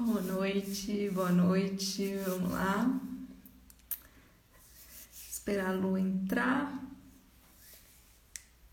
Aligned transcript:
Boa 0.00 0.20
noite, 0.20 1.10
boa 1.10 1.32
noite, 1.32 2.14
vamos 2.24 2.52
lá. 2.52 3.00
Esperar 5.12 5.70
a 5.70 5.72
Lu 5.72 5.98
entrar. 5.98 6.86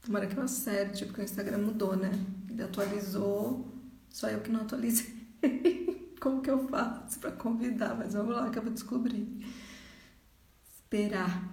Tomara 0.04 0.28
que 0.28 0.38
eu 0.38 0.44
acerte, 0.44 1.04
porque 1.04 1.22
o 1.22 1.24
Instagram 1.24 1.58
mudou, 1.58 1.96
né? 1.96 2.12
Ele 2.48 2.62
atualizou, 2.62 3.74
só 4.08 4.30
eu 4.30 4.40
que 4.42 4.52
não 4.52 4.62
atualizei. 4.62 5.16
Como 6.22 6.44
que 6.44 6.52
eu 6.52 6.68
faço 6.68 7.20
para 7.20 7.32
convidar? 7.32 7.96
Mas 7.96 8.14
vamos 8.14 8.36
lá 8.36 8.52
que 8.52 8.60
eu 8.60 8.64
vou 8.64 8.72
descobrir. 8.72 9.44
Esperar. 10.76 11.44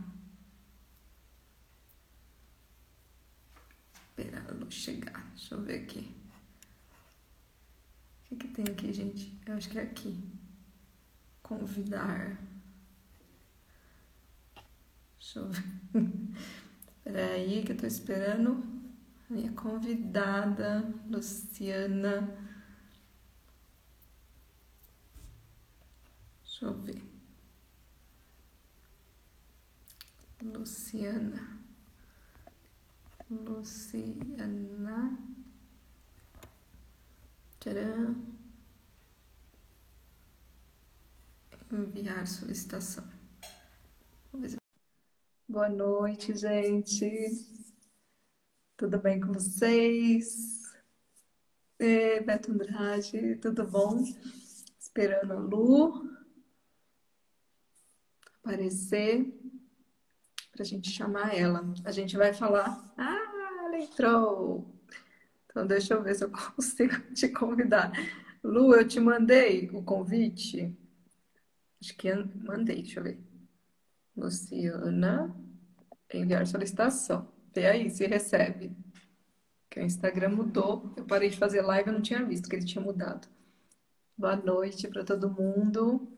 Esperar 3.94 4.50
a 4.50 4.52
Lu 4.52 4.70
chegar. 4.70 5.32
Deixa 5.34 5.54
eu 5.54 5.62
ver 5.62 5.84
aqui. 5.84 6.21
O 8.32 8.36
que, 8.36 8.48
tem 8.48 8.64
aqui, 8.64 8.90
gente? 8.94 9.38
Eu 9.44 9.54
acho 9.54 9.68
que 9.68 9.78
é 9.78 9.82
aqui. 9.82 10.18
Convidar. 11.42 12.40
Deixa 15.18 15.38
eu 15.38 15.50
ver. 15.50 15.62
Peraí, 17.04 17.62
que 17.62 17.72
eu 17.72 17.76
tô 17.76 17.86
esperando 17.86 18.64
minha 19.28 19.52
convidada, 19.52 20.82
Luciana. 21.10 22.34
Deixa 26.42 26.64
eu 26.64 26.72
ver. 26.80 27.02
Luciana. 30.40 31.60
Luciana. 33.30 35.18
Tcharam. 37.62 38.16
Enviar 41.70 42.26
solicitação. 42.26 43.04
Boa 45.48 45.68
noite, 45.68 46.34
gente. 46.34 47.06
Tudo 48.76 48.98
bem 48.98 49.20
com 49.20 49.32
vocês? 49.32 50.72
E, 51.78 52.20
Beto 52.22 52.50
Andrade, 52.50 53.36
tudo 53.36 53.64
bom? 53.64 54.02
Esperando 54.80 55.32
a 55.32 55.38
Lu 55.38 56.10
aparecer 58.42 59.32
para 60.50 60.62
a 60.62 60.66
gente 60.66 60.90
chamar 60.90 61.32
ela. 61.32 61.62
A 61.84 61.92
gente 61.92 62.16
vai 62.16 62.34
falar. 62.34 62.92
Ah, 62.98 63.66
ela 63.66 63.78
entrou! 63.78 64.81
Então, 65.52 65.66
deixa 65.66 65.92
eu 65.94 66.02
ver 66.02 66.14
se 66.14 66.24
eu 66.24 66.30
consigo 66.56 66.98
te 67.12 67.28
convidar. 67.28 67.92
Lu, 68.42 68.74
eu 68.74 68.88
te 68.88 68.98
mandei 68.98 69.70
o 69.70 69.82
convite. 69.82 70.76
Acho 71.80 71.96
que 71.96 72.12
mandei, 72.14 72.82
deixa 72.82 73.00
eu 73.00 73.04
ver. 73.04 73.20
Luciana, 74.16 75.34
enviar 76.12 76.46
solicitação. 76.46 77.28
Vê 77.54 77.66
aí 77.66 77.90
se 77.90 78.06
recebe. 78.06 78.74
Que 79.70 79.80
o 79.80 79.84
Instagram 79.84 80.30
mudou. 80.30 80.92
Eu 80.96 81.04
parei 81.04 81.28
de 81.28 81.38
fazer 81.38 81.60
live, 81.60 81.88
eu 81.88 81.94
não 81.94 82.02
tinha 82.02 82.24
visto 82.24 82.48
que 82.48 82.56
ele 82.56 82.64
tinha 82.64 82.82
mudado. 82.82 83.28
Boa 84.16 84.36
noite 84.36 84.88
para 84.88 85.04
todo 85.04 85.30
mundo. 85.30 86.08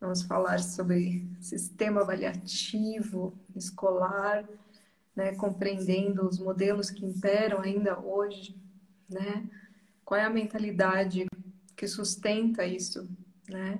Vamos 0.00 0.22
falar 0.22 0.58
sobre 0.58 1.30
sistema 1.40 2.00
avaliativo 2.00 3.38
escolar 3.54 4.48
né, 5.14 5.34
compreendendo 5.34 6.26
os 6.26 6.38
modelos 6.38 6.90
que 6.90 7.04
imperam 7.04 7.60
ainda 7.60 7.98
hoje, 8.00 8.60
né? 9.08 9.48
Qual 10.04 10.18
é 10.18 10.24
a 10.24 10.30
mentalidade 10.30 11.26
que 11.76 11.86
sustenta 11.86 12.64
isso, 12.64 13.08
né? 13.48 13.78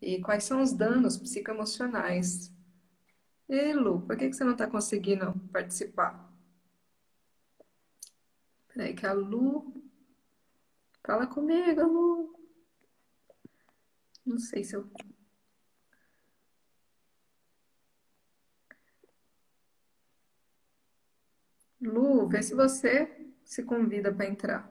E 0.00 0.20
quais 0.20 0.44
são 0.44 0.62
os 0.62 0.72
danos 0.72 1.16
psicoemocionais? 1.16 2.52
E 3.48 3.72
Lu, 3.72 4.00
por 4.02 4.16
que, 4.16 4.28
que 4.28 4.34
você 4.34 4.44
não 4.44 4.52
está 4.52 4.66
conseguindo 4.66 5.32
participar? 5.52 6.32
Peraí 8.68 8.94
que 8.94 9.06
a 9.06 9.12
Lu... 9.12 9.74
Fala 11.04 11.26
comigo, 11.26 11.82
Lu. 11.82 12.40
Não 14.24 14.38
sei 14.38 14.62
se 14.62 14.76
eu 14.76 14.88
Lu, 21.80 22.28
vê 22.28 22.42
se 22.42 22.54
você 22.54 23.10
se 23.44 23.62
convida 23.62 24.12
para 24.12 24.26
entrar. 24.26 24.70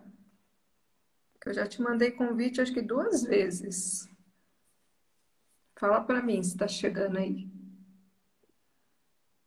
Eu 1.45 1.53
já 1.53 1.65
te 1.65 1.81
mandei 1.81 2.11
convite 2.11 2.59
acho 2.61 2.73
que 2.73 2.81
duas 2.81 3.23
vezes. 3.23 4.09
Fala 5.75 6.01
para 6.01 6.21
mim 6.21 6.43
se 6.43 6.49
está 6.51 6.67
chegando 6.67 7.17
aí. 7.17 7.49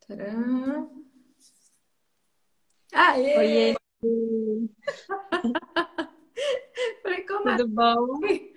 Tcharam. 0.01 1.05
Aê! 2.93 3.39
Oiê! 3.39 3.77
Falei, 7.03 7.27
como 7.27 7.57
Tudo 7.57 7.69
bom? 7.69 8.21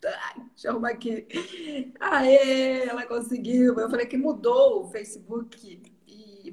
Deixa 0.00 0.68
eu 0.68 0.72
arrumar 0.72 0.90
aqui. 0.90 1.26
Aê, 1.98 2.86
ela 2.86 3.06
conseguiu. 3.06 3.78
Eu 3.78 3.88
falei 3.88 4.04
que 4.06 4.18
mudou 4.18 4.82
o 4.82 4.90
Facebook 4.90 5.95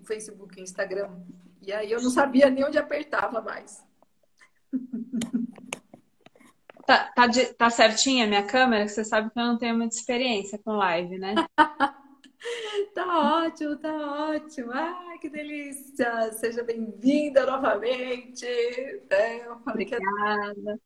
Facebook 0.04 0.60
e 0.60 0.64
Instagram. 0.64 1.10
E 1.62 1.72
aí 1.72 1.92
eu 1.92 2.02
não 2.02 2.10
sabia 2.10 2.50
nem 2.50 2.66
onde 2.66 2.78
apertava 2.78 3.42
mais. 3.42 3.84
Tá, 6.86 7.12
tá, 7.16 7.28
de, 7.28 7.46
tá 7.54 7.70
certinha 7.70 8.26
a 8.26 8.28
minha 8.28 8.46
câmera? 8.46 8.88
Você 8.88 9.06
sabe 9.06 9.32
que 9.32 9.40
eu 9.40 9.46
não 9.46 9.58
tenho 9.58 9.78
muita 9.78 9.96
experiência 9.96 10.60
com 10.60 10.74
live, 10.74 11.18
né? 11.18 11.36
tá 12.94 13.46
ótimo, 13.46 13.78
tá 13.78 14.32
ótimo. 14.32 14.72
Ai, 14.74 15.18
que 15.20 15.30
delícia! 15.30 16.34
Seja 16.34 16.62
bem-vinda 16.62 17.46
novamente. 17.46 18.46
É, 18.46 19.48
eu 19.48 19.60
falei 19.60 19.88
Obrigada. 19.88 20.80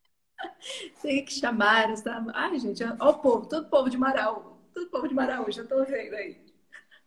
que 0.69 0.93
tem 1.01 1.25
que 1.25 1.33
chamar 1.33 1.89
essa. 1.91 2.23
Ai, 2.33 2.59
gente, 2.59 2.83
ó, 2.99 3.09
o 3.09 3.17
povo, 3.17 3.47
todo 3.47 3.69
povo 3.69 3.89
de 3.89 3.97
Marau, 3.97 4.61
todo 4.73 4.91
povo 4.91 5.07
de 5.07 5.15
Marau, 5.15 5.51
já 5.51 5.63
tô 5.63 5.83
vendo 5.83 6.13
aí. 6.13 6.46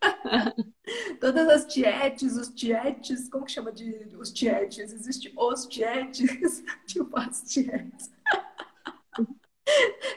Todas 1.20 1.48
as 1.48 1.66
tietes, 1.66 2.36
os 2.36 2.48
tietes, 2.48 3.28
como 3.28 3.44
que 3.44 3.52
chama 3.52 3.72
de 3.72 4.08
os 4.18 4.30
tietes? 4.30 4.92
Existe 4.92 5.32
os 5.36 5.66
tietes, 5.66 6.64
tipo 6.86 7.18
as 7.18 7.42
tietes. 7.42 8.10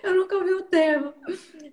Eu 0.02 0.16
nunca 0.16 0.36
ouvi 0.36 0.52
o 0.54 0.64
termo. 0.64 1.14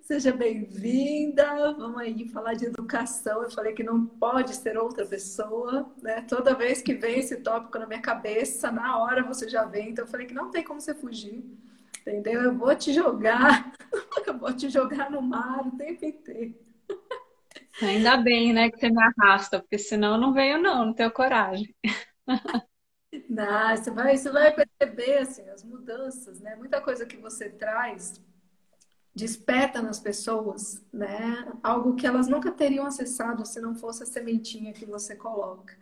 Seja 0.02 0.32
bem-vinda. 0.32 1.72
Vamos 1.72 1.98
aí 1.98 2.28
falar 2.28 2.52
de 2.54 2.66
educação. 2.66 3.42
Eu 3.42 3.50
falei 3.50 3.72
que 3.72 3.82
não 3.82 4.04
pode 4.04 4.54
ser 4.54 4.76
outra 4.76 5.06
pessoa, 5.06 5.90
né? 6.02 6.20
Toda 6.28 6.54
vez 6.54 6.82
que 6.82 6.92
vem 6.92 7.20
esse 7.20 7.36
tópico 7.36 7.78
na 7.78 7.86
minha 7.86 8.02
cabeça, 8.02 8.70
na 8.70 8.98
hora 8.98 9.22
você 9.22 9.48
já 9.48 9.64
vem. 9.64 9.90
Então 9.90 10.04
eu 10.04 10.10
falei 10.10 10.26
que 10.26 10.34
não 10.34 10.50
tem 10.50 10.62
como 10.62 10.80
você 10.80 10.94
fugir. 10.94 11.42
Entendeu? 12.00 12.42
Eu 12.42 12.54
vou 12.56 12.74
te 12.74 12.92
jogar, 12.92 13.72
eu 14.26 14.36
vou 14.36 14.52
te 14.52 14.68
jogar 14.68 15.10
no 15.10 15.22
mar 15.22 15.66
o 15.66 15.76
tempo 15.76 16.04
inteiro. 16.04 16.54
Ainda 17.82 18.16
bem, 18.18 18.52
né, 18.52 18.70
que 18.70 18.78
você 18.78 18.90
me 18.90 19.02
arrasta, 19.02 19.60
porque 19.60 19.78
senão 19.78 20.14
eu 20.14 20.20
não 20.20 20.32
venho, 20.32 20.60
não, 20.60 20.86
não 20.86 20.94
tenho 20.94 21.10
coragem. 21.10 21.74
Você 23.12 23.90
vai, 23.90 24.16
você 24.16 24.30
vai 24.30 24.54
perceber 24.54 25.18
assim, 25.18 25.48
as 25.50 25.64
mudanças, 25.64 26.40
né? 26.40 26.54
Muita 26.56 26.80
coisa 26.80 27.06
que 27.06 27.16
você 27.16 27.48
traz 27.48 28.20
desperta 29.14 29.82
nas 29.82 29.98
pessoas, 29.98 30.84
né? 30.92 31.52
Algo 31.62 31.96
que 31.96 32.06
elas 32.06 32.28
nunca 32.28 32.52
teriam 32.52 32.86
acessado 32.86 33.44
se 33.44 33.60
não 33.60 33.74
fosse 33.74 34.02
a 34.02 34.06
sementinha 34.06 34.72
que 34.72 34.86
você 34.86 35.16
coloca, 35.16 35.76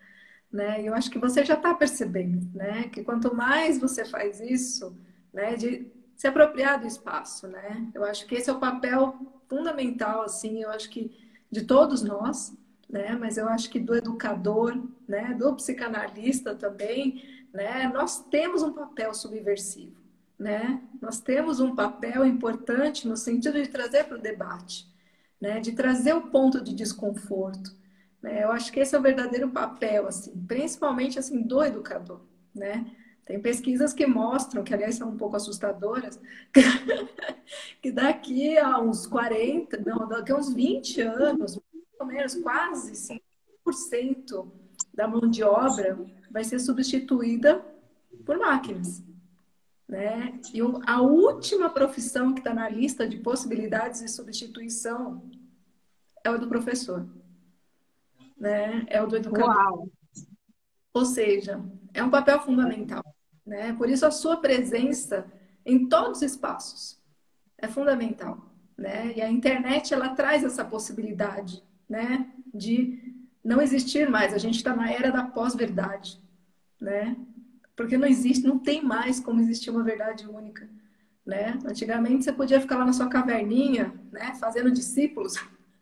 né? 0.50 0.82
E 0.82 0.86
eu 0.86 0.94
acho 0.94 1.10
que 1.10 1.18
você 1.18 1.44
já 1.44 1.54
está 1.54 1.74
percebendo, 1.74 2.48
né? 2.56 2.88
Que 2.88 3.04
quanto 3.04 3.34
mais 3.34 3.78
você 3.78 4.04
faz 4.04 4.40
isso, 4.40 4.96
né? 5.32 5.54
De 5.56 5.86
se 6.16 6.26
apropriar 6.26 6.80
do 6.80 6.86
espaço, 6.86 7.46
né? 7.46 7.90
Eu 7.94 8.04
acho 8.04 8.26
que 8.26 8.34
esse 8.34 8.48
é 8.48 8.52
o 8.52 8.58
papel 8.58 9.16
fundamental, 9.48 10.22
assim. 10.22 10.62
Eu 10.62 10.70
acho 10.70 10.88
que 10.90 11.27
de 11.50 11.62
todos 11.62 12.02
nós, 12.02 12.56
né? 12.88 13.16
Mas 13.16 13.36
eu 13.36 13.48
acho 13.48 13.70
que 13.70 13.78
do 13.78 13.94
educador, 13.94 14.80
né? 15.06 15.34
Do 15.34 15.54
psicanalista 15.54 16.54
também, 16.54 17.22
né? 17.52 17.88
Nós 17.92 18.24
temos 18.24 18.62
um 18.62 18.72
papel 18.72 19.12
subversivo, 19.14 19.96
né? 20.38 20.82
Nós 21.00 21.20
temos 21.20 21.60
um 21.60 21.74
papel 21.74 22.24
importante 22.24 23.06
no 23.06 23.16
sentido 23.16 23.60
de 23.60 23.68
trazer 23.68 24.04
para 24.04 24.18
o 24.18 24.22
debate, 24.22 24.86
né? 25.40 25.60
De 25.60 25.72
trazer 25.72 26.14
o 26.14 26.30
ponto 26.30 26.60
de 26.60 26.74
desconforto. 26.74 27.76
Né? 28.22 28.44
Eu 28.44 28.52
acho 28.52 28.72
que 28.72 28.80
esse 28.80 28.94
é 28.94 28.98
o 28.98 29.02
verdadeiro 29.02 29.50
papel, 29.50 30.06
assim, 30.08 30.32
principalmente 30.46 31.18
assim 31.18 31.42
do 31.42 31.62
educador, 31.62 32.20
né? 32.54 32.90
Tem 33.28 33.38
pesquisas 33.38 33.92
que 33.92 34.06
mostram, 34.06 34.64
que 34.64 34.72
aliás 34.72 34.94
são 34.94 35.10
um 35.10 35.16
pouco 35.18 35.36
assustadoras, 35.36 36.18
que 37.82 37.92
daqui 37.92 38.56
a 38.56 38.80
uns 38.80 39.06
40, 39.06 39.76
não, 39.84 40.08
daqui 40.08 40.32
a 40.32 40.36
uns 40.36 40.50
20 40.50 41.02
anos, 41.02 41.60
ou 42.00 42.06
menos, 42.06 42.36
quase 42.36 43.20
5% 43.66 44.50
da 44.94 45.06
mão 45.06 45.28
de 45.28 45.44
obra 45.44 45.98
vai 46.30 46.42
ser 46.42 46.58
substituída 46.58 47.62
por 48.24 48.38
máquinas. 48.38 49.04
Né? 49.86 50.40
E 50.54 50.60
a 50.86 51.02
última 51.02 51.68
profissão 51.68 52.32
que 52.32 52.40
está 52.40 52.54
na 52.54 52.66
lista 52.70 53.06
de 53.06 53.18
possibilidades 53.18 54.00
de 54.00 54.08
substituição 54.08 55.22
é 56.24 56.30
o 56.30 56.38
do 56.38 56.48
professor. 56.48 57.06
Né? 58.38 58.86
É 58.86 59.02
o 59.02 59.06
do 59.06 59.16
educador. 59.16 59.54
Uau. 59.54 59.88
Ou 60.94 61.04
seja, 61.04 61.62
é 61.92 62.02
um 62.02 62.08
papel 62.08 62.40
fundamental. 62.40 63.04
Né? 63.48 63.72
Por 63.72 63.88
isso, 63.88 64.04
a 64.04 64.10
sua 64.10 64.36
presença 64.36 65.26
em 65.64 65.88
todos 65.88 66.18
os 66.18 66.22
espaços 66.22 67.00
é 67.56 67.66
fundamental. 67.66 68.52
Né? 68.76 69.14
E 69.16 69.22
a 69.22 69.30
internet 69.30 69.94
ela 69.94 70.10
traz 70.10 70.44
essa 70.44 70.62
possibilidade 70.62 71.64
né? 71.88 72.30
de 72.52 73.14
não 73.42 73.62
existir 73.62 74.08
mais. 74.10 74.34
A 74.34 74.38
gente 74.38 74.56
está 74.56 74.76
na 74.76 74.92
era 74.92 75.10
da 75.10 75.24
pós-verdade. 75.24 76.20
Né? 76.78 77.16
Porque 77.74 77.96
não 77.96 78.06
existe, 78.06 78.46
não 78.46 78.58
tem 78.58 78.84
mais 78.84 79.18
como 79.18 79.40
existir 79.40 79.70
uma 79.70 79.82
verdade 79.82 80.28
única. 80.28 80.68
Né? 81.24 81.58
Antigamente 81.64 82.24
você 82.24 82.32
podia 82.32 82.60
ficar 82.60 82.76
lá 82.76 82.84
na 82.84 82.92
sua 82.92 83.08
caverninha, 83.08 83.94
né, 84.12 84.34
fazendo 84.40 84.70
discípulos, 84.70 85.34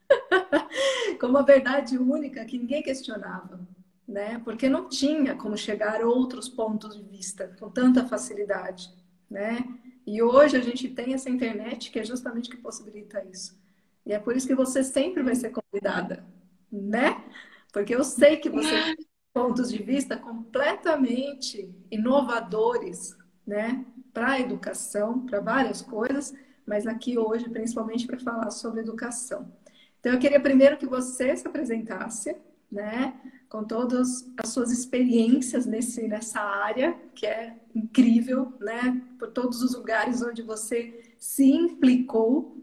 com 1.21 1.27
uma 1.27 1.43
verdade 1.43 1.99
única 1.99 2.45
que 2.45 2.59
ninguém 2.59 2.83
questionava, 2.83 3.61
né? 4.07 4.41
Porque 4.45 4.69
não 4.69 4.89
tinha 4.89 5.35
como 5.35 5.57
chegar 5.57 6.01
a 6.01 6.07
outros 6.07 6.49
pontos 6.49 6.97
de 6.97 7.03
vista 7.03 7.55
com 7.59 7.71
tanta 7.71 8.07
facilidade, 8.07 8.91
né? 9.29 9.65
E 10.07 10.23
hoje 10.23 10.57
a 10.57 10.61
gente 10.61 10.89
tem 10.89 11.15
essa 11.15 11.29
internet 11.29 11.91
que 11.91 11.99
é 11.99 12.05
justamente 12.05 12.49
que 12.49 12.57
possibilita 12.57 13.25
isso. 13.25 13.59
E 14.05 14.13
é 14.13 14.19
por 14.19 14.37
isso 14.37 14.47
que 14.47 14.55
você 14.55 14.85
sempre 14.85 15.23
vai 15.23 15.35
ser 15.35 15.51
convidada, 15.51 16.25
né? 16.71 17.25
Porque 17.73 17.95
eu 17.95 18.05
sei 18.05 18.37
que 18.37 18.49
você 18.49 18.95
tem 18.95 19.07
pontos 19.35 19.71
de 19.71 19.83
vista 19.83 20.17
completamente 20.17 21.75
inovadores, 21.91 23.17
né? 23.45 23.85
Para 24.15 24.33
a 24.33 24.41
educação, 24.41 25.27
para 25.27 25.41
várias 25.41 25.83
coisas, 25.83 26.33
mas 26.65 26.87
aqui 26.87 27.19
hoje, 27.19 27.51
principalmente 27.51 28.07
para 28.07 28.19
falar 28.19 28.51
sobre 28.51 28.81
educação. 28.81 29.53
Então, 30.01 30.13
eu 30.13 30.19
queria 30.19 30.41
primeiro 30.41 30.77
que 30.79 30.87
você 30.87 31.37
se 31.37 31.47
apresentasse, 31.47 32.37
né? 32.71 33.15
Com 33.49 33.65
todas 33.65 34.29
as 34.39 34.51
suas 34.51 34.71
experiências 34.71 35.67
nesse, 35.67 36.07
nessa 36.09 36.41
área, 36.41 36.97
que 37.15 37.27
é 37.27 37.57
incrível, 37.75 38.53
né? 38.61 39.01
Por 39.19 39.31
todos 39.31 39.63
os 39.63 39.75
lugares 39.75 40.23
onde 40.23 40.43
você 40.43 41.15
se 41.19 41.45
implicou, 41.45 42.57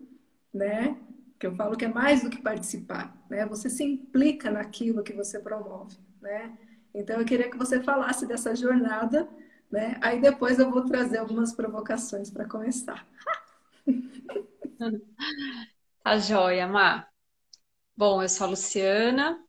né? 0.53 0.97
Que 1.39 1.47
eu 1.47 1.55
falo 1.55 1.75
que 1.75 1.85
é 1.85 1.87
mais 1.87 2.23
do 2.23 2.29
que 2.29 2.41
participar, 2.41 3.15
né? 3.29 3.45
Você 3.47 3.69
se 3.69 3.83
implica 3.83 4.51
naquilo 4.51 5.03
que 5.03 5.13
você 5.13 5.39
promove, 5.39 5.97
né? 6.21 6.57
Então, 6.93 7.19
eu 7.19 7.25
queria 7.25 7.49
que 7.49 7.57
você 7.57 7.81
falasse 7.81 8.27
dessa 8.27 8.55
jornada, 8.55 9.27
né? 9.71 9.97
Aí 10.01 10.21
depois 10.21 10.59
eu 10.59 10.69
vou 10.69 10.85
trazer 10.85 11.17
algumas 11.17 11.53
provocações 11.53 12.29
para 12.29 12.45
começar. 12.45 13.05
Tá 16.03 16.17
joia, 16.17 16.67
Mar. 16.67 17.09
Bom, 17.95 18.21
eu 18.23 18.29
sou 18.29 18.47
a 18.47 18.49
Luciana, 18.51 19.42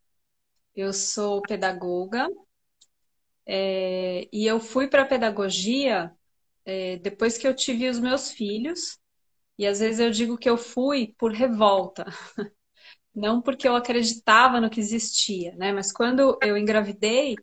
eu 0.74 0.92
sou 0.92 1.42
pedagoga 1.42 2.28
é, 3.46 4.28
e 4.32 4.46
eu 4.46 4.58
fui 4.60 4.88
para 4.88 5.02
a 5.02 5.06
pedagogia 5.06 6.12
é, 6.64 6.96
depois 6.98 7.36
que 7.38 7.46
eu 7.46 7.54
tive 7.54 7.88
os 7.88 8.00
meus 8.00 8.30
filhos 8.30 8.98
e 9.58 9.66
às 9.66 9.80
vezes 9.80 10.00
eu 10.00 10.10
digo 10.10 10.38
que 10.38 10.50
eu 10.50 10.56
fui 10.58 11.14
por 11.18 11.32
revolta, 11.32 12.06
não 13.14 13.40
porque 13.42 13.68
eu 13.68 13.76
acreditava 13.76 14.60
no 14.60 14.70
que 14.70 14.80
existia, 14.80 15.54
né? 15.56 15.72
Mas 15.72 15.92
quando 15.92 16.38
eu 16.42 16.56
engravidei, 16.58 17.36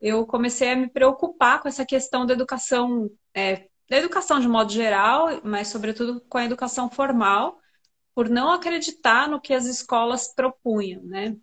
eu 0.00 0.26
comecei 0.26 0.70
a 0.72 0.76
me 0.76 0.90
preocupar 0.90 1.62
com 1.62 1.68
essa 1.68 1.86
questão 1.86 2.26
da 2.26 2.34
educação, 2.34 3.10
é, 3.34 3.68
da 3.88 3.98
educação 3.98 4.40
de 4.40 4.48
modo 4.48 4.72
geral, 4.72 5.40
mas 5.44 5.68
sobretudo 5.68 6.20
com 6.28 6.38
a 6.38 6.44
educação 6.44 6.90
formal, 6.90 7.58
por 8.14 8.28
não 8.28 8.52
acreditar 8.52 9.28
no 9.28 9.40
que 9.40 9.54
as 9.54 9.66
escolas 9.66 10.34
propunham, 10.34 11.02
né? 11.04 11.36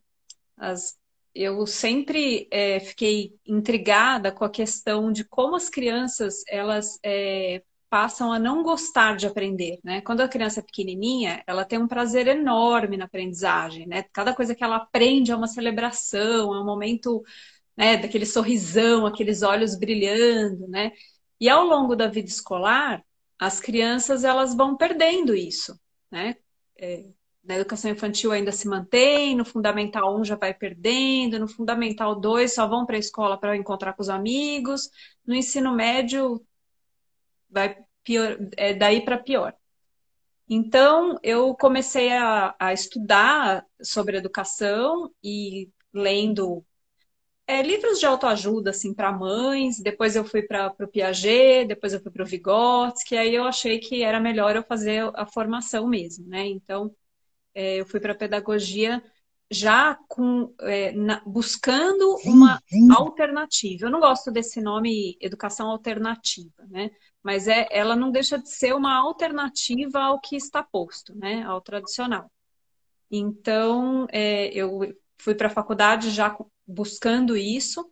As, 0.58 0.99
eu 1.34 1.66
sempre 1.68 2.48
é, 2.52 2.80
fiquei 2.80 3.36
intrigada 3.46 4.32
com 4.32 4.44
a 4.46 4.50
questão 4.50 5.12
de 5.12 5.24
como 5.24 5.56
as 5.56 5.70
crianças 5.70 6.44
elas 6.48 7.00
é, 7.04 7.64
passam 7.90 8.32
a 8.32 8.40
não 8.40 8.64
gostar 8.64 9.16
de 9.16 9.28
aprender, 9.28 9.80
né? 9.84 10.02
Quando 10.02 10.22
a 10.22 10.28
criança 10.28 10.60
é 10.60 10.64
pequenininha, 10.64 11.44
ela 11.48 11.66
tem 11.66 11.80
um 11.80 11.88
prazer 11.88 12.28
enorme 12.28 12.98
na 12.98 13.06
aprendizagem, 13.06 13.88
né? 13.88 14.04
Cada 14.14 14.34
coisa 14.34 14.56
que 14.56 14.64
ela 14.64 14.78
aprende 14.78 15.32
é 15.32 15.36
uma 15.36 15.48
celebração, 15.48 16.54
é 16.54 16.62
um 16.62 16.66
momento, 16.66 17.24
né, 17.78 17.98
daquele 17.98 18.26
sorrisão, 18.26 19.06
aqueles 19.06 19.42
olhos 19.42 19.76
brilhando, 19.78 20.68
né? 20.68 20.92
E 21.40 21.50
ao 21.50 21.66
longo 21.66 21.96
da 21.96 22.08
vida 22.08 22.28
escolar, 22.30 23.04
as 23.40 23.60
crianças 23.60 24.24
elas 24.24 24.54
vão 24.56 24.76
perdendo 24.78 25.36
isso, 25.36 25.80
né? 26.12 26.36
é, 26.80 27.06
na 27.44 27.56
educação 27.56 27.90
infantil 27.92 28.32
ainda 28.32 28.52
se 28.52 28.68
mantém, 28.68 29.36
no 29.36 29.46
Fundamental 29.46 30.18
1 30.20 30.26
já 30.26 30.36
vai 30.36 30.54
perdendo, 30.54 31.40
no 31.40 31.48
Fundamental 31.48 32.20
2 32.20 32.54
só 32.54 32.68
vão 32.68 32.86
para 32.86 32.96
a 32.96 33.00
escola 33.00 33.40
para 33.40 33.58
encontrar 33.58 33.94
com 33.94 34.02
os 34.02 34.10
amigos, 34.10 34.90
no 35.26 35.34
ensino 35.34 35.74
médio 35.76 36.44
vai 37.50 37.78
pior, 38.04 38.38
é, 38.58 38.74
daí 38.74 39.04
para 39.04 39.18
pior. 39.18 39.54
Então, 40.50 41.18
eu 41.22 41.56
comecei 41.56 42.12
a, 42.12 42.56
a, 42.60 42.74
estudar 42.74 43.66
sobre 43.82 44.18
educação 44.18 45.12
e 45.24 45.70
lendo 45.94 46.66
é, 47.48 47.62
livros 47.62 48.00
de 48.00 48.06
autoajuda 48.06 48.72
assim 48.72 48.94
para 48.94 49.12
mães. 49.12 49.80
Depois 49.80 50.16
eu 50.16 50.26
fui 50.26 50.42
para 50.42 50.74
o 50.80 50.88
Piaget, 50.88 51.68
depois 51.68 51.94
eu 51.94 52.02
fui 52.02 52.12
para 52.12 52.24
o 52.24 52.26
Vygotsky. 52.26 53.16
Aí 53.18 53.36
eu 53.36 53.44
achei 53.44 53.80
que 53.80 54.02
era 54.04 54.20
melhor 54.20 54.56
eu 54.56 54.64
fazer 54.64 55.12
a 55.16 55.26
formação 55.26 55.88
mesmo, 55.88 56.28
né? 56.28 56.48
Então 56.48 56.92
eu 57.60 57.86
fui 57.86 58.00
para 58.00 58.16
pedagogia 58.16 59.02
já 59.52 59.98
com 60.08 60.54
é, 60.62 60.92
na, 60.92 61.22
buscando 61.26 62.18
uma 62.24 62.62
alternativa. 62.96 63.86
Eu 63.86 63.90
não 63.90 64.00
gosto 64.00 64.32
desse 64.32 64.62
nome 64.62 65.18
educação 65.20 65.70
alternativa, 65.70 66.64
né? 66.70 66.92
Mas 67.24 67.48
é, 67.48 67.68
ela 67.72 67.96
não 67.96 68.12
deixa 68.12 68.38
de 68.38 68.50
ser 68.50 68.76
uma 68.76 68.96
alternativa 68.96 70.00
ao 70.00 70.20
que 70.20 70.36
está 70.36 70.64
posto, 70.64 71.16
né? 71.16 71.44
Ao 71.44 71.60
tradicional. 71.62 72.32
Então, 73.10 74.06
é, 74.12 74.48
eu 74.54 74.96
fui 75.18 75.34
para 75.34 75.48
a 75.48 75.52
faculdade 75.52 76.12
já 76.12 76.38
buscando 76.68 77.36
isso. 77.36 77.92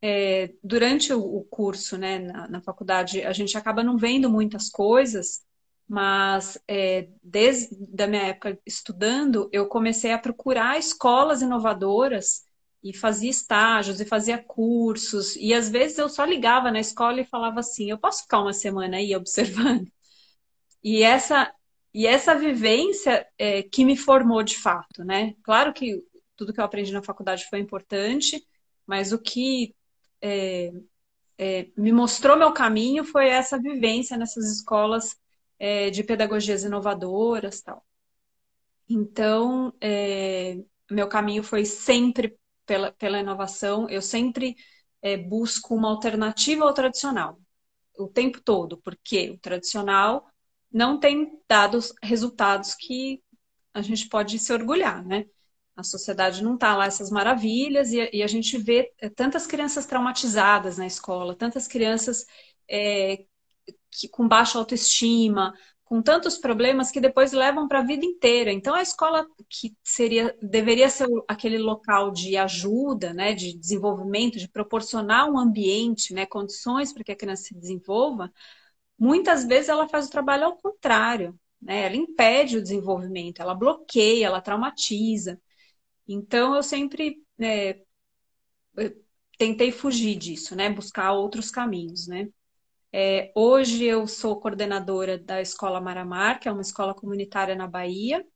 É, 0.00 0.52
durante 0.62 1.12
o, 1.12 1.42
curso, 1.50 1.96
né, 1.98 2.20
na, 2.20 2.48
na, 2.48 2.60
faculdade, 2.60 3.22
a 3.22 3.32
gente 3.32 3.58
acaba 3.58 3.82
não 3.82 3.96
vendo 3.96 4.30
muitas 4.30 4.68
coisas, 4.68 5.42
mas 5.88 6.58
é, 6.68 7.08
desde 7.22 8.02
a 8.02 8.06
minha 8.06 8.24
época 8.24 8.60
estudando, 8.66 9.48
eu 9.50 9.66
comecei 9.66 10.12
a 10.12 10.18
procurar 10.18 10.78
escolas 10.78 11.40
inovadoras 11.40 12.44
e 12.84 12.94
fazia 12.94 13.30
estágios 13.30 14.00
e 14.00 14.04
fazia 14.04 14.38
cursos. 14.38 15.34
E 15.36 15.54
às 15.54 15.68
vezes 15.70 15.98
eu 15.98 16.08
só 16.08 16.24
ligava 16.24 16.70
na 16.70 16.78
escola 16.78 17.20
e 17.20 17.24
falava 17.24 17.60
assim: 17.60 17.90
eu 17.90 17.98
posso 17.98 18.22
ficar 18.22 18.40
uma 18.40 18.52
semana 18.52 18.98
aí 18.98 19.16
observando? 19.16 19.90
E 20.84 21.02
essa 21.02 21.52
e 21.94 22.06
essa 22.06 22.34
vivência 22.34 23.26
é, 23.38 23.62
que 23.62 23.84
me 23.84 23.96
formou 23.96 24.42
de 24.42 24.58
fato, 24.58 25.02
né? 25.02 25.34
Claro 25.42 25.72
que 25.72 26.04
tudo 26.36 26.52
que 26.52 26.60
eu 26.60 26.64
aprendi 26.64 26.92
na 26.92 27.02
faculdade 27.02 27.46
foi 27.48 27.58
importante, 27.60 28.46
mas 28.86 29.10
o 29.10 29.18
que 29.18 29.74
é, 30.20 30.70
é, 31.38 31.68
me 31.76 31.92
mostrou 31.92 32.36
meu 32.36 32.52
caminho 32.52 33.04
foi 33.04 33.28
essa 33.28 33.58
vivência 33.58 34.16
nessas 34.16 34.44
escolas 34.52 35.16
é, 35.58 35.90
de 35.90 36.02
pedagogias 36.04 36.64
inovadoras 36.64 37.60
tal. 37.60 37.84
Então, 38.88 39.72
é, 39.80 40.58
meu 40.90 41.08
caminho 41.08 41.42
foi 41.42 41.64
sempre 41.64 42.38
pela, 42.64 42.92
pela 42.92 43.18
inovação, 43.18 43.88
eu 43.88 44.00
sempre 44.00 44.56
é, 45.02 45.16
busco 45.16 45.74
uma 45.74 45.88
alternativa 45.90 46.64
ao 46.64 46.74
tradicional, 46.74 47.40
o 47.98 48.08
tempo 48.08 48.40
todo, 48.40 48.78
porque 48.78 49.30
o 49.30 49.38
tradicional 49.38 50.26
não 50.70 50.98
tem 50.98 51.40
dado 51.48 51.78
resultados 52.02 52.74
que 52.74 53.22
a 53.72 53.82
gente 53.82 54.08
pode 54.08 54.38
se 54.38 54.52
orgulhar, 54.52 55.04
né? 55.04 55.26
A 55.76 55.82
sociedade 55.82 56.42
não 56.42 56.54
está 56.54 56.76
lá 56.76 56.86
essas 56.86 57.10
maravilhas 57.10 57.92
e, 57.92 58.10
e, 58.12 58.22
a 58.22 58.26
gente 58.26 58.58
vê 58.58 58.92
é, 58.98 59.08
tantas 59.08 59.46
crianças 59.46 59.86
traumatizadas 59.86 60.76
na 60.76 60.86
escola, 60.86 61.36
tantas 61.36 61.68
crianças 61.68 62.26
é, 62.68 63.24
que, 63.90 64.08
com 64.08 64.28
baixa 64.28 64.58
autoestima, 64.58 65.54
com 65.84 66.02
tantos 66.02 66.36
problemas 66.36 66.90
que 66.90 67.00
depois 67.00 67.32
levam 67.32 67.66
para 67.66 67.78
a 67.80 67.84
vida 67.84 68.04
inteira. 68.04 68.52
Então 68.52 68.74
a 68.74 68.82
escola 68.82 69.26
que 69.48 69.74
seria 69.82 70.36
deveria 70.42 70.90
ser 70.90 71.08
aquele 71.26 71.58
local 71.58 72.10
de 72.10 72.36
ajuda, 72.36 73.14
né, 73.14 73.32
de 73.34 73.56
desenvolvimento, 73.58 74.38
de 74.38 74.48
proporcionar 74.48 75.30
um 75.30 75.38
ambiente, 75.38 76.12
né, 76.12 76.26
condições 76.26 76.92
para 76.92 77.02
que 77.04 77.12
a 77.12 77.16
criança 77.16 77.44
se 77.44 77.54
desenvolva, 77.54 78.30
muitas 78.98 79.44
vezes 79.44 79.68
ela 79.68 79.88
faz 79.88 80.06
o 80.08 80.10
trabalho 80.10 80.44
ao 80.46 80.56
contrário, 80.56 81.38
né? 81.60 81.86
Ela 81.86 81.96
impede 81.96 82.56
o 82.56 82.62
desenvolvimento, 82.62 83.40
ela 83.40 83.54
bloqueia, 83.54 84.26
ela 84.26 84.40
traumatiza. 84.40 85.40
Então, 86.06 86.54
eu 86.56 86.62
sempre 86.62 87.22
é, 87.40 87.80
tentei 89.38 89.70
fugir 89.72 90.16
disso, 90.16 90.56
né? 90.56 90.68
Buscar 90.70 91.12
outros 91.12 91.50
caminhos, 91.50 92.06
né? 92.06 92.28
É, 93.00 93.30
hoje 93.32 93.84
eu 93.84 94.08
sou 94.08 94.40
coordenadora 94.40 95.16
da 95.16 95.40
Escola 95.40 95.80
Maramar, 95.80 96.40
que 96.40 96.48
é 96.48 96.52
uma 96.52 96.62
escola 96.62 96.92
comunitária 96.92 97.54
na 97.54 97.68
Bahia. 97.68 98.26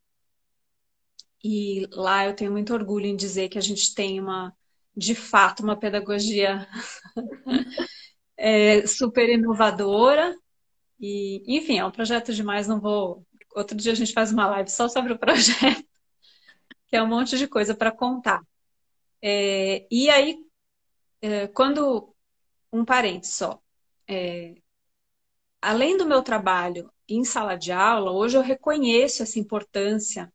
E 1.42 1.88
lá 1.90 2.26
eu 2.26 2.37
tenho 2.37 2.52
muito 2.52 2.73
orgulho 2.73 3.07
em 3.07 3.16
dizer 3.16 3.49
que 3.49 3.59
a 3.59 3.61
gente 3.61 3.92
tem 3.92 4.21
uma, 4.21 4.57
de 4.97 5.16
fato, 5.16 5.64
uma 5.64 5.76
pedagogia 5.76 6.69
é, 8.38 8.87
super 8.87 9.28
inovadora. 9.28 10.33
E, 11.00 11.42
enfim, 11.59 11.81
é 11.81 11.85
um 11.85 11.90
projeto 11.90 12.33
demais, 12.33 12.69
não 12.69 12.81
vou. 12.81 13.26
Outro 13.57 13.76
dia 13.76 13.90
a 13.90 13.97
gente 13.97 14.12
faz 14.12 14.31
uma 14.31 14.47
live 14.47 14.71
só 14.71 14.88
sobre 14.88 15.12
o 15.12 15.19
projeto, 15.19 15.85
que 16.87 16.95
é 16.95 17.02
um 17.02 17.09
monte 17.09 17.37
de 17.37 17.49
coisa 17.49 17.75
para 17.75 17.90
contar. 17.90 18.40
É, 19.21 19.88
e 19.90 20.09
aí, 20.09 20.38
é, 21.21 21.49
quando. 21.49 22.14
Um 22.73 22.85
parente 22.87 23.26
só. 23.26 23.61
É, 24.12 24.54
além 25.61 25.97
do 25.97 26.04
meu 26.04 26.23
trabalho 26.23 26.92
em 27.09 27.25
sala 27.25 27.57
de 27.57 27.73
aula, 27.73 28.12
hoje 28.12 28.37
eu 28.37 28.42
reconheço 28.42 29.23
essa 29.23 29.38
importância 29.38 30.31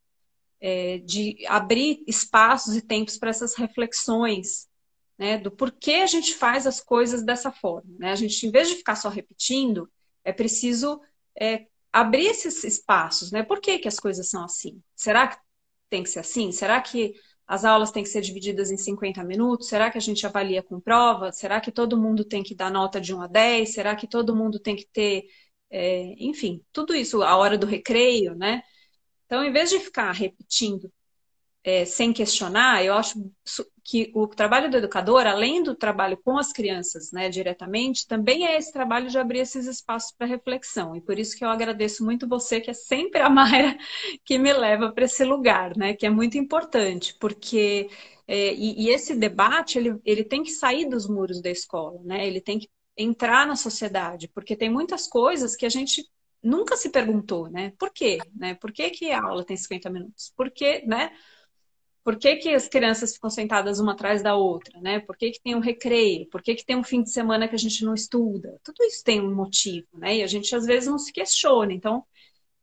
é, 0.60 0.98
de 1.00 1.46
abrir 1.48 2.03
espaços 2.07 2.75
e 2.75 2.81
tempos 2.81 3.17
para 3.17 3.29
essas 3.29 3.53
reflexões, 3.53 4.67
né, 5.15 5.38
do 5.38 5.51
porquê 5.51 5.96
a 5.96 6.07
gente 6.07 6.34
faz 6.34 6.65
as 6.65 6.79
coisas 6.79 7.24
dessa 7.24 7.51
forma. 7.51 7.96
Né? 8.00 8.12
A 8.12 8.15
gente, 8.15 8.48
em 8.48 8.51
vez 8.51 8.67
de 8.67 8.75
ficar 8.75 8.96
só 8.96 9.10
repetindo, 9.10 9.88
é 10.24 10.34
preciso 10.34 11.00
é, 11.39 11.67
abrir 11.93 12.25
esses 12.25 12.63
espaços. 12.63 13.31
Né? 13.31 13.43
Por 13.43 13.62
que, 13.62 13.77
que 13.77 13.88
as 13.88 14.00
coisas 14.00 14.27
são 14.27 14.43
assim? 14.43 14.81
Será 14.96 15.27
que 15.27 15.38
tem 15.88 16.01
que 16.01 16.10
ser 16.10 16.19
assim? 16.19 16.51
Será 16.51 16.81
que 16.81 17.13
as 17.48 17.63
aulas 17.66 17.92
têm 17.92 18.04
que 18.04 18.10
ser 18.10 18.22
divididas 18.22 18.72
em 18.72 18.77
50 18.77 19.24
minutos? 19.24 19.70
Será 19.70 19.89
que 19.89 19.98
a 19.98 20.01
gente 20.01 20.25
avalia 20.25 20.62
com 20.62 20.80
prova? 20.80 21.32
Será 21.32 21.62
que 21.62 21.72
todo 21.72 21.98
mundo 21.98 22.25
tem 22.25 22.44
que 22.44 22.54
dar 22.56 22.70
nota 22.72 23.00
de 23.00 23.13
1 23.16 23.22
a 23.22 23.27
10? 23.27 23.74
Será 23.74 23.96
que 23.96 24.08
todo 24.08 24.36
mundo 24.36 24.60
tem 24.60 24.75
que 24.75 24.86
ter, 24.92 25.25
é, 25.70 26.13
enfim, 26.20 26.62
tudo 26.74 26.94
isso, 26.96 27.24
a 27.24 27.38
hora 27.38 27.58
do 27.58 27.66
recreio, 27.68 28.36
né? 28.36 28.62
Então, 29.25 29.44
em 29.44 29.51
vez 29.51 29.70
de 29.70 29.80
ficar 29.80 30.12
repetindo 30.12 30.92
é, 31.63 31.86
sem 31.86 32.13
questionar, 32.13 32.84
eu 32.84 32.94
acho 32.96 33.32
que 33.88 34.12
o 34.13 34.27
trabalho 34.27 34.70
do 34.70 34.75
educador, 34.75 35.25
além 35.25 35.63
do 35.63 35.74
trabalho 35.74 36.17
com 36.17 36.38
as 36.38 36.51
crianças 36.51 37.10
né, 37.13 37.29
diretamente, 37.29 38.06
também 38.06 38.46
é 38.46 38.58
esse 38.58 38.70
trabalho 38.74 39.10
de 39.10 39.17
abrir 39.17 39.39
esses 39.39 39.65
espaços 39.65 40.12
para 40.12 40.27
reflexão. 40.27 40.94
E 40.94 41.00
por 41.00 41.17
isso 41.17 41.38
que 41.38 41.46
eu 41.46 41.50
agradeço 41.50 42.03
muito 42.03 42.27
você, 42.27 42.60
que 42.60 42.70
é 42.70 42.74
sempre 42.74 43.22
a 43.22 43.29
Mayra 43.29 43.77
que 44.25 44.38
me 44.38 44.51
leva 44.51 44.91
para 44.91 45.06
esse 45.06 45.24
lugar, 45.24 45.77
né, 45.77 45.94
que 45.94 46.06
é 46.06 46.10
muito 46.10 46.38
importante, 46.38 47.15
porque. 47.17 47.89
É, 48.29 48.53
e, 48.56 48.88
e, 48.88 48.89
esse 48.89 49.15
debate 49.15 49.77
ele, 49.77 49.98
ele 50.03 50.22
tem 50.22 50.44
que 50.44 50.51
sair 50.51 50.89
dos 50.89 51.08
muros 51.08 51.41
da 51.41 51.50
escola, 51.50 52.01
né? 52.03 52.27
Ele 52.27 52.41
tem 52.41 52.60
que 52.60 52.70
entrar 52.98 53.48
na 53.48 53.56
sociedade, 53.56 54.27
porque 54.27 54.53
tem 54.53 54.70
muitas 54.70 55.08
coisas 55.08 55.56
que 55.56 55.65
a 55.65 55.70
gente 55.70 56.03
nunca 56.44 56.75
se 56.75 56.89
perguntou, 56.89 57.50
né? 57.50 57.72
Por 57.79 57.89
quê? 57.89 58.17
Né? 58.36 58.53
Por 58.56 58.74
que, 58.74 58.89
que 58.89 59.12
a 59.12 59.24
aula 59.24 59.46
tem 59.46 59.56
50 59.56 59.89
minutos? 59.89 60.34
Por 60.36 60.51
que, 60.51 60.86
né? 60.86 61.12
Por 62.07 62.15
que, 62.15 62.37
que 62.37 62.55
as 62.55 62.69
crianças 62.69 63.13
ficam 63.15 63.29
sentadas 63.29 63.81
uma 63.81 63.91
atrás 63.91 64.23
da 64.23 64.33
outra, 64.33 64.79
né? 64.79 65.01
Por 65.01 65.17
que, 65.17 65.29
que 65.29 65.41
tem 65.41 65.53
um 65.55 65.59
recreio? 65.59 66.25
Por 66.29 66.41
que, 66.41 66.55
que 66.55 66.65
tem 66.65 66.77
um 66.77 66.83
fim 66.83 67.03
de 67.03 67.11
semana 67.11 67.49
que 67.49 67.55
a 67.55 67.57
gente 67.57 67.83
não 67.83 67.93
estuda? 67.93 68.57
Tudo 68.63 68.81
isso 68.85 69.03
tem 69.03 69.19
um 69.19 69.35
motivo, 69.35 69.89
né? 69.91 70.15
E 70.15 70.23
a 70.23 70.27
gente 70.27 70.55
às 70.55 70.65
vezes 70.65 70.87
não 70.87 70.97
se 70.97 71.11
questiona. 71.11 71.73
Então, 71.73 72.05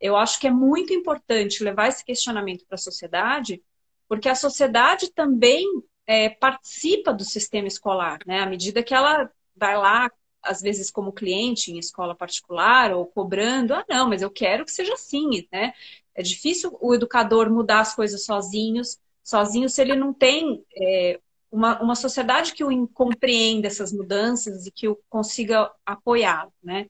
eu 0.00 0.16
acho 0.16 0.40
que 0.40 0.46
é 0.46 0.50
muito 0.50 0.94
importante 0.94 1.62
levar 1.62 1.88
esse 1.88 2.02
questionamento 2.02 2.64
para 2.66 2.76
a 2.76 2.78
sociedade, 2.78 3.62
porque 4.08 4.30
a 4.30 4.34
sociedade 4.34 5.12
também 5.12 5.66
é, 6.06 6.30
participa 6.30 7.12
do 7.12 7.22
sistema 7.22 7.68
escolar, 7.68 8.20
né? 8.26 8.40
À 8.40 8.46
medida 8.46 8.82
que 8.82 8.94
ela 8.94 9.30
vai 9.54 9.76
lá 9.76 10.10
às 10.42 10.62
vezes 10.62 10.90
como 10.90 11.12
cliente 11.12 11.70
em 11.70 11.78
escola 11.78 12.16
particular 12.16 12.94
ou 12.94 13.04
cobrando, 13.04 13.74
ah, 13.74 13.84
não, 13.86 14.08
mas 14.08 14.22
eu 14.22 14.30
quero 14.30 14.64
que 14.64 14.72
seja 14.72 14.94
assim, 14.94 15.46
né? 15.52 15.74
É 16.14 16.22
difícil 16.22 16.74
o 16.80 16.94
educador 16.94 17.50
mudar 17.50 17.80
as 17.80 17.94
coisas 17.94 18.24
sozinhos, 18.24 18.98
sozinho 19.25 19.69
se 19.69 19.81
ele 19.81 19.97
não 19.97 20.12
tem 20.12 20.64
é, 20.76 21.21
uma, 21.50 21.81
uma 21.81 21.95
sociedade 21.95 22.52
que 22.52 22.62
o 22.62 22.88
compreenda 22.88 23.66
essas 23.66 23.93
mudanças 23.93 24.66
e 24.66 24.71
que 24.71 24.88
o 24.88 24.99
consiga 25.09 25.73
apoiar, 25.87 26.49
né? 26.62 26.87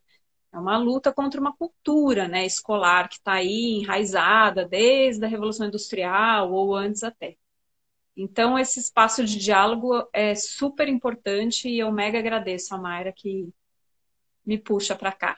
É 0.52 0.58
uma 0.58 0.78
luta 0.78 1.12
contra 1.12 1.40
uma 1.40 1.54
cultura 1.56 2.28
né, 2.28 2.46
escolar 2.46 3.08
que 3.08 3.16
está 3.16 3.32
aí 3.32 3.80
enraizada 3.80 4.64
desde 4.64 5.24
a 5.24 5.28
Revolução 5.28 5.66
Industrial 5.66 6.52
ou 6.52 6.76
antes 6.76 7.02
até. 7.02 7.36
Então, 8.16 8.56
esse 8.56 8.78
espaço 8.78 9.24
de 9.24 9.36
diálogo 9.36 10.08
é 10.12 10.34
super 10.36 10.88
importante 10.88 11.68
e 11.68 11.80
eu 11.80 11.90
mega 11.90 12.20
agradeço 12.20 12.72
a 12.72 12.78
Mayra 12.78 13.12
que 13.12 13.48
me 14.46 14.56
puxa 14.56 14.94
para 14.94 15.10
cá. 15.10 15.34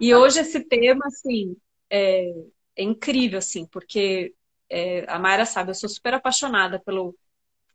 e 0.00 0.12
hoje 0.12 0.40
esse 0.40 0.60
tema, 0.64 1.06
assim, 1.06 1.56
é, 1.88 2.32
é 2.74 2.82
incrível, 2.82 3.38
assim, 3.38 3.64
porque 3.66 4.34
é, 4.70 5.04
a 5.10 5.18
Mayra 5.18 5.46
sabe, 5.46 5.70
eu 5.70 5.74
sou 5.74 5.88
super 5.88 6.14
apaixonada 6.14 6.78
pelo, 6.78 7.16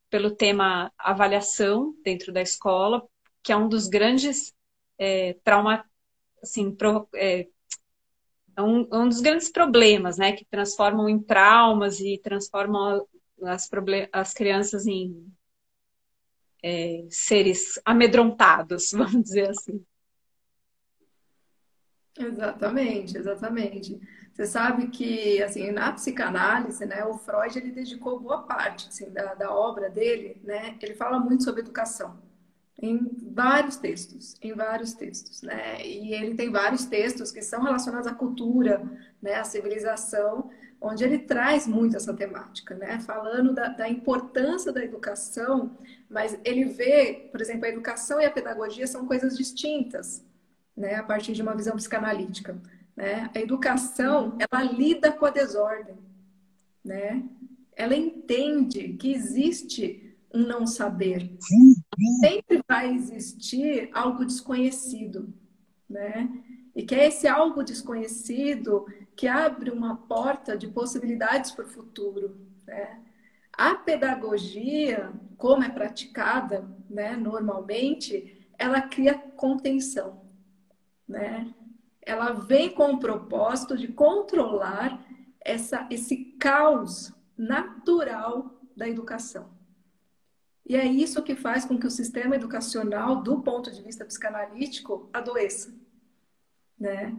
pelo 0.10 0.36
tema 0.36 0.92
avaliação 0.98 1.96
dentro 2.04 2.32
da 2.32 2.42
escola, 2.42 3.04
que 3.42 3.52
é 3.52 3.58
um 3.58 3.68
dos 3.68 3.88
grandes 3.88 4.54
é, 4.98 5.34
trauma, 5.44 5.84
assim, 6.42 6.74
pro, 6.74 7.08
é, 7.16 7.48
é 8.56 8.62
um, 8.62 8.88
é 8.92 8.98
um, 8.98 9.10
dos 9.10 9.22
grandes 9.22 9.52
problemas, 9.52 10.18
né, 10.18 10.34
que 10.34 10.46
transformam 10.46 11.10
em 11.10 11.20
traumas 11.20 12.00
e 12.00 12.20
transformam 12.24 13.06
as, 13.44 13.70
as 14.12 14.34
crianças 14.34 14.86
em 14.86 15.32
é, 16.62 17.06
seres 17.10 17.80
amedrontados, 17.84 18.92
vamos 18.94 19.24
dizer 19.24 19.50
assim. 19.50 19.84
Exatamente, 22.18 23.18
exatamente. 23.18 24.00
Você 24.34 24.48
sabe 24.48 24.88
que, 24.88 25.42
assim, 25.44 25.72
na 25.72 25.92
psicanálise, 25.92 26.84
né, 26.88 27.06
o 27.06 27.20
Freud, 27.20 27.56
ele 27.58 27.72
dedicou 27.72 28.20
boa 28.20 28.42
parte, 28.42 28.88
assim, 28.88 29.12
da, 29.12 29.36
da 29.36 29.54
obra 29.54 29.90
dele, 29.90 30.42
né, 30.44 30.76
ele 30.82 30.96
fala 30.96 31.20
muito 31.20 31.44
sobre 31.44 31.62
educação, 31.62 32.18
em 32.82 33.16
vários 33.32 33.76
textos, 33.78 34.36
em 34.42 34.54
vários 34.54 34.94
textos, 34.94 35.44
né, 35.44 35.86
e 35.86 36.16
ele 36.16 36.34
tem 36.34 36.52
vários 36.52 36.86
textos 36.86 37.32
que 37.32 37.44
são 37.44 37.62
relacionados 37.62 38.08
à 38.08 38.14
cultura, 38.14 38.84
né, 39.22 39.36
à 39.36 39.44
civilização, 39.44 40.50
onde 40.84 41.04
ele 41.04 41.20
traz 41.20 41.66
muito 41.66 41.96
essa 41.96 42.14
temática, 42.14 42.76
né? 42.76 43.00
Falando 43.00 43.54
da, 43.54 43.70
da, 43.70 43.88
importância 43.88 44.70
da 44.70 44.84
educação, 44.84 45.78
mas 46.10 46.38
ele 46.44 46.66
vê, 46.66 47.30
por 47.32 47.40
exemplo, 47.40 47.66
a 47.66 47.70
educação 47.70 48.20
e 48.20 48.26
a 48.26 48.32
pedagogia 48.32 48.86
são 48.86 49.08
coisas 49.08 49.38
distintas, 49.38 50.22
né? 50.76 50.96
A 50.96 51.04
partir 51.04 51.32
de 51.32 51.42
uma 51.42 51.56
visão 51.56 51.78
psicanalítica, 51.78 52.62
né? 52.96 53.30
A 53.34 53.40
educação, 53.40 54.38
ela 54.40 54.64
lida 54.64 55.12
com 55.12 55.26
a 55.26 55.30
desordem, 55.30 55.98
né? 56.84 57.24
Ela 57.76 57.96
entende 57.96 58.94
que 58.94 59.12
existe 59.12 60.16
um 60.34 60.46
não 60.46 60.66
saber. 60.66 61.38
Sempre 62.20 62.62
vai 62.68 62.94
existir 62.94 63.90
algo 63.94 64.26
desconhecido, 64.26 65.34
né? 65.90 66.30
E 66.76 66.84
que 66.84 66.96
é 66.96 67.08
esse 67.08 67.28
algo 67.28 67.64
desconhecido 67.64 68.86
que 69.16 69.28
abre 69.28 69.70
uma 69.70 69.96
porta 69.96 70.58
de 70.58 70.68
possibilidades 70.68 71.52
para 71.52 71.66
o 71.66 71.70
futuro. 71.70 72.36
Né? 72.66 73.00
A 73.54 73.76
pedagogia, 73.76 75.12
como 75.38 75.64
é 75.64 75.70
praticada 75.70 76.68
né, 76.90 77.16
normalmente, 77.16 78.48
ela 78.58 78.82
cria 78.82 79.14
contenção. 79.14 80.22
Né? 81.08 81.54
Ela 82.06 82.34
vem 82.34 82.70
com 82.70 82.94
o 82.94 83.00
propósito 83.00 83.78
de 83.78 83.88
controlar 83.88 85.04
essa, 85.40 85.88
esse 85.90 86.16
caos 86.40 87.14
natural 87.38 88.60
da 88.76 88.88
educação. 88.88 89.50
E 90.66 90.76
é 90.76 90.86
isso 90.86 91.22
que 91.22 91.36
faz 91.36 91.66
com 91.66 91.78
que 91.78 91.88
o 91.88 91.92
sistema 91.92 92.36
educacional, 92.36 93.22
do 93.22 93.42
ponto 93.42 93.72
de 93.72 93.82
vista 93.82 94.06
psicanalítico, 94.06 95.10
adoeça. 95.12 95.74
Né? 96.80 97.16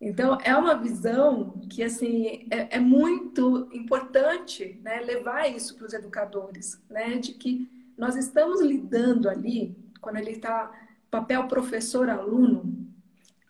Então, 0.00 0.38
é 0.42 0.56
uma 0.56 0.74
visão 0.74 1.60
que, 1.68 1.82
assim, 1.82 2.46
é, 2.50 2.76
é 2.76 2.80
muito 2.80 3.68
importante 3.70 4.80
né, 4.82 5.00
levar 5.00 5.46
isso 5.48 5.76
para 5.76 5.86
os 5.86 5.92
educadores, 5.92 6.82
né? 6.88 7.18
De 7.18 7.34
que 7.34 7.70
nós 7.98 8.16
estamos 8.16 8.62
lidando 8.62 9.28
ali, 9.28 9.76
quando 10.00 10.16
ele 10.16 10.30
está 10.30 10.72
papel 11.10 11.46
professor-aluno, 11.48 12.79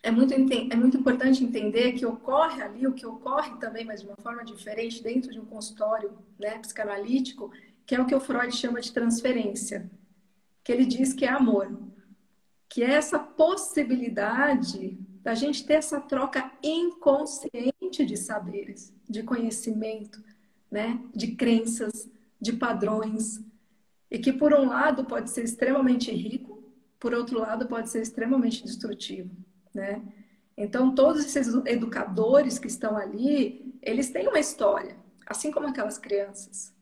é 0.03 0.11
muito, 0.11 0.33
é 0.33 0.77
muito 0.77 0.97
importante 0.97 1.45
entender 1.45 1.93
que 1.93 2.07
ocorre 2.07 2.63
ali 2.63 2.87
o 2.87 2.93
que 2.93 3.05
ocorre 3.05 3.57
também, 3.59 3.85
mas 3.85 4.01
de 4.01 4.07
uma 4.07 4.17
forma 4.17 4.45
diferente, 4.45 5.03
dentro 5.03 5.31
de 5.31 5.39
um 5.39 5.45
consultório 5.45 6.13
né, 6.39 6.59
psicanalítico, 6.59 7.51
que 7.85 7.95
é 7.95 8.01
o 8.01 8.07
que 8.07 8.15
o 8.15 8.21
Freud 8.21 8.55
chama 8.55 8.81
de 8.81 8.93
transferência, 8.93 9.91
que 10.65 10.73
ele 10.73 10.87
diz 10.87 11.13
que 11.13 11.25
é 11.25 11.29
amor, 11.29 11.71
que 12.69 12.83
é 12.83 12.93
essa 12.93 13.19
possibilidade 13.19 14.97
da 15.23 15.35
gente 15.35 15.67
ter 15.67 15.75
essa 15.75 16.01
troca 16.01 16.51
inconsciente 16.63 18.07
de 18.07 18.17
saberes, 18.17 18.95
de 19.09 19.23
conhecimento, 19.23 20.23
né? 20.71 20.99
de 21.15 21.35
crenças, 21.35 22.09
de 22.41 22.55
padrões, 22.55 23.41
e 24.11 24.19
que 24.19 24.33
por 24.33 24.55
um 24.55 24.67
lado 24.67 25.05
pode 25.05 25.31
ser 25.31 25.45
extremamente 25.45 26.11
rico, 26.11 26.63
por 26.99 27.15
outro 27.15 27.39
lado, 27.39 27.67
pode 27.67 27.89
ser 27.91 28.03
extremamente 28.03 28.63
destrutivo, 28.63 29.31
né? 29.75 30.03
Então, 30.57 30.95
todos 30.95 31.25
esses 31.25 31.55
educadores 31.67 32.59
que 32.59 32.67
estão 32.67 32.97
ali, 32.97 33.75
eles 33.81 34.11
têm 34.11 34.29
uma 34.29 34.39
história, 34.39 34.95
assim 35.27 35.51
como 35.51 35.67
aquelas 35.67 35.97
crianças. 35.97 36.75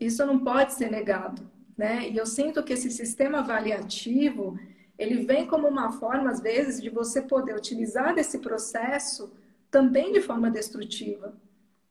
Isso 0.00 0.24
não 0.24 0.42
pode 0.42 0.72
ser 0.72 0.90
negado, 0.90 1.42
né? 1.76 2.08
E 2.08 2.16
eu 2.16 2.24
sinto 2.24 2.62
que 2.62 2.72
esse 2.72 2.90
sistema 2.90 3.40
avaliativo, 3.40 4.58
ele 4.98 5.26
vem 5.26 5.46
como 5.46 5.68
uma 5.68 5.92
forma, 5.92 6.30
às 6.30 6.40
vezes, 6.40 6.80
de 6.80 6.88
você 6.88 7.20
poder 7.20 7.54
utilizar 7.54 8.14
desse 8.14 8.38
processo 8.38 9.30
também 9.70 10.12
de 10.12 10.20
forma 10.20 10.50
destrutiva, 10.50 11.34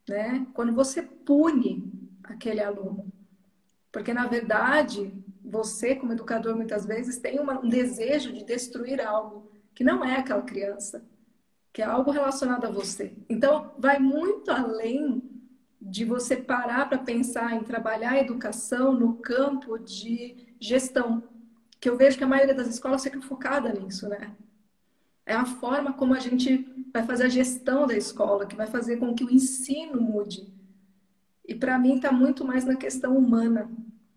né? 0.09 0.47
Quando 0.53 0.73
você 0.73 1.03
pune 1.03 1.91
aquele 2.23 2.61
aluno. 2.61 3.11
Porque, 3.91 4.13
na 4.13 4.25
verdade, 4.25 5.13
você, 5.43 5.95
como 5.95 6.13
educador, 6.13 6.55
muitas 6.55 6.85
vezes 6.85 7.19
tem 7.19 7.39
uma, 7.39 7.59
um 7.59 7.69
desejo 7.69 8.31
de 8.31 8.43
destruir 8.43 9.01
algo 9.01 9.50
que 9.81 9.83
não 9.83 10.05
é 10.05 10.17
aquela 10.17 10.43
criança, 10.43 11.03
que 11.73 11.81
é 11.81 11.85
algo 11.85 12.11
relacionado 12.11 12.65
a 12.65 12.69
você. 12.69 13.13
Então, 13.27 13.73
vai 13.79 13.97
muito 13.97 14.51
além 14.51 15.23
de 15.81 16.05
você 16.05 16.37
parar 16.37 16.87
para 16.87 16.99
pensar 16.99 17.55
em 17.55 17.63
trabalhar 17.63 18.11
a 18.11 18.19
educação 18.19 18.93
no 18.93 19.15
campo 19.15 19.79
de 19.79 20.55
gestão, 20.59 21.23
que 21.79 21.89
eu 21.89 21.97
vejo 21.97 22.15
que 22.15 22.23
a 22.23 22.27
maioria 22.27 22.53
das 22.53 22.67
escolas 22.67 23.01
fica 23.01 23.19
focada 23.23 23.73
nisso, 23.73 24.07
né? 24.07 24.35
É 25.25 25.33
a 25.33 25.45
forma 25.45 25.93
como 25.93 26.13
a 26.13 26.19
gente 26.19 26.63
vai 26.93 27.01
fazer 27.03 27.23
a 27.23 27.29
gestão 27.29 27.87
da 27.87 27.97
escola, 27.97 28.45
que 28.45 28.55
vai 28.55 28.67
fazer 28.67 28.97
com 28.97 29.15
que 29.15 29.23
o 29.23 29.31
ensino 29.31 29.99
mude. 29.99 30.47
E 31.43 31.55
para 31.55 31.79
mim 31.79 31.95
está 31.95 32.11
muito 32.11 32.45
mais 32.45 32.65
na 32.65 32.75
questão 32.75 33.17
humana, 33.17 33.67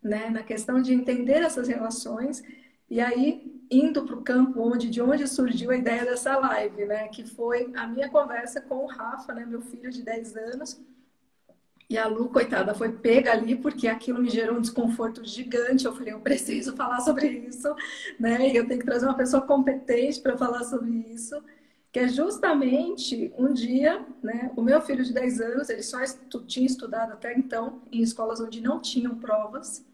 né? 0.02 0.28
Na 0.28 0.42
questão 0.42 0.82
de 0.82 0.92
entender 0.92 1.42
essas 1.42 1.68
relações 1.68 2.42
e 2.90 3.00
aí 3.00 3.63
indo 3.78 4.04
para 4.04 4.16
o 4.16 4.22
campo 4.22 4.60
onde 4.60 4.88
de 4.88 5.00
onde 5.00 5.26
surgiu 5.26 5.70
a 5.70 5.76
ideia 5.76 6.04
dessa 6.04 6.36
live, 6.38 6.84
né? 6.84 7.08
Que 7.08 7.24
foi 7.24 7.72
a 7.74 7.86
minha 7.86 8.08
conversa 8.08 8.60
com 8.60 8.84
o 8.84 8.86
Rafa, 8.86 9.32
né? 9.34 9.44
Meu 9.44 9.60
filho 9.60 9.90
de 9.90 10.02
10 10.02 10.36
anos 10.36 10.80
e 11.88 11.98
a 11.98 12.06
Lu, 12.06 12.28
coitada, 12.28 12.74
foi 12.74 12.90
pega 12.92 13.32
ali 13.32 13.54
porque 13.54 13.86
aquilo 13.86 14.20
me 14.20 14.30
gerou 14.30 14.56
um 14.56 14.60
desconforto 14.60 15.24
gigante. 15.24 15.84
Eu 15.84 15.94
falei, 15.94 16.12
eu 16.14 16.20
preciso 16.20 16.74
falar 16.74 17.00
sobre 17.00 17.28
isso, 17.28 17.74
né? 18.18 18.48
E 18.48 18.56
eu 18.56 18.66
tenho 18.66 18.80
que 18.80 18.86
trazer 18.86 19.06
uma 19.06 19.16
pessoa 19.16 19.42
competente 19.42 20.20
para 20.20 20.36
falar 20.36 20.64
sobre 20.64 20.90
isso. 21.12 21.42
Que 21.92 22.00
é 22.00 22.08
justamente 22.08 23.32
um 23.38 23.52
dia, 23.52 24.04
né? 24.22 24.50
O 24.56 24.62
meu 24.62 24.80
filho 24.80 25.04
de 25.04 25.12
10 25.12 25.40
anos, 25.40 25.68
ele 25.68 25.82
só 25.82 26.02
estu 26.02 26.44
tinha 26.44 26.66
estudado 26.66 27.12
até 27.12 27.32
então 27.38 27.82
em 27.92 28.00
escolas 28.00 28.40
onde 28.40 28.60
não 28.60 28.80
tinham 28.80 29.14
provas, 29.14 29.84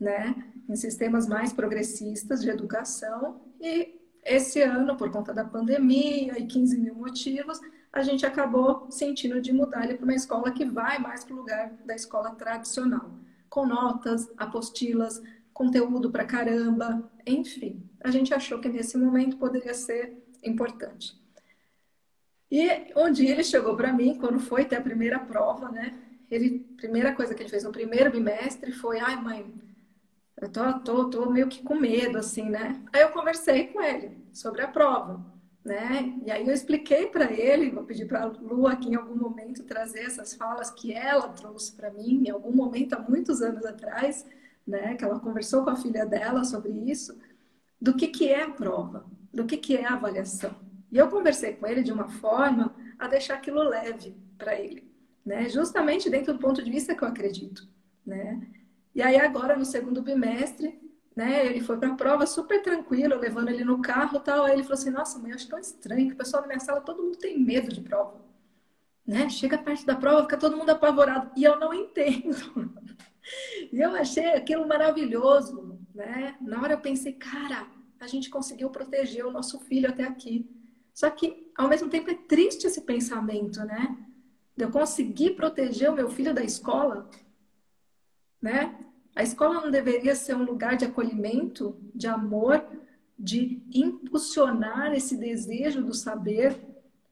né? 0.00 0.34
Em 0.68 0.74
sistemas 0.74 1.28
mais 1.28 1.52
progressistas 1.52 2.40
de 2.40 2.48
educação. 2.48 3.40
E 3.60 4.00
esse 4.24 4.62
ano, 4.62 4.96
por 4.96 5.10
conta 5.10 5.34
da 5.34 5.44
pandemia 5.44 6.38
e 6.38 6.46
15 6.46 6.78
mil 6.78 6.94
motivos, 6.94 7.60
a 7.92 8.02
gente 8.02 8.24
acabou 8.24 8.90
sentindo 8.90 9.40
de 9.40 9.52
mudar 9.52 9.84
ele 9.84 9.94
para 9.94 10.04
uma 10.04 10.14
escola 10.14 10.52
que 10.52 10.64
vai 10.64 10.98
mais 10.98 11.24
para 11.24 11.34
o 11.34 11.38
lugar 11.38 11.72
da 11.84 11.94
escola 11.94 12.30
tradicional, 12.34 13.10
com 13.48 13.66
notas, 13.66 14.30
apostilas, 14.36 15.20
conteúdo 15.52 16.10
para 16.10 16.24
caramba, 16.24 17.10
enfim. 17.26 17.82
A 18.00 18.10
gente 18.10 18.32
achou 18.32 18.60
que 18.60 18.68
nesse 18.68 18.96
momento 18.96 19.36
poderia 19.36 19.74
ser 19.74 20.16
importante. 20.42 21.20
E 22.50 22.68
um 22.96 23.10
dia 23.12 23.30
ele 23.30 23.44
chegou 23.44 23.76
para 23.76 23.92
mim, 23.92 24.16
quando 24.18 24.40
foi 24.40 24.64
ter 24.64 24.76
a 24.76 24.80
primeira 24.80 25.18
prova, 25.18 25.70
né? 25.70 25.94
Ele, 26.30 26.60
primeira 26.76 27.12
coisa 27.12 27.34
que 27.34 27.42
ele 27.42 27.50
fez 27.50 27.64
no 27.64 27.72
primeiro 27.72 28.10
bimestre 28.10 28.72
foi: 28.72 29.00
ai, 29.00 29.16
mãe, 29.16 29.52
eu 30.40 30.48
tô, 30.50 30.80
tô, 30.80 31.10
tô 31.10 31.30
meio 31.30 31.48
que 31.48 31.62
com 31.62 31.74
medo, 31.74 32.18
assim, 32.18 32.48
né? 32.48 32.82
Aí 32.92 33.02
eu 33.02 33.10
conversei 33.10 33.68
com 33.68 33.80
ele 33.82 34.16
sobre 34.32 34.62
a 34.62 34.68
prova 34.68 35.24
né? 35.64 36.14
E 36.24 36.30
aí 36.30 36.46
eu 36.46 36.54
expliquei 36.54 37.06
para 37.06 37.30
ele, 37.30 37.70
vou 37.70 37.84
pedir 37.84 38.06
para 38.06 38.22
a 38.22 38.26
Lu 38.26 38.66
aqui 38.66 38.88
em 38.88 38.94
algum 38.94 39.16
momento 39.16 39.64
trazer 39.64 40.00
essas 40.00 40.34
falas 40.34 40.70
que 40.70 40.92
ela 40.92 41.28
trouxe 41.28 41.72
para 41.72 41.90
mim 41.90 42.24
em 42.26 42.30
algum 42.30 42.52
momento 42.52 42.94
há 42.94 42.98
muitos 42.98 43.42
anos 43.42 43.64
atrás, 43.64 44.26
né? 44.66 44.94
Que 44.94 45.04
ela 45.04 45.20
conversou 45.20 45.64
com 45.64 45.70
a 45.70 45.76
filha 45.76 46.06
dela 46.06 46.44
sobre 46.44 46.72
isso, 46.90 47.18
do 47.80 47.94
que 47.94 48.08
que 48.08 48.28
é 48.28 48.42
a 48.42 48.50
prova, 48.50 49.04
do 49.32 49.44
que 49.44 49.56
que 49.56 49.76
é 49.76 49.84
a 49.84 49.94
avaliação. 49.94 50.54
E 50.90 50.98
eu 50.98 51.08
conversei 51.08 51.54
com 51.54 51.66
ele 51.66 51.82
de 51.82 51.92
uma 51.92 52.08
forma 52.08 52.74
a 52.98 53.06
deixar 53.06 53.34
aquilo 53.34 53.62
leve 53.62 54.16
para 54.38 54.58
ele, 54.58 54.90
né? 55.24 55.48
Justamente 55.48 56.08
dentro 56.08 56.32
do 56.32 56.38
ponto 56.38 56.62
de 56.62 56.70
vista 56.70 56.94
que 56.94 57.04
eu 57.04 57.08
acredito, 57.08 57.68
né? 58.04 58.40
E 59.00 59.02
aí 59.02 59.18
agora 59.18 59.56
no 59.56 59.64
segundo 59.64 60.02
bimestre 60.02 60.78
né? 61.20 61.44
Ele 61.46 61.60
foi 61.60 61.76
para 61.76 61.88
a 61.88 61.94
prova 61.94 62.26
super 62.26 62.62
tranquilo, 62.62 63.18
levando 63.18 63.50
ele 63.50 63.64
no 63.64 63.82
carro 63.82 64.16
e 64.16 64.20
tal. 64.20 64.44
Aí 64.44 64.52
ele 64.54 64.62
falou 64.62 64.78
assim: 64.78 64.90
Nossa, 64.90 65.18
mãe, 65.18 65.30
eu 65.30 65.36
acho 65.36 65.48
tão 65.48 65.58
estranho 65.58 66.06
que 66.06 66.14
o 66.14 66.16
pessoal 66.16 66.42
da 66.42 66.48
minha 66.48 66.60
sala, 66.60 66.80
todo 66.80 67.02
mundo 67.02 67.18
tem 67.18 67.38
medo 67.38 67.68
de 67.68 67.80
prova. 67.80 68.20
Né? 69.06 69.28
Chega 69.28 69.58
perto 69.58 69.84
da 69.84 69.96
prova, 69.96 70.22
fica 70.22 70.38
todo 70.38 70.56
mundo 70.56 70.70
apavorado. 70.70 71.30
E 71.36 71.44
eu 71.44 71.58
não 71.58 71.74
entendo. 71.74 72.72
e 73.72 73.80
eu 73.80 73.94
achei 73.94 74.32
aquilo 74.32 74.66
maravilhoso. 74.66 75.78
Né? 75.94 76.36
Na 76.40 76.62
hora 76.62 76.74
eu 76.74 76.80
pensei: 76.80 77.12
Cara, 77.12 77.66
a 77.98 78.06
gente 78.06 78.30
conseguiu 78.30 78.70
proteger 78.70 79.26
o 79.26 79.32
nosso 79.32 79.58
filho 79.60 79.90
até 79.90 80.04
aqui. 80.04 80.48
Só 80.94 81.10
que, 81.10 81.52
ao 81.56 81.68
mesmo 81.68 81.88
tempo, 81.88 82.10
é 82.10 82.14
triste 82.14 82.66
esse 82.66 82.82
pensamento, 82.82 83.60
né? 83.64 83.96
De 84.56 84.64
eu 84.64 84.70
conseguir 84.70 85.30
proteger 85.30 85.90
o 85.90 85.94
meu 85.94 86.08
filho 86.08 86.32
da 86.32 86.42
escola, 86.42 87.10
né? 88.40 88.89
A 89.20 89.22
escola 89.22 89.60
não 89.60 89.70
deveria 89.70 90.14
ser 90.14 90.34
um 90.34 90.44
lugar 90.44 90.78
de 90.78 90.86
acolhimento, 90.86 91.76
de 91.94 92.06
amor, 92.06 92.64
de 93.18 93.60
impulsionar 93.70 94.94
esse 94.94 95.14
desejo 95.14 95.82
do 95.82 95.92
saber, 95.92 96.58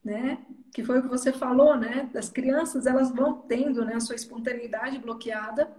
né? 0.03 0.39
Que 0.73 0.83
foi 0.83 0.99
o 1.01 1.03
que 1.03 1.09
você 1.09 1.31
falou, 1.31 1.77
né? 1.77 2.09
Das 2.11 2.31
crianças, 2.31 2.87
elas 2.87 3.11
vão 3.11 3.43
tendo 3.43 3.85
né, 3.85 3.97
a 3.97 4.01
sua 4.01 4.15
espontaneidade 4.15 4.99
bloqueada, 4.99 5.71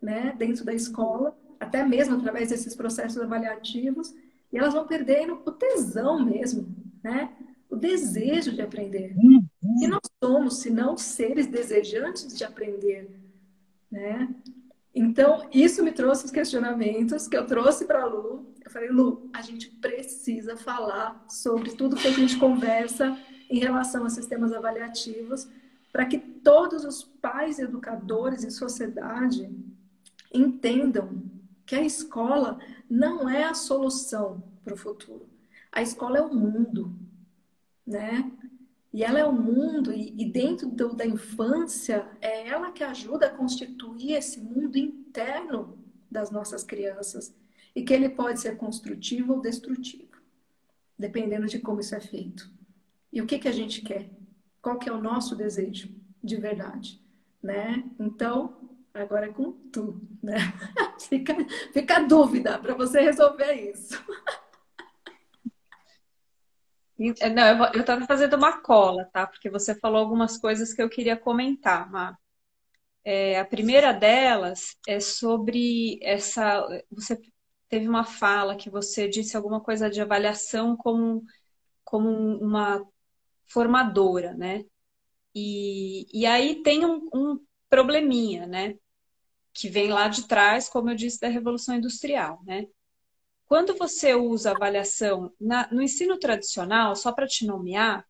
né? 0.00 0.34
Dentro 0.38 0.64
da 0.64 0.72
escola, 0.72 1.36
até 1.60 1.84
mesmo 1.84 2.16
através 2.16 2.48
desses 2.48 2.74
processos 2.74 3.20
avaliativos, 3.20 4.14
e 4.50 4.56
elas 4.56 4.72
vão 4.72 4.86
perdendo 4.86 5.42
o 5.44 5.52
tesão 5.52 6.24
mesmo, 6.24 6.66
né? 7.02 7.30
O 7.68 7.76
desejo 7.76 8.52
de 8.52 8.62
aprender. 8.62 9.14
E 9.82 9.86
nós 9.86 10.00
somos, 10.18 10.56
se 10.56 10.70
não 10.70 10.96
seres 10.96 11.46
desejantes 11.46 12.34
de 12.34 12.42
aprender, 12.42 13.10
né? 13.92 14.34
Então, 14.94 15.48
isso 15.52 15.82
me 15.82 15.90
trouxe 15.90 16.26
os 16.26 16.30
questionamentos 16.30 17.26
que 17.26 17.36
eu 17.36 17.46
trouxe 17.46 17.84
para 17.84 18.02
a 18.02 18.06
Lu. 18.06 18.54
Eu 18.64 18.70
falei, 18.70 18.88
Lu, 18.88 19.28
a 19.32 19.42
gente 19.42 19.68
precisa 19.68 20.56
falar 20.56 21.24
sobre 21.28 21.72
tudo 21.72 21.96
que 21.96 22.06
a 22.06 22.12
gente 22.12 22.38
conversa 22.38 23.18
em 23.50 23.58
relação 23.58 24.04
a 24.04 24.10
sistemas 24.10 24.52
avaliativos, 24.52 25.48
para 25.92 26.06
que 26.06 26.18
todos 26.18 26.84
os 26.84 27.02
pais 27.02 27.58
educadores 27.58 28.44
e 28.44 28.50
sociedade 28.50 29.50
entendam 30.32 31.22
que 31.66 31.74
a 31.74 31.82
escola 31.82 32.58
não 32.88 33.28
é 33.28 33.44
a 33.44 33.54
solução 33.54 34.42
para 34.64 34.74
o 34.74 34.76
futuro. 34.76 35.28
A 35.72 35.82
escola 35.82 36.18
é 36.18 36.22
o 36.22 36.32
mundo, 36.32 36.94
né? 37.86 38.30
E 38.94 39.02
ela 39.02 39.18
é 39.18 39.24
o 39.24 39.32
mundo, 39.32 39.92
e, 39.92 40.14
e 40.16 40.24
dentro 40.24 40.68
do, 40.68 40.94
da 40.94 41.04
infância, 41.04 42.08
é 42.20 42.46
ela 42.46 42.70
que 42.70 42.84
ajuda 42.84 43.26
a 43.26 43.30
constituir 43.30 44.12
esse 44.12 44.38
mundo 44.38 44.78
interno 44.78 45.76
das 46.08 46.30
nossas 46.30 46.62
crianças. 46.62 47.34
E 47.74 47.82
que 47.82 47.92
ele 47.92 48.08
pode 48.08 48.38
ser 48.38 48.56
construtivo 48.56 49.32
ou 49.32 49.40
destrutivo, 49.40 50.16
dependendo 50.96 51.46
de 51.46 51.58
como 51.58 51.80
isso 51.80 51.92
é 51.96 52.00
feito. 52.00 52.48
E 53.12 53.20
o 53.20 53.26
que, 53.26 53.40
que 53.40 53.48
a 53.48 53.52
gente 53.52 53.82
quer? 53.82 54.08
Qual 54.62 54.78
que 54.78 54.88
é 54.88 54.92
o 54.92 55.02
nosso 55.02 55.34
desejo 55.34 55.88
de 56.22 56.36
verdade? 56.36 57.02
Né? 57.42 57.82
Então, 57.98 58.70
agora 58.94 59.26
é 59.26 59.32
com 59.32 59.50
tu, 59.72 60.00
né? 60.22 60.36
fica, 61.08 61.34
fica 61.72 61.96
a 61.96 62.02
dúvida 62.02 62.60
para 62.60 62.74
você 62.74 63.00
resolver 63.00 63.54
isso. 63.54 64.00
É, 67.20 67.28
não, 67.28 67.66
eu 67.72 67.80
estava 67.80 68.06
fazendo 68.06 68.34
uma 68.36 68.60
cola, 68.62 69.04
tá? 69.12 69.26
Porque 69.26 69.50
você 69.50 69.74
falou 69.78 69.98
algumas 69.98 70.38
coisas 70.38 70.72
que 70.72 70.80
eu 70.82 70.88
queria 70.88 71.16
comentar, 71.16 71.90
Má. 71.90 72.16
É, 73.04 73.38
a 73.38 73.44
primeira 73.44 73.92
delas 73.92 74.76
é 74.88 75.00
sobre 75.00 75.98
essa. 76.02 76.66
Você 76.90 77.20
teve 77.68 77.88
uma 77.88 78.04
fala 78.04 78.56
que 78.56 78.70
você 78.70 79.08
disse 79.08 79.36
alguma 79.36 79.60
coisa 79.60 79.90
de 79.90 80.00
avaliação 80.00 80.76
como, 80.76 81.24
como 81.84 82.08
uma 82.10 82.86
formadora, 83.46 84.34
né? 84.34 84.64
E, 85.34 86.06
e 86.12 86.26
aí 86.26 86.62
tem 86.62 86.84
um, 86.86 87.08
um 87.14 87.40
probleminha, 87.68 88.46
né? 88.46 88.76
Que 89.54 89.68
vem 89.68 89.88
lá 89.90 90.08
de 90.08 90.28
trás, 90.28 90.68
como 90.68 90.90
eu 90.90 90.96
disse, 90.96 91.20
da 91.20 91.28
Revolução 91.28 91.76
Industrial, 91.76 92.40
né? 92.44 92.66
Quando 93.46 93.76
você 93.76 94.14
usa 94.14 94.52
avaliação 94.52 95.32
na, 95.40 95.68
no 95.72 95.82
ensino 95.82 96.18
tradicional, 96.18 96.96
só 96.96 97.12
para 97.12 97.26
te 97.26 97.46
nomear, 97.46 98.06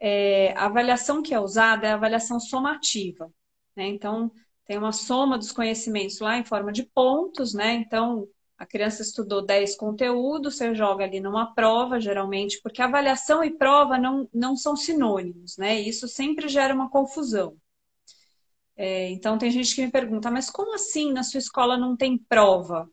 é, 0.00 0.52
a 0.56 0.66
avaliação 0.66 1.22
que 1.22 1.34
é 1.34 1.40
usada 1.40 1.86
é 1.86 1.90
a 1.92 1.94
avaliação 1.94 2.40
somativa. 2.40 3.32
Né? 3.76 3.86
Então, 3.88 4.30
tem 4.66 4.78
uma 4.78 4.92
soma 4.92 5.38
dos 5.38 5.52
conhecimentos 5.52 6.20
lá 6.20 6.36
em 6.38 6.44
forma 6.44 6.72
de 6.72 6.84
pontos, 6.84 7.54
né? 7.54 7.74
Então, 7.74 8.28
A 8.58 8.66
criança 8.66 9.02
estudou 9.02 9.44
10 9.44 9.76
conteúdos, 9.76 10.56
você 10.56 10.74
joga 10.74 11.04
ali 11.04 11.20
numa 11.20 11.54
prova, 11.54 12.00
geralmente, 12.00 12.60
porque 12.62 12.82
avaliação 12.82 13.44
e 13.44 13.56
prova 13.56 13.96
não, 13.98 14.28
não 14.34 14.56
são 14.56 14.74
sinônimos, 14.76 15.56
né? 15.56 15.80
Isso 15.80 16.08
sempre 16.08 16.48
gera 16.48 16.74
uma 16.74 16.90
confusão. 16.90 17.56
É, 18.76 19.10
então, 19.10 19.36
tem 19.38 19.50
gente 19.50 19.74
que 19.74 19.84
me 19.84 19.90
pergunta, 19.90 20.30
mas 20.30 20.48
como 20.50 20.74
assim 20.74 21.12
na 21.12 21.22
sua 21.24 21.38
escola 21.38 21.76
não 21.76 21.96
tem 21.96 22.16
prova? 22.16 22.88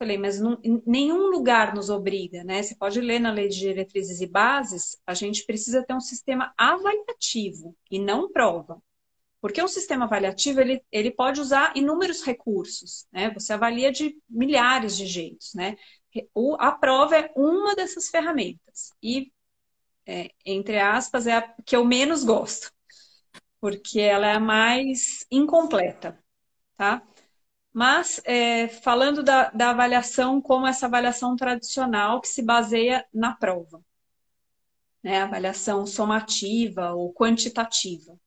Falei, 0.00 0.16
mas 0.16 0.40
não, 0.40 0.58
nenhum 0.86 1.26
lugar 1.26 1.74
nos 1.74 1.90
obriga, 1.90 2.42
né? 2.42 2.62
Você 2.62 2.74
pode 2.74 2.98
ler 3.02 3.18
na 3.20 3.30
Lei 3.30 3.48
de 3.48 3.58
Diretrizes 3.58 4.22
e 4.22 4.26
Bases, 4.26 4.98
a 5.06 5.12
gente 5.12 5.44
precisa 5.44 5.84
ter 5.84 5.92
um 5.92 6.00
sistema 6.00 6.54
avaliativo 6.56 7.76
e 7.90 7.98
não 7.98 8.32
prova. 8.32 8.82
Porque 9.42 9.62
um 9.62 9.68
sistema 9.68 10.06
avaliativo, 10.06 10.58
ele, 10.62 10.82
ele 10.90 11.10
pode 11.10 11.38
usar 11.38 11.76
inúmeros 11.76 12.22
recursos, 12.22 13.06
né? 13.12 13.30
Você 13.34 13.52
avalia 13.52 13.92
de 13.92 14.16
milhares 14.26 14.96
de 14.96 15.04
jeitos, 15.04 15.52
né? 15.52 15.76
O, 16.34 16.56
a 16.58 16.72
prova 16.72 17.16
é 17.18 17.30
uma 17.36 17.74
dessas 17.74 18.08
ferramentas. 18.08 18.94
E, 19.02 19.30
é, 20.06 20.30
entre 20.46 20.78
aspas, 20.78 21.26
é 21.26 21.36
a 21.36 21.54
que 21.66 21.76
eu 21.76 21.84
menos 21.84 22.24
gosto. 22.24 22.72
Porque 23.60 24.00
ela 24.00 24.26
é 24.26 24.32
a 24.32 24.40
mais 24.40 25.26
incompleta, 25.30 26.18
tá? 26.78 27.02
Mas, 27.72 28.20
é, 28.24 28.68
falando 28.68 29.22
da, 29.22 29.50
da 29.50 29.70
avaliação 29.70 30.40
como 30.40 30.66
essa 30.66 30.86
avaliação 30.86 31.36
tradicional 31.36 32.20
que 32.20 32.28
se 32.28 32.42
baseia 32.42 33.06
na 33.12 33.34
prova. 33.34 33.80
Né? 35.02 35.22
Avaliação 35.22 35.86
somativa 35.86 36.92
ou 36.92 37.12
quantitativa 37.12 38.18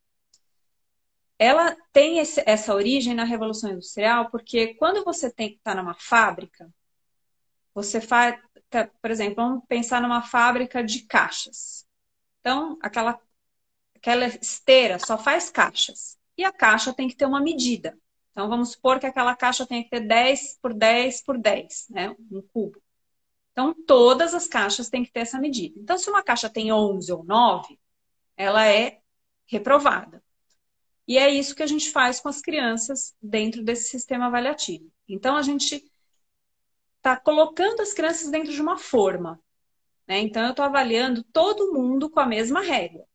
ela 1.43 1.75
tem 1.91 2.19
esse, 2.19 2.41
essa 2.45 2.73
origem 2.73 3.13
na 3.13 3.25
Revolução 3.25 3.71
Industrial, 3.71 4.29
porque 4.29 4.75
quando 4.75 5.03
você 5.03 5.27
está 5.38 5.75
numa 5.75 5.93
fábrica, 5.93 6.73
você 7.73 7.99
faz, 7.99 8.39
tá, 8.69 8.89
por 9.01 9.12
exemplo, 9.12 9.36
vamos 9.36 9.65
pensar 9.67 10.01
numa 10.01 10.21
fábrica 10.21 10.82
de 10.82 11.06
caixas. 11.06 11.86
Então, 12.39 12.77
aquela, 12.82 13.19
aquela 13.95 14.25
esteira 14.27 14.97
só 14.99 15.17
faz 15.17 15.49
caixas. 15.49 16.17
E 16.38 16.45
a 16.45 16.51
caixa 16.51 16.93
tem 16.93 17.10
que 17.10 17.15
ter 17.15 17.25
uma 17.25 17.41
medida. 17.41 17.97
Então, 18.34 18.50
vamos 18.50 18.72
supor 18.72 19.00
que 19.00 19.06
aquela 19.06 19.36
caixa 19.36 19.65
tem 19.65 19.84
que 19.84 19.91
ter 19.91 20.02
10 20.02 20.58
por 20.60 20.74
10 20.74 21.24
por 21.24 21.38
10, 21.38 21.86
né? 21.91 22.15
Um 22.32 22.41
cubo. 22.41 22.82
Então, 23.52 23.76
todas 23.86 24.34
as 24.34 24.48
caixas 24.48 24.89
têm 24.89 25.06
que 25.06 25.12
ter 25.12 25.19
essa 25.19 25.39
medida. 25.39 25.80
Então, 25.80 25.98
se 25.98 26.10
uma 26.10 26.24
caixa 26.24 26.50
tem 26.50 26.74
11 26.74 27.13
ou 27.13 27.24
9, 27.24 27.80
ela 28.36 28.67
é 28.67 29.00
reprovada. 29.46 30.24
E 31.08 31.17
é 31.19 31.30
isso 31.30 31.54
que 31.54 31.62
a 31.62 31.67
gente 31.67 31.91
faz 31.91 32.19
com 32.19 32.28
as 32.28 32.41
crianças 32.41 33.15
dentro 33.22 33.63
desse 33.63 33.89
sistema 33.89 34.26
avaliativo. 34.26 34.91
Então, 35.08 35.36
a 35.38 35.43
gente 35.43 35.84
está 36.98 37.15
colocando 37.15 37.82
as 37.82 37.93
crianças 37.93 38.32
dentro 38.32 38.52
de 38.52 38.62
uma 38.62 38.78
forma. 38.78 39.39
Né? 40.08 40.19
Então, 40.22 40.43
eu 40.43 40.52
estou 40.52 40.65
avaliando 40.65 41.24
todo 41.26 41.72
mundo 41.72 42.10
com 42.10 42.19
a 42.19 42.26
mesma 42.26 42.62
régua. 42.62 43.06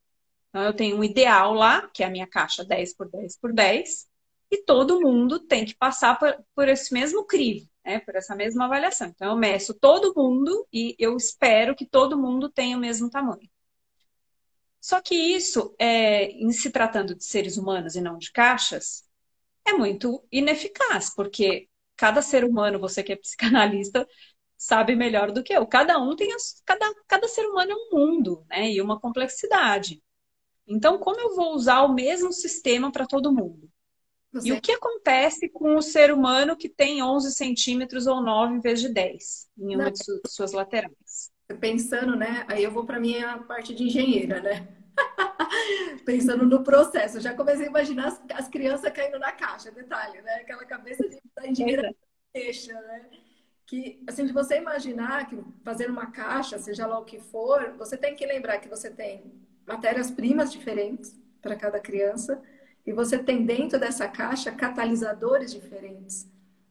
Então, 0.51 0.63
eu 0.63 0.73
tenho 0.73 0.97
um 0.97 1.03
ideal 1.03 1.55
lá, 1.55 1.89
que 1.89 2.05
é 2.05 2.07
a 2.07 2.11
minha 2.11 2.27
caixa 2.27 2.65
10 2.65 2.95
por 2.95 3.09
10 3.11 3.37
por 3.39 3.53
10, 3.53 4.08
e 4.51 4.63
todo 4.65 5.01
mundo 5.01 5.39
tem 5.41 5.65
que 5.65 5.75
passar 5.75 6.19
por, 6.19 6.37
por 6.55 6.69
esse 6.69 6.93
mesmo 6.93 7.25
crivo, 7.27 7.69
né? 7.85 8.01
por 8.01 8.17
essa 8.17 8.35
mesma 8.35 8.65
avaliação. 8.65 9.09
Então, 9.09 9.31
eu 9.31 9.37
meço 9.37 9.75
todo 9.75 10.15
mundo 10.17 10.67
e 10.73 10.95
eu 10.99 11.17
espero 11.17 11.75
que 11.75 11.87
todo 11.87 12.19
mundo 12.19 12.49
tenha 12.49 12.77
o 12.77 12.81
mesmo 12.81 13.11
tamanho. 13.11 13.49
Só 14.81 15.01
que 15.01 15.15
isso, 15.15 15.75
é, 15.79 16.31
em 16.31 16.51
se 16.53 16.71
tratando 16.71 17.15
de 17.15 17.25
seres 17.25 17.57
humanos 17.57 17.95
e 17.97 18.01
não 18.01 18.17
de 18.17 18.33
caixas, 18.33 19.05
é 19.67 19.73
muito 19.73 20.25
ineficaz, 20.33 21.15
porque 21.15 21.69
cada 21.97 22.23
ser 22.23 22.45
humano, 22.45 22.79
você 22.79 23.03
que 23.03 23.13
é 23.13 23.17
psicanalista, 23.17 24.09
sabe 24.57 24.97
melhor 24.97 25.31
do 25.33 25.43
que 25.43 25.53
eu. 25.53 25.67
Cada 25.67 25.99
um 25.99 26.17
tem 26.17 26.33
as, 26.33 26.63
cada, 26.65 26.87
cada 27.07 27.29
ser 27.29 27.47
humano 27.47 27.73
é 27.73 27.75
um 27.75 27.91
mundo, 27.99 28.45
né? 28.49 28.71
E 28.71 28.81
uma 28.81 29.01
complexidade. 29.01 30.03
Então, 30.67 30.99
como 30.99 31.21
eu 31.21 31.35
vou 31.35 31.55
usar 31.55 31.83
o 31.83 31.95
mesmo 31.95 32.33
sistema 32.33 32.93
para 32.93 33.07
todo 33.07 33.33
mundo? 33.33 33.71
Você... 34.33 34.49
E 34.49 34.53
o 34.53 34.61
que 34.61 34.73
acontece 34.73 35.49
com 35.49 35.77
o 35.77 35.83
ser 35.83 36.13
humano 36.13 36.57
que 36.57 36.69
tem 36.69 37.03
11 37.03 37.33
centímetros 37.33 38.07
ou 38.07 38.21
9 38.21 38.55
em 38.55 38.61
vez 38.61 38.81
de 38.81 38.89
10 38.91 39.49
em 39.59 39.75
uma 39.75 39.85
Não. 39.85 39.91
de 39.91 39.99
suas 40.27 40.53
laterais? 40.53 41.33
pensando, 41.55 42.15
né? 42.15 42.45
Aí 42.49 42.63
eu 42.63 42.71
vou 42.71 42.85
para 42.85 43.01
minha 43.01 43.39
parte 43.39 43.75
de 43.75 43.85
engenheira, 43.85 44.41
né? 44.41 44.69
pensando 46.05 46.45
no 46.45 46.63
processo. 46.63 47.17
Eu 47.17 47.21
já 47.21 47.35
comecei 47.35 47.67
a 47.67 47.71
imaginar 47.71 48.09
as, 48.09 48.23
as, 48.35 48.49
crianças 48.49 48.93
caindo 48.93 49.19
na 49.19 49.33
caixa, 49.33 49.71
detalhe, 49.71 50.21
né? 50.23 50.35
Aquela 50.37 50.65
cabeça 50.65 51.09
de, 51.09 51.19
da 51.35 51.47
engenheira 51.47 51.95
deixa, 52.35 52.73
né? 52.73 53.07
Que, 53.67 54.03
assim, 54.07 54.25
de 54.25 54.33
você 54.33 54.57
imaginar 54.57 55.29
que 55.29 55.39
fazer 55.63 55.91
uma 55.91 56.11
caixa, 56.11 56.59
seja 56.59 56.87
lá 56.87 56.99
o 56.99 57.05
que 57.05 57.21
for, 57.21 57.75
você 57.77 57.97
tem 57.97 58.15
que 58.15 58.27
lembrar 58.27 58.59
que 58.59 58.69
você 58.69 58.91
tem 58.91 59.33
matérias-primas 59.67 60.51
diferentes 60.51 61.19
para 61.43 61.57
cada 61.57 61.79
criança 61.79 62.43
e 62.89 62.93
você 62.93 63.19
tem 63.19 63.45
dentro 63.45 63.79
dessa 63.79 64.09
caixa 64.09 64.51
catalisadores 64.51 65.53
diferentes, 65.53 66.27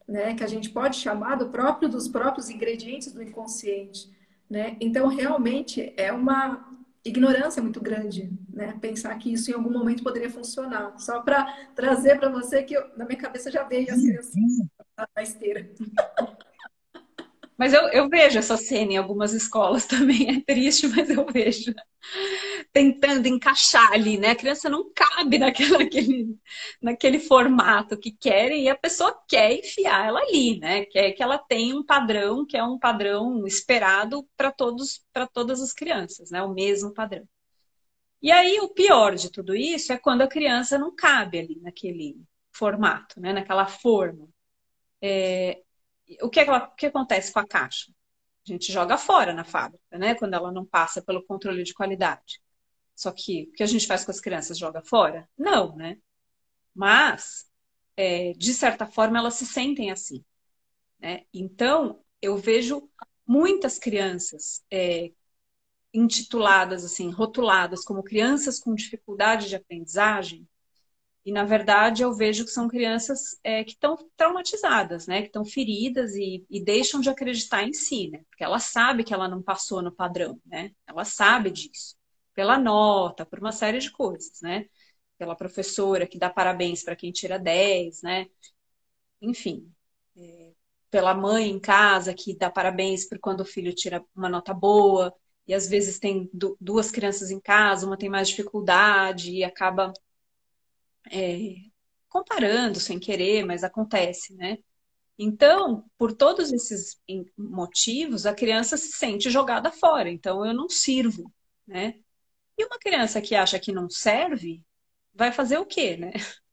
né? 0.07 0.33
Que 0.33 0.43
a 0.43 0.47
gente 0.47 0.71
pode 0.71 0.95
chamar 0.95 1.35
do 1.35 1.49
próprio 1.49 1.87
dos 1.87 2.07
próprios 2.07 2.49
ingredientes 2.49 3.11
do 3.11 3.21
inconsciente. 3.21 4.09
Né? 4.49 4.77
Então, 4.81 5.07
realmente, 5.09 5.93
é 5.95 6.11
uma 6.11 6.75
ignorância 7.05 7.61
muito 7.61 7.79
grande, 7.79 8.31
né? 8.51 8.75
Pensar 8.81 9.15
que 9.19 9.31
isso 9.31 9.51
em 9.51 9.53
algum 9.53 9.69
momento 9.69 10.01
poderia 10.01 10.29
funcionar. 10.29 10.97
Só 10.97 11.21
para 11.21 11.45
trazer 11.75 12.17
para 12.17 12.29
você 12.29 12.63
que 12.63 12.73
eu, 12.73 12.83
na 12.97 13.05
minha 13.05 13.19
cabeça 13.19 13.51
já 13.51 13.61
veio 13.63 13.93
as 13.93 14.01
crianças 14.01 14.33
na 15.15 15.21
esteira. 15.21 15.69
Mas 17.55 17.73
eu, 17.73 17.81
eu 17.89 18.09
vejo 18.09 18.39
essa 18.39 18.57
cena 18.57 18.93
em 18.93 18.97
algumas 18.97 19.33
escolas 19.33 19.85
também. 19.85 20.35
É 20.35 20.41
triste, 20.41 20.87
mas 20.87 21.11
eu 21.11 21.27
vejo. 21.27 21.75
Tentando 22.73 23.27
encaixar 23.27 23.91
ali, 23.93 24.17
né? 24.17 24.31
A 24.31 24.35
criança 24.35 24.69
não 24.69 24.91
cabe 24.93 25.37
naquele, 25.39 25.77
naquele, 25.77 26.39
naquele 26.81 27.19
formato 27.19 27.97
que 27.97 28.11
querem 28.11 28.65
e 28.65 28.69
a 28.69 28.77
pessoa 28.77 29.17
quer 29.27 29.53
enfiar 29.53 30.07
ela 30.07 30.19
ali, 30.19 30.59
né? 30.59 30.85
Quer 30.85 31.13
que 31.13 31.23
ela 31.23 31.37
tenha 31.37 31.75
um 31.75 31.83
padrão, 31.83 32.45
que 32.45 32.57
é 32.57 32.63
um 32.63 32.77
padrão 32.77 33.45
esperado 33.47 34.27
para 34.37 34.51
todos, 34.51 35.03
para 35.11 35.27
todas 35.27 35.61
as 35.61 35.73
crianças, 35.73 36.29
né? 36.31 36.41
O 36.43 36.53
mesmo 36.53 36.93
padrão. 36.93 37.27
E 38.21 38.31
aí 38.31 38.59
o 38.59 38.69
pior 38.69 39.15
de 39.15 39.31
tudo 39.31 39.55
isso 39.55 39.93
é 39.93 39.97
quando 39.97 40.21
a 40.21 40.27
criança 40.27 40.77
não 40.77 40.95
cabe 40.95 41.39
ali 41.39 41.59
naquele 41.61 42.17
formato, 42.51 43.19
né? 43.19 43.33
Naquela 43.33 43.65
forma. 43.67 44.27
É, 45.01 45.61
o 46.21 46.29
que, 46.29 46.39
é 46.39 46.51
o 46.51 46.71
que 46.75 46.85
acontece 46.87 47.31
com 47.31 47.39
a 47.39 47.47
caixa? 47.47 47.91
A 48.47 48.51
gente 48.51 48.71
joga 48.71 48.97
fora 48.97 49.33
na 49.33 49.43
fábrica, 49.43 49.97
né? 49.97 50.15
Quando 50.15 50.33
ela 50.33 50.51
não 50.51 50.65
passa 50.65 51.01
pelo 51.01 51.23
controle 51.25 51.63
de 51.63 51.73
qualidade. 51.73 52.41
Só 52.97 53.11
que 53.11 53.43
o 53.43 53.53
que 53.53 53.63
a 53.63 53.67
gente 53.67 53.87
faz 53.87 54.03
com 54.03 54.11
as 54.11 54.19
crianças? 54.19 54.57
Joga 54.57 54.81
fora? 54.81 55.29
Não, 55.37 55.75
né? 55.75 55.97
Mas, 56.75 57.45
é, 57.95 58.33
de 58.33 58.53
certa 58.53 58.87
forma, 58.87 59.19
elas 59.19 59.35
se 59.35 59.45
sentem 59.45 59.91
assim. 59.91 60.25
Né? 60.99 61.23
Então, 61.33 62.03
eu 62.21 62.37
vejo 62.37 62.89
muitas 63.25 63.79
crianças 63.79 64.63
é, 64.71 65.11
intituladas, 65.93 66.83
assim, 66.83 67.11
rotuladas 67.11 67.83
como 67.83 68.03
crianças 68.03 68.59
com 68.59 68.75
dificuldade 68.75 69.47
de 69.47 69.55
aprendizagem, 69.55 70.47
e, 71.27 71.31
na 71.33 71.43
verdade, 71.43 72.03
eu 72.03 72.13
vejo 72.13 72.45
que 72.45 72.51
são 72.51 72.69
crianças 72.69 73.37
é, 73.43 73.61
que 73.61 73.71
estão 73.71 73.97
traumatizadas, 74.15 75.07
né? 75.07 75.19
Que 75.19 75.27
estão 75.27 75.43
feridas 75.43 76.15
e, 76.15 76.45
e, 76.49 76.63
deixam 76.63 77.01
de 77.01 77.09
acreditar 77.09 77.63
em 77.63 77.73
si, 77.73 78.09
né? 78.09 78.23
Porque 78.29 78.45
ela 78.45 78.59
sabe 78.59 79.03
que 79.03 79.13
ela 79.13 79.27
não 79.27 79.43
passou 79.43 79.81
no 79.81 79.91
padrão, 79.91 80.39
né? 80.45 80.71
Ela 80.87 81.03
sabe 81.03 81.51
disso. 81.51 81.96
Pela 82.37 82.59
nota, 82.59 83.25
por 83.27 83.39
uma 83.41 83.51
série 83.53 83.79
de 83.79 83.91
coisas, 83.91 84.41
né? 84.43 84.67
Pela 85.19 85.35
professora 85.35 86.07
que 86.07 86.19
dá 86.19 86.29
parabéns 86.31 86.83
para 86.85 86.95
quem 86.95 87.11
tira 87.11 87.39
10, 87.39 88.03
né? 88.03 88.27
Enfim. 89.21 89.71
É, 90.17 90.53
pela 90.91 91.13
mãe 91.15 91.49
em 91.49 91.59
casa 91.59 92.13
que 92.13 92.35
dá 92.37 92.49
parabéns 92.49 93.07
por 93.07 93.19
quando 93.19 93.41
o 93.41 93.45
filho 93.45 93.73
tira 93.75 94.03
uma 94.15 94.29
nota 94.29 94.53
boa. 94.53 95.13
E 95.47 95.53
às 95.53 95.67
vezes 95.67 95.99
tem 95.99 96.29
duas 96.61 96.91
crianças 96.91 97.31
em 97.31 97.39
casa, 97.39 97.87
uma 97.87 97.97
tem 97.97 98.09
mais 98.09 98.29
dificuldade 98.29 99.31
e 99.31 99.43
acaba 99.43 99.93
é, 101.11 101.55
comparando 102.09 102.79
sem 102.79 102.99
querer, 102.99 103.45
mas 103.45 103.63
acontece, 103.63 104.33
né? 104.35 104.57
Então, 105.19 105.85
por 105.97 106.13
todos 106.13 106.51
esses 106.53 106.99
motivos, 107.37 108.25
a 108.25 108.35
criança 108.35 108.77
se 108.77 108.91
sente 108.93 109.29
jogada 109.31 109.71
fora. 109.71 110.09
Então, 110.11 110.45
eu 110.45 110.53
não 110.53 110.69
sirvo, 110.69 111.33
né? 111.67 111.95
E 112.57 112.65
uma 112.65 112.79
criança 112.79 113.21
que 113.21 113.35
acha 113.35 113.59
que 113.59 113.71
não 113.71 113.89
serve, 113.89 114.63
vai 115.13 115.31
fazer 115.31 115.57
o 115.57 115.65
quê, 115.65 115.97
né? 115.97 116.11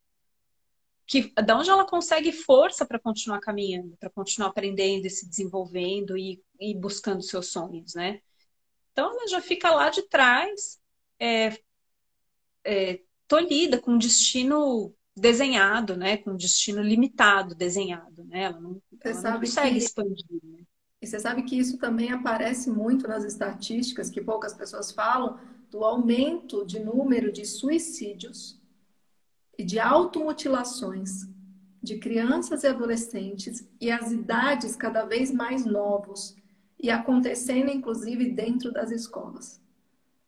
Que, 1.06 1.30
da 1.34 1.58
onde 1.58 1.68
ela 1.68 1.86
consegue 1.86 2.32
força 2.32 2.86
para 2.86 2.98
continuar 2.98 3.38
caminhando, 3.38 3.94
para 3.98 4.08
continuar 4.08 4.48
aprendendo 4.48 5.04
e 5.04 5.10
se 5.10 5.28
desenvolvendo 5.28 6.16
e, 6.16 6.42
e, 6.58 6.74
buscando 6.74 7.22
seus 7.22 7.48
sonhos, 7.52 7.94
né? 7.94 8.22
Então, 8.90 9.10
ela 9.10 9.28
já 9.28 9.42
fica 9.42 9.70
lá 9.70 9.90
de 9.90 10.08
trás, 10.08 10.80
é, 11.20 11.58
é, 12.64 13.00
tolhida, 13.28 13.78
com 13.78 13.90
um 13.90 13.98
destino 13.98 14.94
desenhado, 15.14 15.94
né? 15.94 16.16
Com 16.16 16.34
destino 16.34 16.80
limitado, 16.80 17.54
desenhado, 17.54 18.24
né? 18.24 18.44
Ela 18.44 18.60
não, 18.62 18.82
ela 19.02 19.22
não 19.32 19.40
consegue 19.40 19.78
que... 19.78 19.84
expandir. 19.84 20.40
Né? 20.42 20.64
E 21.02 21.06
você 21.06 21.20
sabe 21.20 21.42
que 21.42 21.58
isso 21.58 21.76
também 21.76 22.12
aparece 22.12 22.70
muito 22.70 23.06
nas 23.06 23.24
estatísticas, 23.24 24.08
que 24.08 24.22
poucas 24.22 24.54
pessoas 24.54 24.90
falam, 24.90 25.38
do 25.74 25.84
aumento 25.84 26.64
de 26.64 26.78
número 26.78 27.32
de 27.32 27.44
suicídios 27.44 28.56
e 29.58 29.64
de 29.64 29.80
automutilações 29.80 31.28
de 31.82 31.98
crianças 31.98 32.62
e 32.62 32.68
adolescentes 32.68 33.68
e 33.80 33.90
as 33.90 34.12
idades 34.12 34.76
cada 34.76 35.04
vez 35.04 35.32
mais 35.32 35.66
novos 35.66 36.36
e 36.78 36.90
acontecendo 36.90 37.72
inclusive 37.72 38.30
dentro 38.30 38.72
das 38.72 38.92
escolas, 38.92 39.60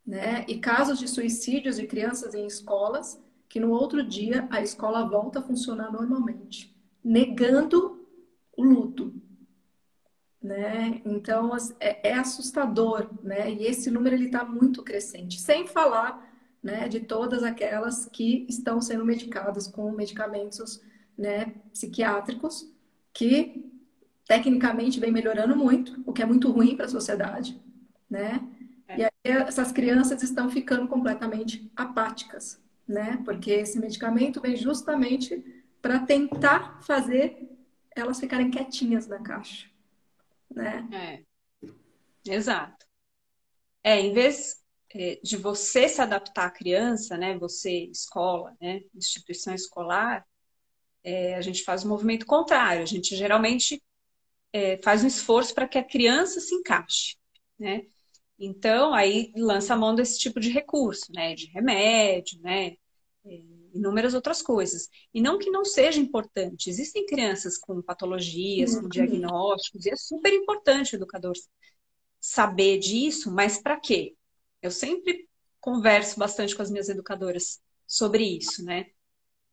né? 0.05 0.45
E 0.49 0.59
casos 0.59 0.99
de 0.99 1.07
suicídios 1.07 1.77
de 1.77 1.87
crianças 1.87 2.35
em 2.35 2.45
escolas 2.45 3.17
que 3.49 3.61
no 3.61 3.71
outro 3.71 4.03
dia 4.03 4.49
a 4.51 4.61
escola 4.61 5.09
volta 5.09 5.39
a 5.39 5.43
funcionar 5.43 5.93
normalmente, 5.93 6.77
negando 7.05 8.05
o 8.57 8.65
luto, 8.65 9.15
né? 10.47 11.03
Então 11.05 11.51
é, 11.81 12.11
é 12.11 12.15
assustador, 12.15 13.11
né? 13.21 13.51
E 13.51 13.67
esse 13.67 13.91
número 13.91 14.15
ele 14.15 14.27
está 14.27 14.45
muito 14.45 14.81
crescente, 14.85 15.41
sem 15.41 15.67
falar, 15.67 16.25
né, 16.63 16.89
de 16.89 17.01
todas 17.01 17.43
aquelas 17.43 18.07
que 18.07 18.47
estão 18.49 18.81
sendo 18.81 19.05
medicadas 19.05 19.67
com 19.67 19.91
medicamentos, 19.91 20.81
né, 21.19 21.55
psiquiátricos, 21.73 22.73
que 23.13 23.73
tecnicamente 24.27 25.01
vem 25.01 25.11
melhorando 25.11 25.57
muito, 25.57 26.01
o 26.07 26.13
que 26.13 26.23
é 26.23 26.27
muito 26.27 26.51
ruim 26.51 26.77
para 26.77 26.87
a 26.87 26.89
sociedade, 26.89 27.61
né? 28.09 28.41
É. 28.87 28.99
E 28.99 29.05
aí 29.05 29.11
essas 29.25 29.73
crianças 29.73 30.23
estão 30.23 30.49
ficando 30.49 30.87
completamente 30.87 31.71
apáticas, 31.75 32.63
né? 32.87 33.21
Porque 33.25 33.51
esse 33.51 33.81
medicamento 33.81 34.41
vem 34.41 34.57
justamente 34.57 35.45
para 35.83 35.99
tentar 35.99 36.81
fazer 36.83 37.49
elas 37.97 38.21
ficarem 38.21 38.51
quietinhas 38.51 39.09
na 39.09 39.19
caixa 39.19 39.76
né? 40.55 41.25
É. 42.25 42.33
Exato. 42.33 42.87
É, 43.83 44.01
em 44.01 44.13
vez 44.13 44.63
é, 44.95 45.21
de 45.23 45.37
você 45.37 45.89
se 45.89 46.01
adaptar 46.01 46.47
à 46.47 46.51
criança, 46.51 47.17
né? 47.17 47.39
Você, 47.39 47.85
escola, 47.85 48.57
né? 48.61 48.81
Instituição 48.95 49.55
escolar, 49.55 50.27
é, 51.05 51.35
a 51.35 51.41
gente 51.41 51.63
faz 51.63 51.85
o 51.85 51.89
movimento 51.89 52.27
contrário. 52.27 52.83
A 52.83 52.87
gente 52.87 53.15
geralmente 53.17 53.83
é, 54.53 54.79
faz 54.83 55.05
um 55.05 55.07
esforço 55.07 55.55
para 55.55 55.69
que 55.69 55.79
a 55.79 55.85
criança 55.85 56.41
se 56.41 56.55
encaixe, 56.55 57.17
né? 57.59 57.83
Então, 58.39 58.93
aí 58.93 59.33
lança 59.37 59.75
a 59.75 59.77
mão 59.77 59.95
desse 59.95 60.19
tipo 60.19 60.41
de 60.41 60.51
recurso, 60.51 61.13
né? 61.13 61.35
De 61.35 61.47
remédio, 61.47 62.41
né? 62.43 62.77
Inúmeras 63.77 64.15
outras 64.15 64.43
coisas. 64.43 64.89
E 65.13 65.21
não 65.21 65.39
que 65.39 65.51
não 65.51 65.65
seja 65.65 66.01
importante. 66.01 66.71
Existem 66.71 67.07
crianças 67.07 67.59
com 67.59 67.83
patologias, 67.83 68.79
com 68.79 68.89
diagnósticos, 68.89 69.87
e 69.87 69.91
é 69.91 69.97
super 69.97 70.33
importante 70.33 70.95
o 70.95 70.97
educador 70.97 71.35
saber 72.21 72.79
disso, 72.79 73.31
mas 73.31 73.59
para 73.59 73.79
quê? 73.79 74.17
Eu 74.61 74.71
sempre 74.71 75.29
converso 75.61 76.19
bastante 76.19 76.55
com 76.57 76.63
as 76.63 76.71
minhas 76.71 76.89
educadoras 76.89 77.61
sobre 77.87 78.25
isso, 78.25 78.65
né? 78.65 78.87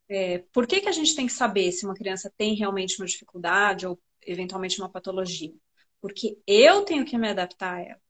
É, 0.10 0.40
por 0.52 0.68
que, 0.68 0.82
que 0.82 0.90
a 0.90 0.92
gente 0.92 1.16
tem 1.16 1.26
que 1.26 1.34
saber 1.34 1.72
se 1.72 1.86
uma 1.86 1.96
criança 1.96 2.32
tem 2.38 2.56
realmente 2.56 3.00
uma 3.00 3.08
dificuldade 3.08 3.88
ou 3.88 4.00
eventualmente 4.26 4.80
uma 4.80 4.90
patologia? 4.90 5.54
Porque 6.02 6.38
eu 6.46 6.84
tenho 6.84 7.06
que 7.06 7.18
me 7.18 7.30
adaptar 7.30 7.76
a 7.76 7.82
ela, 7.82 8.02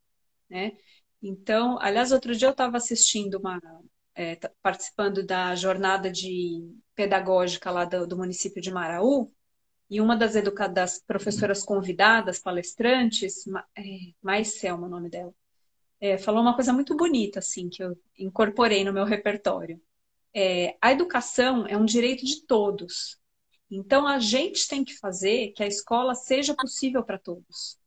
né? 0.49 0.78
Então, 1.21 1.78
aliás, 1.80 2.12
outro 2.12 2.36
dia 2.36 2.47
eu 2.47 2.52
estava 2.52 2.78
assistindo 2.78 3.36
uma, 3.36 3.60
é, 4.15 4.36
tá 4.36 4.52
participando 4.62 5.26
da 5.26 5.56
jornada 5.56 6.10
de 6.12 6.62
pedagógica 6.95 7.71
lá 7.71 7.86
do, 7.86 8.06
do 8.08 8.17
município 8.17 8.62
de 8.62 8.71
Maraú, 8.71 9.32
e 9.89 10.02
uma 10.02 10.15
das, 10.15 10.34
das 10.73 10.99
professoras 10.99 11.63
convidadas, 11.63 12.39
palestrantes, 12.39 13.45
é, 13.78 13.84
Mais 14.21 14.56
Selma, 14.56 14.88
o 14.88 14.89
nome 14.89 15.10
dela, 15.10 15.34
é, 16.02 16.17
falou 16.17 16.41
uma 16.41 16.56
coisa 16.56 16.73
muito 16.73 16.97
bonita, 16.97 17.39
assim, 17.39 17.69
que 17.69 17.84
eu 17.84 17.95
incorporei 18.17 18.84
no 18.84 18.91
meu 18.91 19.06
repertório. 19.06 19.80
É, 20.34 20.76
a 20.82 20.91
educação 20.91 21.67
é 21.67 21.78
um 21.78 21.86
direito 21.86 22.26
de 22.26 22.45
todos. 22.45 23.19
Então, 23.69 24.08
a 24.08 24.19
gente 24.19 24.67
tem 24.67 24.84
que 24.84 24.97
fazer 24.97 25.49
que 25.49 25.63
a 25.63 25.67
escola 25.67 26.15
seja 26.15 26.56
possível 26.56 27.04
para 27.04 27.19
todos. 27.19 27.78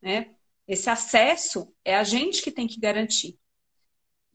Né? 0.00 0.34
Esse 0.66 0.90
acesso 0.90 1.72
é 1.84 1.94
a 1.96 2.02
gente 2.02 2.42
que 2.42 2.50
tem 2.50 2.66
que 2.66 2.80
garantir. 2.80 3.38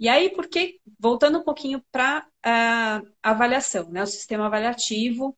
E 0.01 0.09
aí, 0.09 0.31
porque, 0.31 0.81
voltando 0.99 1.37
um 1.37 1.43
pouquinho 1.43 1.79
para 1.91 2.27
a 2.41 3.03
avaliação, 3.21 3.87
né, 3.91 4.01
o 4.01 4.07
sistema 4.07 4.47
avaliativo 4.47 5.37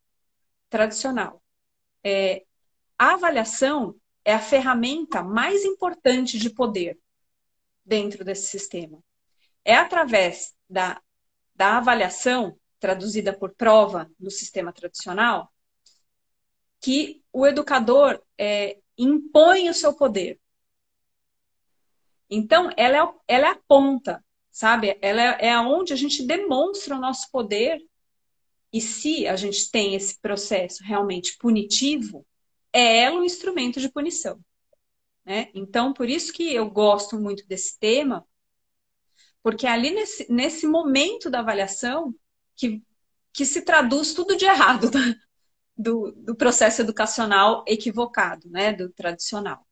tradicional. 0.70 1.44
É, 2.02 2.46
a 2.98 3.16
avaliação 3.16 3.94
é 4.24 4.34
a 4.34 4.40
ferramenta 4.40 5.22
mais 5.22 5.66
importante 5.66 6.40
de 6.40 6.50
poder 6.50 6.98
dentro 7.86 8.24
desse 8.24 8.48
sistema. 8.48 9.04
É 9.66 9.76
através 9.76 10.56
da, 10.70 11.02
da 11.54 11.76
avaliação, 11.76 12.58
traduzida 12.80 13.38
por 13.38 13.54
prova 13.56 14.10
no 14.18 14.32
sistema 14.32 14.72
tradicional, 14.72 15.52
que 16.80 17.22
o 17.34 17.46
educador 17.46 18.24
é, 18.38 18.80
impõe 18.98 19.70
o 19.70 19.74
seu 19.74 19.94
poder. 19.94 20.40
Então, 22.30 22.70
ela 22.78 22.98
é, 22.98 23.14
ela 23.28 23.48
é 23.48 23.52
a 23.52 23.60
ponta 23.68 24.24
sabe? 24.54 24.98
Ela 25.02 25.22
é, 25.22 25.48
é 25.48 25.52
aonde 25.52 25.92
a 25.92 25.96
gente 25.96 26.26
demonstra 26.26 26.96
o 26.96 27.02
nosso 27.02 27.30
poder. 27.32 27.82
E 28.72 28.80
se 28.80 29.28
a 29.28 29.36
gente 29.36 29.70
tem 29.72 29.96
esse 29.96 30.20
processo 30.22 30.84
realmente 30.84 31.38
punitivo, 31.38 32.26
é 32.72 33.00
ela 33.00 33.20
um 33.20 33.24
instrumento 33.24 33.82
de 33.82 33.90
punição. 33.90 34.40
Né? 35.26 35.50
Então, 35.54 35.92
por 35.92 36.08
isso 36.08 36.32
que 36.32 36.54
eu 36.54 36.70
gosto 36.70 37.20
muito 37.20 37.46
desse 37.48 37.80
tema, 37.80 38.26
porque 39.42 39.68
é 39.68 39.72
ali 39.72 39.92
nesse, 39.92 40.32
nesse 40.32 40.68
momento 40.68 41.30
da 41.30 41.40
avaliação 41.40 42.14
que, 42.56 42.82
que 43.34 43.46
se 43.46 43.64
traduz 43.64 44.14
tudo 44.14 44.36
de 44.38 44.46
errado 44.46 44.90
do, 45.78 46.12
do 46.12 46.36
processo 46.36 46.82
educacional 46.82 47.64
equivocado, 47.68 48.50
né? 48.50 48.72
do 48.74 48.90
tradicional. 48.92 49.66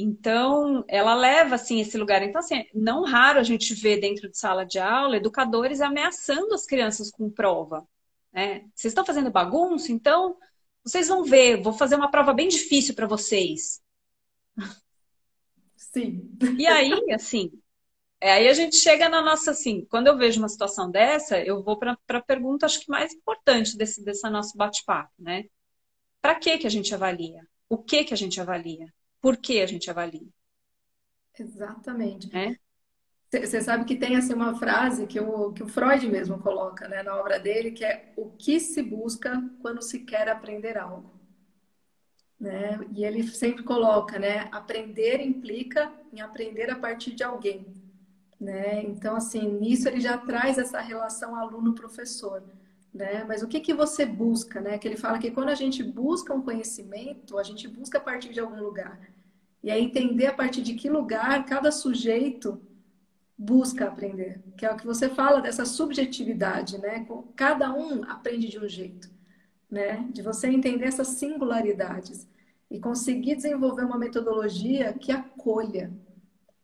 Então, 0.00 0.84
ela 0.86 1.12
leva 1.12 1.56
assim 1.56 1.80
esse 1.80 1.98
lugar. 1.98 2.22
Então, 2.22 2.38
assim, 2.38 2.64
não 2.72 3.02
raro 3.02 3.40
a 3.40 3.42
gente 3.42 3.74
vê 3.74 3.96
dentro 3.96 4.30
de 4.30 4.38
sala 4.38 4.64
de 4.64 4.78
aula 4.78 5.16
educadores 5.16 5.80
ameaçando 5.80 6.54
as 6.54 6.64
crianças 6.64 7.10
com 7.10 7.28
prova. 7.28 7.84
Né? 8.32 8.60
Vocês 8.76 8.92
estão 8.92 9.04
fazendo 9.04 9.28
bagunça, 9.28 9.90
então 9.90 10.36
vocês 10.84 11.08
vão 11.08 11.24
ver. 11.24 11.60
Vou 11.60 11.72
fazer 11.72 11.96
uma 11.96 12.12
prova 12.12 12.32
bem 12.32 12.46
difícil 12.46 12.94
para 12.94 13.08
vocês. 13.08 13.82
Sim. 15.74 16.30
E 16.56 16.64
aí, 16.64 16.92
assim, 17.12 17.50
é, 18.20 18.30
aí 18.34 18.48
a 18.48 18.52
gente 18.52 18.76
chega 18.76 19.08
na 19.08 19.20
nossa 19.20 19.50
assim. 19.50 19.84
Quando 19.86 20.06
eu 20.06 20.16
vejo 20.16 20.38
uma 20.38 20.48
situação 20.48 20.88
dessa, 20.88 21.40
eu 21.40 21.60
vou 21.60 21.76
para 21.76 21.98
a 22.08 22.22
pergunta 22.22 22.66
acho 22.66 22.80
que 22.80 22.90
mais 22.90 23.12
importante 23.12 23.76
desse 23.76 24.04
desse 24.04 24.28
nosso 24.30 24.56
bate-papo, 24.56 25.12
né? 25.18 25.46
Para 26.20 26.36
que 26.36 26.56
que 26.58 26.68
a 26.68 26.70
gente 26.70 26.94
avalia? 26.94 27.44
O 27.68 27.78
que 27.78 28.04
que 28.04 28.14
a 28.14 28.16
gente 28.16 28.40
avalia? 28.40 28.92
Por 29.20 29.36
que 29.36 29.60
a 29.60 29.66
gente 29.66 29.90
avalia. 29.90 30.28
Exatamente. 31.38 32.28
Você 33.30 33.56
é? 33.56 33.60
sabe 33.60 33.84
que 33.84 33.96
tem 33.96 34.16
assim, 34.16 34.34
uma 34.34 34.58
frase 34.58 35.06
que 35.06 35.20
o, 35.20 35.52
que 35.52 35.62
o 35.62 35.68
Freud 35.68 36.08
mesmo 36.08 36.38
coloca 36.38 36.88
né, 36.88 37.02
na 37.02 37.16
obra 37.16 37.38
dele, 37.38 37.72
que 37.72 37.84
é 37.84 38.12
o 38.16 38.30
que 38.30 38.58
se 38.58 38.82
busca 38.82 39.42
quando 39.60 39.82
se 39.82 40.00
quer 40.00 40.28
aprender 40.28 40.78
algo. 40.78 41.18
Né? 42.40 42.78
E 42.92 43.04
ele 43.04 43.24
sempre 43.24 43.64
coloca, 43.64 44.16
né? 44.18 44.48
Aprender 44.52 45.20
implica 45.20 45.92
em 46.12 46.20
aprender 46.20 46.70
a 46.70 46.78
partir 46.78 47.12
de 47.12 47.24
alguém. 47.24 47.66
Né? 48.40 48.84
Então, 48.84 49.16
assim, 49.16 49.48
nisso 49.48 49.88
ele 49.88 50.00
já 50.00 50.16
traz 50.16 50.56
essa 50.56 50.80
relação 50.80 51.34
aluno-professor. 51.34 52.44
Né? 52.92 53.24
Mas 53.24 53.42
o 53.42 53.48
que, 53.48 53.60
que 53.60 53.74
você 53.74 54.04
busca, 54.06 54.60
né? 54.60 54.78
Que 54.78 54.88
ele 54.88 54.96
fala 54.96 55.18
que 55.18 55.30
quando 55.30 55.50
a 55.50 55.54
gente 55.54 55.82
busca 55.82 56.34
um 56.34 56.42
conhecimento, 56.42 57.38
a 57.38 57.42
gente 57.42 57.68
busca 57.68 57.98
a 57.98 58.00
partir 58.00 58.32
de 58.32 58.40
algum 58.40 58.60
lugar. 58.62 58.98
E 59.62 59.70
aí 59.70 59.84
entender 59.84 60.26
a 60.26 60.32
partir 60.32 60.62
de 60.62 60.74
que 60.74 60.88
lugar 60.88 61.44
cada 61.44 61.70
sujeito 61.70 62.60
busca 63.36 63.86
aprender, 63.86 64.42
que 64.56 64.66
é 64.66 64.72
o 64.72 64.76
que 64.76 64.86
você 64.86 65.08
fala 65.08 65.40
dessa 65.40 65.64
subjetividade, 65.64 66.78
né? 66.78 67.06
Cada 67.36 67.72
um 67.72 68.02
aprende 68.04 68.48
de 68.48 68.58
um 68.58 68.68
jeito, 68.68 69.08
né? 69.70 70.08
De 70.12 70.22
você 70.22 70.48
entender 70.48 70.86
essas 70.86 71.08
singularidades 71.08 72.26
e 72.68 72.80
conseguir 72.80 73.36
desenvolver 73.36 73.84
uma 73.84 73.96
metodologia 73.96 74.92
que 74.92 75.12
acolha, 75.12 75.92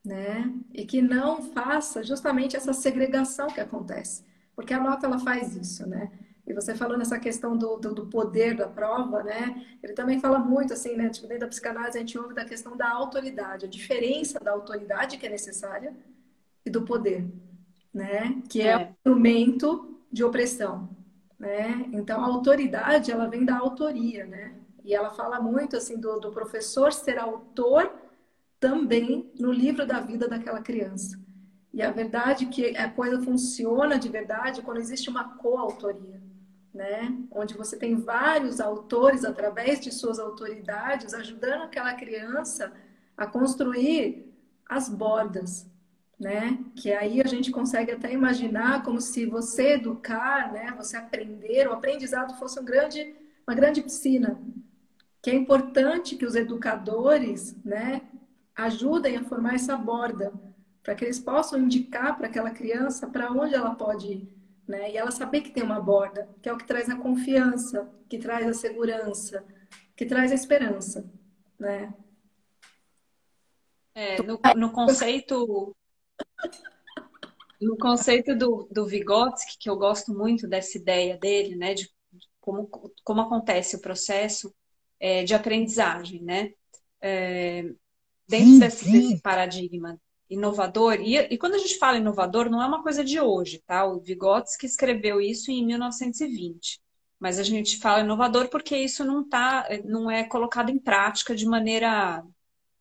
né? 0.04 0.52
E 0.72 0.84
que 0.84 1.00
não 1.00 1.42
faça 1.42 2.02
justamente 2.02 2.56
essa 2.56 2.72
segregação 2.72 3.46
que 3.46 3.60
acontece. 3.60 4.24
Porque 4.54 4.72
a 4.72 4.80
nota 4.80 5.06
ela 5.06 5.18
faz 5.18 5.56
isso, 5.56 5.88
né? 5.88 6.10
E 6.46 6.52
você 6.52 6.74
falou 6.74 6.98
nessa 6.98 7.18
questão 7.18 7.56
do, 7.56 7.76
do, 7.76 7.94
do, 7.94 8.06
poder 8.06 8.54
da 8.54 8.68
prova, 8.68 9.22
né? 9.22 9.66
Ele 9.82 9.94
também 9.94 10.20
fala 10.20 10.38
muito, 10.38 10.74
assim, 10.74 10.94
né? 10.94 11.08
Tipo, 11.08 11.26
dentro 11.26 11.42
da 11.42 11.48
psicanálise 11.48 11.96
a 11.96 12.00
gente 12.00 12.18
ouve 12.18 12.34
da 12.34 12.44
questão 12.44 12.76
da 12.76 12.90
autoridade, 12.90 13.64
a 13.64 13.68
diferença 13.68 14.38
da 14.38 14.52
autoridade 14.52 15.16
que 15.16 15.26
é 15.26 15.30
necessária 15.30 15.96
e 16.64 16.70
do 16.70 16.82
poder, 16.82 17.26
né? 17.92 18.42
Que 18.48 18.60
é, 18.60 18.70
é 18.70 18.76
um 18.76 18.90
instrumento 18.90 20.00
de 20.12 20.22
opressão, 20.22 20.90
né? 21.38 21.88
Então, 21.92 22.22
a 22.22 22.26
autoridade, 22.26 23.10
ela 23.10 23.26
vem 23.26 23.44
da 23.44 23.56
autoria, 23.56 24.26
né? 24.26 24.54
E 24.84 24.94
ela 24.94 25.10
fala 25.12 25.40
muito, 25.40 25.76
assim, 25.78 25.98
do, 25.98 26.20
do 26.20 26.30
professor 26.30 26.92
ser 26.92 27.18
autor 27.18 27.90
também 28.60 29.32
no 29.38 29.50
livro 29.50 29.86
da 29.86 30.00
vida 30.00 30.28
daquela 30.28 30.60
criança. 30.60 31.23
E 31.74 31.82
a 31.82 31.90
verdade 31.90 32.44
é 32.44 32.48
que 32.48 32.76
a 32.76 32.88
coisa 32.88 33.20
funciona 33.20 33.98
de 33.98 34.08
verdade 34.08 34.62
quando 34.62 34.78
existe 34.78 35.10
uma 35.10 35.36
coautoria, 35.36 36.22
né? 36.72 37.12
Onde 37.32 37.54
você 37.54 37.76
tem 37.76 37.96
vários 37.96 38.60
autores 38.60 39.24
através 39.24 39.80
de 39.80 39.90
suas 39.90 40.20
autoridades 40.20 41.12
ajudando 41.12 41.62
aquela 41.62 41.92
criança 41.94 42.72
a 43.16 43.26
construir 43.26 44.32
as 44.68 44.88
bordas, 44.88 45.68
né? 46.16 46.60
Que 46.76 46.92
aí 46.92 47.20
a 47.20 47.26
gente 47.26 47.50
consegue 47.50 47.90
até 47.90 48.12
imaginar 48.12 48.84
como 48.84 49.00
se 49.00 49.26
você 49.26 49.72
educar, 49.72 50.52
né? 50.52 50.72
Você 50.76 50.96
aprender, 50.96 51.66
o 51.66 51.72
aprendizado 51.72 52.38
fosse 52.38 52.60
um 52.60 52.64
grande, 52.64 53.16
uma 53.44 53.56
grande 53.56 53.82
piscina. 53.82 54.40
Que 55.20 55.30
é 55.30 55.34
importante 55.34 56.14
que 56.14 56.24
os 56.24 56.36
educadores, 56.36 57.56
né? 57.64 58.02
Ajudem 58.54 59.16
a 59.16 59.24
formar 59.24 59.56
essa 59.56 59.76
borda 59.76 60.32
para 60.84 60.94
que 60.94 61.02
eles 61.02 61.18
possam 61.18 61.58
indicar 61.58 62.16
para 62.16 62.26
aquela 62.26 62.50
criança 62.50 63.08
para 63.08 63.32
onde 63.32 63.54
ela 63.54 63.74
pode 63.74 64.06
ir, 64.06 64.28
né? 64.68 64.92
E 64.92 64.96
ela 64.98 65.10
saber 65.10 65.40
que 65.40 65.50
tem 65.50 65.62
uma 65.62 65.80
borda, 65.80 66.28
que 66.42 66.48
é 66.48 66.52
o 66.52 66.58
que 66.58 66.66
traz 66.66 66.90
a 66.90 66.96
confiança, 66.96 67.90
que 68.06 68.18
traz 68.18 68.46
a 68.46 68.52
segurança, 68.52 69.42
que 69.96 70.04
traz 70.04 70.30
a 70.30 70.34
esperança, 70.34 71.10
né? 71.58 71.92
É, 73.94 74.22
no, 74.22 74.38
no 74.56 74.72
conceito 74.72 75.74
no 77.60 77.78
conceito 77.78 78.36
do, 78.36 78.68
do 78.70 78.86
Vygotsky, 78.86 79.56
que 79.58 79.70
eu 79.70 79.76
gosto 79.76 80.12
muito 80.12 80.46
dessa 80.46 80.76
ideia 80.76 81.16
dele, 81.16 81.56
né, 81.56 81.72
de 81.72 81.88
como, 82.40 82.68
como 83.02 83.22
acontece 83.22 83.76
o 83.76 83.80
processo 83.80 84.54
é, 85.00 85.24
de 85.24 85.34
aprendizagem, 85.34 86.22
né? 86.22 86.52
É, 87.00 87.62
dentro 88.28 88.58
desse, 88.58 88.90
desse, 88.90 89.22
paradigma 89.22 89.98
inovador, 90.34 91.00
e, 91.00 91.16
e, 91.16 91.38
quando 91.38 91.54
a 91.54 91.58
gente 91.58 91.78
fala 91.78 91.98
inovador, 91.98 92.50
não 92.50 92.62
é 92.62 92.66
uma 92.66 92.82
coisa 92.82 93.04
de 93.04 93.20
hoje, 93.20 93.62
tá? 93.66 93.84
O 93.86 94.00
Vygotsky 94.00 94.66
escreveu 94.66 95.20
isso 95.20 95.50
em 95.50 95.64
1920, 95.64 96.80
mas 97.18 97.38
a 97.38 97.42
gente 97.42 97.78
fala 97.78 98.00
inovador 98.00 98.48
porque 98.48 98.76
isso 98.76 99.04
não, 99.04 99.26
tá, 99.26 99.66
não 99.84 100.10
é 100.10 100.24
colocado 100.24 100.70
em 100.70 100.78
prática 100.78 101.34
de 101.34 101.46
maneira 101.46 102.22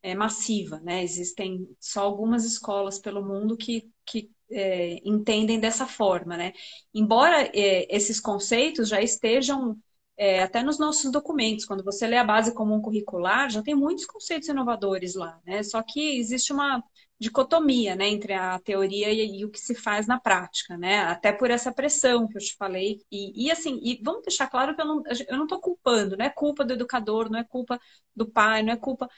é, 0.02 0.14
massiva, 0.14 0.80
né? 0.82 1.04
Existem 1.04 1.68
só 1.80 2.02
algumas 2.02 2.44
escolas 2.46 3.00
pelo 3.00 3.24
mundo 3.26 3.56
que, 3.56 3.90
que 4.06 4.30
é, 4.52 5.00
entendem 5.06 5.60
dessa 5.60 5.88
forma, 5.88 6.38
né? 6.38 6.54
Embora 6.94 7.50
é, 7.54 7.88
esses 7.96 8.20
conceitos 8.20 8.90
já 8.90 9.02
estejam 9.02 9.78
é, 10.18 10.44
até 10.44 10.62
nos 10.64 10.80
nossos 10.80 11.12
documentos, 11.12 11.66
quando 11.66 11.84
você 11.84 12.08
lê 12.08 12.18
a 12.18 12.24
base 12.24 12.54
comum 12.54 12.82
curricular, 12.82 13.50
já 13.50 13.62
tem 13.64 13.76
muitos 13.76 14.06
conceitos 14.06 14.48
inovadores 14.50 15.16
lá, 15.16 15.40
né? 15.46 15.64
Só 15.64 15.82
que 15.82 16.18
existe 16.18 16.54
uma 16.54 16.84
dicotomia, 17.20 17.96
né, 17.96 18.10
entre 18.10 18.34
a 18.34 18.60
teoria 18.60 19.10
e, 19.10 19.40
e, 19.40 19.46
o 19.46 19.50
que 19.50 19.60
se 19.60 19.74
faz 19.76 20.06
na 20.08 20.20
prática, 20.20 20.78
né? 20.78 21.00
Até 21.04 21.32
por 21.32 21.50
essa 21.50 21.72
pressão 21.72 22.28
que 22.28 22.38
eu 22.38 22.42
te 22.42 22.56
falei. 22.58 23.02
E, 23.12 23.46
e 23.48 23.52
assim, 23.52 23.80
e 23.82 24.00
vamos 24.04 24.24
deixar 24.24 24.48
claro 24.48 24.76
que 24.76 24.82
eu 24.82 24.86
não, 24.86 25.04
eu 25.30 25.38
não 25.38 25.44
estou 25.44 25.60
culpando, 25.60 26.18
não 26.18 26.26
é 26.26 26.30
culpa 26.30 26.66
do 26.66 26.74
educador, 26.74 27.30
não 27.30 27.40
é 27.40 27.44
culpa 27.44 27.80
do 28.16 28.30
pai, 28.30 28.62
não 28.62 28.74
é 28.74 28.78
culpa 28.78 29.10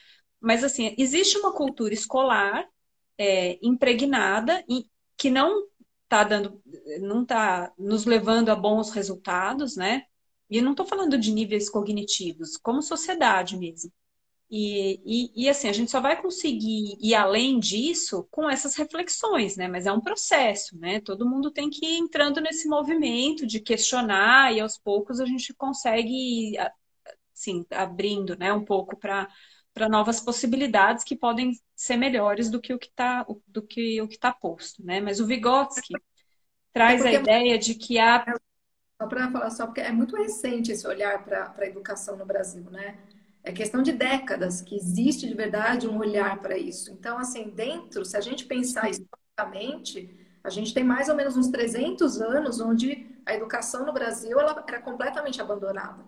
mas, 0.46 0.64
assim, 0.64 0.94
existe 0.98 1.38
uma 1.40 1.52
cultura 1.54 1.94
escolar 1.94 2.68
é, 3.18 3.58
impregnada 3.66 4.64
e 4.70 4.86
que 5.18 5.30
não 5.32 5.68
está 6.04 6.24
dando, 6.24 6.62
não 7.02 7.24
está 7.24 7.74
nos 7.78 8.06
levando 8.06 8.50
a 8.50 8.56
bons 8.56 8.92
resultados, 8.92 9.76
né? 9.76 10.04
E 10.50 10.62
não 10.62 10.72
estou 10.72 10.86
falando 10.86 11.18
de 11.18 11.32
níveis 11.32 11.70
cognitivos, 11.70 12.58
como 12.58 12.82
sociedade 12.82 13.58
mesmo. 13.58 13.92
E, 14.50 15.02
e, 15.04 15.46
e, 15.46 15.50
assim, 15.50 15.68
a 15.68 15.74
gente 15.74 15.90
só 15.90 16.00
vai 16.00 16.22
conseguir 16.22 16.98
ir 17.02 17.16
além 17.16 17.60
disso 17.60 18.28
com 18.30 18.48
essas 18.48 18.76
reflexões, 18.76 19.58
né? 19.58 19.68
Mas 19.68 19.88
é 19.88 19.92
um 19.92 20.00
processo, 20.00 20.78
né? 20.78 21.02
Todo 21.02 21.28
mundo 21.28 21.52
tem 21.52 21.70
que 21.70 21.84
ir 21.86 21.98
entrando 21.98 22.40
nesse 22.40 22.68
movimento 22.68 23.46
de 23.46 23.60
questionar 23.60 24.54
e 24.54 24.60
aos 24.60 24.78
poucos 24.78 25.20
a 25.20 25.26
gente 25.26 25.52
consegue, 25.56 26.56
assim, 27.34 27.66
abrindo, 27.72 28.38
né, 28.38 28.54
um 28.54 28.64
pouco 28.64 28.98
para 28.98 29.28
para 29.74 29.90
novas 29.90 30.22
possibilidades 30.22 31.04
que 31.04 31.18
podem 31.18 31.52
ser 31.76 31.98
melhores 31.98 32.50
do 32.50 32.62
que 32.62 32.74
o 32.74 32.80
que 32.80 32.88
está 32.88 33.26
do 33.46 33.62
que 33.62 34.02
o 34.02 34.08
que 34.08 34.16
está 34.16 34.32
posto, 34.32 34.82
né? 34.86 35.02
Mas 35.02 35.20
o 35.20 35.26
Vygotsky 35.28 35.96
traz 36.72 37.04
é 37.04 37.10
a 37.10 37.14
ideia 37.14 37.58
de 37.58 37.76
que 37.76 38.00
há 38.00 38.24
só 39.00 39.08
para 39.08 39.30
falar 39.30 39.50
só 39.50 39.66
porque 39.66 39.82
é 39.82 39.92
muito 39.92 40.16
recente 40.16 40.72
esse 40.72 40.88
olhar 40.88 41.24
para 41.24 41.54
a 41.58 41.66
educação 41.66 42.16
no 42.16 42.26
Brasil, 42.26 42.64
né? 42.72 42.98
É 43.44 43.52
questão 43.52 43.84
de 43.84 43.92
décadas 43.92 44.62
que 44.62 44.76
existe 44.76 45.28
de 45.28 45.34
verdade 45.34 45.88
um 45.88 45.98
olhar 46.00 46.42
para 46.42 46.58
isso. 46.58 46.92
Então, 46.92 47.18
assim, 47.18 47.50
dentro, 47.50 48.04
se 48.04 48.18
a 48.18 48.22
gente 48.22 48.46
pensar 48.46 48.90
historicamente, 48.90 50.10
a 50.44 50.50
gente 50.50 50.74
tem 50.74 50.84
mais 50.84 51.10
ou 51.10 51.16
menos 51.16 51.38
uns 51.38 51.50
300 51.50 52.22
anos 52.22 52.60
onde 52.60 53.06
a 53.26 53.36
educação 53.36 53.86
no 53.86 53.94
Brasil 53.94 54.40
ela 54.40 54.64
era 54.68 54.82
completamente 54.82 55.40
abandonada. 55.42 56.04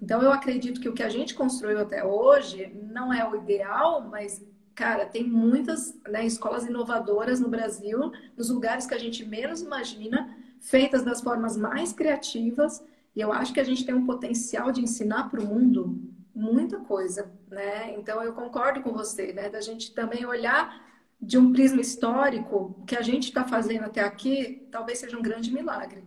Então, 0.00 0.22
eu 0.22 0.30
acredito 0.30 0.80
que 0.80 0.88
o 0.88 0.92
que 0.92 1.02
a 1.02 1.08
gente 1.08 1.34
construiu 1.34 1.80
até 1.80 2.04
hoje 2.04 2.70
não 2.92 3.12
é 3.12 3.28
o 3.28 3.34
ideal, 3.34 4.02
mas, 4.02 4.44
cara, 4.74 5.06
tem 5.06 5.24
muitas 5.24 5.98
né, 6.06 6.24
escolas 6.24 6.66
inovadoras 6.66 7.40
no 7.40 7.48
Brasil, 7.48 8.12
nos 8.36 8.50
lugares 8.50 8.86
que 8.86 8.94
a 8.94 8.98
gente 8.98 9.24
menos 9.24 9.60
imagina, 9.60 10.36
feitas 10.60 11.02
das 11.02 11.20
formas 11.20 11.56
mais 11.56 11.92
criativas. 11.92 12.84
E 13.14 13.20
eu 13.20 13.32
acho 13.32 13.52
que 13.52 13.60
a 13.60 13.64
gente 13.64 13.84
tem 13.84 13.94
um 13.94 14.06
potencial 14.06 14.70
de 14.72 14.82
ensinar 14.82 15.30
para 15.30 15.40
o 15.40 15.46
mundo 15.46 16.00
muita 16.34 16.78
coisa, 16.80 17.32
né? 17.48 17.94
Então, 17.94 18.22
eu 18.22 18.32
concordo 18.34 18.82
com 18.82 18.92
você, 18.92 19.32
né? 19.32 19.48
Da 19.48 19.60
gente 19.60 19.94
também 19.94 20.26
olhar 20.26 20.84
de 21.20 21.38
um 21.38 21.52
prisma 21.52 21.80
histórico, 21.80 22.76
o 22.78 22.84
que 22.84 22.94
a 22.94 23.00
gente 23.00 23.28
está 23.28 23.44
fazendo 23.44 23.84
até 23.84 24.02
aqui, 24.02 24.68
talvez 24.70 24.98
seja 24.98 25.16
um 25.16 25.22
grande 25.22 25.50
milagre, 25.50 26.04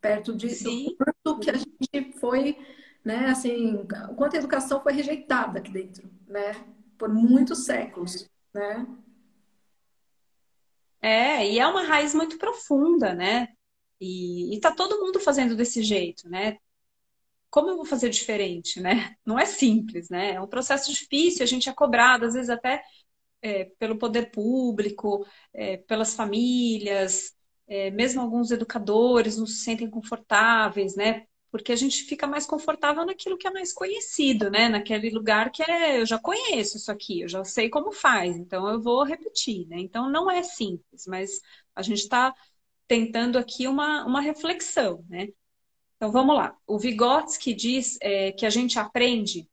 perto 0.00 0.32
de, 0.32 0.46
do 0.62 0.96
quanto 0.96 1.40
que 1.40 1.50
a 1.50 1.54
gente 1.54 2.12
foi 2.20 2.56
né? 3.04 3.26
Assim, 3.26 3.74
o 4.10 4.14
quanto 4.14 4.36
a 4.36 4.38
educação 4.38 4.80
foi 4.80 4.92
rejeitada 4.92 5.58
aqui 5.58 5.70
dentro, 5.70 6.08
né? 6.26 6.54
Por 6.96 7.08
muitos 7.08 7.64
séculos, 7.64 8.28
né? 8.54 8.86
É, 11.00 11.50
e 11.50 11.58
é 11.58 11.66
uma 11.66 11.82
raiz 11.82 12.14
muito 12.14 12.38
profunda, 12.38 13.12
né? 13.12 13.48
E, 14.02 14.54
e 14.56 14.60
tá 14.60 14.74
todo 14.74 15.00
mundo 15.00 15.20
fazendo 15.20 15.56
desse 15.56 15.82
jeito, 15.82 16.28
né? 16.28 16.58
Como 17.50 17.70
eu 17.70 17.76
vou 17.76 17.84
fazer 17.84 18.10
diferente, 18.10 18.80
né? 18.80 19.16
Não 19.26 19.38
é 19.38 19.46
simples, 19.46 20.08
né? 20.10 20.32
É 20.34 20.40
um 20.40 20.46
processo 20.48 20.92
difícil, 20.92 21.42
a 21.44 21.46
gente 21.46 21.68
é 21.68 21.72
cobrado, 21.74 22.26
às 22.26 22.34
vezes 22.34 22.50
até 22.50 22.82
é, 23.42 23.66
pelo 23.78 23.98
poder 23.98 24.30
público, 24.30 25.26
é, 25.54 25.78
pelas 25.78 26.14
famílias, 26.14 27.34
é, 27.68 27.90
mesmo 27.90 28.20
alguns 28.20 28.50
educadores 28.50 29.38
não 29.38 29.46
se 29.46 29.58
sentem 29.64 29.90
confortáveis, 29.90 30.96
né? 30.96 31.26
porque 31.52 31.70
a 31.70 31.76
gente 31.76 32.04
fica 32.04 32.26
mais 32.26 32.46
confortável 32.46 33.04
naquilo 33.04 33.36
que 33.36 33.46
é 33.46 33.50
mais 33.50 33.74
conhecido, 33.74 34.50
né? 34.50 34.70
Naquele 34.70 35.10
lugar 35.10 35.52
que 35.52 35.62
é, 35.62 36.00
eu 36.00 36.06
já 36.06 36.18
conheço 36.18 36.78
isso 36.78 36.90
aqui, 36.90 37.20
eu 37.20 37.28
já 37.28 37.44
sei 37.44 37.68
como 37.68 37.92
faz, 37.92 38.36
então 38.38 38.66
eu 38.68 38.80
vou 38.80 39.04
repetir, 39.04 39.68
né? 39.68 39.78
Então 39.78 40.10
não 40.10 40.30
é 40.30 40.42
simples, 40.42 41.06
mas 41.06 41.40
a 41.76 41.82
gente 41.82 41.98
está 41.98 42.34
tentando 42.92 43.38
aqui 43.38 43.66
uma, 43.66 44.04
uma 44.04 44.20
reflexão, 44.20 45.04
né? 45.08 45.28
Então 45.96 46.12
vamos 46.12 46.36
lá. 46.36 46.56
O 46.66 46.78
Vygotsky 46.78 47.54
diz 47.54 47.96
é, 48.00 48.32
que 48.32 48.44
a 48.44 48.50
gente 48.50 48.78
aprende, 48.78 49.48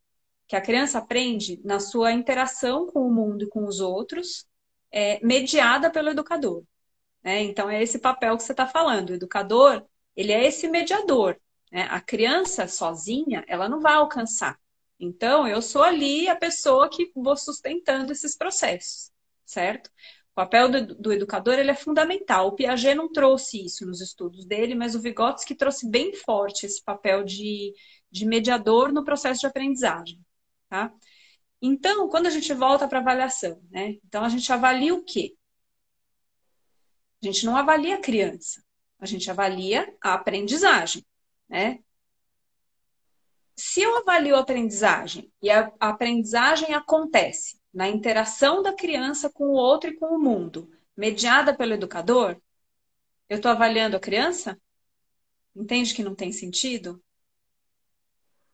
que 0.47 0.55
a 0.55 0.61
criança 0.61 0.97
aprende 0.97 1.61
na 1.63 1.79
sua 1.79 2.11
interação 2.11 2.87
com 2.87 3.07
o 3.07 3.13
mundo 3.13 3.45
e 3.45 3.49
com 3.49 3.65
os 3.65 3.79
outros, 3.79 4.45
é, 4.91 5.23
mediada 5.25 5.89
pelo 5.89 6.09
educador. 6.09 6.63
Né? 7.23 7.43
Então 7.43 7.69
é 7.69 7.81
esse 7.81 7.99
papel 7.99 8.35
que 8.35 8.43
você 8.43 8.51
está 8.51 8.67
falando. 8.67 9.11
O 9.11 9.13
educador, 9.13 9.85
ele 10.15 10.31
é 10.31 10.45
esse 10.45 10.67
mediador 10.67 11.39
né? 11.71 11.83
A 11.89 12.01
criança 12.01 12.67
sozinha, 12.67 13.43
ela 13.47 13.69
não 13.69 13.79
vai 13.79 13.93
alcançar. 13.93 14.59
Então, 14.99 15.47
eu 15.47 15.61
sou 15.61 15.83
ali 15.83 16.27
a 16.27 16.35
pessoa 16.35 16.89
que 16.89 17.11
vou 17.15 17.37
sustentando 17.37 18.11
esses 18.11 18.35
processos, 18.35 19.11
certo? 19.45 19.89
Papel 20.39 20.69
do, 20.69 20.95
do, 20.95 21.11
educador 21.11 21.55
ele 21.55 21.71
é 21.71 21.75
fundamental. 21.75 22.47
O 22.47 22.51
Piaget 22.53 22.95
não 22.95 23.11
trouxe 23.11 23.65
isso 23.65 23.85
nos 23.85 23.99
estudos 23.99 24.45
dele, 24.45 24.73
mas 24.73 24.95
o 24.95 25.01
Vygotsky 25.01 25.53
trouxe 25.53 25.89
bem 25.89 26.13
forte 26.13 26.65
esse 26.65 26.81
papel 26.81 27.23
de, 27.25 27.73
de 28.09 28.25
mediador 28.25 28.93
no 28.93 29.03
processo 29.03 29.41
de 29.41 29.47
aprendizagem. 29.47 30.17
Tá? 30.69 30.93
Então, 31.61 32.07
quando 32.07 32.27
a 32.27 32.29
gente 32.29 32.53
volta 32.53 32.87
para 32.87 32.99
avaliação, 32.99 33.61
né? 33.69 33.97
Então, 34.05 34.23
a 34.23 34.29
gente 34.29 34.51
avalia 34.53 34.93
o 34.93 35.03
quê? 35.03 35.35
A 37.21 37.25
gente 37.25 37.45
não 37.45 37.57
avalia 37.57 37.95
a 37.95 38.01
criança, 38.01 38.63
a 38.97 39.05
gente 39.05 39.29
avalia 39.29 39.93
a 40.01 40.13
aprendizagem 40.13 41.03
né? 41.49 41.79
Se 43.55 43.81
eu 43.81 43.97
avalio 43.97 44.37
a 44.37 44.39
aprendizagem 44.39 45.29
e 45.41 45.49
a 45.49 45.73
aprendizagem 45.79 46.73
acontece 46.73 47.58
na 47.73 47.87
interação 47.87 48.61
da 48.61 48.73
criança 48.73 49.29
com 49.29 49.45
o 49.45 49.53
outro 49.53 49.89
e 49.89 49.95
com 49.95 50.07
o 50.07 50.19
mundo, 50.19 50.69
mediada 50.95 51.55
pelo 51.55 51.73
educador, 51.73 52.39
eu 53.27 53.37
estou 53.37 53.51
avaliando 53.51 53.95
a 53.95 53.99
criança? 53.99 54.59
Entende 55.55 55.93
que 55.93 56.03
não 56.03 56.15
tem 56.15 56.31
sentido? 56.31 57.01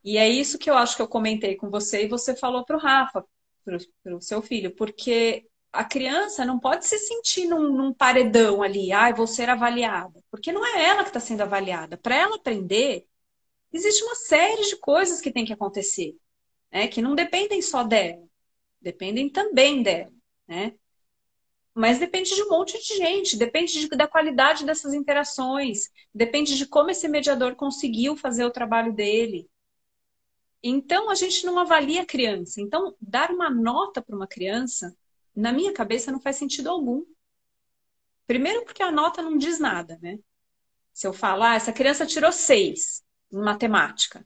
E 0.03 0.17
é 0.17 0.29
isso 0.29 0.59
que 0.59 0.69
eu 0.69 0.77
acho 0.77 0.95
que 0.95 1.01
eu 1.01 1.07
comentei 1.07 1.55
com 1.55 1.69
você 1.69 2.03
e 2.03 2.07
você 2.07 2.35
falou 2.35 2.63
para 2.63 2.77
o 2.77 2.79
Rafa, 2.79 3.25
para 3.63 4.15
o 4.15 4.21
seu 4.21 4.41
filho, 4.41 4.75
porque 4.75 5.47
a 5.71 5.83
criança 5.83 6.45
não 6.45 6.59
pode 6.59 6.85
se 6.85 6.97
sentir 6.99 7.47
num, 7.47 7.71
num 7.71 7.93
paredão 7.93 8.61
ali, 8.61 8.91
ai, 8.91 9.11
ah, 9.11 9.15
vou 9.15 9.27
ser 9.27 9.49
avaliada, 9.49 10.23
porque 10.31 10.51
não 10.51 10.65
é 10.65 10.85
ela 10.85 11.03
que 11.03 11.09
está 11.09 11.19
sendo 11.19 11.41
avaliada. 11.41 11.97
Para 11.97 12.15
ela 12.15 12.35
aprender, 12.35 13.05
existe 13.73 14.03
uma 14.03 14.15
série 14.15 14.63
de 14.63 14.77
coisas 14.77 15.19
que 15.19 15.31
tem 15.31 15.43
que 15.43 15.53
acontecer, 15.53 16.15
né? 16.71 16.87
Que 16.87 17.01
não 17.01 17.15
dependem 17.15 17.61
só 17.61 17.83
dela, 17.83 18.24
dependem 18.85 19.29
também 19.29 19.83
dela, 19.83 20.13
né? 20.47 20.73
Mas 21.73 21.99
depende 21.99 22.33
de 22.33 22.43
um 22.43 22.49
monte 22.49 22.81
de 22.81 22.95
gente, 22.95 23.35
depende 23.35 23.73
de, 23.81 23.89
da 23.89 24.07
qualidade 24.07 24.65
dessas 24.65 24.93
interações, 24.93 25.89
depende 26.13 26.57
de 26.57 26.65
como 26.65 26.89
esse 26.89 27.07
mediador 27.09 27.55
conseguiu 27.55 28.15
fazer 28.15 28.45
o 28.45 28.51
trabalho 28.51 28.93
dele, 28.93 29.49
então, 30.67 31.11
a 31.11 31.15
gente 31.15 31.45
não 31.45 31.59
avalia 31.59 32.01
a 32.01 32.05
criança. 32.07 32.59
Então, 32.59 32.95
dar 32.99 33.29
uma 33.29 33.51
nota 33.51 34.01
para 34.01 34.15
uma 34.15 34.25
criança, 34.25 34.97
na 35.35 35.53
minha 35.53 35.71
cabeça, 35.71 36.11
não 36.11 36.19
faz 36.19 36.37
sentido 36.37 36.71
algum. 36.71 37.05
Primeiro, 38.25 38.65
porque 38.65 38.81
a 38.81 38.91
nota 38.91 39.21
não 39.21 39.37
diz 39.37 39.59
nada, 39.59 39.99
né? 40.01 40.17
Se 40.91 41.05
eu 41.05 41.13
falar, 41.13 41.51
ah, 41.51 41.55
essa 41.55 41.71
criança 41.71 42.03
tirou 42.03 42.31
seis 42.31 43.03
em 43.31 43.37
matemática, 43.37 44.25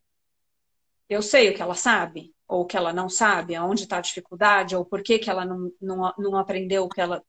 eu 1.09 1.21
sei 1.21 1.49
o 1.49 1.53
que 1.53 1.61
ela 1.61 1.75
sabe, 1.75 2.33
ou 2.49 2.65
que 2.65 2.75
ela 2.75 2.91
não 2.91 3.07
sabe, 3.07 3.55
aonde 3.55 3.83
está 3.83 3.97
a 3.97 4.01
dificuldade, 4.01 4.75
ou 4.75 4.83
por 4.83 5.03
que, 5.03 5.19
que 5.19 5.29
ela 5.29 5.45
não, 5.45 5.71
não, 5.79 6.13
não 6.17 6.35
aprendeu 6.35 6.83
o 6.83 6.89
que 6.89 6.99
ela 6.99 7.23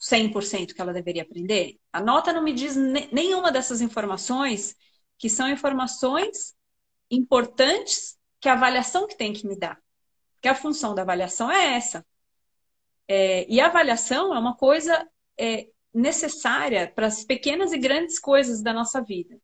100% 0.00 0.72
que 0.74 0.80
ela 0.80 0.92
deveria 0.92 1.22
aprender. 1.22 1.78
A 1.92 2.00
nota 2.00 2.32
não 2.32 2.42
me 2.42 2.52
diz 2.52 2.74
nenhuma 3.12 3.52
dessas 3.52 3.82
informações, 3.82 4.74
que 5.18 5.28
são 5.28 5.48
informações 5.50 6.54
importantes 7.10 8.18
que 8.40 8.48
a 8.48 8.54
avaliação 8.54 9.06
que 9.06 9.16
tem 9.16 9.34
que 9.34 9.46
me 9.46 9.56
dar. 9.56 9.78
Porque 10.34 10.48
a 10.48 10.54
função 10.54 10.94
da 10.94 11.02
avaliação 11.02 11.50
é 11.50 11.74
essa. 11.74 12.04
É, 13.06 13.46
e 13.48 13.60
a 13.60 13.66
avaliação 13.66 14.34
é 14.34 14.38
uma 14.38 14.56
coisa 14.56 15.06
é, 15.38 15.68
necessária 15.92 16.90
para 16.90 17.06
as 17.06 17.22
pequenas 17.22 17.72
e 17.72 17.78
grandes 17.78 18.18
coisas 18.18 18.62
da 18.62 18.72
nossa 18.72 19.02
vida. 19.02 19.38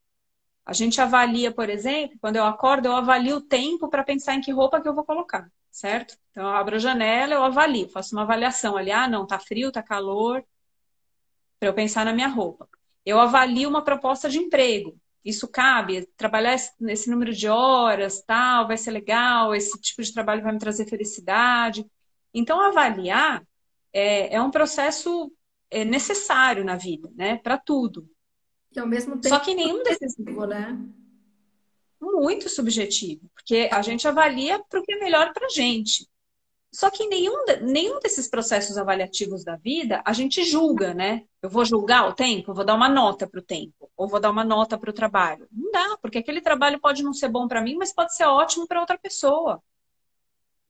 A 0.65 0.73
gente 0.73 1.01
avalia, 1.01 1.53
por 1.53 1.69
exemplo, 1.69 2.17
quando 2.21 2.37
eu 2.37 2.45
acordo, 2.45 2.87
eu 2.87 2.97
avalio 2.97 3.37
o 3.37 3.41
tempo 3.41 3.89
para 3.89 4.05
pensar 4.05 4.35
em 4.35 4.41
que 4.41 4.53
roupa 4.53 4.81
que 4.81 4.89
eu 4.89 4.95
vou 4.95 5.05
colocar, 5.05 5.51
certo? 5.71 6.17
Então, 6.31 6.45
eu 6.45 6.51
abro 6.51 6.77
a 6.77 6.79
janela, 6.79 7.35
eu 7.35 7.43
avalio, 7.43 7.89
faço 7.89 8.15
uma 8.15 8.23
avaliação 8.23 8.77
ali. 8.77 8.91
Ah, 8.93 9.09
não, 9.09 9.27
tá 9.27 9.39
frio, 9.39 9.73
tá 9.73 9.83
calor, 9.83 10.45
para 11.59 11.69
eu 11.69 11.75
pensar 11.75 12.05
na 12.05 12.13
minha 12.13 12.29
roupa. 12.29 12.69
Eu 13.05 13.19
avalio 13.21 13.69
uma 13.69 13.83
proposta 13.83 14.29
de 14.29 14.39
emprego 14.39 14.99
isso 15.25 15.47
cabe, 15.49 16.07
trabalhar 16.17 16.57
nesse 16.79 17.11
número 17.11 17.33
de 17.33 17.49
horas, 17.49 18.23
tal, 18.23 18.67
vai 18.67 18.77
ser 18.77 18.91
legal, 18.91 19.55
esse 19.55 19.79
tipo 19.81 20.03
de 20.03 20.13
trabalho 20.13 20.43
vai 20.43 20.53
me 20.53 20.59
trazer 20.59 20.87
felicidade. 20.87 21.87
Então, 22.33 22.61
avaliar 22.61 23.43
é, 23.93 24.35
é 24.35 24.43
um 24.43 24.51
processo 24.51 25.31
é, 25.71 25.85
necessário 25.85 26.65
na 26.65 26.77
vida, 26.77 27.11
né? 27.15 27.37
Para 27.39 27.59
tudo. 27.59 28.09
E 28.73 28.79
ao 28.79 28.87
mesmo 28.87 29.19
tempo. 29.19 29.35
Só 29.35 29.41
que 29.41 29.55
nenhum 29.55 29.83
desses. 29.83 30.17
Né? 30.19 30.79
Muito 32.01 32.49
subjetivo, 32.49 33.29
porque 33.35 33.69
a 33.71 33.83
gente 33.83 34.07
avalia 34.07 34.63
para 34.69 34.81
o 34.81 34.83
que 34.83 34.93
é 34.93 34.99
melhor 34.99 35.33
para 35.33 35.47
a 35.47 35.51
gente. 35.51 36.09
Só 36.73 36.89
que 36.89 37.07
nenhum, 37.09 37.35
nenhum 37.63 37.99
desses 37.99 38.29
processos 38.29 38.79
avaliativos 38.79 39.43
da 39.43 39.57
vida 39.57 40.01
a 40.05 40.13
gente 40.13 40.45
julga, 40.45 40.95
né? 40.95 41.25
Eu 41.43 41.51
vou 41.51 41.65
julgar 41.65 42.09
o 42.09 42.15
tempo, 42.15 42.55
vou 42.55 42.65
dar 42.65 42.77
uma 42.77 42.89
nota 42.89 43.27
para 43.29 43.41
o 43.41 43.43
tempo, 43.43 43.91
ou 43.97 44.07
vou 44.07 44.21
dar 44.21 44.31
uma 44.31 44.45
nota 44.45 44.79
para 44.79 44.91
o 44.91 44.95
trabalho. 44.95 45.49
Não 45.51 45.71
dá, 45.73 45.99
porque 46.01 46.19
aquele 46.19 46.41
trabalho 46.41 46.81
pode 46.81 47.03
não 47.03 47.13
ser 47.13 47.29
bom 47.29 47.49
para 47.49 47.61
mim, 47.61 47.75
mas 47.75 47.93
pode 47.93 48.15
ser 48.15 48.25
ótimo 48.25 48.69
para 48.69 48.81
outra 48.81 48.97
pessoa. 48.97 49.61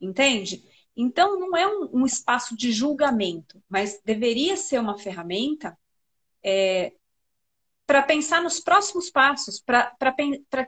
Entende? 0.01 0.65
Então, 0.97 1.39
não 1.39 1.55
é 1.55 1.67
um, 1.67 2.01
um, 2.01 2.07
espaço 2.07 2.57
de 2.57 2.73
julgamento, 2.73 3.63
mas 3.69 4.01
deveria 4.03 4.57
ser 4.57 4.79
uma 4.79 4.99
ferramenta 4.99 5.79
é, 6.43 6.95
para 7.91 8.05
pensar 8.05 8.41
nos 8.41 8.61
próximos 8.61 9.11
passos, 9.11 9.61
para 9.61 10.15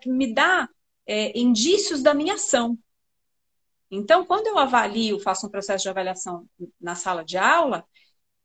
me 0.06 0.34
dar 0.34 0.68
é, 1.06 1.38
indícios 1.38 2.02
da 2.02 2.12
minha 2.12 2.34
ação. 2.34 2.76
Então, 3.88 4.26
quando 4.26 4.48
eu 4.48 4.58
avalio, 4.58 5.20
faço 5.20 5.46
um 5.46 5.48
processo 5.48 5.84
de 5.84 5.88
avaliação 5.88 6.48
na 6.80 6.96
sala 6.96 7.24
de 7.24 7.38
aula, 7.38 7.86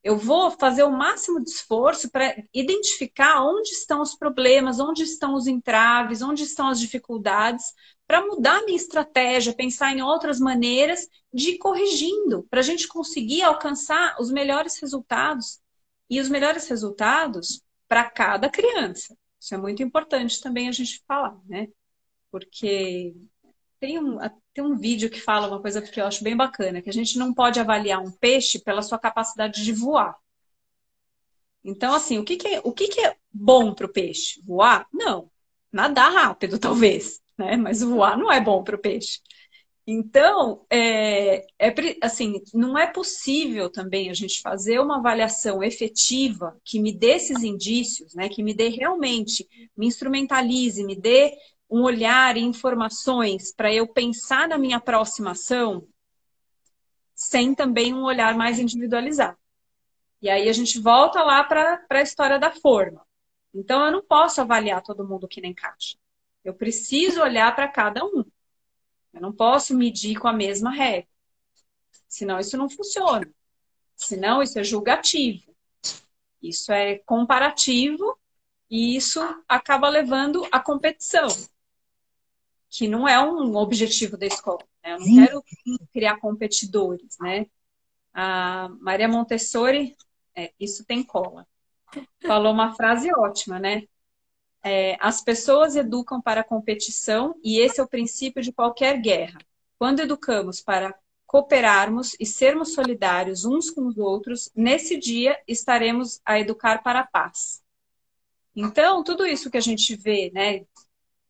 eu 0.03 0.15
vou 0.15 0.51
fazer 0.51 0.83
o 0.83 0.91
máximo 0.91 1.43
de 1.43 1.49
esforço 1.49 2.11
para 2.11 2.35
identificar 2.53 3.41
onde 3.41 3.71
estão 3.71 3.99
os 3.99 4.13
problemas, 4.13 4.79
onde 4.79 5.01
estão 5.01 5.33
os 5.33 5.47
entraves, 5.47 6.21
onde 6.21 6.43
estão 6.43 6.67
as 6.67 6.79
dificuldades, 6.79 7.73
para 8.05 8.27
mudar 8.27 8.63
minha 8.63 8.77
estratégia, 8.77 9.55
pensar 9.55 9.91
em 9.91 10.03
outras 10.03 10.39
maneiras 10.39 11.09
de 11.33 11.53
ir 11.53 11.57
corrigindo, 11.57 12.45
para 12.47 12.59
a 12.59 12.63
gente 12.63 12.87
conseguir 12.87 13.41
alcançar 13.41 14.17
os 14.19 14.29
melhores 14.29 14.79
resultados. 14.79 15.59
E 16.07 16.21
os 16.21 16.29
melhores 16.29 16.67
resultados 16.69 17.65
para 17.87 18.09
cada 18.09 18.49
criança. 18.49 19.17
Isso 19.39 19.55
é 19.55 19.57
muito 19.57 19.81
importante 19.83 20.41
também 20.41 20.67
a 20.67 20.71
gente 20.71 21.03
falar, 21.07 21.37
né? 21.45 21.67
Porque 22.31 23.15
tem 23.79 23.99
um, 23.99 24.17
tem 24.53 24.63
um 24.63 24.75
vídeo 24.75 25.09
que 25.09 25.21
fala 25.21 25.47
uma 25.47 25.61
coisa 25.61 25.81
que 25.81 25.99
eu 25.99 26.05
acho 26.05 26.23
bem 26.23 26.35
bacana, 26.35 26.81
que 26.81 26.89
a 26.89 26.93
gente 26.93 27.17
não 27.17 27.33
pode 27.33 27.59
avaliar 27.59 28.01
um 28.01 28.11
peixe 28.11 28.59
pela 28.59 28.81
sua 28.81 28.99
capacidade 28.99 29.63
de 29.63 29.71
voar. 29.71 30.15
Então, 31.63 31.93
assim, 31.93 32.17
o 32.17 32.23
que, 32.23 32.37
que 32.37 32.47
é, 32.47 32.61
o 32.63 32.71
que, 32.71 32.87
que 32.87 33.01
é 33.05 33.15
bom 33.31 33.73
para 33.73 33.85
o 33.85 33.91
peixe? 33.91 34.41
Voar? 34.45 34.87
Não. 34.91 35.29
Nadar 35.71 36.11
rápido, 36.11 36.57
talvez, 36.59 37.21
né? 37.37 37.57
Mas 37.57 37.81
voar 37.81 38.17
não 38.17 38.31
é 38.31 38.41
bom 38.41 38.63
para 38.63 38.75
o 38.75 38.79
peixe. 38.79 39.19
Então, 39.89 40.65
é, 40.69 41.47
é, 41.57 41.73
assim, 42.01 42.41
não 42.53 42.77
é 42.77 42.85
possível 42.85 43.69
também 43.69 44.09
a 44.09 44.13
gente 44.13 44.41
fazer 44.41 44.79
uma 44.81 44.97
avaliação 44.97 45.63
efetiva 45.63 46.59
que 46.65 46.77
me 46.77 46.91
dê 46.91 47.11
esses 47.11 47.41
indícios, 47.41 48.13
né? 48.13 48.27
Que 48.27 48.43
me 48.43 48.53
dê 48.53 48.67
realmente, 48.67 49.47
me 49.77 49.87
instrumentalize, 49.87 50.83
me 50.83 50.93
dê 50.93 51.33
um 51.69 51.83
olhar 51.83 52.35
e 52.35 52.41
informações 52.41 53.53
para 53.53 53.73
eu 53.73 53.87
pensar 53.87 54.49
na 54.49 54.57
minha 54.57 54.79
próxima 54.81 55.31
ação, 55.31 55.87
sem 57.15 57.55
também 57.55 57.93
um 57.93 58.03
olhar 58.03 58.35
mais 58.35 58.59
individualizado. 58.59 59.37
E 60.21 60.29
aí 60.29 60.49
a 60.49 60.53
gente 60.53 60.79
volta 60.81 61.23
lá 61.23 61.45
para 61.45 61.85
a 61.89 62.01
história 62.01 62.37
da 62.37 62.51
forma. 62.51 63.05
Então 63.53 63.85
eu 63.85 63.91
não 63.91 64.03
posso 64.03 64.41
avaliar 64.41 64.81
todo 64.83 65.07
mundo 65.07 65.29
que 65.29 65.39
nem 65.39 65.53
caixa. 65.53 65.97
Eu 66.43 66.53
preciso 66.53 67.21
olhar 67.21 67.55
para 67.55 67.69
cada 67.69 68.03
um. 68.03 68.25
Eu 69.17 69.21
não 69.21 69.33
posso 69.33 69.75
medir 69.75 70.17
com 70.19 70.27
a 70.27 70.33
mesma 70.33 70.71
regra. 70.71 71.07
Senão 72.07 72.39
isso 72.39 72.57
não 72.57 72.69
funciona. 72.69 73.27
Senão 73.95 74.41
isso 74.41 74.57
é 74.59 74.63
julgativo. 74.63 75.55
Isso 76.41 76.71
é 76.71 76.99
comparativo 76.99 78.17
e 78.69 78.95
isso 78.95 79.19
acaba 79.47 79.89
levando 79.89 80.47
à 80.51 80.59
competição 80.59 81.27
que 82.69 82.87
não 82.87 83.07
é 83.07 83.19
um 83.19 83.55
objetivo 83.55 84.17
da 84.17 84.25
escola. 84.25 84.63
Né? 84.83 84.93
Eu 84.93 84.99
não 84.99 85.15
quero 85.15 85.43
criar 85.91 86.17
competidores, 86.17 87.17
né? 87.19 87.47
A 88.13 88.69
Maria 88.79 89.07
Montessori, 89.07 89.95
é, 90.35 90.51
isso 90.59 90.85
tem 90.85 91.03
cola, 91.03 91.47
falou 92.25 92.51
uma 92.51 92.75
frase 92.75 93.09
ótima, 93.15 93.59
né? 93.59 93.87
É, 94.63 94.97
as 94.99 95.21
pessoas 95.21 95.75
educam 95.75 96.21
para 96.21 96.41
a 96.41 96.43
competição 96.43 97.35
e 97.43 97.59
esse 97.59 97.79
é 97.79 97.83
o 97.83 97.87
princípio 97.87 98.41
de 98.41 98.51
qualquer 98.51 98.99
guerra. 98.99 99.39
Quando 99.77 100.01
educamos 100.01 100.61
para 100.61 100.93
cooperarmos 101.25 102.15
e 102.19 102.25
sermos 102.25 102.73
solidários 102.73 103.43
uns 103.43 103.69
com 103.69 103.85
os 103.85 103.97
outros, 103.97 104.49
nesse 104.55 104.97
dia 104.97 105.37
estaremos 105.47 106.21
a 106.25 106.39
educar 106.39 106.81
para 106.81 107.01
a 107.01 107.07
paz. 107.07 107.61
Então, 108.55 109.03
tudo 109.03 109.25
isso 109.25 109.51
que 109.51 109.57
a 109.57 109.61
gente 109.61 109.95
vê, 109.95 110.31
né, 110.33 110.65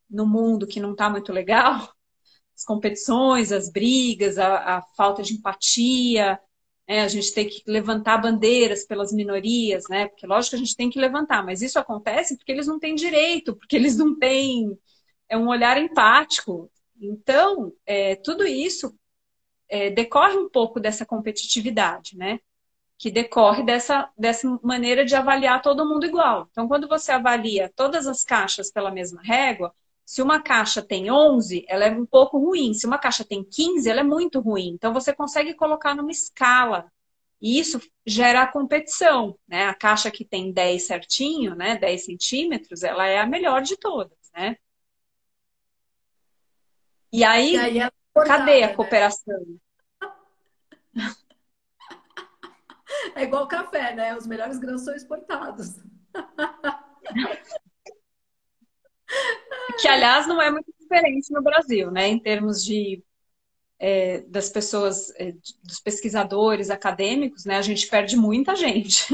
no 0.09 0.25
mundo 0.25 0.67
que 0.67 0.80
não 0.80 0.91
está 0.91 1.09
muito 1.09 1.34
legal, 1.34 1.91
as 2.55 2.63
competições, 2.63 3.51
as 3.51 3.69
brigas, 3.69 4.38
a, 4.38 4.78
a 4.78 4.82
falta 4.95 5.21
de 5.21 5.34
empatia, 5.34 6.39
né? 6.88 7.01
a 7.01 7.07
gente 7.07 7.33
tem 7.33 7.47
que 7.47 7.63
levantar 7.67 8.17
bandeiras 8.17 8.85
pelas 8.85 9.11
minorias, 9.11 9.83
né? 9.89 10.07
Porque 10.07 10.25
lógico 10.25 10.51
que 10.51 10.55
a 10.55 10.59
gente 10.59 10.75
tem 10.75 10.89
que 10.89 10.99
levantar, 10.99 11.43
mas 11.43 11.61
isso 11.61 11.77
acontece 11.77 12.38
porque 12.38 12.51
eles 12.51 12.67
não 12.67 12.79
têm 12.79 12.95
direito, 12.95 13.55
porque 13.55 13.75
eles 13.75 13.97
não 13.97 14.17
têm 14.17 14.77
é 15.29 15.38
um 15.38 15.47
olhar 15.47 15.77
empático. 15.77 16.71
Então, 16.99 17.73
é, 17.85 18.15
tudo 18.15 18.45
isso 18.45 18.97
é, 19.69 19.89
decorre 19.89 20.38
um 20.38 20.49
pouco 20.49 20.79
dessa 20.79 21.05
competitividade, 21.05 22.17
né? 22.17 22.39
Que 22.97 23.11
decorre 23.11 23.63
dessa, 23.63 24.09
dessa 24.17 24.47
maneira 24.63 25.05
de 25.05 25.15
avaliar 25.15 25.61
todo 25.61 25.88
mundo 25.88 26.05
igual. 26.05 26.47
Então, 26.51 26.67
quando 26.67 26.88
você 26.88 27.11
avalia 27.11 27.71
todas 27.75 28.07
as 28.07 28.23
caixas 28.23 28.71
pela 28.71 28.91
mesma 28.91 29.21
régua, 29.21 29.73
se 30.08 30.22
uma 30.22 30.41
caixa 30.41 30.82
tem 30.82 31.12
11, 31.12 31.66
ela 31.68 31.84
é 31.84 31.91
um 31.91 32.05
pouco 32.05 32.39
ruim. 32.39 32.74
Se 32.74 32.88
uma 32.88 32.97
caixa 32.97 33.26
tem 33.26 33.43
15, 33.43 33.89
ela 33.89 33.99
é 33.99 34.03
muito 34.03 34.39
ruim. 34.39 34.70
Então 34.70 34.93
você 34.93 35.14
consegue 35.14 35.53
colocar 35.53 35.93
numa 35.93 36.12
escala 36.12 36.89
E 37.41 37.60
isso 37.60 37.78
gera 38.05 38.43
a 38.43 38.47
competição, 38.47 39.38
né? 39.45 39.66
A 39.66 39.74
caixa 39.74 40.10
que 40.10 40.24
tem 40.24 40.53
10 40.53 40.88
certinho, 40.88 41.55
né? 41.55 41.76
10 41.76 42.05
centímetros, 42.05 42.84
ela 42.84 43.05
é 43.05 43.20
a 43.20 43.26
melhor 43.26 43.62
de 43.62 43.76
todas, 43.76 44.18
né? 44.34 44.55
E 47.12 47.26
aí, 47.26 47.55
e 47.55 47.58
aí 47.58 47.91
cadê 48.14 48.64
a 48.64 48.68
né? 48.68 48.76
cooperação? 48.76 49.60
Né? 50.93 51.16
É 53.14 53.24
igual 53.24 53.45
café, 53.45 53.93
né? 53.93 54.16
Os 54.16 54.26
melhores 54.26 54.58
grãos 54.58 54.86
são 54.86 54.95
exportados. 54.95 55.76
Que, 59.80 59.88
aliás, 59.88 60.28
não 60.28 60.41
é 60.41 60.49
muito 60.49 60.73
diferente 60.80 61.32
no 61.32 61.41
Brasil, 61.41 61.91
né? 61.91 62.07
Em 62.07 62.19
termos 62.19 62.63
de 62.63 63.03
é, 63.80 64.21
das 64.21 64.49
pessoas, 64.49 65.11
é, 65.17 65.34
dos 65.63 65.80
pesquisadores 65.80 66.69
acadêmicos, 66.69 67.45
né? 67.45 67.57
A 67.57 67.61
gente 67.61 67.88
perde 67.88 68.15
muita 68.15 68.55
gente. 68.55 69.05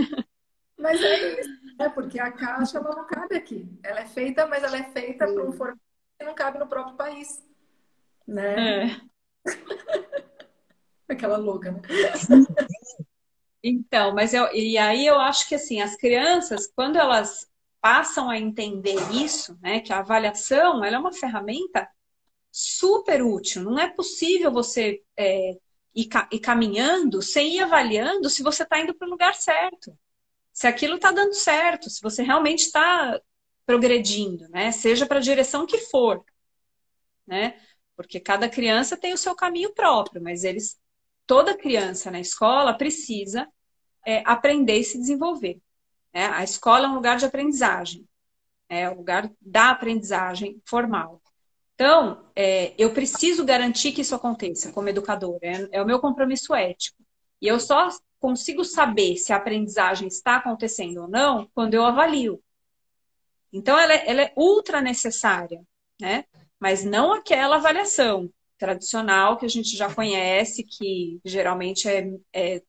Mas 0.78 1.02
é 1.02 1.40
isso, 1.40 1.76
né? 1.78 1.90
Porque 1.90 2.20
a 2.20 2.32
caixa 2.32 2.78
ela 2.78 2.96
não 2.96 3.06
cabe 3.06 3.36
aqui. 3.36 3.68
Ela 3.84 4.02
é 4.02 4.06
feita, 4.06 4.48
mas 4.48 4.64
ela 4.64 4.78
é 4.78 4.84
feita 4.84 5.26
para 5.26 5.44
um 5.44 5.52
formato 5.52 5.80
que 6.20 6.26
não 6.26 6.36
cabe 6.36 6.60
no 6.60 6.68
próprio 6.68 6.96
país, 6.96 7.44
né? 8.28 8.86
É. 8.86 9.02
Aquela 11.10 11.38
louca, 11.38 11.72
né? 11.72 11.82
Então, 13.62 14.14
mas 14.14 14.34
eu, 14.34 14.54
e 14.54 14.78
aí 14.78 15.06
eu 15.08 15.18
acho 15.20 15.48
que 15.48 15.56
assim, 15.56 15.82
as 15.82 15.96
crianças, 15.96 16.68
quando 16.68 16.98
elas 16.98 17.50
passam 17.84 18.30
a 18.30 18.40
entender 18.40 18.96
isso, 19.12 19.60
né, 19.62 19.82
que 19.82 19.92
a 19.92 20.00
avaliação 20.00 20.86
ela 20.86 20.96
é 20.96 21.00
uma 21.00 21.12
ferramenta 21.12 21.86
super 22.50 23.22
útil. 23.22 23.62
Não 23.62 23.78
é 23.78 23.90
possível 23.90 24.50
você 24.54 25.04
é, 25.18 25.58
ir, 25.94 26.08
ir 26.32 26.40
caminhando 26.40 27.22
sem 27.22 27.58
ir 27.58 27.60
avaliando 27.62 28.30
se 28.30 28.42
você 28.42 28.64
está 28.64 28.80
indo 28.80 28.96
para 28.96 29.06
o 29.06 29.12
lugar 29.12 29.36
certo, 29.36 29.98
se 30.54 30.66
aquilo 30.66 30.96
está 30.96 31.12
dando 31.12 31.34
certo, 31.34 31.90
se 31.90 32.02
você 32.02 32.24
realmente 32.24 32.62
está 32.62 33.20
progredindo, 33.66 34.48
né? 34.48 34.72
Seja 34.72 35.06
para 35.06 35.18
a 35.18 35.22
direção 35.22 35.66
que 35.66 35.80
for, 35.80 36.24
né? 37.28 37.60
Porque 37.98 38.18
cada 38.18 38.48
criança 38.48 38.96
tem 38.96 39.14
o 39.14 39.18
seu 39.18 39.36
caminho 39.36 39.74
próprio, 39.74 40.24
mas 40.24 40.46
eles, 40.46 40.80
toda 41.28 41.58
criança 41.58 42.10
na 42.10 42.22
escola 42.22 42.78
precisa 42.78 43.46
é, 44.06 44.24
aprender 44.26 44.78
e 44.78 44.86
se 44.86 44.98
desenvolver. 44.98 45.60
Né? 46.14 46.26
A 46.28 46.44
escola 46.44 46.86
é 46.86 46.90
um 46.90 46.96
lugar 46.96 47.18
de 47.18 47.26
aprendizagem, 47.26 48.08
é 48.70 48.90
o 48.90 48.96
lugar 48.96 49.32
da 49.42 49.72
aprendizagem 49.72 50.62
formal. 50.66 51.22
Então, 51.76 52.30
é, 52.36 52.74
eu 52.78 52.94
preciso 52.94 53.44
garantir 53.44 53.92
que 53.92 54.02
isso 54.02 54.16
aconteça 54.16 54.72
como 54.72 54.90
educadora, 54.90 55.40
é, 55.42 55.70
é 55.72 55.82
o 55.82 55.86
meu 55.86 56.00
compromisso 56.00 56.54
ético. 56.54 57.04
E 57.42 57.48
eu 57.48 57.60
só 57.60 57.90
consigo 58.20 58.64
saber 58.64 59.18
se 59.18 59.34
a 59.34 59.38
aprendizagem 59.38 60.08
está 60.08 60.38
acontecendo 60.38 61.02
ou 61.02 61.08
não 61.08 61.50
quando 61.54 61.74
eu 61.74 61.86
avalio. 61.86 62.42
Então, 63.52 63.78
ela 63.78 63.94
é, 63.94 64.10
ela 64.10 64.22
é 64.22 64.34
ultra 64.38 64.82
necessária, 64.82 65.62
né? 66.00 66.26
Mas 66.60 66.84
não 66.84 67.12
aquela 67.14 67.58
avaliação 67.58 68.32
tradicional 68.58 69.38
que 69.38 69.46
a 69.46 69.50
gente 69.50 69.76
já 69.76 69.94
conhece, 69.94 70.64
que 70.64 71.20
geralmente 71.26 71.88
é, 71.90 72.10
é 72.32 72.64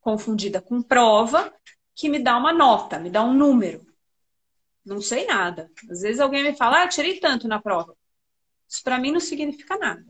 confundida 0.00 0.60
com 0.60 0.82
prova, 0.82 1.54
que 2.00 2.08
me 2.08 2.18
dá 2.18 2.38
uma 2.38 2.50
nota, 2.50 2.98
me 2.98 3.10
dá 3.10 3.22
um 3.22 3.34
número. 3.34 3.86
Não 4.82 5.02
sei 5.02 5.26
nada. 5.26 5.70
Às 5.90 6.00
vezes 6.00 6.18
alguém 6.18 6.42
me 6.42 6.56
fala, 6.56 6.82
ah, 6.82 6.88
tirei 6.88 7.20
tanto 7.20 7.46
na 7.46 7.60
prova. 7.60 7.94
Isso 8.66 8.82
para 8.82 8.98
mim 8.98 9.12
não 9.12 9.20
significa 9.20 9.76
nada. 9.76 10.02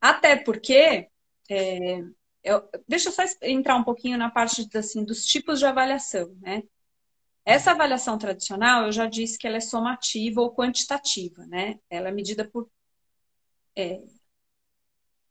Até 0.00 0.34
porque, 0.34 1.08
é, 1.48 2.00
eu, 2.42 2.68
deixa 2.88 3.08
eu 3.08 3.12
só 3.12 3.22
entrar 3.42 3.76
um 3.76 3.84
pouquinho 3.84 4.18
na 4.18 4.28
parte 4.28 4.68
assim, 4.76 5.04
dos 5.04 5.24
tipos 5.24 5.60
de 5.60 5.66
avaliação, 5.66 6.36
né? 6.40 6.64
Essa 7.44 7.70
avaliação 7.70 8.18
tradicional, 8.18 8.86
eu 8.86 8.92
já 8.92 9.06
disse 9.06 9.38
que 9.38 9.46
ela 9.46 9.58
é 9.58 9.60
somativa 9.60 10.40
ou 10.40 10.52
quantitativa, 10.52 11.46
né? 11.46 11.78
Ela 11.88 12.08
é 12.08 12.12
medida 12.12 12.48
por 12.48 12.68
é, 13.76 14.02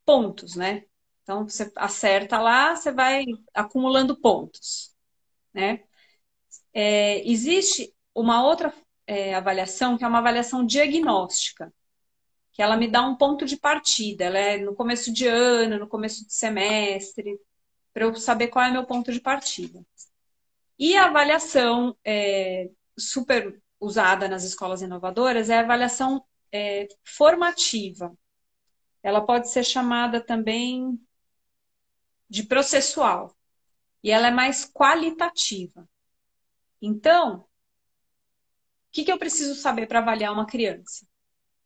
pontos, 0.05 0.55
né? 0.55 0.85
Então, 1.23 1.47
você 1.47 1.71
acerta 1.75 2.39
lá, 2.39 2.75
você 2.75 2.91
vai 2.91 3.25
acumulando 3.53 4.19
pontos, 4.19 4.93
né? 5.53 5.81
É, 6.73 7.27
existe 7.29 7.93
uma 8.13 8.43
outra 8.43 8.73
é, 9.07 9.33
avaliação, 9.35 9.97
que 9.97 10.03
é 10.03 10.07
uma 10.07 10.19
avaliação 10.19 10.65
diagnóstica, 10.65 11.73
que 12.51 12.61
ela 12.61 12.77
me 12.77 12.87
dá 12.87 13.01
um 13.01 13.15
ponto 13.15 13.45
de 13.45 13.57
partida. 13.57 14.25
Ela 14.25 14.37
é 14.37 14.57
no 14.57 14.75
começo 14.75 15.11
de 15.13 15.27
ano, 15.27 15.79
no 15.79 15.87
começo 15.87 16.25
de 16.25 16.33
semestre, 16.33 17.39
para 17.93 18.05
eu 18.05 18.15
saber 18.15 18.47
qual 18.49 18.65
é 18.65 18.71
meu 18.71 18.85
ponto 18.85 19.11
de 19.11 19.19
partida. 19.21 19.83
E 20.77 20.95
a 20.95 21.05
avaliação 21.05 21.95
é, 22.03 22.69
super 22.97 23.61
usada 23.79 24.27
nas 24.27 24.43
escolas 24.43 24.81
inovadoras 24.81 25.49
é 25.49 25.57
a 25.57 25.61
avaliação 25.61 26.23
é, 26.51 26.87
formativa. 27.03 28.15
Ela 29.01 29.21
pode 29.25 29.49
ser 29.49 29.63
chamada 29.63 30.21
também 30.21 30.99
de 32.33 32.41
processual. 32.41 33.37
E 34.03 34.09
ela 34.09 34.29
é 34.29 34.31
mais 34.31 34.65
qualitativa. 34.65 35.87
Então, 36.81 37.45
que, 38.91 39.03
que 39.03 39.11
eu 39.11 39.19
preciso 39.19 39.53
saber 39.53 39.87
para 39.87 39.99
avaliar 39.99 40.33
uma 40.33 40.47
criança? 40.47 41.05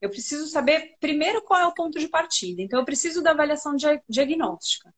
Eu 0.02 0.10
preciso 0.10 0.46
saber, 0.48 0.98
primeiro, 1.00 1.42
qual 1.42 1.60
é 1.62 1.66
o 1.66 1.74
ponto 1.74 1.98
de 1.98 2.10
partida. 2.10 2.62
Então, 2.62 2.80
eu 2.80 2.86
preciso 2.86 3.24
da 3.24 3.32
avaliação 3.32 3.76
diagnóstica. 4.10 4.94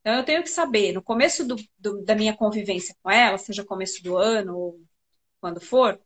Então, 0.00 0.14
eu 0.14 0.24
tenho 0.24 0.42
que 0.42 0.50
saber, 0.50 0.92
no 0.92 1.02
começo 1.02 1.46
do, 1.46 1.54
do, 1.78 2.02
da 2.04 2.16
minha 2.16 2.36
convivência 2.36 2.94
com 3.00 3.10
ela, 3.10 3.38
seja 3.38 3.64
começo 3.64 4.02
do 4.02 4.16
ano 4.16 4.56
ou 4.58 4.84
quando 5.40 5.60
for, 5.60 6.00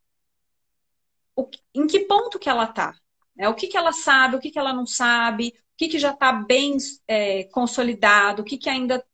o, 1.34 1.48
em 1.74 1.86
que 1.86 2.00
ponto 2.00 2.38
que 2.38 2.48
ela 2.48 2.64
está. 2.64 2.94
Né? 3.38 3.48
O 3.48 3.54
que, 3.54 3.68
que 3.68 3.76
ela 3.76 3.92
sabe, 3.92 4.36
o 4.36 4.40
que, 4.40 4.50
que 4.50 4.58
ela 4.58 4.72
não 4.74 4.86
sabe, 4.86 5.54
o 5.56 5.76
que, 5.78 5.88
que 5.88 5.98
já 5.98 6.10
está 6.10 6.32
bem 6.32 6.76
é, 7.06 7.44
consolidado, 7.44 8.42
o 8.42 8.44
que, 8.44 8.58
que 8.58 8.68
ainda 8.68 9.04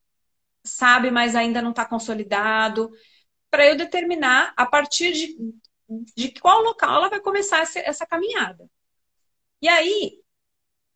sabe, 0.65 1.11
mas 1.11 1.37
ainda 1.37 1.63
não 1.63 1.71
está 1.71 1.85
consolidado, 1.87 2.91
para 3.51 3.67
eu 3.67 3.77
determinar, 3.77 4.55
a 4.57 4.67
partir 4.67 5.13
de 5.13 5.37
de 6.17 6.33
qual 6.41 6.63
local 6.63 6.97
ela 6.97 7.09
vai 7.09 7.21
começar 7.21 7.61
essa, 7.61 7.79
essa 7.81 8.07
caminhada. 8.07 8.69
E 9.61 9.69
aí, 9.69 10.23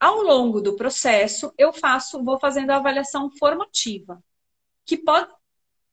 ao 0.01 0.23
longo 0.23 0.61
do 0.61 0.77
processo, 0.77 1.53
eu 1.59 1.73
faço, 1.73 2.23
vou 2.25 2.39
fazendo 2.39 2.71
a 2.71 2.77
avaliação 2.77 3.31
formativa, 3.39 4.23
que 4.85 4.97
pode 4.97 5.33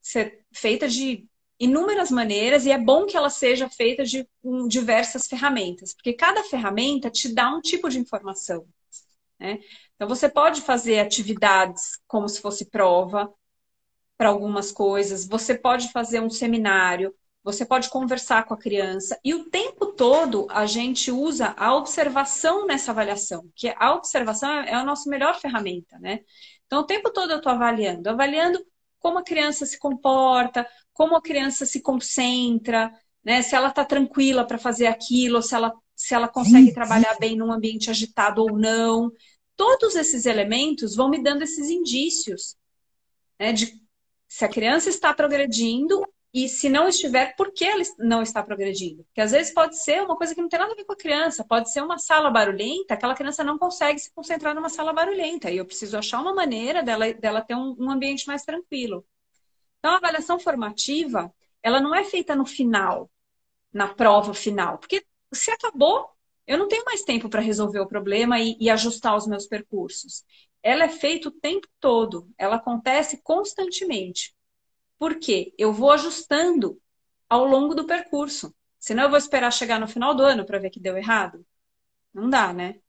ser 0.02 0.46
feita 0.54 0.88
de 0.88 1.28
inúmeras 1.60 2.12
maneiras 2.12 2.66
e 2.66 2.72
é 2.72 2.78
bom 2.78 3.06
que 3.06 3.16
ela 3.16 3.30
seja 3.30 3.70
feita 3.70 4.04
de 4.04 4.28
diversas 4.68 5.28
ferramentas, 5.28 5.94
porque 5.94 6.14
cada 6.14 6.44
ferramenta 6.44 7.10
te 7.10 7.34
dá 7.34 7.50
um 7.50 7.62
tipo 7.62 7.90
de 7.90 8.00
informação. 8.00 8.66
Né? 9.40 9.60
Então, 9.96 10.08
você 10.08 10.30
pode 10.30 10.62
fazer 10.62 11.00
atividades 11.00 12.00
como 12.08 12.28
se 12.28 12.42
fosse 12.42 12.70
prova 12.70 13.34
para 14.18 14.30
algumas 14.30 14.72
coisas, 14.72 15.28
você 15.28 15.56
pode 15.58 15.92
fazer 15.92 16.22
um 16.22 16.30
seminário, 16.30 17.14
você 17.44 17.66
pode 17.66 17.90
conversar 17.90 18.46
com 18.46 18.54
a 18.54 18.58
criança 18.58 19.20
e 19.24 19.34
o 19.34 19.50
tempo 19.50 19.88
todo 19.88 20.48
a 20.50 20.66
gente 20.66 21.12
usa 21.12 21.54
a 21.58 21.76
observação 21.76 22.66
nessa 22.66 22.92
avaliação, 22.92 23.50
que 23.56 23.74
a 23.78 23.94
observação 23.94 24.50
é 24.52 24.74
a 24.74 24.84
nossa 24.84 25.10
melhor 25.10 25.40
ferramenta, 25.40 26.00
né? 26.00 26.22
Então, 26.66 26.80
o 26.80 26.86
tempo 26.86 27.12
todo 27.12 27.32
eu 27.32 27.38
estou 27.38 27.52
avaliando, 27.52 28.10
avaliando 28.10 28.66
como 29.00 29.20
a 29.20 29.24
criança 29.24 29.66
se 29.68 29.78
comporta, 29.78 30.68
como 30.96 31.16
a 31.16 31.22
criança 31.22 31.66
se 31.66 31.82
concentra, 31.82 32.92
né? 33.24 33.42
Se 33.42 33.54
ela 33.54 33.68
está 33.68 33.84
tranquila 33.84 34.48
para 34.48 34.58
fazer 34.58 34.88
aquilo, 34.88 35.42
se 35.42 35.54
ela, 35.54 35.74
se 35.94 36.16
ela 36.16 36.28
consegue 36.28 36.74
trabalhar 36.74 37.18
bem 37.20 37.36
num 37.36 37.52
ambiente 37.52 37.90
agitado 37.90 38.42
ou 38.42 38.58
não. 38.58 39.12
Todos 39.58 39.96
esses 39.96 40.26
elementos 40.26 40.96
vão 40.96 41.10
me 41.10 41.22
dando 41.22 41.44
esses 41.44 41.70
indícios 41.70 42.56
né, 43.40 43.52
de 43.52 43.80
se 44.28 44.46
a 44.46 44.50
criança 44.50 44.90
está 44.90 45.14
progredindo 45.14 46.02
e 46.34 46.48
se 46.50 46.70
não 46.70 46.88
estiver, 46.88 47.36
por 47.36 47.54
que 47.54 47.66
ela 47.66 47.82
não 48.00 48.22
está 48.22 48.42
progredindo? 48.44 49.04
Porque 49.06 49.22
às 49.22 49.32
vezes 49.32 49.54
pode 49.54 49.82
ser 49.82 50.02
uma 50.02 50.18
coisa 50.18 50.34
que 50.34 50.42
não 50.42 50.50
tem 50.50 50.60
nada 50.60 50.74
a 50.74 50.76
ver 50.76 50.86
com 50.86 50.94
a 50.94 50.98
criança, 50.98 51.46
pode 51.46 51.72
ser 51.72 51.82
uma 51.82 51.98
sala 51.98 52.30
barulhenta, 52.30 52.94
aquela 52.94 53.16
criança 53.16 53.44
não 53.44 53.58
consegue 53.58 54.00
se 54.00 54.14
concentrar 54.14 54.54
numa 54.54 54.70
sala 54.70 54.92
barulhenta, 54.92 55.50
e 55.50 55.58
eu 55.58 55.66
preciso 55.66 55.98
achar 55.98 56.22
uma 56.22 56.34
maneira 56.34 56.84
dela, 56.84 57.14
dela 57.14 57.42
ter 57.42 57.56
um, 57.56 57.76
um 57.80 57.90
ambiente 57.90 58.28
mais 58.28 58.44
tranquilo. 58.44 59.06
Então, 59.86 59.94
a 59.94 59.98
avaliação 59.98 60.40
formativa, 60.40 61.32
ela 61.62 61.80
não 61.80 61.94
é 61.94 62.04
feita 62.04 62.36
no 62.36 62.44
final, 62.44 63.08
na 63.72 63.88
prova 63.88 64.34
final, 64.34 64.80
porque 64.80 65.06
se 65.32 65.52
acabou, 65.52 66.10
eu 66.48 66.58
não 66.58 66.68
tenho 66.68 66.84
mais 66.86 67.04
tempo 67.04 67.30
para 67.30 67.40
resolver 67.40 67.80
o 67.82 67.88
problema 67.88 68.40
e, 68.40 68.58
e 68.60 68.68
ajustar 68.68 69.16
os 69.16 69.28
meus 69.28 69.46
percursos. 69.46 70.26
Ela 70.64 70.86
é 70.86 70.90
feita 70.90 71.28
o 71.28 71.32
tempo 71.32 71.68
todo, 71.80 72.28
ela 72.36 72.56
acontece 72.56 73.22
constantemente. 73.22 74.36
Porque 74.98 75.54
eu 75.56 75.72
vou 75.72 75.92
ajustando 75.92 76.82
ao 77.30 77.46
longo 77.46 77.76
do 77.76 77.86
percurso. 77.86 78.56
Senão 78.80 79.04
eu 79.04 79.10
vou 79.10 79.20
esperar 79.20 79.54
chegar 79.54 79.80
no 79.80 79.88
final 79.88 80.16
do 80.16 80.24
ano 80.24 80.48
para 80.48 80.58
ver 80.58 80.72
que 80.72 80.80
deu 80.80 80.98
errado. 80.98 81.46
Não 82.12 82.28
dá, 82.28 82.52
né? 82.52 82.80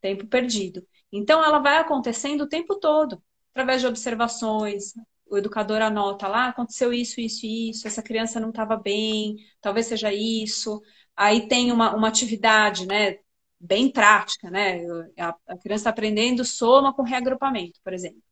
Tempo 0.00 0.26
perdido. 0.26 0.84
Então 1.12 1.40
ela 1.44 1.60
vai 1.60 1.78
acontecendo 1.78 2.40
o 2.42 2.48
tempo 2.48 2.80
todo. 2.80 3.22
através 3.52 3.80
de 3.80 3.86
observações. 3.86 4.92
O 5.28 5.36
educador 5.36 5.82
anota 5.82 6.28
lá, 6.28 6.48
aconteceu 6.48 6.92
isso, 6.92 7.20
isso 7.20 7.44
e 7.46 7.70
isso, 7.70 7.86
essa 7.86 8.02
criança 8.02 8.38
não 8.40 8.50
estava 8.50 8.76
bem, 8.76 9.36
talvez 9.60 9.86
seja 9.86 10.12
isso. 10.12 10.80
Aí 11.16 11.48
tem 11.48 11.72
uma, 11.72 11.94
uma 11.94 12.08
atividade, 12.08 12.86
né? 12.86 13.18
Bem 13.58 13.90
prática, 13.90 14.50
né? 14.50 14.82
A, 15.18 15.34
a 15.48 15.58
criança 15.58 15.82
está 15.82 15.90
aprendendo 15.90 16.44
soma 16.44 16.94
com 16.94 17.02
reagrupamento, 17.02 17.80
por 17.82 17.92
exemplo. 17.92 18.22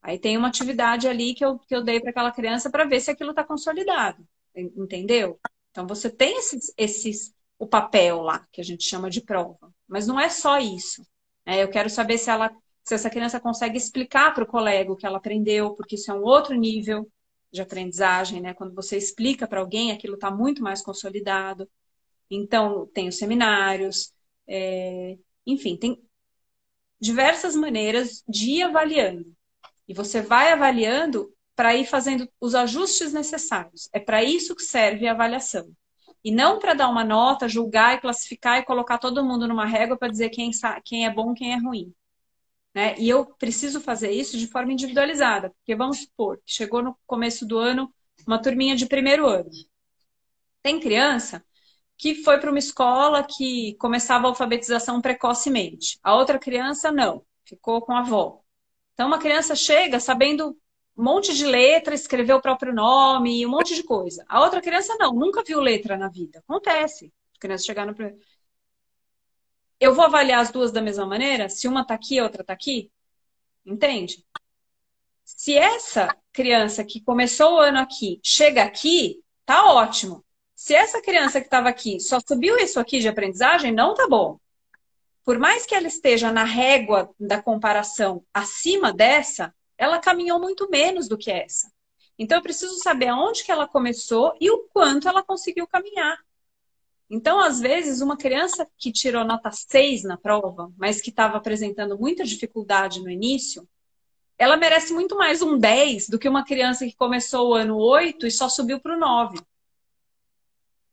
Aí 0.00 0.18
tem 0.18 0.36
uma 0.36 0.48
atividade 0.48 1.08
ali 1.08 1.34
que 1.34 1.44
eu, 1.44 1.58
que 1.58 1.74
eu 1.74 1.82
dei 1.82 2.00
para 2.00 2.10
aquela 2.10 2.32
criança 2.32 2.70
para 2.70 2.84
ver 2.84 3.00
se 3.00 3.10
aquilo 3.10 3.30
está 3.30 3.44
consolidado. 3.44 4.26
Entendeu? 4.54 5.38
Então 5.70 5.86
você 5.86 6.10
tem 6.10 6.38
esses, 6.38 6.72
esses, 6.76 7.34
o 7.58 7.66
papel 7.66 8.22
lá, 8.22 8.46
que 8.52 8.60
a 8.60 8.64
gente 8.64 8.84
chama 8.84 9.10
de 9.10 9.20
prova. 9.20 9.72
Mas 9.86 10.06
não 10.06 10.18
é 10.18 10.28
só 10.28 10.58
isso. 10.58 11.02
Né? 11.46 11.62
Eu 11.62 11.68
quero 11.70 11.90
saber 11.90 12.18
se 12.18 12.30
ela, 12.30 12.50
se 12.88 12.94
essa 12.94 13.10
criança 13.10 13.38
consegue 13.38 13.76
explicar 13.76 14.32
para 14.32 14.44
o 14.44 14.46
colega 14.46 14.90
o 14.90 14.96
que 14.96 15.04
ela 15.04 15.18
aprendeu, 15.18 15.74
porque 15.74 15.96
isso 15.96 16.10
é 16.10 16.14
um 16.14 16.22
outro 16.22 16.54
nível 16.54 17.06
de 17.52 17.60
aprendizagem, 17.60 18.40
né? 18.40 18.54
Quando 18.54 18.74
você 18.74 18.96
explica 18.96 19.46
para 19.46 19.60
alguém, 19.60 19.92
aquilo 19.92 20.14
está 20.14 20.30
muito 20.30 20.62
mais 20.62 20.82
consolidado. 20.82 21.68
Então, 22.30 22.86
tem 22.94 23.06
os 23.08 23.18
seminários, 23.18 24.14
é... 24.48 25.18
enfim, 25.46 25.76
tem 25.76 26.02
diversas 26.98 27.54
maneiras 27.54 28.24
de 28.26 28.52
ir 28.52 28.62
avaliando. 28.62 29.26
E 29.86 29.92
você 29.92 30.22
vai 30.22 30.50
avaliando 30.50 31.30
para 31.54 31.76
ir 31.76 31.84
fazendo 31.84 32.26
os 32.40 32.54
ajustes 32.54 33.12
necessários. 33.12 33.86
É 33.92 34.00
para 34.00 34.24
isso 34.24 34.56
que 34.56 34.62
serve 34.62 35.06
a 35.06 35.12
avaliação. 35.12 35.70
E 36.24 36.30
não 36.32 36.58
para 36.58 36.72
dar 36.72 36.88
uma 36.88 37.04
nota, 37.04 37.48
julgar 37.48 37.96
e 37.96 38.00
classificar 38.00 38.58
e 38.58 38.64
colocar 38.64 38.96
todo 38.96 39.22
mundo 39.22 39.46
numa 39.46 39.66
régua 39.66 39.98
para 39.98 40.08
dizer 40.08 40.30
quem, 40.30 40.50
quem 40.84 41.04
é 41.04 41.12
bom 41.12 41.34
quem 41.34 41.52
é 41.52 41.58
ruim. 41.58 41.92
Né? 42.78 42.94
E 42.96 43.08
eu 43.08 43.26
preciso 43.26 43.80
fazer 43.80 44.12
isso 44.12 44.38
de 44.38 44.46
forma 44.46 44.72
individualizada, 44.72 45.50
porque 45.50 45.74
vamos 45.74 46.02
supor, 46.02 46.40
chegou 46.46 46.80
no 46.80 46.96
começo 47.08 47.44
do 47.44 47.58
ano 47.58 47.92
uma 48.24 48.40
turminha 48.40 48.76
de 48.76 48.86
primeiro 48.86 49.26
ano. 49.26 49.50
Tem 50.62 50.78
criança 50.78 51.44
que 51.96 52.14
foi 52.22 52.38
para 52.38 52.50
uma 52.50 52.58
escola 52.60 53.24
que 53.24 53.74
começava 53.80 54.28
a 54.28 54.30
alfabetização 54.30 55.00
precocemente. 55.00 55.98
A 56.04 56.14
outra 56.14 56.38
criança 56.38 56.92
não, 56.92 57.24
ficou 57.44 57.80
com 57.80 57.90
a 57.92 57.98
avó. 57.98 58.42
Então, 58.94 59.08
uma 59.08 59.18
criança 59.18 59.56
chega 59.56 59.98
sabendo 59.98 60.56
um 60.96 61.02
monte 61.02 61.34
de 61.34 61.46
letra, 61.46 61.96
escrever 61.96 62.34
o 62.34 62.40
próprio 62.40 62.72
nome, 62.72 63.44
um 63.44 63.50
monte 63.50 63.74
de 63.74 63.82
coisa. 63.82 64.24
A 64.28 64.40
outra 64.40 64.60
criança 64.60 64.94
não, 65.00 65.12
nunca 65.12 65.42
viu 65.42 65.60
letra 65.60 65.96
na 65.98 66.08
vida. 66.08 66.38
Acontece. 66.38 67.12
A 67.36 67.40
criança 67.40 67.64
chegar 67.64 67.84
no 67.84 67.92
primeiro. 67.92 68.20
Eu 69.80 69.94
vou 69.94 70.04
avaliar 70.04 70.40
as 70.40 70.50
duas 70.50 70.72
da 70.72 70.80
mesma 70.80 71.06
maneira? 71.06 71.48
Se 71.48 71.68
uma 71.68 71.84
tá 71.84 71.94
aqui 71.94 72.18
a 72.18 72.24
outra 72.24 72.44
tá 72.44 72.52
aqui? 72.52 72.90
Entende? 73.64 74.24
Se 75.24 75.56
essa 75.56 76.08
criança 76.32 76.84
que 76.84 77.00
começou 77.00 77.54
o 77.54 77.60
ano 77.60 77.78
aqui 77.78 78.20
chega 78.22 78.62
aqui, 78.62 79.22
tá 79.44 79.72
ótimo. 79.72 80.24
Se 80.54 80.74
essa 80.74 81.00
criança 81.00 81.40
que 81.40 81.46
estava 81.46 81.68
aqui 81.68 82.00
só 82.00 82.18
subiu 82.26 82.58
isso 82.58 82.80
aqui 82.80 82.98
de 82.98 83.08
aprendizagem, 83.08 83.72
não 83.72 83.94
tá 83.94 84.08
bom 84.08 84.38
por 85.28 85.38
mais 85.38 85.66
que 85.66 85.74
ela 85.74 85.86
esteja 85.86 86.32
na 86.32 86.42
régua 86.42 87.14
da 87.20 87.42
comparação 87.42 88.24
acima 88.32 88.94
dessa, 88.94 89.54
ela 89.76 89.98
caminhou 89.98 90.40
muito 90.40 90.70
menos 90.70 91.06
do 91.06 91.18
que 91.18 91.30
essa. 91.30 91.70
Então 92.18 92.38
eu 92.38 92.42
preciso 92.42 92.78
saber 92.78 93.08
aonde 93.08 93.44
que 93.44 93.52
ela 93.52 93.68
começou 93.68 94.34
e 94.40 94.50
o 94.50 94.66
quanto 94.72 95.06
ela 95.06 95.22
conseguiu 95.22 95.66
caminhar. 95.66 96.18
Então, 97.10 97.40
às 97.40 97.58
vezes, 97.58 98.02
uma 98.02 98.18
criança 98.18 98.68
que 98.76 98.92
tirou 98.92 99.24
nota 99.24 99.50
6 99.50 100.02
na 100.02 100.18
prova, 100.18 100.70
mas 100.76 101.00
que 101.00 101.08
estava 101.08 101.38
apresentando 101.38 101.98
muita 101.98 102.22
dificuldade 102.22 103.00
no 103.00 103.08
início, 103.08 103.66
ela 104.36 104.56
merece 104.56 104.92
muito 104.92 105.16
mais 105.16 105.40
um 105.40 105.58
10 105.58 106.08
do 106.10 106.18
que 106.18 106.28
uma 106.28 106.44
criança 106.44 106.84
que 106.84 106.94
começou 106.94 107.50
o 107.50 107.54
ano 107.54 107.78
8 107.78 108.26
e 108.26 108.30
só 108.30 108.48
subiu 108.48 108.78
para 108.78 108.94
o 108.94 108.98
9. 108.98 109.40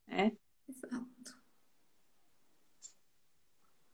É. 0.07 0.32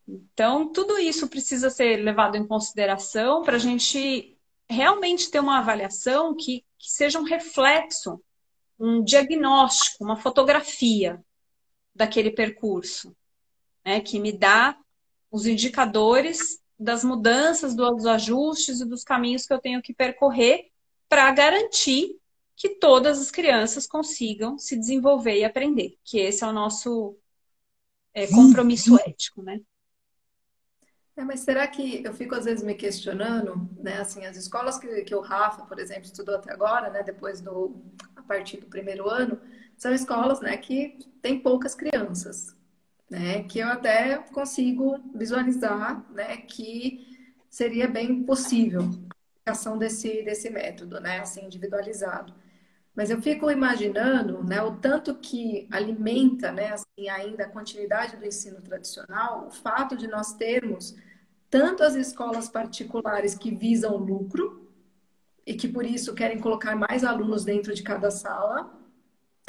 Então, 0.08 0.72
tudo 0.72 1.00
isso 1.00 1.28
precisa 1.28 1.70
ser 1.70 1.98
levado 1.98 2.36
em 2.36 2.46
consideração 2.46 3.42
para 3.44 3.56
a 3.56 3.60
gente 3.60 4.38
realmente 4.70 5.32
ter 5.32 5.40
uma 5.40 5.58
avaliação 5.58 6.36
que, 6.36 6.64
que 6.78 6.92
seja 6.92 7.20
um 7.20 7.24
reflexo, 7.24 8.22
um 8.80 9.04
diagnóstico, 9.04 10.04
uma 10.04 10.18
fotografia 10.18 11.24
daquele 11.94 12.32
percurso, 12.32 13.16
né, 13.86 14.00
que 14.02 14.20
me 14.20 14.32
dá 14.32 14.78
os 15.30 15.46
indicadores 15.46 16.62
das 16.80 17.04
mudanças, 17.04 17.76
dos 17.76 18.06
ajustes 18.06 18.82
e 18.82 18.86
dos 18.86 19.04
caminhos 19.04 19.46
que 19.46 19.54
eu 19.54 19.60
tenho 19.60 19.82
que 19.82 19.94
percorrer 19.94 20.72
para 21.08 21.32
garantir 21.32 22.20
que 22.56 22.70
todas 22.70 23.20
as 23.20 23.32
crianças 23.32 23.88
consigam 23.88 24.58
se 24.58 24.78
desenvolver 24.78 25.38
e 25.38 25.44
aprender, 25.44 25.98
que 26.04 26.20
esse 26.20 26.44
é 26.44 26.48
o 26.48 26.54
nosso 26.54 27.18
é, 28.14 28.28
compromisso 28.28 28.96
ético, 29.06 29.42
né? 29.42 29.62
É, 31.16 31.24
mas 31.24 31.42
será 31.42 31.68
que 31.68 32.04
eu 32.04 32.14
fico 32.14 32.36
às 32.36 32.46
vezes 32.46 32.64
me 32.64 32.74
questionando, 32.74 33.70
né? 33.78 33.98
Assim, 33.98 34.26
as 34.26 34.38
escolas 34.38 34.78
que, 34.80 35.04
que 35.04 35.14
o 35.14 35.22
Rafa, 35.22 35.66
por 35.66 35.80
exemplo, 35.80 36.04
estudou 36.04 36.36
até 36.36 36.52
agora, 36.52 36.90
né? 36.90 37.04
Depois 37.04 37.42
do 37.42 37.76
a 38.16 38.24
partir 38.24 38.58
do 38.58 38.68
primeiro 38.68 39.10
ano, 39.10 39.40
são 39.82 39.92
escolas, 39.96 40.40
né? 40.42 40.56
Que 40.58 41.00
tem 41.24 41.40
poucas 41.40 41.74
crianças, 41.74 42.56
né? 43.10 43.42
Que 43.42 43.58
eu 43.58 43.68
até 43.68 44.20
consigo 44.32 45.00
visualizar, 45.16 46.06
né? 46.12 46.38
Que 46.38 47.34
seria 47.50 47.88
bem 47.88 48.22
possível 48.22 48.82
a 48.82 49.42
aplicação 49.42 49.80
desse 49.80 50.22
desse 50.22 50.52
método, 50.52 51.00
né? 51.00 51.20
Assim, 51.22 51.46
individualizado. 51.46 52.32
Mas 52.96 53.10
eu 53.10 53.20
fico 53.24 53.50
imaginando, 53.50 54.44
né, 54.44 54.62
o 54.62 54.76
tanto 54.76 55.16
que 55.16 55.66
alimenta, 55.72 56.52
né, 56.52 56.74
assim, 56.74 57.08
ainda 57.10 57.46
a 57.46 57.50
continuidade 57.50 58.18
do 58.18 58.26
ensino 58.26 58.62
tradicional, 58.62 59.48
o 59.48 59.50
fato 59.50 59.96
de 59.96 60.08
nós 60.08 60.34
termos 60.34 60.94
tanto 61.50 61.84
as 61.84 61.96
escolas 61.96 62.50
particulares 62.50 63.34
que 63.34 63.56
visam 63.56 63.96
lucro 63.96 64.70
e 65.46 65.54
que 65.54 65.70
por 65.70 65.86
isso 65.86 66.14
querem 66.14 66.38
colocar 66.38 66.76
mais 66.76 67.06
alunos 67.06 67.46
dentro 67.46 67.74
de 67.74 67.82
cada 67.82 68.12
sala, 68.12 68.81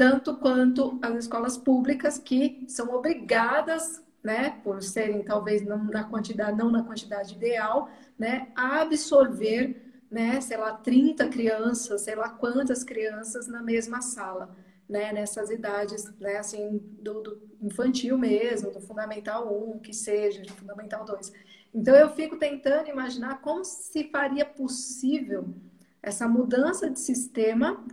tanto 0.02 0.34
quanto 0.34 0.98
as 1.00 1.14
escolas 1.14 1.56
públicas 1.56 2.18
que 2.18 2.64
são 2.66 2.92
obrigadas, 2.92 4.02
né, 4.20 4.58
por 4.64 4.82
serem 4.82 5.22
talvez 5.22 5.64
não 5.64 5.84
na 5.84 6.02
quantidade, 6.02 6.58
não 6.58 6.72
na 6.72 6.82
quantidade 6.82 7.36
ideal, 7.36 7.88
né, 8.18 8.48
a 8.56 8.80
absorver, 8.80 9.80
né, 10.10 10.40
sei 10.40 10.56
lá, 10.56 10.72
30 10.72 11.28
crianças, 11.28 12.00
sei 12.00 12.16
lá 12.16 12.30
quantas 12.30 12.82
crianças 12.82 13.46
na 13.46 13.62
mesma 13.62 14.02
sala, 14.02 14.56
né, 14.88 15.12
nessas 15.12 15.50
idades, 15.50 16.12
né, 16.18 16.38
assim, 16.38 16.82
do, 17.00 17.20
do 17.20 17.40
infantil 17.60 18.18
mesmo, 18.18 18.72
do 18.72 18.80
fundamental 18.80 19.56
1, 19.56 19.78
que 19.78 19.94
seja, 19.94 20.42
de 20.42 20.52
fundamental 20.52 21.04
2. 21.04 21.32
Então 21.72 21.94
eu 21.94 22.10
fico 22.10 22.36
tentando 22.36 22.88
imaginar 22.88 23.40
como 23.40 23.64
se 23.64 24.10
faria 24.10 24.44
possível 24.44 25.54
essa 26.02 26.26
mudança 26.26 26.90
de 26.90 26.98
sistema 26.98 27.86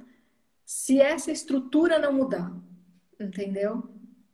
se 0.70 1.01
essa 1.01 1.32
estrutura 1.32 1.97
não 1.97 2.13
mudar, 2.13 2.53
entendeu? 3.20 3.89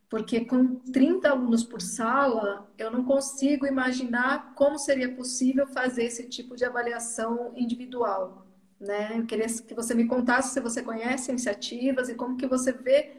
Porque 0.09 0.43
com 0.43 0.75
30 0.91 1.29
alunos 1.29 1.63
por 1.63 1.81
sala, 1.81 2.69
eu 2.77 2.91
não 2.91 3.05
consigo 3.05 3.65
imaginar 3.65 4.53
como 4.53 4.77
seria 4.77 5.15
possível 5.15 5.65
fazer 5.65 6.03
esse 6.03 6.27
tipo 6.27 6.57
de 6.57 6.65
avaliação 6.65 7.53
individual, 7.55 8.45
né? 8.77 9.17
Eu 9.17 9.25
queria 9.25 9.45
que 9.47 9.73
você 9.73 9.95
me 9.95 10.07
contasse 10.07 10.53
se 10.53 10.59
você 10.59 10.83
conhece 10.83 11.31
iniciativas 11.31 12.09
e 12.09 12.15
como 12.15 12.35
que 12.35 12.47
você 12.47 12.73
vê 12.73 13.13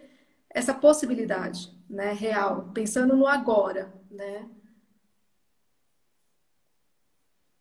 essa 0.50 0.74
possibilidade, 0.74 1.74
né, 1.88 2.12
real, 2.12 2.70
pensando 2.74 3.16
no 3.16 3.26
agora, 3.26 3.94
né? 4.10 4.46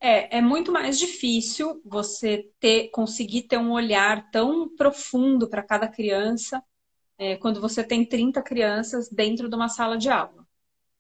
É, 0.06 0.38
é 0.38 0.42
muito 0.42 0.72
mais 0.72 1.00
difícil 1.00 1.82
você 1.84 2.48
ter, 2.60 2.90
conseguir 2.90 3.48
ter 3.48 3.58
um 3.58 3.72
olhar 3.72 4.30
tão 4.30 4.70
profundo 4.76 5.50
para 5.50 5.64
cada 5.64 5.88
criança 5.88 6.64
é, 7.18 7.38
quando 7.38 7.60
você 7.60 7.84
tem 7.84 8.06
30 8.06 8.40
crianças 8.44 9.10
dentro 9.10 9.50
de 9.50 9.56
uma 9.56 9.68
sala 9.68 9.98
de 9.98 10.08
aula. 10.08 10.46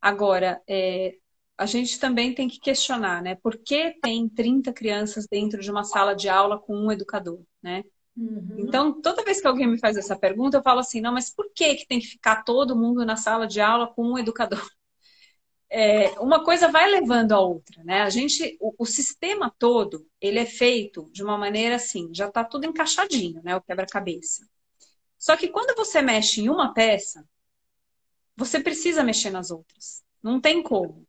Agora, 0.01 0.59
é, 0.67 1.17
a 1.55 1.67
gente 1.67 1.99
também 1.99 2.33
tem 2.33 2.47
que 2.47 2.59
questionar, 2.59 3.21
né? 3.21 3.35
Por 3.35 3.59
que 3.59 3.91
tem 4.01 4.27
30 4.27 4.73
crianças 4.73 5.27
dentro 5.29 5.61
de 5.61 5.69
uma 5.69 5.83
sala 5.83 6.15
de 6.15 6.27
aula 6.27 6.57
com 6.57 6.75
um 6.75 6.91
educador, 6.91 7.43
né? 7.61 7.83
Uhum. 8.17 8.55
Então, 8.57 9.01
toda 9.03 9.23
vez 9.23 9.39
que 9.39 9.45
alguém 9.45 9.67
me 9.67 9.77
faz 9.77 9.97
essa 9.97 10.17
pergunta, 10.17 10.57
eu 10.57 10.63
falo 10.63 10.79
assim, 10.79 10.99
não, 10.99 11.13
mas 11.13 11.31
por 11.31 11.51
que, 11.53 11.75
que 11.75 11.87
tem 11.87 11.99
que 11.99 12.07
ficar 12.07 12.43
todo 12.43 12.75
mundo 12.75 13.05
na 13.05 13.17
sala 13.17 13.45
de 13.45 13.61
aula 13.61 13.85
com 13.85 14.13
um 14.13 14.17
educador? 14.17 14.65
É, 15.69 16.11
uma 16.19 16.43
coisa 16.43 16.69
vai 16.69 16.89
levando 16.89 17.31
a 17.33 17.39
outra, 17.39 17.83
né? 17.83 18.01
A 18.01 18.09
gente, 18.09 18.57
o, 18.59 18.73
o, 18.77 18.85
sistema 18.85 19.53
todo, 19.57 20.07
ele 20.21 20.39
é 20.39 20.45
feito 20.45 21.09
de 21.11 21.23
uma 21.23 21.37
maneira 21.37 21.75
assim, 21.75 22.09
já 22.13 22.27
está 22.27 22.43
tudo 22.43 22.65
encaixadinho, 22.65 23.41
né? 23.43 23.55
O 23.55 23.61
quebra-cabeça. 23.61 24.47
Só 25.17 25.35
que 25.35 25.47
quando 25.47 25.75
você 25.75 26.01
mexe 26.01 26.41
em 26.41 26.49
uma 26.49 26.73
peça, 26.73 27.27
você 28.35 28.59
precisa 28.59 29.03
mexer 29.03 29.31
nas 29.31 29.51
outras. 29.51 30.03
Não 30.21 30.39
tem 30.39 30.61
como. 30.61 31.05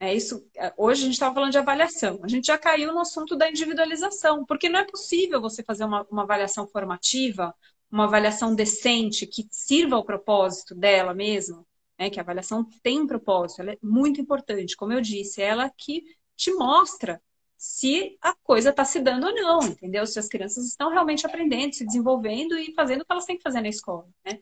É 0.00 0.14
isso. 0.14 0.46
É, 0.56 0.72
hoje 0.76 1.02
a 1.02 1.04
gente 1.06 1.14
estava 1.14 1.34
falando 1.34 1.52
de 1.52 1.58
avaliação. 1.58 2.20
A 2.22 2.28
gente 2.28 2.46
já 2.46 2.58
caiu 2.58 2.92
no 2.92 3.00
assunto 3.00 3.36
da 3.36 3.48
individualização, 3.48 4.44
porque 4.44 4.68
não 4.68 4.80
é 4.80 4.84
possível 4.84 5.40
você 5.40 5.62
fazer 5.62 5.84
uma, 5.84 6.06
uma 6.10 6.22
avaliação 6.24 6.66
formativa, 6.66 7.54
uma 7.90 8.04
avaliação 8.04 8.54
decente 8.54 9.26
que 9.26 9.46
sirva 9.50 9.96
ao 9.96 10.04
propósito 10.04 10.74
dela 10.74 11.14
mesma, 11.14 11.64
né? 11.98 12.10
Que 12.10 12.18
a 12.18 12.22
avaliação 12.22 12.64
tem 12.82 13.00
um 13.00 13.06
propósito, 13.06 13.62
ela 13.62 13.72
é 13.72 13.78
muito 13.82 14.20
importante. 14.20 14.76
Como 14.76 14.92
eu 14.92 15.00
disse, 15.00 15.42
é 15.42 15.46
ela 15.46 15.70
que 15.70 16.02
te 16.36 16.52
mostra 16.52 17.20
se 17.56 18.18
a 18.20 18.34
coisa 18.42 18.70
está 18.70 18.84
se 18.84 19.00
dando 19.00 19.26
ou 19.26 19.34
não, 19.34 19.62
entendeu? 19.62 20.06
Se 20.06 20.18
as 20.18 20.28
crianças 20.28 20.66
estão 20.66 20.90
realmente 20.90 21.26
aprendendo, 21.26 21.74
se 21.74 21.86
desenvolvendo 21.86 22.58
e 22.58 22.74
fazendo 22.74 23.02
o 23.02 23.04
que 23.06 23.12
elas 23.12 23.24
têm 23.24 23.36
que 23.36 23.42
fazer 23.42 23.60
na 23.60 23.68
escola, 23.68 24.06
né? 24.24 24.38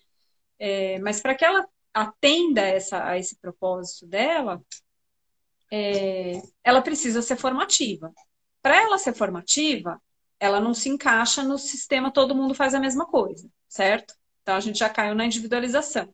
É, 0.58 0.98
mas 1.00 1.20
para 1.20 1.34
que 1.34 1.44
ela 1.44 1.66
atenda 1.92 2.62
essa, 2.62 3.04
a 3.04 3.18
esse 3.18 3.36
propósito 3.36 4.06
dela, 4.06 4.62
é, 5.70 6.42
ela 6.64 6.82
precisa 6.82 7.22
ser 7.22 7.36
formativa. 7.36 8.12
Para 8.60 8.76
ela 8.76 8.98
ser 8.98 9.14
formativa, 9.14 10.00
ela 10.38 10.60
não 10.60 10.74
se 10.74 10.88
encaixa 10.88 11.42
no 11.42 11.58
sistema 11.58 12.10
todo 12.10 12.34
mundo 12.34 12.54
faz 12.54 12.74
a 12.74 12.80
mesma 12.80 13.06
coisa, 13.06 13.48
certo? 13.68 14.14
Então 14.42 14.56
a 14.56 14.60
gente 14.60 14.78
já 14.78 14.88
caiu 14.88 15.14
na 15.14 15.26
individualização. 15.26 16.12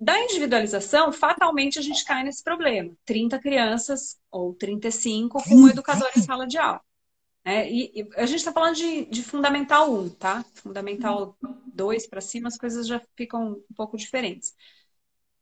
Da 0.00 0.18
individualização, 0.22 1.12
fatalmente 1.12 1.78
a 1.78 1.82
gente 1.82 2.04
cai 2.04 2.22
nesse 2.22 2.42
problema. 2.42 2.94
30 3.04 3.38
crianças 3.40 4.16
ou 4.30 4.54
35 4.54 5.42
com 5.42 5.54
um 5.54 5.68
educador 5.68 6.08
em 6.16 6.22
sala 6.22 6.46
de 6.46 6.56
aula. 6.56 6.80
É, 7.44 7.68
e, 7.68 7.92
e, 7.94 8.08
a 8.16 8.26
gente 8.26 8.38
está 8.38 8.52
falando 8.52 8.76
de, 8.76 9.06
de, 9.06 9.22
Fundamental 9.22 9.92
1, 9.92 10.10
tá? 10.10 10.44
Fundamental 10.54 11.36
2 11.74 12.06
para 12.06 12.20
cima, 12.20 12.48
as 12.48 12.58
coisas 12.58 12.86
já 12.86 13.00
ficam 13.16 13.52
um 13.52 13.74
pouco 13.74 13.96
diferentes. 13.96 14.54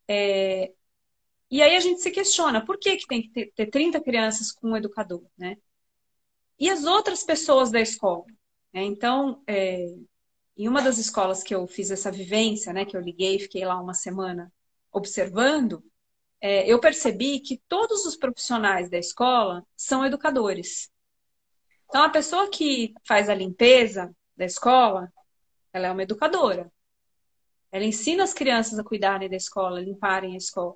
É, 0.08 0.72
e 1.50 1.62
aí 1.62 1.76
a 1.76 1.80
gente 1.80 2.00
se 2.00 2.10
questiona, 2.10 2.64
por 2.64 2.78
que, 2.78 2.96
que 2.96 3.06
tem 3.06 3.22
que 3.22 3.30
ter, 3.30 3.52
ter 3.54 3.66
30 3.66 4.00
crianças 4.00 4.52
com 4.52 4.70
um 4.70 4.76
educador, 4.76 5.24
né? 5.36 5.56
E 6.58 6.70
as 6.70 6.84
outras 6.84 7.22
pessoas 7.22 7.70
da 7.70 7.80
escola? 7.80 8.24
Né? 8.72 8.84
Então, 8.84 9.42
é, 9.46 9.94
em 10.56 10.68
uma 10.68 10.80
das 10.80 10.98
escolas 10.98 11.42
que 11.42 11.54
eu 11.54 11.66
fiz 11.66 11.90
essa 11.90 12.10
vivência, 12.10 12.72
né, 12.72 12.84
que 12.84 12.96
eu 12.96 13.00
liguei, 13.00 13.38
fiquei 13.38 13.64
lá 13.64 13.80
uma 13.80 13.94
semana 13.94 14.52
observando, 14.90 15.84
é, 16.40 16.66
eu 16.70 16.80
percebi 16.80 17.40
que 17.40 17.62
todos 17.68 18.06
os 18.06 18.16
profissionais 18.16 18.88
da 18.88 18.98
escola 18.98 19.64
são 19.76 20.04
educadores. 20.04 20.90
Então, 21.88 22.02
a 22.02 22.10
pessoa 22.10 22.50
que 22.50 22.94
faz 23.06 23.28
a 23.28 23.34
limpeza 23.34 24.14
da 24.36 24.44
escola, 24.44 25.12
ela 25.72 25.88
é 25.88 25.90
uma 25.92 26.02
educadora. 26.02 26.72
Ela 27.70 27.84
ensina 27.84 28.24
as 28.24 28.32
crianças 28.32 28.78
a 28.78 28.84
cuidarem 28.84 29.28
da 29.28 29.36
escola, 29.36 29.80
limparem 29.80 30.34
a 30.34 30.38
escola. 30.38 30.74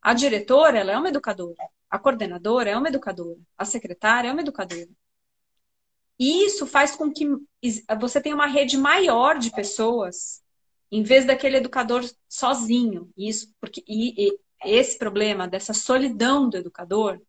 A 0.00 0.14
diretora, 0.14 0.78
ela 0.78 0.92
é 0.92 0.96
uma 0.96 1.08
educadora. 1.08 1.68
A 1.90 1.98
coordenadora 1.98 2.70
é 2.70 2.76
uma 2.76 2.88
educadora. 2.88 3.38
A 3.56 3.64
secretária 3.64 4.28
é 4.28 4.32
uma 4.32 4.40
educadora. 4.40 4.88
E 6.18 6.44
isso 6.46 6.66
faz 6.66 6.94
com 6.94 7.12
que 7.12 7.26
você 7.98 8.20
tenha 8.20 8.34
uma 8.34 8.46
rede 8.46 8.76
maior 8.76 9.38
de 9.38 9.50
pessoas, 9.50 10.42
em 10.90 11.02
vez 11.02 11.24
daquele 11.24 11.56
educador 11.56 12.04
sozinho. 12.28 13.10
Isso 13.16 13.52
porque 13.60 13.82
e, 13.86 14.28
e 14.28 14.38
esse 14.64 14.96
problema 14.98 15.48
dessa 15.48 15.74
solidão 15.74 16.48
do 16.48 16.56
educador, 16.56 17.20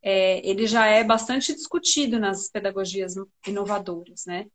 é, 0.00 0.46
ele 0.48 0.66
já 0.66 0.86
é 0.86 1.02
bastante 1.02 1.52
discutido 1.54 2.18
nas 2.18 2.48
pedagogias 2.48 3.14
inovadoras, 3.46 4.24
né? 4.26 4.46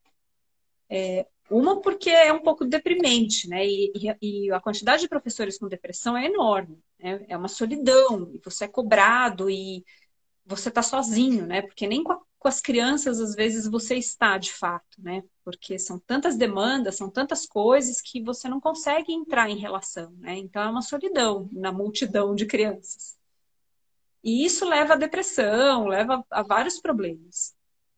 É, 0.89 1.27
uma 1.49 1.81
porque 1.81 2.09
é 2.09 2.31
um 2.31 2.41
pouco 2.41 2.65
deprimente, 2.65 3.47
né? 3.49 3.65
E, 3.65 3.91
e, 3.95 4.45
e, 4.45 4.51
a 4.51 4.59
quantidade 4.59 5.03
de 5.03 5.09
professores 5.09 5.57
com 5.57 5.67
depressão 5.67 6.17
é 6.17 6.25
enorme. 6.25 6.79
Né? 6.99 7.25
É 7.27 7.37
uma 7.37 7.47
solidão, 7.47 8.31
e 8.33 8.39
você 8.43 8.65
é 8.65 8.67
cobrado 8.67 9.49
e 9.49 9.83
você 10.45 10.69
está 10.69 10.81
sozinho, 10.81 11.45
né? 11.45 11.61
Porque 11.61 11.87
nem 11.87 12.03
com, 12.03 12.13
a, 12.13 12.21
com, 12.43 12.49
as 12.49 12.59
crianças, 12.59 13.21
às 13.21 13.33
vezes, 13.33 13.67
você 13.67 13.95
está 13.95 14.37
de 14.37 14.51
fato, 14.51 15.01
né? 15.01 15.23
Porque 15.45 15.79
são 15.79 15.97
tantas 15.97 16.35
demandas, 16.37 16.97
são 16.97 17.09
tantas 17.09 17.45
coisas 17.45 18.01
que 18.01 18.21
você 18.21 18.49
não 18.49 18.59
consegue 18.59 19.13
entrar 19.13 19.49
em 19.49 19.57
relação, 19.57 20.11
né? 20.17 20.37
Então 20.37 20.61
é 20.61 20.69
uma 20.69 20.81
solidão 20.81 21.49
na 21.53 21.71
multidão 21.71 22.35
de 22.35 22.45
crianças. 22.45 23.17
E 24.21 24.45
isso 24.45 24.65
leva 24.67 24.93
à 24.93 24.97
depressão, 24.97 25.87
leva 25.87 26.23
a 26.29 26.43
vários 26.43 26.79
problemas. 26.79 27.55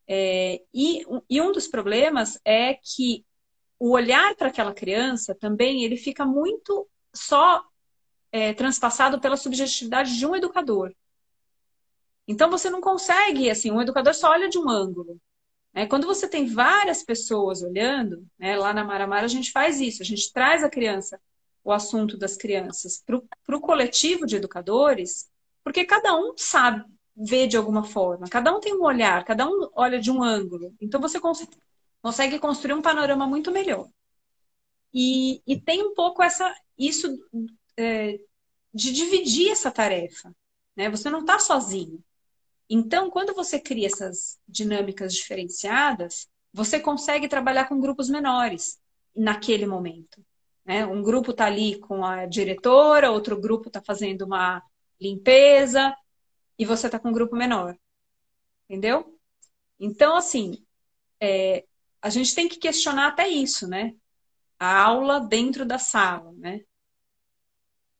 É, 0.08 0.62
e, 0.72 1.04
e 1.28 1.42
um 1.42 1.52
dos 1.52 1.68
problemas 1.68 2.40
é 2.46 2.76
que 2.76 3.26
o 3.80 3.92
olhar 3.92 4.36
para 4.36 4.50
aquela 4.50 4.74
criança 4.74 5.34
também 5.34 5.84
ele 5.84 5.98
fica 5.98 6.24
muito 6.24 6.88
só 7.14 7.64
é, 8.32 8.54
transpassado 8.54 9.20
pela 9.20 9.38
subjetividade 9.38 10.16
de 10.16 10.26
um 10.26 10.36
educador. 10.36 10.94
Então 12.28 12.50
você 12.50 12.70
não 12.70 12.82
consegue, 12.82 13.50
assim, 13.50 13.72
um 13.72 13.82
educador 13.82 14.14
só 14.14 14.32
olha 14.32 14.50
de 14.50 14.58
um 14.58 14.70
ângulo. 14.70 15.20
Né? 15.74 15.86
Quando 15.86 16.08
você 16.08 16.28
tem 16.28 16.48
várias 16.48 17.04
pessoas 17.04 17.62
olhando, 17.62 18.26
né, 18.38 18.58
lá 18.58 18.74
na 18.74 18.84
Maramara 18.84 19.26
a 19.26 19.30
gente 19.30 19.52
faz 19.52 19.80
isso, 19.80 20.02
a 20.02 20.06
gente 20.06 20.32
traz 20.32 20.64
a 20.64 20.70
criança, 20.70 21.20
o 21.64 21.72
assunto 21.72 22.18
das 22.18 22.38
crianças, 22.38 23.04
para 23.06 23.56
o 23.58 23.62
coletivo 23.62 24.26
de 24.26 24.36
educadores, 24.36 25.30
porque 25.64 25.86
cada 25.86 26.16
um 26.16 26.34
sabe 26.38 26.86
ver 27.16 27.48
de 27.48 27.58
alguma 27.58 27.84
forma, 27.84 28.28
cada 28.28 28.56
um 28.56 28.60
tem 28.60 28.76
um 28.76 28.84
olhar, 28.84 29.24
cada 29.24 29.48
um 29.48 29.70
olha 29.74 30.00
de 30.00 30.12
um 30.12 30.22
ângulo. 30.22 30.74
Então 30.82 31.00
você 31.00 31.20
consegue 31.20 31.58
consegue 32.06 32.38
construir 32.38 32.74
um 32.76 32.84
panorama 32.84 33.26
muito 33.26 33.52
melhor. 33.52 33.90
E, 34.94 35.42
e 35.48 35.60
tem 35.60 35.82
um 35.82 35.96
pouco 35.96 36.22
essa 36.22 36.56
isso 36.78 37.18
é, 37.76 38.20
de 38.72 38.92
dividir 38.92 39.50
essa 39.50 39.72
tarefa. 39.72 40.32
Né? 40.76 40.88
Você 40.88 41.10
não 41.10 41.22
está 41.22 41.40
sozinho. 41.40 42.04
Então, 42.70 43.10
quando 43.12 43.34
você 43.34 43.60
cria 43.60 43.88
essas 43.88 44.40
dinâmicas 44.48 45.14
diferenciadas, 45.14 46.28
você 46.52 46.80
consegue 46.80 47.28
trabalhar 47.28 47.68
com 47.68 47.80
grupos 47.80 48.10
menores 48.10 48.80
naquele 49.16 49.66
momento. 49.66 50.26
Né? 50.66 50.86
Um 50.86 51.04
grupo 51.04 51.32
está 51.32 51.46
ali 51.46 51.80
com 51.80 52.04
a 52.04 52.26
diretora, 52.26 53.12
outro 53.12 53.40
grupo 53.40 53.68
está 53.68 53.82
fazendo 53.82 54.24
uma 54.24 54.64
limpeza 55.00 55.96
e 56.58 56.66
você 56.66 56.88
está 56.88 56.98
com 56.98 57.10
um 57.10 57.14
grupo 57.14 57.36
menor. 57.36 57.78
Entendeu? 58.68 59.20
Então, 59.80 60.16
assim, 60.16 60.66
é, 61.20 61.66
a 62.02 62.10
gente 62.10 62.34
tem 62.34 62.48
que 62.50 62.58
questionar 62.58 63.08
até 63.10 63.28
isso, 63.28 63.68
né? 63.68 63.94
A 64.58 64.84
aula 64.84 65.20
dentro 65.20 65.66
da 65.66 65.78
sala, 65.78 66.32
né? 66.34 66.62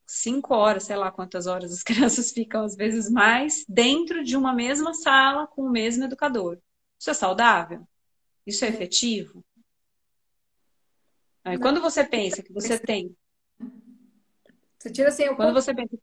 Cinco 0.06 0.54
horas, 0.54 0.84
sei 0.84 0.96
lá 0.96 1.10
quantas 1.10 1.46
horas 1.46 1.72
as 1.72 1.82
crianças 1.84 2.30
ficam, 2.30 2.64
às 2.64 2.76
vezes 2.76 3.10
mais, 3.10 3.64
dentro 3.68 4.22
de 4.22 4.36
uma 4.36 4.54
mesma 4.54 4.94
sala 4.94 5.46
com 5.46 5.62
o 5.62 5.70
mesmo 5.70 6.04
educador. 6.04 6.58
Isso 6.98 7.10
é 7.10 7.14
saudável? 7.14 7.86
Isso 8.46 8.64
é 8.64 8.68
efetivo? 8.68 9.44
Aí, 11.44 11.58
quando 11.58 11.80
você 11.80 12.04
pensa 12.04 12.42
que 12.42 12.52
você 12.52 12.78
tem. 12.78 13.16
Você 14.78 14.90
tira 14.90 15.08
assim, 15.08 15.34
quando 15.34 15.54
você 15.54 15.74
pensa 15.74 15.96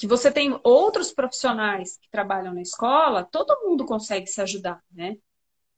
que 0.00 0.06
você 0.06 0.32
tem 0.32 0.58
outros 0.64 1.12
profissionais 1.12 1.98
que 1.98 2.08
trabalham 2.10 2.54
na 2.54 2.62
escola, 2.62 3.22
todo 3.22 3.60
mundo 3.62 3.84
consegue 3.84 4.26
se 4.26 4.40
ajudar, 4.40 4.82
né? 4.90 5.18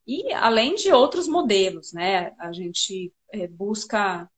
E 0.06 0.32
além 0.32 0.76
de 0.76 0.92
outros 0.92 1.26
modelos, 1.26 1.92
né? 1.92 2.32
A 2.38 2.52
gente 2.52 3.12
é, 3.32 3.48
busca 3.48 4.30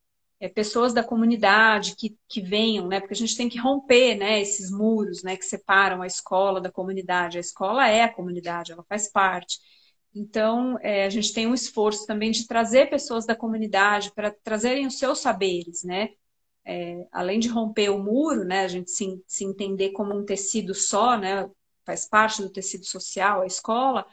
é, 0.44 0.48
pessoas 0.48 0.92
da 0.92 1.02
comunidade 1.04 1.96
que, 1.96 2.16
que 2.28 2.40
venham, 2.40 2.88
né? 2.88 3.00
Porque 3.00 3.14
a 3.14 3.16
gente 3.16 3.36
tem 3.36 3.48
que 3.48 3.58
romper, 3.58 4.16
né? 4.16 4.40
Esses 4.40 4.70
muros, 4.70 5.22
né? 5.22 5.36
Que 5.36 5.44
separam 5.44 6.02
a 6.02 6.06
escola 6.06 6.60
da 6.60 6.70
comunidade. 6.70 7.38
A 7.38 7.40
escola 7.40 7.88
é 7.88 8.02
a 8.02 8.12
comunidade, 8.12 8.72
ela 8.72 8.84
faz 8.88 9.10
parte. 9.10 9.58
Então, 10.14 10.78
é, 10.80 11.04
a 11.06 11.10
gente 11.10 11.32
tem 11.32 11.46
um 11.46 11.54
esforço 11.54 12.06
também 12.06 12.30
de 12.30 12.46
trazer 12.46 12.90
pessoas 12.90 13.26
da 13.26 13.34
comunidade 13.36 14.12
para 14.14 14.30
trazerem 14.44 14.86
os 14.86 14.98
seus 14.98 15.18
saberes, 15.20 15.82
né? 15.84 16.10
é, 16.64 17.06
além 17.12 17.38
de 17.38 17.48
romper 17.48 17.90
o 17.90 17.98
muro, 17.98 18.44
né, 18.44 18.60
a 18.64 18.68
gente 18.68 18.90
se, 18.90 19.22
se 19.26 19.44
entender 19.44 19.90
como 19.90 20.14
um 20.14 20.24
tecido 20.24 20.74
só, 20.74 21.16
né, 21.18 21.48
faz 21.84 22.08
parte 22.08 22.40
do 22.40 22.50
tecido 22.50 22.84
social, 22.86 23.42
a 23.42 23.46
escola, 23.46 24.06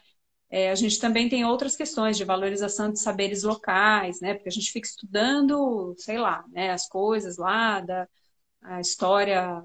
é, 0.51 0.69
a 0.71 0.75
gente 0.75 0.99
também 0.99 1.29
tem 1.29 1.45
outras 1.45 1.75
questões 1.75 2.17
de 2.17 2.25
valorização 2.25 2.91
de 2.91 2.99
saberes 2.99 3.43
locais, 3.43 4.19
né, 4.21 4.33
porque 4.33 4.49
a 4.49 4.51
gente 4.51 4.71
fica 4.71 4.87
estudando, 4.87 5.95
sei 5.97 6.17
lá, 6.17 6.43
né, 6.49 6.71
as 6.71 6.87
coisas 6.87 7.37
lá 7.37 7.79
da 7.81 8.07
a 8.63 8.79
história 8.79 9.63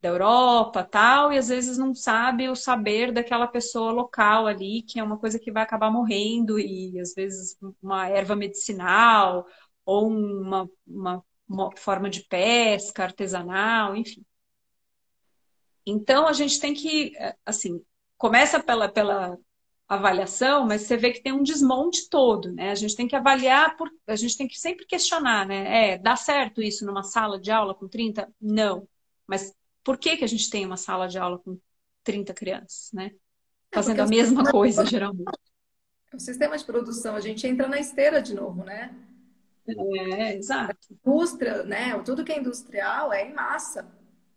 da 0.00 0.08
Europa, 0.08 0.82
tal, 0.84 1.32
e 1.32 1.38
às 1.38 1.48
vezes 1.48 1.76
não 1.76 1.94
sabe 1.94 2.48
o 2.48 2.56
saber 2.56 3.12
daquela 3.12 3.46
pessoa 3.46 3.92
local 3.92 4.46
ali, 4.46 4.82
que 4.82 4.98
é 4.98 5.02
uma 5.02 5.18
coisa 5.18 5.38
que 5.38 5.52
vai 5.52 5.62
acabar 5.64 5.90
morrendo, 5.90 6.58
e 6.58 6.98
às 7.00 7.12
vezes 7.14 7.58
uma 7.82 8.08
erva 8.08 8.34
medicinal, 8.36 9.46
ou 9.84 10.08
uma, 10.08 10.70
uma 10.86 11.22
uma 11.48 11.70
forma 11.76 12.10
de 12.10 12.22
pesca 12.24 13.04
artesanal, 13.04 13.96
enfim. 13.96 14.24
Então 15.86 16.28
a 16.28 16.32
gente 16.32 16.60
tem 16.60 16.74
que, 16.74 17.12
assim, 17.46 17.82
começa 18.18 18.62
pela, 18.62 18.88
pela 18.88 19.38
avaliação, 19.88 20.66
mas 20.66 20.82
você 20.82 20.96
vê 20.96 21.12
que 21.12 21.22
tem 21.22 21.32
um 21.32 21.42
desmonte 21.42 22.10
todo, 22.10 22.52
né? 22.52 22.70
A 22.70 22.74
gente 22.74 22.94
tem 22.94 23.08
que 23.08 23.16
avaliar, 23.16 23.76
por, 23.76 23.90
a 24.06 24.16
gente 24.16 24.36
tem 24.36 24.46
que 24.46 24.60
sempre 24.60 24.84
questionar, 24.84 25.46
né? 25.46 25.92
É, 25.92 25.98
dá 25.98 26.14
certo 26.14 26.60
isso 26.60 26.84
numa 26.84 27.02
sala 27.02 27.40
de 27.40 27.50
aula 27.50 27.74
com 27.74 27.88
30? 27.88 28.28
Não. 28.40 28.86
Mas 29.26 29.54
por 29.82 29.96
que, 29.96 30.18
que 30.18 30.24
a 30.24 30.28
gente 30.28 30.50
tem 30.50 30.66
uma 30.66 30.76
sala 30.76 31.08
de 31.08 31.18
aula 31.18 31.38
com 31.38 31.58
30 32.04 32.34
crianças, 32.34 32.90
né? 32.92 33.12
É, 33.72 33.76
Fazendo 33.76 34.00
é 34.00 34.02
a 34.02 34.06
mesma 34.06 34.44
coisa, 34.50 34.84
geralmente. 34.84 35.32
O 36.12 36.20
sistema 36.20 36.56
de 36.56 36.64
produção, 36.64 37.16
a 37.16 37.20
gente 37.20 37.46
entra 37.46 37.66
na 37.66 37.78
esteira 37.78 38.20
de 38.20 38.34
novo, 38.34 38.64
né? 38.64 38.94
É, 39.66 40.36
exato. 40.36 40.76
A 40.90 40.94
indústria, 40.94 41.62
né? 41.64 41.98
Tudo 42.02 42.24
que 42.24 42.32
é 42.32 42.38
industrial 42.38 43.12
é 43.12 43.26
em 43.26 43.34
massa. 43.34 43.86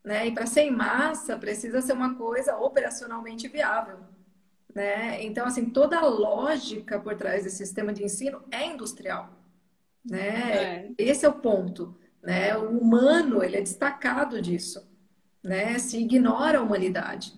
Né? 0.03 0.27
E 0.27 0.33
para 0.33 0.45
ser 0.45 0.61
em 0.61 0.71
massa, 0.71 1.37
precisa 1.37 1.81
ser 1.81 1.93
uma 1.93 2.15
coisa 2.15 2.57
operacionalmente 2.57 3.47
viável. 3.47 3.99
Né? 4.73 5.23
Então, 5.23 5.45
assim, 5.45 5.69
toda 5.69 5.97
a 5.97 6.05
lógica 6.05 6.99
por 6.99 7.15
trás 7.15 7.43
desse 7.43 7.57
sistema 7.57 7.93
de 7.93 8.03
ensino 8.03 8.41
é 8.51 8.65
industrial. 8.65 9.29
Né? 10.03 10.87
É. 10.87 10.89
Esse 10.97 11.25
é 11.25 11.29
o 11.29 11.33
ponto. 11.33 11.95
Né? 12.23 12.55
O 12.57 12.77
humano 12.77 13.43
ele 13.43 13.57
é 13.57 13.61
destacado 13.61 14.41
disso. 14.41 14.89
Né? 15.43 15.77
Se 15.79 15.99
ignora 15.99 16.59
a 16.59 16.61
humanidade. 16.61 17.33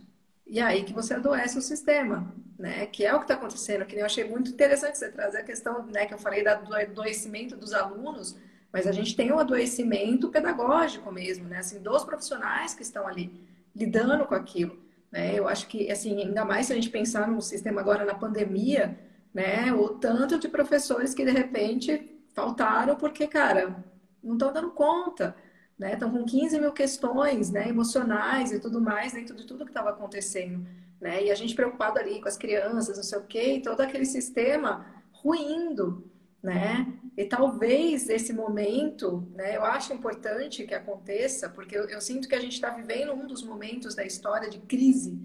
E 0.46 0.60
é 0.60 0.64
aí 0.64 0.84
que 0.84 0.94
você 0.94 1.16
adoece 1.16 1.58
o 1.58 1.62
sistema. 1.62 2.34
Né? 2.58 2.86
Que 2.86 3.06
é 3.06 3.14
o 3.14 3.18
que 3.18 3.26
está 3.26 3.34
acontecendo. 3.34 3.86
Que 3.86 3.96
eu 3.96 4.06
achei 4.06 4.24
muito 4.24 4.52
interessante 4.52 4.98
você 4.98 5.10
trazer 5.10 5.40
a 5.40 5.44
questão 5.44 5.86
né, 5.88 6.06
que 6.06 6.14
eu 6.14 6.20
falei 6.20 6.44
do 6.44 6.50
adoecimento 6.50 7.58
dos 7.58 7.74
alunos 7.74 8.38
mas 8.74 8.88
a 8.88 8.92
gente 8.92 9.16
tem 9.16 9.32
um 9.32 9.38
adoecimento 9.38 10.30
pedagógico 10.30 11.12
mesmo, 11.12 11.48
né? 11.48 11.60
Assim, 11.60 11.80
dos 11.80 12.04
profissionais 12.04 12.74
que 12.74 12.82
estão 12.82 13.08
ali 13.08 13.32
lidando 13.76 14.26
com 14.26 14.34
aquilo. 14.34 14.82
Né? 15.14 15.38
Eu 15.38 15.48
acho 15.48 15.68
que, 15.68 15.92
assim, 15.92 16.20
ainda 16.24 16.44
mais 16.44 16.66
se 16.66 16.74
a 16.74 16.76
gente 16.76 16.90
pensar 16.90 17.28
no 17.28 17.40
sistema 17.40 17.80
agora 17.80 18.04
na 18.04 18.16
pandemia, 18.16 18.98
né? 19.32 19.72
O 19.72 19.90
tanto 19.90 20.40
de 20.40 20.48
professores 20.48 21.14
que 21.14 21.24
de 21.24 21.30
repente 21.30 22.20
faltaram 22.34 22.96
porque, 22.96 23.28
cara, 23.28 23.86
não 24.24 24.34
estão 24.34 24.52
dando 24.52 24.72
conta, 24.72 25.36
né? 25.78 25.94
Estão 25.94 26.10
com 26.10 26.26
15 26.26 26.60
mil 26.60 26.72
questões, 26.72 27.52
né? 27.52 27.70
Emocionais 27.70 28.52
e 28.52 28.60
tudo 28.60 28.82
mais 28.82 29.14
dentro 29.14 29.36
de 29.36 29.46
tudo 29.46 29.66
que 29.66 29.70
estava 29.70 29.92
acontecendo, 29.92 30.66
né? 31.00 31.24
E 31.24 31.30
a 31.30 31.36
gente 31.36 31.54
preocupado 31.54 32.00
ali 32.00 32.20
com 32.20 32.28
as 32.28 32.36
crianças, 32.36 32.98
não 32.98 33.04
sei 33.04 33.20
o 33.20 33.24
quê, 33.24 33.54
e 33.58 33.62
todo 33.62 33.82
aquele 33.82 34.06
sistema 34.06 34.84
ruindo, 35.12 36.12
né? 36.44 36.94
E 37.16 37.24
talvez 37.24 38.10
esse 38.10 38.34
momento, 38.34 39.26
né, 39.34 39.56
eu 39.56 39.64
acho 39.64 39.94
importante 39.94 40.66
que 40.66 40.74
aconteça, 40.74 41.48
porque 41.48 41.78
eu, 41.78 41.88
eu 41.88 42.02
sinto 42.02 42.28
que 42.28 42.36
a 42.36 42.40
gente 42.40 42.54
está 42.54 42.70
vivendo 42.70 43.14
um 43.14 43.26
dos 43.26 43.42
momentos 43.42 43.96
da 43.96 44.04
história 44.04 44.50
de 44.50 44.60
crise, 44.60 45.18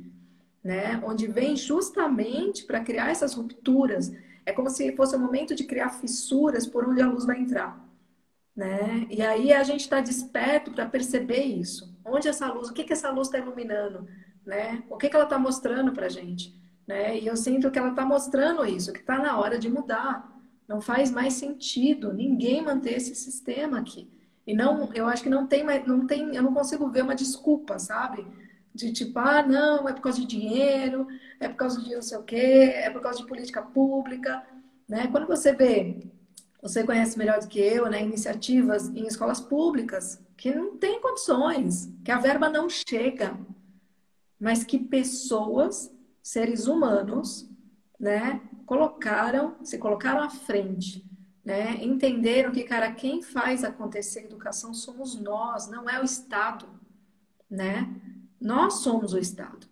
né, 0.62 1.02
onde 1.04 1.26
vem 1.26 1.56
justamente 1.56 2.64
para 2.64 2.84
criar 2.84 3.10
essas 3.10 3.34
rupturas. 3.34 4.12
É 4.46 4.52
como 4.52 4.70
se 4.70 4.94
fosse 4.94 5.16
o 5.16 5.18
momento 5.18 5.54
de 5.56 5.64
criar 5.64 5.90
fissuras 5.90 6.66
por 6.66 6.88
onde 6.88 7.02
a 7.02 7.08
luz 7.08 7.24
vai 7.26 7.40
entrar, 7.40 7.84
né? 8.56 9.06
E 9.10 9.20
aí 9.20 9.52
a 9.52 9.62
gente 9.62 9.80
está 9.80 10.00
desperto 10.00 10.70
para 10.70 10.86
perceber 10.86 11.42
isso. 11.42 11.94
Onde 12.04 12.28
essa 12.28 12.50
luz, 12.50 12.68
o 12.68 12.72
que 12.72 12.84
que 12.84 12.94
essa 12.94 13.10
luz 13.10 13.28
está 13.28 13.38
iluminando, 13.38 14.08
né? 14.46 14.82
O 14.88 14.96
que 14.96 15.10
que 15.10 15.14
ela 15.14 15.24
está 15.24 15.38
mostrando 15.38 15.92
para 15.92 16.06
a 16.06 16.08
gente, 16.08 16.58
né? 16.86 17.18
E 17.18 17.26
eu 17.26 17.36
sinto 17.36 17.70
que 17.70 17.78
ela 17.78 17.90
está 17.90 18.06
mostrando 18.06 18.64
isso, 18.64 18.90
que 18.92 19.00
está 19.00 19.18
na 19.18 19.38
hora 19.38 19.58
de 19.58 19.68
mudar 19.68 20.38
não 20.68 20.80
faz 20.80 21.10
mais 21.10 21.32
sentido 21.34 22.12
ninguém 22.12 22.62
manter 22.62 22.94
esse 22.94 23.14
sistema 23.14 23.78
aqui. 23.80 24.08
E 24.46 24.54
não, 24.54 24.92
eu 24.94 25.06
acho 25.06 25.22
que 25.22 25.30
não 25.30 25.46
tem 25.46 25.64
não 25.86 26.06
tem, 26.06 26.36
eu 26.36 26.42
não 26.42 26.54
consigo 26.54 26.88
ver 26.90 27.02
uma 27.02 27.14
desculpa, 27.14 27.78
sabe? 27.78 28.26
De 28.74 28.92
tipo, 28.92 29.18
ah, 29.18 29.42
não, 29.42 29.88
é 29.88 29.92
por 29.92 30.02
causa 30.02 30.20
de 30.20 30.26
dinheiro, 30.26 31.06
é 31.40 31.48
por 31.48 31.56
causa 31.56 31.80
de 31.82 31.94
não 31.94 32.02
sei 32.02 32.18
o 32.18 32.22
quê, 32.22 32.72
é 32.74 32.90
por 32.90 33.00
causa 33.00 33.18
de 33.18 33.26
política 33.26 33.62
pública, 33.62 34.46
né? 34.88 35.08
Quando 35.08 35.26
você 35.26 35.52
vê, 35.52 35.98
você 36.62 36.84
conhece 36.84 37.18
melhor 37.18 37.40
do 37.40 37.48
que 37.48 37.60
eu, 37.60 37.88
né, 37.88 38.02
iniciativas 38.02 38.88
em 38.88 39.06
escolas 39.06 39.40
públicas 39.40 40.20
que 40.36 40.54
não 40.54 40.76
tem 40.76 41.00
condições, 41.00 41.92
que 42.04 42.10
a 42.10 42.18
verba 42.18 42.48
não 42.48 42.68
chega, 42.68 43.38
mas 44.40 44.64
que 44.64 44.78
pessoas, 44.78 45.92
seres 46.22 46.66
humanos, 46.66 47.48
né, 47.98 48.40
colocaram, 48.68 49.56
se 49.64 49.78
colocaram 49.78 50.22
à 50.22 50.28
frente, 50.28 51.02
né? 51.42 51.82
Entenderam 51.82 52.52
que, 52.52 52.64
cara, 52.64 52.92
quem 52.92 53.22
faz 53.22 53.64
acontecer 53.64 54.24
educação 54.24 54.74
somos 54.74 55.18
nós, 55.18 55.66
não 55.68 55.88
é 55.88 55.98
o 55.98 56.04
Estado, 56.04 56.68
né? 57.50 57.90
Nós 58.38 58.74
somos 58.80 59.14
o 59.14 59.18
Estado. 59.18 59.66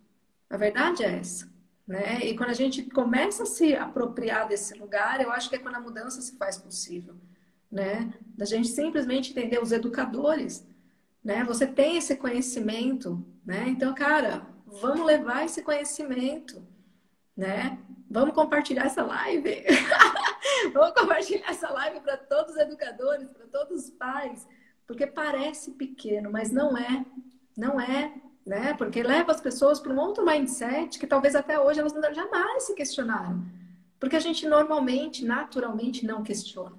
A 0.49 0.57
verdade 0.57 1.03
é 1.03 1.19
essa, 1.19 1.47
né? 1.87 2.21
E 2.25 2.35
quando 2.35 2.49
a 2.49 2.55
gente 2.55 2.89
começa 2.89 3.43
a 3.43 3.45
se 3.45 3.75
apropriar 3.75 4.47
desse 4.47 4.73
lugar, 4.73 5.21
eu 5.21 5.31
acho 5.31 5.47
que 5.47 5.57
é 5.57 5.59
quando 5.59 5.75
a 5.75 5.79
mudança 5.79 6.19
se 6.19 6.35
faz 6.35 6.57
possível, 6.57 7.13
né? 7.71 8.11
Da 8.35 8.45
gente 8.45 8.67
simplesmente 8.67 9.29
entender 9.29 9.61
os 9.61 9.71
educadores, 9.71 10.65
né? 11.23 11.43
Você 11.43 11.67
tem 11.67 11.97
esse 11.97 12.15
conhecimento, 12.15 13.23
né? 13.45 13.69
Então, 13.69 13.93
cara, 13.93 14.47
vamos 14.65 15.05
levar 15.05 15.45
esse 15.45 15.61
conhecimento, 15.61 16.65
né? 17.35 17.77
Vamos 18.09 18.33
compartilhar 18.33 18.85
essa 18.85 19.03
live. 19.03 19.65
Vamos 20.73 20.91
compartilhar 20.91 21.49
essa 21.49 21.69
live 21.69 21.99
para 21.99 22.17
todos 22.17 22.53
os 22.53 22.57
educadores, 22.57 23.29
para 23.29 23.45
todos 23.47 23.83
os 23.83 23.89
pais, 23.91 24.47
porque 24.85 25.05
parece 25.05 25.71
pequeno, 25.71 26.31
mas 26.31 26.51
não 26.51 26.77
é. 26.77 27.05
Não 27.55 27.81
é, 27.81 28.13
né? 28.45 28.73
Porque 28.75 29.03
leva 29.03 29.31
as 29.31 29.41
pessoas 29.41 29.79
para 29.79 29.91
um 29.91 29.99
outro 29.99 30.25
mindset 30.25 30.97
que 30.97 31.07
talvez 31.07 31.35
até 31.35 31.59
hoje 31.59 31.79
elas 31.79 31.93
jamais 32.15 32.63
se 32.63 32.73
questionaram. 32.73 33.43
Porque 33.99 34.15
a 34.15 34.19
gente 34.19 34.47
normalmente, 34.47 35.25
naturalmente, 35.25 36.05
não 36.05 36.23
questiona, 36.23 36.77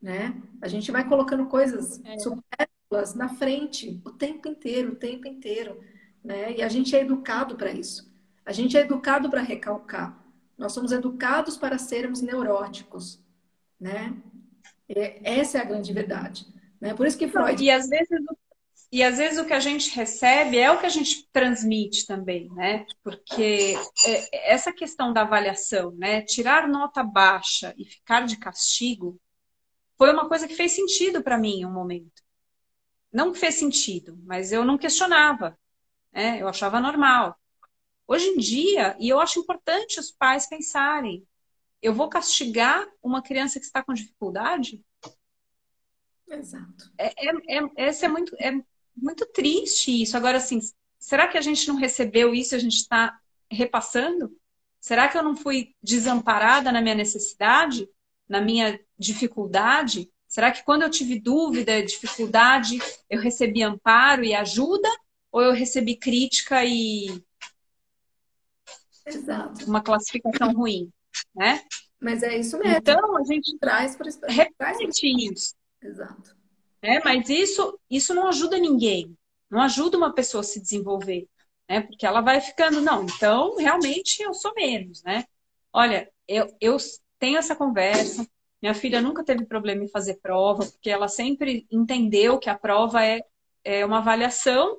né? 0.00 0.40
A 0.60 0.68
gente 0.68 0.90
vai 0.92 1.06
colocando 1.06 1.46
coisas 1.46 2.00
é. 2.04 2.18
supérfluas 2.18 3.14
na 3.14 3.28
frente 3.30 4.00
o 4.04 4.10
tempo 4.10 4.48
inteiro, 4.48 4.92
o 4.92 4.96
tempo 4.96 5.26
inteiro, 5.26 5.80
né? 6.24 6.52
E 6.52 6.62
a 6.62 6.68
gente 6.68 6.94
é 6.94 7.00
educado 7.00 7.56
para 7.56 7.72
isso. 7.72 8.10
A 8.46 8.52
gente 8.52 8.76
é 8.76 8.80
educado 8.80 9.28
para 9.28 9.42
recalcar. 9.42 10.21
Nós 10.62 10.72
somos 10.72 10.92
educados 10.92 11.56
para 11.56 11.76
sermos 11.76 12.22
neuróticos, 12.22 13.20
né? 13.80 14.14
E 14.88 15.20
essa 15.24 15.58
é 15.58 15.60
a 15.60 15.64
grande 15.64 15.92
verdade, 15.92 16.46
né? 16.80 16.94
Por 16.94 17.04
isso 17.04 17.18
que 17.18 17.26
Freud... 17.26 17.62
E 17.62 17.68
às 17.68 17.88
vezes 17.88 18.08
e 18.92 19.02
às 19.02 19.16
vezes 19.16 19.38
o 19.38 19.44
que 19.46 19.54
a 19.54 19.60
gente 19.60 19.90
recebe 19.90 20.58
é 20.58 20.70
o 20.70 20.78
que 20.78 20.86
a 20.86 20.90
gente 20.90 21.26
transmite 21.32 22.06
também, 22.06 22.48
né? 22.50 22.86
Porque 23.02 23.74
é, 24.06 24.52
essa 24.52 24.72
questão 24.72 25.12
da 25.12 25.22
avaliação, 25.22 25.90
né? 25.92 26.22
Tirar 26.22 26.68
nota 26.68 27.02
baixa 27.02 27.74
e 27.76 27.84
ficar 27.84 28.24
de 28.26 28.36
castigo 28.36 29.18
foi 29.98 30.12
uma 30.12 30.28
coisa 30.28 30.46
que 30.46 30.54
fez 30.54 30.72
sentido 30.72 31.22
para 31.22 31.38
mim 31.38 31.60
em 31.60 31.66
um 31.66 31.72
momento. 31.72 32.22
Não 33.12 33.32
que 33.32 33.38
fez 33.38 33.56
sentido, 33.56 34.16
mas 34.24 34.52
eu 34.52 34.64
não 34.64 34.78
questionava, 34.78 35.58
né? 36.12 36.40
Eu 36.40 36.46
achava 36.46 36.78
normal. 36.78 37.36
Hoje 38.12 38.26
em 38.26 38.36
dia, 38.36 38.94
e 39.00 39.08
eu 39.08 39.18
acho 39.18 39.40
importante 39.40 39.98
os 39.98 40.10
pais 40.10 40.46
pensarem: 40.46 41.26
eu 41.80 41.94
vou 41.94 42.10
castigar 42.10 42.86
uma 43.02 43.22
criança 43.22 43.58
que 43.58 43.64
está 43.64 43.82
com 43.82 43.94
dificuldade? 43.94 44.84
Exato. 46.28 46.92
É, 46.98 47.06
é, 47.26 47.32
é, 47.48 47.88
esse 47.88 48.04
é 48.04 48.08
muito, 48.08 48.36
é 48.38 48.52
muito 48.94 49.24
triste 49.24 50.02
isso. 50.02 50.14
Agora, 50.14 50.36
assim, 50.36 50.60
será 50.98 51.26
que 51.26 51.38
a 51.38 51.40
gente 51.40 51.66
não 51.66 51.76
recebeu 51.76 52.34
isso 52.34 52.54
e 52.54 52.56
a 52.56 52.58
gente 52.58 52.76
está 52.76 53.18
repassando? 53.50 54.30
Será 54.78 55.08
que 55.08 55.16
eu 55.16 55.22
não 55.22 55.34
fui 55.34 55.74
desamparada 55.82 56.70
na 56.70 56.82
minha 56.82 56.94
necessidade, 56.94 57.88
na 58.28 58.42
minha 58.42 58.78
dificuldade? 58.98 60.12
Será 60.28 60.52
que 60.52 60.62
quando 60.64 60.82
eu 60.82 60.90
tive 60.90 61.18
dúvida, 61.18 61.82
dificuldade, 61.82 62.78
eu 63.08 63.22
recebi 63.22 63.62
amparo 63.62 64.22
e 64.22 64.34
ajuda? 64.34 64.90
Ou 65.30 65.40
eu 65.40 65.52
recebi 65.54 65.96
crítica 65.96 66.62
e 66.62 67.24
Exato. 69.06 69.64
uma 69.66 69.82
classificação 69.82 70.52
ruim, 70.52 70.90
né? 71.34 71.62
Mas 72.00 72.22
é 72.22 72.36
isso 72.36 72.58
mesmo. 72.58 72.78
Então 72.78 73.16
a 73.16 73.24
gente 73.24 73.56
traz 73.58 73.96
para 73.96 74.10
repete 74.28 75.06
isso. 75.06 75.54
Exato. 75.80 76.36
É, 76.80 77.02
mas 77.04 77.28
isso 77.28 77.78
isso 77.88 78.14
não 78.14 78.28
ajuda 78.28 78.58
ninguém. 78.58 79.16
Não 79.50 79.60
ajuda 79.60 79.96
uma 79.96 80.12
pessoa 80.12 80.40
a 80.40 80.44
se 80.44 80.60
desenvolver, 80.60 81.28
né? 81.68 81.82
Porque 81.82 82.06
ela 82.06 82.20
vai 82.20 82.40
ficando, 82.40 82.80
não, 82.80 83.04
então 83.04 83.56
realmente 83.56 84.22
eu 84.22 84.34
sou 84.34 84.52
menos, 84.54 85.02
né? 85.02 85.24
Olha, 85.72 86.10
eu, 86.26 86.54
eu 86.60 86.76
tenho 87.18 87.38
essa 87.38 87.54
conversa. 87.54 88.26
Minha 88.60 88.74
filha 88.74 89.00
nunca 89.00 89.24
teve 89.24 89.44
problema 89.44 89.84
em 89.84 89.88
fazer 89.88 90.20
prova, 90.22 90.64
porque 90.66 90.90
ela 90.90 91.08
sempre 91.08 91.66
entendeu 91.70 92.38
que 92.38 92.48
a 92.48 92.58
prova 92.58 93.04
é, 93.04 93.20
é 93.64 93.84
uma 93.84 93.98
avaliação 93.98 94.78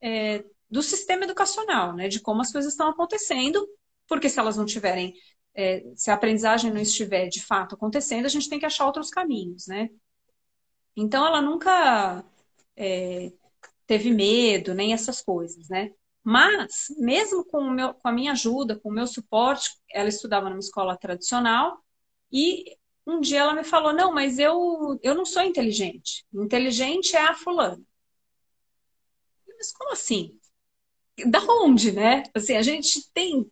é, 0.00 0.44
do 0.72 0.82
sistema 0.82 1.24
educacional, 1.24 1.94
né? 1.94 2.08
De 2.08 2.18
como 2.18 2.40
as 2.40 2.50
coisas 2.50 2.72
estão 2.72 2.88
acontecendo, 2.88 3.68
porque 4.08 4.28
se 4.30 4.40
elas 4.40 4.56
não 4.56 4.64
tiverem, 4.64 5.14
é, 5.54 5.84
se 5.94 6.10
a 6.10 6.14
aprendizagem 6.14 6.72
não 6.72 6.80
estiver 6.80 7.28
de 7.28 7.44
fato 7.44 7.74
acontecendo, 7.74 8.24
a 8.24 8.30
gente 8.30 8.48
tem 8.48 8.58
que 8.58 8.64
achar 8.64 8.86
outros 8.86 9.10
caminhos, 9.10 9.66
né? 9.66 9.90
Então 10.96 11.26
ela 11.26 11.42
nunca 11.42 12.24
é, 12.74 13.30
teve 13.86 14.10
medo, 14.10 14.74
nem 14.74 14.94
essas 14.94 15.20
coisas, 15.22 15.68
né? 15.68 15.92
Mas, 16.24 16.86
mesmo 16.98 17.44
com, 17.44 17.68
meu, 17.70 17.92
com 17.94 18.08
a 18.08 18.12
minha 18.12 18.32
ajuda, 18.32 18.78
com 18.78 18.88
o 18.88 18.92
meu 18.92 19.06
suporte, 19.06 19.70
ela 19.90 20.08
estudava 20.08 20.48
numa 20.48 20.60
escola 20.60 20.96
tradicional 20.96 21.78
e 22.32 22.76
um 23.06 23.20
dia 23.20 23.40
ela 23.40 23.54
me 23.54 23.64
falou: 23.64 23.92
Não, 23.92 24.12
mas 24.12 24.38
eu, 24.38 24.98
eu 25.02 25.14
não 25.14 25.24
sou 25.26 25.42
inteligente. 25.42 26.24
Inteligente 26.32 27.16
é 27.16 27.22
a 27.22 27.34
fulana. 27.34 27.82
mas 29.58 29.72
como 29.72 29.92
assim? 29.92 30.38
Da 31.26 31.40
onde, 31.40 31.92
né? 31.92 32.22
Assim, 32.34 32.56
a 32.56 32.62
gente 32.62 33.10
tem. 33.12 33.50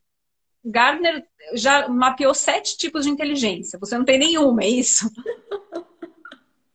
Gardner 0.65 1.27
já 1.55 1.89
mapeou 1.89 2.35
sete 2.35 2.77
tipos 2.77 3.05
de 3.05 3.11
inteligência. 3.11 3.79
Você 3.79 3.97
não 3.97 4.05
tem 4.05 4.19
nenhuma, 4.19 4.63
é 4.63 4.69
isso? 4.69 5.11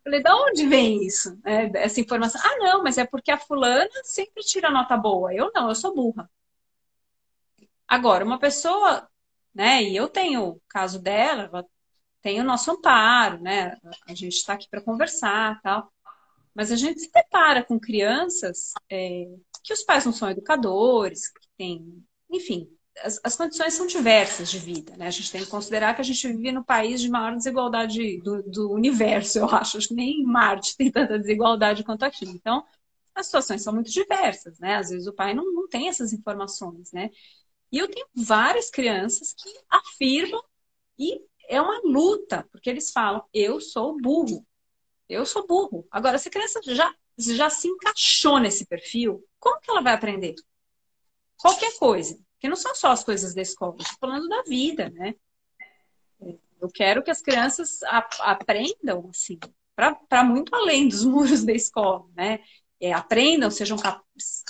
Falei, 0.04 0.22
da 0.22 0.36
onde 0.36 0.68
vem 0.68 1.04
isso? 1.06 1.40
É, 1.44 1.84
essa 1.84 2.00
informação? 2.00 2.40
Ah, 2.44 2.58
não, 2.60 2.84
mas 2.84 2.98
é 2.98 3.06
porque 3.06 3.32
a 3.32 3.40
fulana 3.40 3.90
sempre 4.04 4.44
tira 4.44 4.70
nota 4.70 4.96
boa. 4.96 5.34
Eu 5.34 5.52
não, 5.54 5.68
eu 5.70 5.76
sou 5.76 5.96
burra. 5.96 6.30
Agora, 7.88 8.24
uma 8.24 8.40
pessoa, 8.40 9.08
né, 9.54 9.84
e 9.84 9.96
eu 9.96 10.08
tenho 10.08 10.44
o 10.50 10.62
caso 10.68 11.00
dela, 11.00 11.50
ela 11.52 11.66
tem 12.22 12.40
o 12.40 12.44
nosso 12.44 12.72
amparo, 12.72 13.42
né? 13.42 13.78
A 14.08 14.14
gente 14.14 14.36
está 14.36 14.54
aqui 14.54 14.68
para 14.70 14.82
conversar 14.82 15.62
tal. 15.62 15.92
Mas 16.56 16.72
a 16.72 16.76
gente 16.76 17.00
se 17.00 17.12
depara 17.12 17.64
com 17.64 17.80
crianças 17.80 18.74
é, 18.90 19.28
que 19.66 19.74
os 19.74 19.84
pais 19.84 20.06
não 20.06 20.14
são 20.14 20.30
educadores, 20.30 21.28
que 21.30 21.48
têm, 21.58 22.06
enfim, 22.30 22.70
as, 23.04 23.20
as, 23.24 23.36
condições 23.36 23.74
são 23.74 23.88
diversas 23.88 24.50
de 24.50 24.60
vida, 24.60 24.96
né? 24.96 25.08
A 25.08 25.12
gente 25.12 25.32
tem 25.32 25.44
que 25.44 25.50
considerar 25.50 25.96
que 25.96 26.02
a 26.02 26.04
gente 26.04 26.28
vive 26.28 26.52
no 26.52 26.64
país 26.64 27.02
de 27.02 27.10
maior 27.10 27.36
desigualdade 27.36 28.22
do, 28.22 28.44
do 28.44 28.72
universo, 28.72 29.40
eu 29.40 29.50
acho. 29.50 29.80
Que 29.80 29.94
nem 29.94 30.22
em 30.22 30.24
Marte 30.24 30.78
tem 30.78 30.92
tanta 30.92 31.20
desigualdade 31.20 31.84
quanto 31.84 32.04
aqui. 32.04 32.26
Então, 32.26 32.64
as 33.14 33.26
situações 33.26 33.64
são 33.64 33.74
muito 33.74 33.92
diversas, 33.92 34.60
né? 34.60 34.76
Às 34.76 34.90
vezes 34.90 35.08
o 35.08 35.14
pai 35.14 35.34
não, 35.34 35.52
não 35.52 35.68
tem 35.68 35.90
essas 35.90 36.14
informações, 36.14 36.92
né? 36.92 37.10
E 37.72 37.78
eu 37.80 37.90
tenho 37.90 38.08
várias 38.16 38.70
crianças 38.70 39.34
que 39.34 39.50
afirmam 39.70 40.42
e 40.98 41.20
é 41.50 41.62
uma 41.62 41.82
luta, 41.84 42.48
porque 42.52 42.70
eles 42.70 42.92
falam, 42.92 43.24
eu 43.34 43.60
sou 43.60 43.98
burro. 44.00 44.46
Eu 45.10 45.26
sou 45.26 45.46
burro. 45.46 45.88
Agora, 45.92 46.18
se 46.18 46.28
a 46.28 46.32
criança 46.32 46.62
já, 46.64 46.94
já 47.18 47.50
se 47.50 47.68
encaixou 47.68 48.40
nesse 48.40 48.66
perfil, 48.66 49.24
como 49.46 49.62
que 49.62 49.70
ela 49.70 49.82
vai 49.82 49.94
aprender? 49.94 50.34
Qualquer 51.38 51.78
coisa. 51.78 52.18
Porque 52.34 52.50
não 52.50 52.56
são 52.56 52.74
só 52.74 52.90
as 52.90 53.04
coisas 53.04 53.36
da 53.36 53.44
escola, 53.44 53.76
estou 53.80 53.98
falando 54.00 54.28
da 54.28 54.42
vida, 54.42 54.90
né? 54.90 55.14
Eu 56.60 56.68
quero 56.74 57.04
que 57.04 57.12
as 57.12 57.22
crianças 57.22 57.84
aprendam, 58.22 59.08
assim, 59.12 59.38
para 59.76 60.24
muito 60.24 60.54
além 60.56 60.88
dos 60.88 61.06
muros 61.06 61.44
da 61.44 61.54
escola, 61.54 62.08
né? 62.16 62.40
É, 62.82 62.92
aprendam, 62.92 63.52
sejam 63.52 63.78
capazes, 63.78 64.44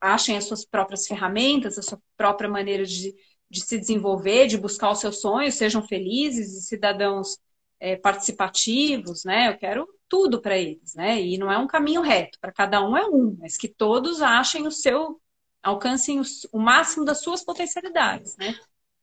achem 0.00 0.36
as 0.36 0.44
suas 0.44 0.64
próprias 0.64 1.06
ferramentas, 1.06 1.76
a 1.76 1.82
sua 1.82 2.00
própria 2.16 2.48
maneira 2.48 2.86
de, 2.86 3.12
de 3.50 3.60
se 3.60 3.76
desenvolver, 3.76 4.46
de 4.46 4.56
buscar 4.56 4.92
os 4.92 5.00
seus 5.00 5.20
sonhos, 5.20 5.56
sejam 5.56 5.86
felizes 5.86 6.54
e 6.54 6.62
cidadãos 6.62 7.36
é, 7.80 7.96
participativos, 7.96 9.24
né? 9.24 9.48
Eu 9.48 9.56
quero 9.56 9.88
tudo 10.08 10.40
para 10.40 10.58
eles, 10.58 10.94
né? 10.94 11.20
E 11.20 11.38
não 11.38 11.50
é 11.50 11.56
um 11.56 11.66
caminho 11.66 12.02
reto, 12.02 12.38
para 12.40 12.52
cada 12.52 12.86
um 12.86 12.96
é 12.96 13.06
um, 13.06 13.36
mas 13.40 13.56
que 13.56 13.68
todos 13.68 14.20
achem 14.20 14.66
o 14.66 14.70
seu, 14.70 15.20
alcancem 15.62 16.20
o, 16.20 16.22
o 16.52 16.60
máximo 16.60 17.04
das 17.04 17.22
suas 17.22 17.42
potencialidades, 17.42 18.36
né? 18.36 18.54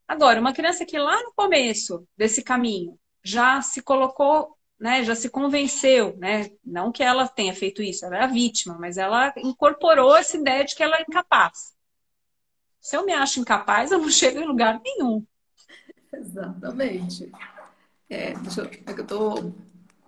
Agora, 0.07 0.39
uma 0.39 0.53
criança 0.53 0.85
que 0.85 0.97
lá 0.97 1.21
no 1.23 1.33
começo 1.33 2.07
desse 2.15 2.41
caminho 2.41 2.97
já 3.23 3.61
se 3.61 3.81
colocou, 3.81 4.55
né, 4.79 5.03
já 5.03 5.15
se 5.15 5.29
convenceu, 5.29 6.15
né? 6.17 6.49
Não 6.63 6.91
que 6.91 7.03
ela 7.03 7.27
tenha 7.27 7.53
feito 7.53 7.81
isso, 7.81 8.05
ela 8.05 8.17
é 8.17 8.23
a 8.23 8.27
vítima, 8.27 8.77
mas 8.79 8.97
ela 8.97 9.33
incorporou 9.37 10.15
essa 10.15 10.37
ideia 10.37 10.63
de 10.63 10.75
que 10.75 10.83
ela 10.83 10.97
é 10.97 11.01
incapaz. 11.01 11.75
Se 12.79 12.95
eu 12.95 13.05
me 13.05 13.11
acho 13.11 13.39
incapaz, 13.39 13.91
eu 13.91 13.99
não 13.99 14.09
chego 14.11 14.39
em 14.39 14.45
lugar 14.45 14.79
nenhum. 14.81 15.25
Exatamente. 16.13 17.29
É, 18.09 18.33
eu, 18.33 18.65
é 18.85 18.93
que 18.93 19.01
eu 19.01 19.07
tô. 19.07 19.51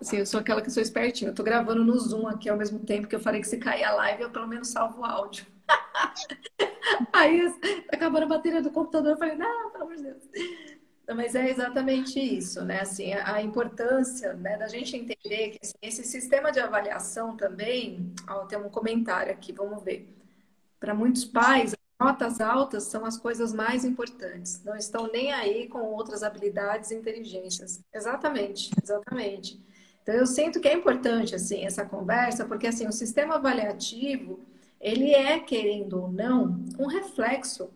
Assim, 0.00 0.16
eu 0.16 0.26
sou 0.26 0.40
aquela 0.40 0.62
que 0.62 0.70
sou 0.70 0.82
espertinha. 0.82 1.30
Eu 1.30 1.34
tô 1.34 1.42
gravando 1.42 1.84
no 1.84 1.98
Zoom 1.98 2.26
aqui 2.26 2.48
ao 2.48 2.56
mesmo 2.56 2.78
tempo 2.80 3.06
que 3.06 3.14
eu 3.14 3.20
falei 3.20 3.40
que 3.40 3.48
se 3.48 3.58
cair 3.58 3.84
a 3.84 3.94
live, 3.94 4.22
eu 4.22 4.30
pelo 4.30 4.46
menos 4.46 4.68
salvo 4.68 5.00
o 5.00 5.04
áudio. 5.04 5.46
Aí 7.12 7.52
acabando 7.92 8.24
a 8.24 8.28
bateria 8.28 8.62
do 8.62 8.70
computador, 8.70 9.12
eu 9.12 9.18
falei, 9.18 9.36
não, 9.36 9.70
pelo 9.70 9.84
amor 9.84 9.96
de 9.96 10.02
Deus. 10.02 10.22
Mas 11.14 11.34
é 11.34 11.50
exatamente 11.50 12.20
isso, 12.20 12.64
né? 12.64 12.80
Assim, 12.80 13.12
a 13.12 13.42
importância 13.42 14.32
né, 14.34 14.56
da 14.56 14.68
gente 14.68 14.96
entender 14.96 15.50
que 15.50 15.58
assim, 15.62 15.74
esse 15.82 16.04
sistema 16.04 16.52
de 16.52 16.60
avaliação 16.60 17.36
também. 17.36 18.14
Ó, 18.28 18.46
tem 18.46 18.58
um 18.58 18.68
comentário 18.68 19.32
aqui, 19.32 19.52
vamos 19.52 19.82
ver. 19.82 20.08
Para 20.78 20.94
muitos 20.94 21.24
pais, 21.24 21.74
Notas 22.00 22.40
altas 22.40 22.84
são 22.84 23.04
as 23.04 23.18
coisas 23.18 23.52
mais 23.52 23.84
importantes. 23.84 24.62
Não 24.64 24.74
estão 24.74 25.06
nem 25.12 25.32
aí 25.32 25.68
com 25.68 25.80
outras 25.80 26.22
habilidades 26.22 26.90
e 26.90 26.94
inteligências. 26.94 27.80
Exatamente, 27.92 28.70
exatamente. 28.82 29.62
Então 30.02 30.14
eu 30.14 30.26
sinto 30.26 30.58
que 30.60 30.68
é 30.68 30.72
importante 30.72 31.34
assim 31.34 31.66
essa 31.66 31.84
conversa, 31.84 32.46
porque 32.46 32.66
assim 32.66 32.88
o 32.88 32.92
sistema 32.92 33.34
avaliativo 33.34 34.40
ele 34.80 35.12
é 35.12 35.38
querendo 35.38 36.00
ou 36.00 36.10
não 36.10 36.64
um 36.78 36.86
reflexo, 36.86 37.70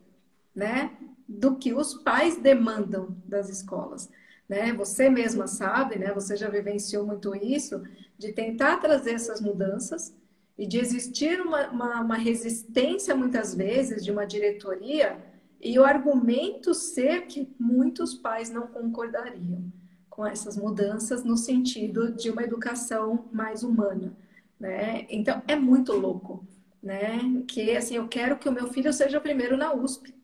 né, 0.55 0.97
do 1.29 1.57
que 1.57 1.75
os 1.75 1.93
pais 1.93 2.39
demandam 2.39 3.15
das 3.27 3.51
escolas. 3.51 4.09
Né? 4.49 4.73
Você 4.73 5.11
mesma 5.11 5.47
sabe, 5.47 5.99
né? 5.99 6.13
Você 6.15 6.37
já 6.37 6.49
vivenciou 6.49 7.05
muito 7.07 7.35
isso 7.35 7.83
de 8.17 8.33
tentar 8.33 8.79
trazer 8.79 9.13
essas 9.13 9.41
mudanças 9.41 10.15
e 10.57 10.67
de 10.67 10.79
existir 10.79 11.41
uma, 11.41 11.69
uma, 11.69 12.01
uma 12.01 12.17
resistência, 12.17 13.15
muitas 13.15 13.55
vezes, 13.55 14.05
de 14.05 14.11
uma 14.11 14.25
diretoria, 14.25 15.19
e 15.61 15.79
o 15.79 15.85
argumento 15.85 16.75
ser 16.75 17.27
que 17.27 17.49
muitos 17.59 18.15
pais 18.15 18.51
não 18.51 18.67
concordariam 18.67 19.73
com 20.09 20.25
essas 20.25 20.57
mudanças 20.57 21.25
no 21.25 21.37
sentido 21.37 22.13
de 22.13 22.31
uma 22.31 22.43
educação 22.43 23.29
mais 23.33 23.65
humana, 23.65 24.17
né? 24.61 25.07
Então 25.09 25.43
é 25.49 25.57
muito 25.57 25.93
louco, 25.93 26.47
né? 26.83 27.19
Que 27.49 27.77
assim, 27.77 27.97
eu 27.97 28.07
quero 28.07 28.39
que 28.39 28.49
o 28.49 28.53
meu 28.53 28.69
filho 28.69 28.93
seja 28.93 29.21
primeiro 29.21 29.57
na 29.57 29.75
USP. 29.75 30.15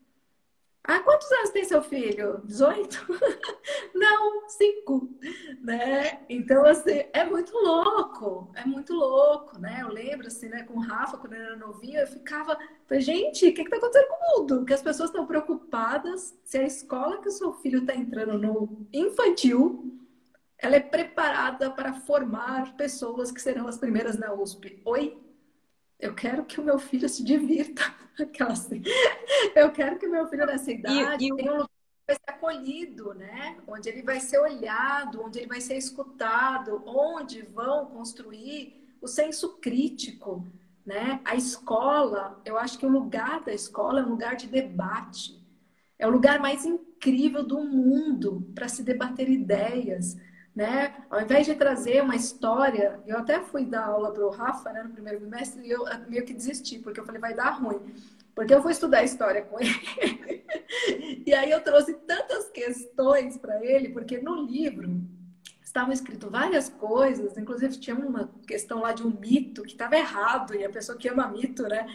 Ah, 0.92 0.98
quantos 1.04 1.30
anos 1.30 1.50
tem 1.50 1.64
seu 1.64 1.80
filho? 1.80 2.42
18? 2.46 3.06
Não, 3.94 4.48
5. 4.48 5.08
Né? 5.62 6.18
Então, 6.28 6.64
assim, 6.66 7.04
é 7.12 7.24
muito 7.24 7.52
louco, 7.56 8.50
é 8.56 8.64
muito 8.64 8.92
louco, 8.92 9.56
né? 9.60 9.82
Eu 9.82 9.88
lembro, 9.88 10.26
assim, 10.26 10.48
né, 10.48 10.64
com 10.64 10.74
o 10.74 10.80
Rafa, 10.80 11.16
quando 11.16 11.34
ele 11.34 11.44
era 11.44 11.56
novinho, 11.56 12.00
eu 12.00 12.08
ficava, 12.08 12.58
gente, 12.94 13.46
o 13.48 13.54
que 13.54 13.62
está 13.62 13.76
acontecendo 13.76 14.08
com 14.08 14.14
o 14.14 14.40
mundo? 14.40 14.64
Que 14.64 14.74
as 14.74 14.82
pessoas 14.82 15.10
estão 15.10 15.24
preocupadas 15.26 16.36
se 16.42 16.58
a 16.58 16.64
escola 16.64 17.22
que 17.22 17.28
o 17.28 17.32
seu 17.32 17.52
filho 17.52 17.82
está 17.82 17.94
entrando 17.94 18.36
no 18.36 18.84
infantil, 18.92 19.96
ela 20.58 20.74
é 20.74 20.80
preparada 20.80 21.70
para 21.70 21.92
formar 21.92 22.74
pessoas 22.76 23.30
que 23.30 23.40
serão 23.40 23.68
as 23.68 23.78
primeiras 23.78 24.18
na 24.18 24.34
USP. 24.34 24.82
Oi? 24.84 25.16
Eu 26.00 26.14
quero 26.14 26.44
que 26.44 26.60
o 26.60 26.64
meu 26.64 26.78
filho 26.78 27.08
se 27.08 27.22
divirta. 27.22 27.82
Assim. 28.48 28.82
Eu 29.54 29.70
quero 29.70 29.98
que 29.98 30.06
o 30.06 30.10
meu 30.10 30.26
filho 30.28 30.44
nessa 30.46 30.70
idade 30.70 31.24
e, 31.24 31.28
e... 31.28 31.36
tenha 31.36 31.52
um 31.52 31.56
lugar 31.56 31.68
que 31.68 32.06
vai 32.06 32.16
ser 32.16 32.30
acolhido, 32.30 33.14
né? 33.14 33.56
Onde 33.66 33.88
ele 33.88 34.02
vai 34.02 34.20
ser 34.20 34.38
olhado, 34.38 35.22
onde 35.22 35.38
ele 35.38 35.46
vai 35.46 35.60
ser 35.60 35.76
escutado, 35.76 36.82
onde 36.86 37.42
vão 37.42 37.86
construir 37.86 38.96
o 39.00 39.06
senso 39.06 39.58
crítico, 39.58 40.46
né? 40.84 41.20
A 41.24 41.34
escola, 41.34 42.40
eu 42.44 42.58
acho 42.58 42.78
que 42.78 42.86
o 42.86 42.90
lugar 42.90 43.42
da 43.42 43.52
escola 43.52 44.00
é 44.00 44.04
um 44.04 44.10
lugar 44.10 44.36
de 44.36 44.46
debate. 44.46 45.40
É 45.98 46.06
o 46.06 46.10
lugar 46.10 46.40
mais 46.40 46.64
incrível 46.64 47.42
do 47.42 47.62
mundo 47.62 48.50
para 48.54 48.68
se 48.68 48.82
debater 48.82 49.28
ideias 49.28 50.16
né? 50.60 50.94
Ao 51.08 51.22
invés 51.22 51.46
de 51.46 51.54
trazer 51.54 52.02
uma 52.02 52.14
história, 52.14 53.00
eu 53.06 53.16
até 53.16 53.40
fui 53.40 53.64
dar 53.64 53.86
aula 53.86 54.12
para 54.12 54.26
o 54.26 54.28
Rafa 54.28 54.70
né, 54.70 54.82
no 54.82 54.90
primeiro 54.90 55.18
bimestre 55.18 55.66
e 55.66 55.70
eu 55.70 55.86
meio 56.06 56.22
que 56.22 56.34
desisti, 56.34 56.78
porque 56.78 57.00
eu 57.00 57.04
falei, 57.06 57.18
vai 57.18 57.32
dar 57.32 57.52
ruim. 57.52 57.80
Porque 58.34 58.54
eu 58.54 58.60
fui 58.60 58.72
estudar 58.72 59.02
história 59.02 59.40
com 59.40 59.58
ele. 59.58 60.44
e 61.26 61.32
aí 61.32 61.50
eu 61.50 61.62
trouxe 61.62 61.94
tantas 61.94 62.50
questões 62.50 63.38
para 63.38 63.64
ele, 63.64 63.88
porque 63.88 64.18
no 64.18 64.34
livro 64.34 65.00
estavam 65.62 65.94
escritas 65.94 66.30
várias 66.30 66.68
coisas, 66.68 67.38
inclusive 67.38 67.78
tinha 67.78 67.96
uma 67.96 68.30
questão 68.46 68.80
lá 68.80 68.92
de 68.92 69.02
um 69.02 69.18
mito 69.18 69.62
que 69.62 69.72
estava 69.72 69.96
errado, 69.96 70.54
e 70.54 70.62
a 70.62 70.68
pessoa 70.68 70.98
que 70.98 71.08
ama 71.08 71.26
mito, 71.28 71.62
né? 71.62 71.86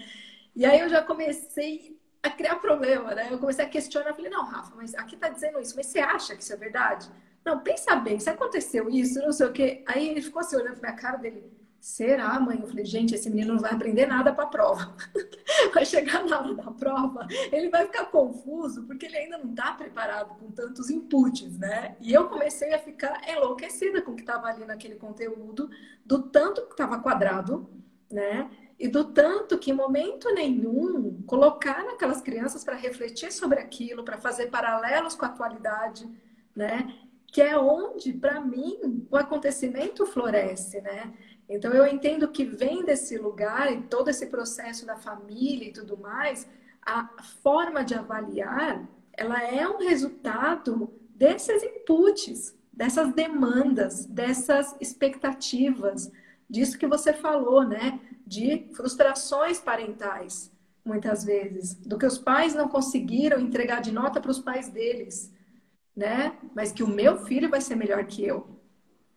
E 0.55 0.66
aí 0.66 0.80
eu 0.80 0.89
já 0.89 1.03
comecei 1.03 1.99
a 2.24 2.32
criar 2.32 2.55
problema, 2.55 3.13
né? 3.13 3.28
Eu 3.30 3.38
comecei 3.38 3.63
a 3.63 3.70
questionar, 3.70 4.16
falei, 4.16 4.32
não, 4.32 4.43
Rafa, 4.43 4.74
mas 4.76 4.95
aqui 4.95 5.13
está 5.13 5.30
dizendo 5.30 5.59
isso, 5.59 5.76
mas 5.76 5.86
você 5.86 5.99
acha 5.99 6.36
que 6.36 6.41
isso 6.41 6.53
é 6.53 6.57
verdade? 6.57 7.07
Não, 7.45 7.59
pensa 7.59 7.95
bem, 7.95 8.19
se 8.19 8.29
aconteceu 8.29 8.89
isso, 8.89 9.19
não 9.19 9.31
sei 9.31 9.45
o 9.45 9.53
quê. 9.53 9.83
Aí 9.85 10.09
ele 10.09 10.21
ficou 10.21 10.39
assim, 10.39 10.55
olhando 10.55 10.79
pra 10.79 10.93
cara 10.93 11.17
dele. 11.17 11.43
Será, 11.79 12.39
mãe? 12.39 12.59
Eu 12.59 12.67
falei, 12.67 12.83
gente, 12.83 13.13
esse 13.13 13.29
menino 13.29 13.53
não 13.53 13.61
vai 13.61 13.71
aprender 13.71 14.07
nada 14.07 14.33
para 14.33 14.45
a 14.45 14.47
prova. 14.47 14.95
vai 15.71 15.85
chegar 15.85 16.25
na 16.25 16.39
hora 16.39 16.55
da 16.55 16.71
prova, 16.71 17.27
ele 17.51 17.69
vai 17.69 17.85
ficar 17.85 18.05
confuso, 18.05 18.83
porque 18.87 19.05
ele 19.05 19.17
ainda 19.17 19.37
não 19.37 19.51
está 19.51 19.71
preparado 19.73 20.29
com 20.39 20.49
tantos 20.49 20.89
inputs, 20.89 21.59
né? 21.59 21.95
E 22.01 22.11
eu 22.11 22.27
comecei 22.27 22.73
a 22.73 22.79
ficar 22.79 23.21
enlouquecida 23.29 24.01
com 24.01 24.13
o 24.13 24.15
que 24.15 24.23
estava 24.23 24.47
ali 24.47 24.65
naquele 24.65 24.95
conteúdo, 24.95 25.69
do 26.03 26.23
tanto 26.23 26.65
que 26.65 26.71
estava 26.71 26.99
quadrado, 26.99 27.69
né? 28.11 28.49
E 28.79 28.87
do 28.87 29.03
tanto 29.03 29.59
que, 29.59 29.69
em 29.69 29.75
momento 29.75 30.33
nenhum, 30.33 31.21
colocar 31.27 31.81
aquelas 31.89 32.19
crianças 32.19 32.63
para 32.63 32.75
refletir 32.75 33.31
sobre 33.31 33.59
aquilo, 33.59 34.03
para 34.03 34.17
fazer 34.17 34.47
paralelos 34.47 35.13
com 35.15 35.25
a 35.25 35.27
atualidade, 35.27 36.09
né? 36.55 37.05
Que 37.36 37.41
é 37.41 37.59
onde, 37.59 38.13
para 38.13 38.39
mim, 38.39 39.05
o 39.11 39.17
acontecimento 39.17 40.05
floresce, 40.05 40.79
né? 40.79 41.13
Então 41.49 41.73
eu 41.73 41.86
entendo 41.86 42.29
que 42.29 42.45
vem 42.45 42.86
desse 42.86 43.17
lugar 43.17 43.69
e 43.73 43.81
todo 43.81 44.07
esse 44.07 44.27
processo 44.27 44.86
da 44.86 44.95
família 44.95 45.67
e 45.67 45.73
tudo 45.73 45.97
mais, 45.97 46.47
a 46.81 47.09
forma 47.43 47.83
de 47.83 47.93
avaliar, 47.93 48.88
ela 49.11 49.43
é 49.43 49.67
um 49.67 49.79
resultado 49.79 50.93
desses 51.09 51.61
inputs, 51.61 52.55
dessas 52.71 53.13
demandas, 53.13 54.05
dessas 54.05 54.73
expectativas, 54.79 56.09
disso 56.49 56.77
que 56.77 56.88
você 56.88 57.11
falou, 57.11 57.67
né? 57.67 57.99
De 58.25 58.69
frustrações 58.71 59.59
parentais, 59.59 60.49
muitas 60.86 61.25
vezes, 61.25 61.73
do 61.73 61.97
que 61.97 62.05
os 62.05 62.17
pais 62.17 62.55
não 62.55 62.69
conseguiram 62.69 63.41
entregar 63.41 63.81
de 63.81 63.91
nota 63.91 64.21
para 64.21 64.31
os 64.31 64.39
pais 64.39 64.69
deles, 64.69 65.34
né? 65.95 66.37
Mas 66.53 66.71
que 66.71 66.83
o 66.83 66.87
meu 66.87 67.17
filho 67.25 67.49
vai 67.49 67.61
ser 67.61 67.75
melhor 67.75 68.03
que 68.05 68.25
eu. 68.25 68.47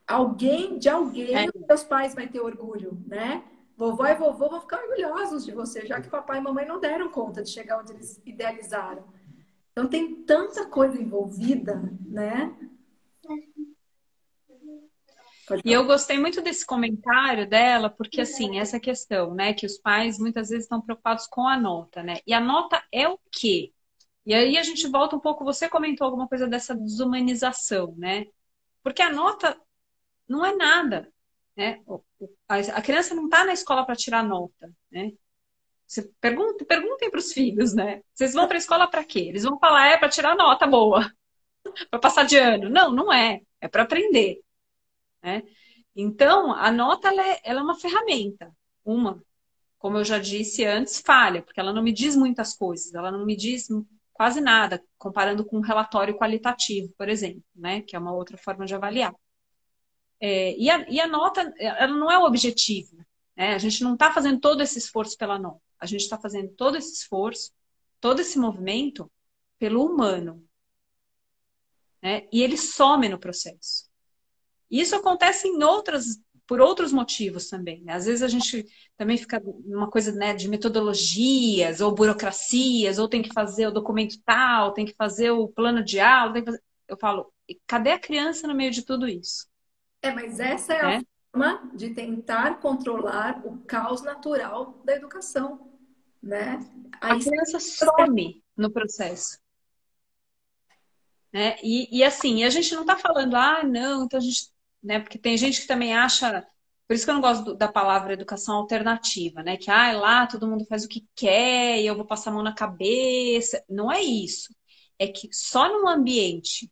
Alguém, 0.06 0.78
de 0.78 0.88
alguém, 0.88 1.34
é. 1.34 1.46
meus 1.68 1.82
pais 1.82 2.14
vai 2.14 2.28
ter 2.28 2.40
orgulho, 2.40 3.02
né? 3.06 3.44
Vovó 3.76 4.06
e 4.06 4.14
vovô 4.14 4.48
vão 4.48 4.60
ficar 4.60 4.80
orgulhosos 4.80 5.44
de 5.44 5.52
você, 5.52 5.86
já 5.86 6.00
que 6.00 6.08
papai 6.08 6.38
e 6.38 6.40
mamãe 6.40 6.66
não 6.66 6.80
deram 6.80 7.10
conta 7.10 7.42
de 7.42 7.50
chegar 7.50 7.78
onde 7.78 7.92
eles 7.92 8.20
idealizaram. 8.24 9.04
Então 9.70 9.86
tem 9.86 10.16
tanta 10.24 10.66
coisa 10.66 11.00
envolvida, 11.00 11.80
né? 12.04 12.56
E 15.64 15.72
eu 15.72 15.86
gostei 15.86 16.18
muito 16.18 16.42
desse 16.42 16.66
comentário 16.66 17.48
dela, 17.48 17.88
porque 17.88 18.20
assim, 18.20 18.58
essa 18.58 18.78
questão, 18.80 19.34
né, 19.34 19.54
que 19.54 19.64
os 19.64 19.78
pais 19.78 20.18
muitas 20.18 20.48
vezes 20.48 20.64
estão 20.64 20.80
preocupados 20.80 21.26
com 21.26 21.46
a 21.46 21.56
nota, 21.56 22.02
né? 22.02 22.18
E 22.26 22.34
a 22.34 22.40
nota 22.40 22.82
é 22.92 23.08
o 23.08 23.18
quê? 23.30 23.72
E 24.28 24.34
aí 24.34 24.58
a 24.58 24.62
gente 24.62 24.86
volta 24.86 25.16
um 25.16 25.20
pouco, 25.20 25.42
você 25.42 25.70
comentou 25.70 26.04
alguma 26.04 26.28
coisa 26.28 26.46
dessa 26.46 26.74
desumanização, 26.74 27.94
né? 27.96 28.26
Porque 28.82 29.00
a 29.00 29.10
nota 29.10 29.58
não 30.28 30.44
é 30.44 30.54
nada, 30.54 31.10
né? 31.56 31.82
A 32.46 32.82
criança 32.82 33.14
não 33.14 33.24
está 33.24 33.46
na 33.46 33.54
escola 33.54 33.86
para 33.86 33.96
tirar 33.96 34.22
nota, 34.22 34.70
né? 34.90 35.12
Você 35.86 36.02
pergunta, 36.20 36.62
perguntem 36.66 37.10
para 37.10 37.20
os 37.20 37.32
filhos, 37.32 37.72
né? 37.72 38.02
Vocês 38.12 38.34
vão 38.34 38.46
para 38.46 38.58
a 38.58 38.60
escola 38.60 38.86
para 38.86 39.02
quê? 39.02 39.20
Eles 39.20 39.44
vão 39.44 39.58
falar, 39.58 39.86
é 39.92 39.96
para 39.96 40.10
tirar 40.10 40.36
nota 40.36 40.66
boa, 40.66 41.10
para 41.90 41.98
passar 41.98 42.24
de 42.24 42.36
ano. 42.36 42.68
Não, 42.68 42.92
não 42.92 43.10
é. 43.10 43.40
É 43.62 43.66
para 43.66 43.84
aprender. 43.84 44.42
Né? 45.22 45.42
Então, 45.96 46.52
a 46.52 46.70
nota 46.70 47.08
ela 47.08 47.26
é, 47.26 47.40
ela 47.42 47.60
é 47.60 47.62
uma 47.62 47.80
ferramenta, 47.80 48.54
uma, 48.84 49.24
como 49.78 49.96
eu 49.96 50.04
já 50.04 50.18
disse 50.18 50.66
antes, 50.66 51.00
falha, 51.00 51.40
porque 51.40 51.58
ela 51.58 51.72
não 51.72 51.82
me 51.82 51.92
diz 51.92 52.14
muitas 52.14 52.54
coisas, 52.54 52.94
ela 52.94 53.10
não 53.10 53.24
me 53.24 53.34
diz 53.34 53.68
quase 54.18 54.40
nada, 54.40 54.84
comparando 54.98 55.44
com 55.44 55.58
um 55.58 55.62
relatório 55.62 56.18
qualitativo, 56.18 56.92
por 56.98 57.08
exemplo, 57.08 57.44
né? 57.54 57.82
que 57.82 57.94
é 57.94 57.98
uma 58.00 58.12
outra 58.12 58.36
forma 58.36 58.66
de 58.66 58.74
avaliar. 58.74 59.14
É, 60.18 60.58
e, 60.58 60.68
a, 60.68 60.84
e, 60.90 61.00
a, 61.00 61.06
nota, 61.06 61.54
ela 61.56 61.94
não 61.94 62.10
é 62.10 62.18
o 62.18 62.24
objetivo. 62.24 62.96
Né? 63.36 63.54
A 63.54 63.58
gente 63.58 63.84
não 63.84 63.94
está 63.94 64.12
fazendo 64.12 64.40
todo 64.40 64.60
esse 64.60 64.76
esforço 64.76 65.16
pela 65.16 65.38
nota. 65.38 65.62
A 65.78 65.86
gente 65.86 66.00
está 66.00 66.18
fazendo 66.18 66.52
todo 66.54 66.76
esse 66.76 66.94
esforço, 66.94 67.52
todo 68.00 68.18
esse 68.18 68.36
movimento 68.40 69.08
pelo 69.56 69.86
humano. 69.86 70.44
Né? 72.02 72.26
E 72.32 72.42
ele 72.42 72.56
some 72.56 73.08
no 73.08 73.20
processo. 73.20 73.88
Isso 74.68 74.96
acontece 74.96 75.46
em 75.46 75.62
outras, 75.62 76.20
por 76.49 76.62
outros 76.62 76.92
motivos 76.94 77.49
também. 77.49 77.82
Né? 77.82 77.92
Às 77.92 78.07
vezes 78.07 78.22
a 78.22 78.28
gente 78.28 78.66
também 78.96 79.18
fica 79.18 79.40
numa 79.66 79.90
coisa 79.90 80.11
né, 80.12 80.34
de 80.34 80.49
metodologias 80.49 81.82
ou 81.82 81.94
burocracias, 81.94 82.99
ou 82.99 83.07
tem 83.07 83.20
que 83.20 83.32
fazer 83.34 83.66
o 83.66 83.70
documento 83.70 84.18
tal, 84.24 84.72
tem 84.72 84.86
que 84.86 84.94
fazer 84.96 85.30
o 85.30 85.46
plano 85.46 85.84
de 85.84 86.01
aula. 86.01 86.42
Fazer... 86.42 86.62
Eu 86.88 86.96
falo, 86.96 87.30
cadê 87.66 87.92
a 87.92 87.99
criança 87.99 88.49
no 88.49 88.55
meio 88.55 88.70
de 88.70 88.82
tudo 88.82 89.07
isso? 89.07 89.46
É, 90.01 90.11
mas 90.11 90.40
essa 90.40 90.72
é, 90.72 90.76
é 90.76 90.96
a 90.96 91.03
forma 91.30 91.70
de 91.74 91.90
tentar 91.90 92.61
controlar 92.61 93.42
o 93.44 93.59
caos 93.59 94.01
natural 94.01 94.80
da 94.86 94.96
educação. 94.96 95.70
Né? 96.22 96.59
A 96.99 97.18
criança 97.18 97.61
some 97.61 98.42
no 98.57 98.72
processo. 98.72 99.38
Né? 101.30 101.57
E, 101.62 101.99
e 101.99 102.03
assim, 102.03 102.42
a 102.42 102.49
gente 102.49 102.74
não 102.74 102.82
está 102.82 102.96
falando, 102.96 103.36
ah, 103.36 103.62
não, 103.62 104.05
então 104.05 104.16
a 104.16 104.22
gente 104.22 104.51
né? 104.82 105.00
Porque 105.00 105.18
tem 105.18 105.36
gente 105.36 105.60
que 105.60 105.66
também 105.66 105.94
acha, 105.94 106.46
por 106.86 106.94
isso 106.94 107.04
que 107.04 107.10
eu 107.10 107.14
não 107.14 107.20
gosto 107.20 107.54
da 107.54 107.70
palavra 107.70 108.12
educação 108.12 108.56
alternativa, 108.56 109.42
né? 109.42 109.56
Que 109.56 109.70
ah, 109.70 109.92
lá 109.98 110.26
todo 110.26 110.46
mundo 110.46 110.64
faz 110.66 110.84
o 110.84 110.88
que 110.88 111.06
quer 111.14 111.80
e 111.80 111.86
eu 111.86 111.96
vou 111.96 112.06
passar 112.06 112.30
a 112.30 112.34
mão 112.34 112.42
na 112.42 112.54
cabeça. 112.54 113.62
Não 113.68 113.90
é 113.90 114.00
isso. 114.02 114.54
É 114.98 115.06
que 115.08 115.28
só 115.32 115.68
num 115.68 115.88
ambiente 115.88 116.70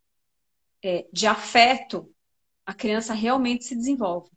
é, 0.82 1.06
de 1.12 1.26
afeto 1.26 2.12
a 2.64 2.74
criança 2.74 3.14
realmente 3.14 3.64
se 3.64 3.76
desenvolve. 3.76 4.30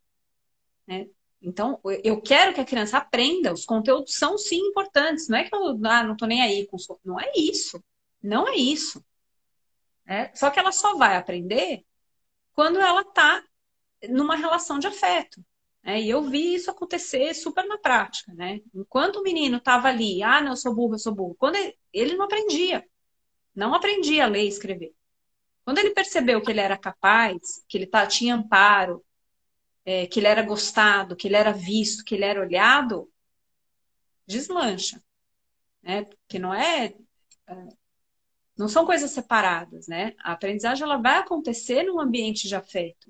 Né? 0.87 1.07
Então, 1.41 1.79
eu 2.03 2.21
quero 2.21 2.53
que 2.53 2.61
a 2.61 2.65
criança 2.65 2.97
aprenda, 2.97 3.53
os 3.53 3.65
conteúdos 3.65 4.15
são 4.15 4.37
sim 4.37 4.57
importantes, 4.57 5.27
não 5.29 5.37
é 5.37 5.45
que 5.45 5.55
eu 5.55 5.79
ah, 5.85 6.03
não 6.03 6.13
estou 6.13 6.27
nem 6.27 6.41
aí 6.41 6.67
com 6.67 6.75
os 6.75 6.87
Não 7.03 7.19
é 7.19 7.31
isso. 7.35 7.81
Não 8.21 8.47
é 8.47 8.55
isso. 8.55 9.03
É, 10.05 10.33
só 10.35 10.49
que 10.49 10.59
ela 10.59 10.71
só 10.71 10.97
vai 10.97 11.15
aprender 11.15 11.85
quando 12.53 12.79
ela 12.79 13.01
está 13.01 13.43
numa 14.07 14.35
relação 14.35 14.79
de 14.79 14.87
afeto. 14.87 15.43
Né? 15.83 16.01
E 16.01 16.09
eu 16.09 16.21
vi 16.23 16.55
isso 16.55 16.69
acontecer 16.69 17.33
super 17.33 17.65
na 17.65 17.77
prática, 17.77 18.33
né? 18.33 18.61
Enquanto 18.73 19.17
o 19.17 19.23
menino 19.23 19.57
estava 19.57 19.87
ali, 19.87 20.21
ah, 20.23 20.41
não, 20.41 20.51
eu 20.51 20.57
sou 20.57 20.73
burro, 20.73 20.95
eu 20.95 20.99
sou 20.99 21.13
burro, 21.13 21.35
quando 21.35 21.55
ele, 21.55 21.75
ele 21.93 22.15
não 22.15 22.25
aprendia, 22.25 22.85
não 23.55 23.73
aprendia 23.73 24.25
a 24.25 24.27
ler 24.27 24.45
e 24.45 24.49
escrever. 24.49 24.93
Quando 25.63 25.79
ele 25.79 25.91
percebeu 25.91 26.41
que 26.41 26.51
ele 26.51 26.59
era 26.59 26.77
capaz, 26.77 27.63
que 27.67 27.77
ele 27.77 27.85
tá, 27.87 28.05
tinha 28.07 28.35
amparo, 28.35 29.03
é, 29.85 30.07
que 30.07 30.19
ele 30.19 30.27
era 30.27 30.41
gostado, 30.41 31.15
que 31.15 31.27
ele 31.27 31.35
era 31.35 31.51
visto, 31.51 32.03
que 32.03 32.15
ele 32.15 32.25
era 32.25 32.41
olhado, 32.41 33.11
deslancha. 34.27 35.01
Né? 35.81 36.05
Porque 36.05 36.39
não 36.39 36.53
é, 36.53 36.95
é 37.47 37.79
não 38.59 38.67
são 38.67 38.85
coisas 38.85 39.11
separadas, 39.11 39.87
né? 39.87 40.13
A 40.19 40.33
aprendizagem 40.33 40.83
ela 40.83 40.97
vai 40.97 41.17
acontecer 41.17 41.83
num 41.83 41.97
ambiente 41.97 42.45
de 42.45 42.55
afeto. 42.55 43.09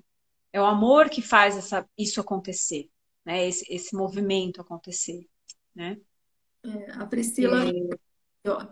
É 0.51 0.59
o 0.59 0.65
amor 0.65 1.09
que 1.09 1.21
faz 1.21 1.57
essa, 1.57 1.87
isso 1.97 2.19
acontecer, 2.19 2.89
né? 3.25 3.47
Esse, 3.47 3.65
esse 3.73 3.95
movimento 3.95 4.61
acontecer, 4.61 5.27
né? 5.75 5.97
É, 6.63 6.91
a 6.93 7.05
Priscila 7.05 7.65
é... 7.65 7.71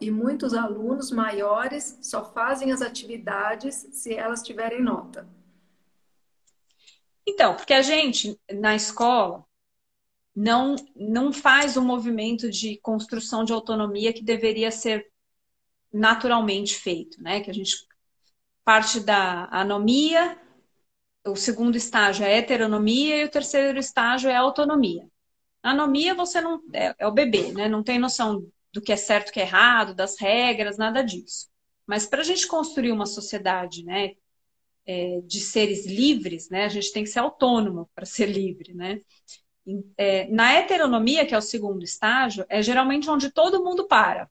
e 0.01 0.11
muitos 0.11 0.53
alunos 0.53 1.11
maiores 1.11 1.97
só 2.01 2.25
fazem 2.33 2.71
as 2.71 2.81
atividades 2.81 3.87
se 3.91 4.13
elas 4.13 4.41
tiverem 4.41 4.81
nota. 4.81 5.27
Então, 7.25 7.55
porque 7.55 7.73
a 7.73 7.81
gente 7.81 8.39
na 8.51 8.75
escola 8.75 9.45
não 10.35 10.75
não 10.95 11.33
faz 11.33 11.75
o 11.77 11.81
movimento 11.81 12.49
de 12.49 12.77
construção 12.77 13.43
de 13.43 13.51
autonomia 13.51 14.13
que 14.13 14.23
deveria 14.23 14.71
ser 14.71 15.11
naturalmente 15.91 16.75
feito, 16.75 17.21
né? 17.21 17.41
Que 17.41 17.49
a 17.49 17.53
gente 17.53 17.87
parte 18.63 18.99
da 18.99 19.45
anomia 19.45 20.37
o 21.27 21.35
segundo 21.35 21.75
estágio 21.75 22.25
é 22.25 22.33
a 22.33 22.37
heteronomia 22.37 23.17
e 23.17 23.25
o 23.25 23.29
terceiro 23.29 23.79
estágio 23.79 24.29
é 24.29 24.35
a 24.35 24.41
autonomia. 24.41 25.07
Anomia 25.61 26.13
você 26.13 26.39
não 26.41 26.61
é, 26.73 26.95
é 26.97 27.07
o 27.07 27.11
bebê, 27.11 27.51
né? 27.51 27.67
Não 27.67 27.83
tem 27.83 27.99
noção 27.99 28.45
do 28.71 28.81
que 28.81 28.91
é 28.91 28.95
certo, 28.97 29.29
o 29.29 29.31
que 29.31 29.39
é 29.39 29.43
errado, 29.43 29.93
das 29.93 30.19
regras, 30.19 30.77
nada 30.77 31.01
disso. 31.01 31.49
Mas 31.85 32.05
para 32.05 32.21
a 32.21 32.23
gente 32.23 32.45
construir 32.47 32.91
uma 32.91 33.05
sociedade, 33.05 33.83
né, 33.83 34.11
é, 34.85 35.21
de 35.21 35.39
seres 35.39 35.85
livres, 35.85 36.49
né, 36.49 36.65
a 36.65 36.69
gente 36.69 36.91
tem 36.91 37.03
que 37.03 37.09
ser 37.09 37.19
autônomo 37.19 37.89
para 37.95 38.05
ser 38.05 38.27
livre, 38.27 38.73
né? 38.73 39.01
É, 39.97 40.27
na 40.29 40.53
heteronomia, 40.53 41.25
que 41.25 41.35
é 41.35 41.37
o 41.37 41.41
segundo 41.41 41.83
estágio, 41.83 42.45
é 42.47 42.61
geralmente 42.61 43.09
onde 43.09 43.31
todo 43.31 43.63
mundo 43.63 43.85
para. 43.87 44.29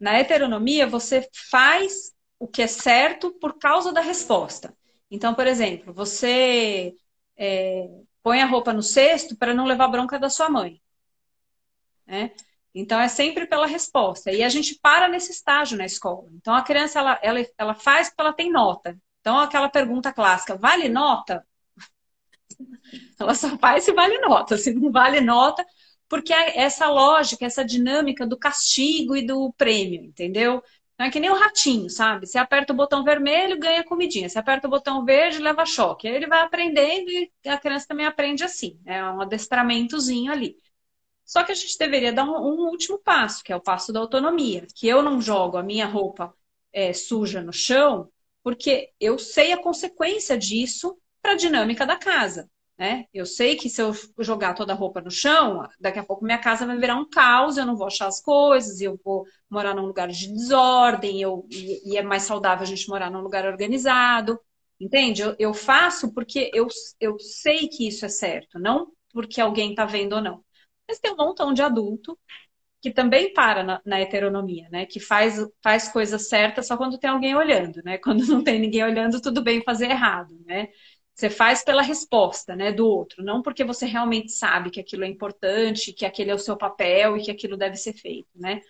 Na 0.00 0.18
heteronomia, 0.18 0.86
você 0.86 1.28
faz 1.50 2.14
o 2.38 2.46
que 2.46 2.62
é 2.62 2.66
certo 2.66 3.32
por 3.32 3.58
causa 3.58 3.92
da 3.92 4.00
resposta. 4.00 4.74
Então, 5.10 5.34
por 5.34 5.46
exemplo, 5.46 5.92
você 5.92 6.94
é, 7.36 7.88
põe 8.22 8.42
a 8.42 8.46
roupa 8.46 8.72
no 8.72 8.82
cesto 8.82 9.36
para 9.36 9.54
não 9.54 9.64
levar 9.64 9.88
bronca 9.88 10.18
da 10.18 10.28
sua 10.28 10.48
mãe. 10.50 10.80
Né? 12.06 12.32
Então, 12.74 13.00
é 13.00 13.08
sempre 13.08 13.46
pela 13.46 13.66
resposta. 13.66 14.30
E 14.30 14.42
a 14.42 14.48
gente 14.48 14.78
para 14.80 15.08
nesse 15.08 15.32
estágio 15.32 15.78
na 15.78 15.86
escola. 15.86 16.28
Então, 16.32 16.54
a 16.54 16.62
criança, 16.62 16.98
ela, 16.98 17.18
ela, 17.22 17.46
ela 17.56 17.74
faz 17.74 18.08
porque 18.08 18.20
ela 18.20 18.32
tem 18.32 18.50
nota. 18.52 18.98
Então, 19.20 19.38
aquela 19.38 19.68
pergunta 19.68 20.12
clássica, 20.12 20.56
vale 20.56 20.88
nota? 20.88 21.46
Ela 23.20 23.34
só 23.34 23.58
faz 23.58 23.84
se 23.84 23.92
vale 23.92 24.18
nota. 24.18 24.56
Se 24.56 24.72
não 24.72 24.90
vale 24.90 25.20
nota, 25.20 25.64
porque 26.08 26.32
é 26.32 26.58
essa 26.60 26.88
lógica, 26.88 27.44
essa 27.44 27.64
dinâmica 27.64 28.26
do 28.26 28.38
castigo 28.38 29.14
e 29.16 29.26
do 29.26 29.52
prêmio, 29.52 30.02
entendeu? 30.02 30.62
Não 30.98 31.06
é 31.06 31.10
que 31.10 31.20
nem 31.20 31.30
o 31.30 31.34
ratinho, 31.38 31.88
sabe? 31.88 32.26
Você 32.26 32.38
aperta 32.38 32.72
o 32.72 32.76
botão 32.76 33.04
vermelho, 33.04 33.58
ganha 33.58 33.84
comidinha. 33.84 34.28
Você 34.28 34.38
aperta 34.38 34.66
o 34.66 34.70
botão 34.70 35.04
verde, 35.04 35.38
leva 35.38 35.64
choque. 35.64 36.08
Aí 36.08 36.14
ele 36.14 36.26
vai 36.26 36.40
aprendendo 36.40 37.08
e 37.10 37.30
a 37.46 37.56
criança 37.58 37.86
também 37.86 38.04
aprende 38.06 38.42
assim. 38.44 38.80
É 38.84 39.02
um 39.04 39.20
adestramentozinho 39.20 40.32
ali. 40.32 40.56
Só 41.24 41.44
que 41.44 41.52
a 41.52 41.54
gente 41.54 41.78
deveria 41.78 42.12
dar 42.12 42.24
um, 42.24 42.36
um 42.36 42.68
último 42.70 42.98
passo, 42.98 43.44
que 43.44 43.52
é 43.52 43.56
o 43.56 43.60
passo 43.60 43.92
da 43.92 44.00
autonomia. 44.00 44.66
Que 44.74 44.88
eu 44.88 45.02
não 45.02 45.20
jogo 45.20 45.56
a 45.56 45.62
minha 45.62 45.86
roupa 45.86 46.34
é, 46.72 46.92
suja 46.92 47.42
no 47.42 47.52
chão, 47.52 48.10
porque 48.42 48.92
eu 49.00 49.18
sei 49.18 49.52
a 49.52 49.62
consequência 49.62 50.36
disso 50.38 50.98
para 51.22 51.32
a 51.32 51.36
dinâmica 51.36 51.86
da 51.86 51.96
casa. 51.96 52.50
Né? 52.78 53.06
Eu 53.12 53.26
sei 53.26 53.56
que 53.56 53.68
se 53.68 53.82
eu 53.82 53.92
jogar 54.20 54.54
toda 54.54 54.72
a 54.72 54.76
roupa 54.76 55.00
no 55.00 55.10
chão, 55.10 55.66
daqui 55.80 55.98
a 55.98 56.04
pouco 56.04 56.24
minha 56.24 56.38
casa 56.38 56.64
vai 56.64 56.78
virar 56.78 56.94
um 56.94 57.08
caos, 57.08 57.56
eu 57.56 57.66
não 57.66 57.76
vou 57.76 57.88
achar 57.88 58.06
as 58.06 58.20
coisas, 58.20 58.80
eu 58.80 58.98
vou 59.04 59.24
morar 59.50 59.74
num 59.74 59.86
lugar 59.86 60.08
de 60.08 60.32
desordem, 60.32 61.20
eu, 61.20 61.44
e, 61.50 61.92
e 61.94 61.96
é 61.98 62.02
mais 62.02 62.22
saudável 62.22 62.62
a 62.62 62.66
gente 62.66 62.88
morar 62.88 63.10
num 63.10 63.20
lugar 63.20 63.44
organizado. 63.46 64.38
Entende? 64.80 65.22
Eu, 65.22 65.34
eu 65.40 65.52
faço 65.54 66.14
porque 66.14 66.50
eu, 66.54 66.68
eu 67.00 67.18
sei 67.18 67.66
que 67.66 67.88
isso 67.88 68.06
é 68.06 68.08
certo, 68.08 68.58
não 68.60 68.92
porque 69.12 69.40
alguém 69.40 69.70
está 69.70 69.84
vendo 69.84 70.14
ou 70.14 70.22
não. 70.22 70.44
Mas 70.88 71.00
tem 71.00 71.12
um 71.12 71.16
montão 71.16 71.52
de 71.52 71.62
adulto 71.62 72.16
que 72.80 72.90
também 72.92 73.32
para 73.32 73.64
na, 73.64 73.82
na, 73.84 74.00
heteronomia, 74.00 74.68
né? 74.70 74.86
Que 74.86 75.00
faz, 75.00 75.36
faz 75.62 75.88
coisas 75.88 76.28
certas 76.28 76.66
só 76.68 76.76
quando 76.76 76.98
tem 76.98 77.10
alguém 77.10 77.34
olhando, 77.34 77.82
né? 77.84 77.98
Quando 77.98 78.24
não 78.26 78.42
tem 78.44 78.60
ninguém 78.60 78.84
olhando, 78.84 79.20
tudo 79.20 79.42
bem 79.42 79.62
fazer 79.64 79.90
errado, 79.90 80.38
né? 80.46 80.68
Você 81.18 81.28
faz 81.28 81.64
pela 81.64 81.82
resposta, 81.82 82.54
né, 82.54 82.70
do 82.70 82.86
outro, 82.86 83.24
não 83.24 83.42
porque 83.42 83.64
você 83.64 83.84
realmente 83.86 84.30
sabe 84.30 84.70
que 84.70 84.78
aquilo 84.78 85.02
é 85.02 85.08
importante, 85.08 85.92
que 85.92 86.06
aquele 86.06 86.30
é 86.30 86.34
o 86.34 86.38
seu 86.38 86.56
papel 86.56 87.16
e 87.16 87.22
que 87.22 87.30
aquilo 87.32 87.56
deve 87.56 87.74
ser 87.74 87.92
feito, 87.92 88.28
né? 88.36 88.60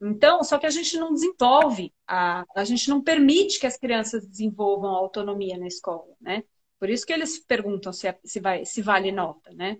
Então, 0.00 0.44
só 0.44 0.58
que 0.58 0.66
a 0.66 0.70
gente 0.70 0.96
não 0.96 1.12
desenvolve, 1.12 1.92
a, 2.06 2.44
a 2.54 2.62
gente 2.62 2.88
não 2.88 3.02
permite 3.02 3.58
que 3.58 3.66
as 3.66 3.76
crianças 3.76 4.24
desenvolvam 4.24 4.94
a 4.94 4.98
autonomia 4.98 5.58
na 5.58 5.66
escola, 5.66 6.14
né? 6.20 6.44
Por 6.78 6.88
isso 6.88 7.04
que 7.04 7.12
eles 7.12 7.40
perguntam 7.40 7.92
se, 7.92 8.06
é, 8.06 8.16
se, 8.24 8.38
vai, 8.38 8.64
se 8.64 8.80
vale 8.80 9.10
nota, 9.10 9.52
né? 9.52 9.76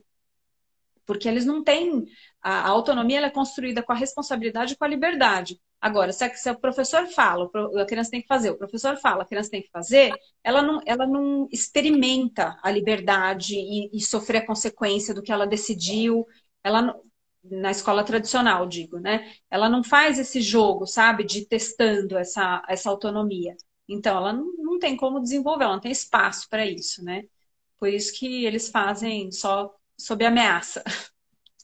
Porque 1.05 1.29
eles 1.29 1.47
não 1.47 1.63
têm. 1.63 2.05
A, 2.43 2.63
a 2.63 2.69
autonomia 2.69 3.21
é 3.21 3.31
construída 3.31 3.81
com 3.81 3.93
a 3.93 3.97
responsabilidade 3.97 4.73
e 4.73 4.77
com 4.77 4.85
a 4.85 4.89
liberdade. 4.89 5.61
Agora, 5.81 6.13
se, 6.13 6.29
se 6.37 6.51
o 6.51 6.59
professor 6.59 7.07
fala, 7.09 7.49
a 7.81 7.87
criança 7.87 8.11
tem 8.11 8.23
que 8.23 8.27
fazer, 8.27 8.51
o 8.51 8.57
professor 8.59 8.97
fala, 8.97 9.23
a 9.23 9.27
criança 9.27 9.51
tem 9.51 9.63
que 9.63 9.71
fazer, 9.71 10.13
ela 10.43 10.63
não, 10.63 10.81
ela 10.87 11.07
não 11.07 11.49
experimenta 11.53 12.59
a 12.63 12.71
liberdade 12.71 13.55
e, 13.55 13.91
e 13.93 14.01
sofrer 14.01 14.39
a 14.39 14.47
consequência 14.47 15.15
do 15.15 15.23
que 15.23 15.31
ela 15.33 15.47
decidiu. 15.47 16.27
Ela, 16.65 16.95
na 17.45 17.71
escola 17.71 18.03
tradicional, 18.05 18.67
digo, 18.67 18.99
né? 18.99 19.33
Ela 19.51 19.69
não 19.69 19.85
faz 19.85 20.19
esse 20.19 20.41
jogo, 20.41 20.87
sabe, 20.87 21.25
de 21.25 21.47
testando 21.47 22.17
essa, 22.19 22.63
essa 22.69 22.91
autonomia. 22.91 23.57
Então, 23.89 24.17
ela 24.17 24.33
não, 24.33 24.53
não 24.59 24.79
tem 24.79 24.97
como 24.97 25.21
desenvolver, 25.21 25.65
ela 25.65 25.75
não 25.75 25.81
tem 25.81 25.93
espaço 25.93 26.49
para 26.49 26.67
isso, 26.67 27.05
né? 27.05 27.23
Por 27.79 27.89
isso 27.89 28.19
que 28.19 28.45
eles 28.45 28.69
fazem 28.69 29.31
só 29.31 29.73
sob 29.99 30.25
ameaça. 30.25 30.83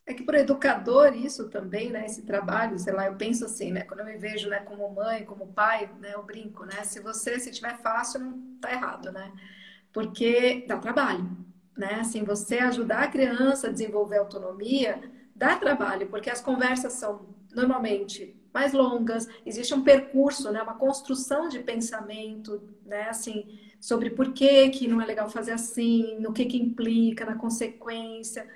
É 0.05 0.13
que 0.13 0.25
para 0.25 0.41
educador 0.41 1.15
isso 1.15 1.49
também, 1.49 1.91
né, 1.91 2.07
esse 2.07 2.23
trabalho, 2.23 2.77
sei 2.79 2.93
lá, 2.93 3.07
eu 3.07 3.15
penso 3.15 3.45
assim, 3.45 3.71
né, 3.71 3.83
quando 3.85 4.01
eu 4.01 4.07
me 4.07 4.17
vejo, 4.19 4.49
né, 4.49 4.59
como 4.61 4.89
mãe, 4.93 5.25
como 5.25 5.53
pai, 5.53 5.89
né, 6.01 6.15
eu 6.15 6.25
brinco, 6.25 6.65
né, 6.65 6.83
se 6.83 7.01
você, 7.01 7.39
se 7.39 7.53
tiver 7.53 7.79
fácil, 7.79 8.19
não 8.21 8.59
tá 8.61 8.73
errado, 8.73 9.13
né, 9.13 9.33
porque 9.93 10.65
dá 10.67 10.77
trabalho, 10.79 11.31
né, 11.77 11.95
assim, 12.01 12.25
você 12.25 12.59
ajudar 12.59 13.05
a 13.05 13.09
criança 13.09 13.69
a 13.69 13.71
desenvolver 13.71 14.19
autonomia, 14.19 15.01
dá 15.37 15.57
trabalho, 15.57 16.09
porque 16.09 16.31
as 16.31 16.41
conversas 16.41 16.95
são 16.95 17.35
normalmente 17.55 18.37
mais 18.53 18.73
longas, 18.73 19.29
existe 19.47 19.73
um 19.73 19.85
percurso, 19.85 20.51
né, 20.51 20.63
uma 20.63 20.75
construção 20.75 21.49
de 21.49 21.61
pensamento, 21.61 22.61
né, 22.85 23.09
assim, 23.09 23.59
sobre 23.81 24.11
por 24.11 24.33
que 24.33 24.69
que 24.71 24.89
não 24.89 25.01
é 25.01 25.07
legal 25.07 25.31
fazer 25.31 25.53
assim, 25.53 26.19
no 26.21 26.33
que 26.33 26.45
que 26.47 26.57
implica, 26.61 27.25
na 27.25 27.37
consequência. 27.37 28.47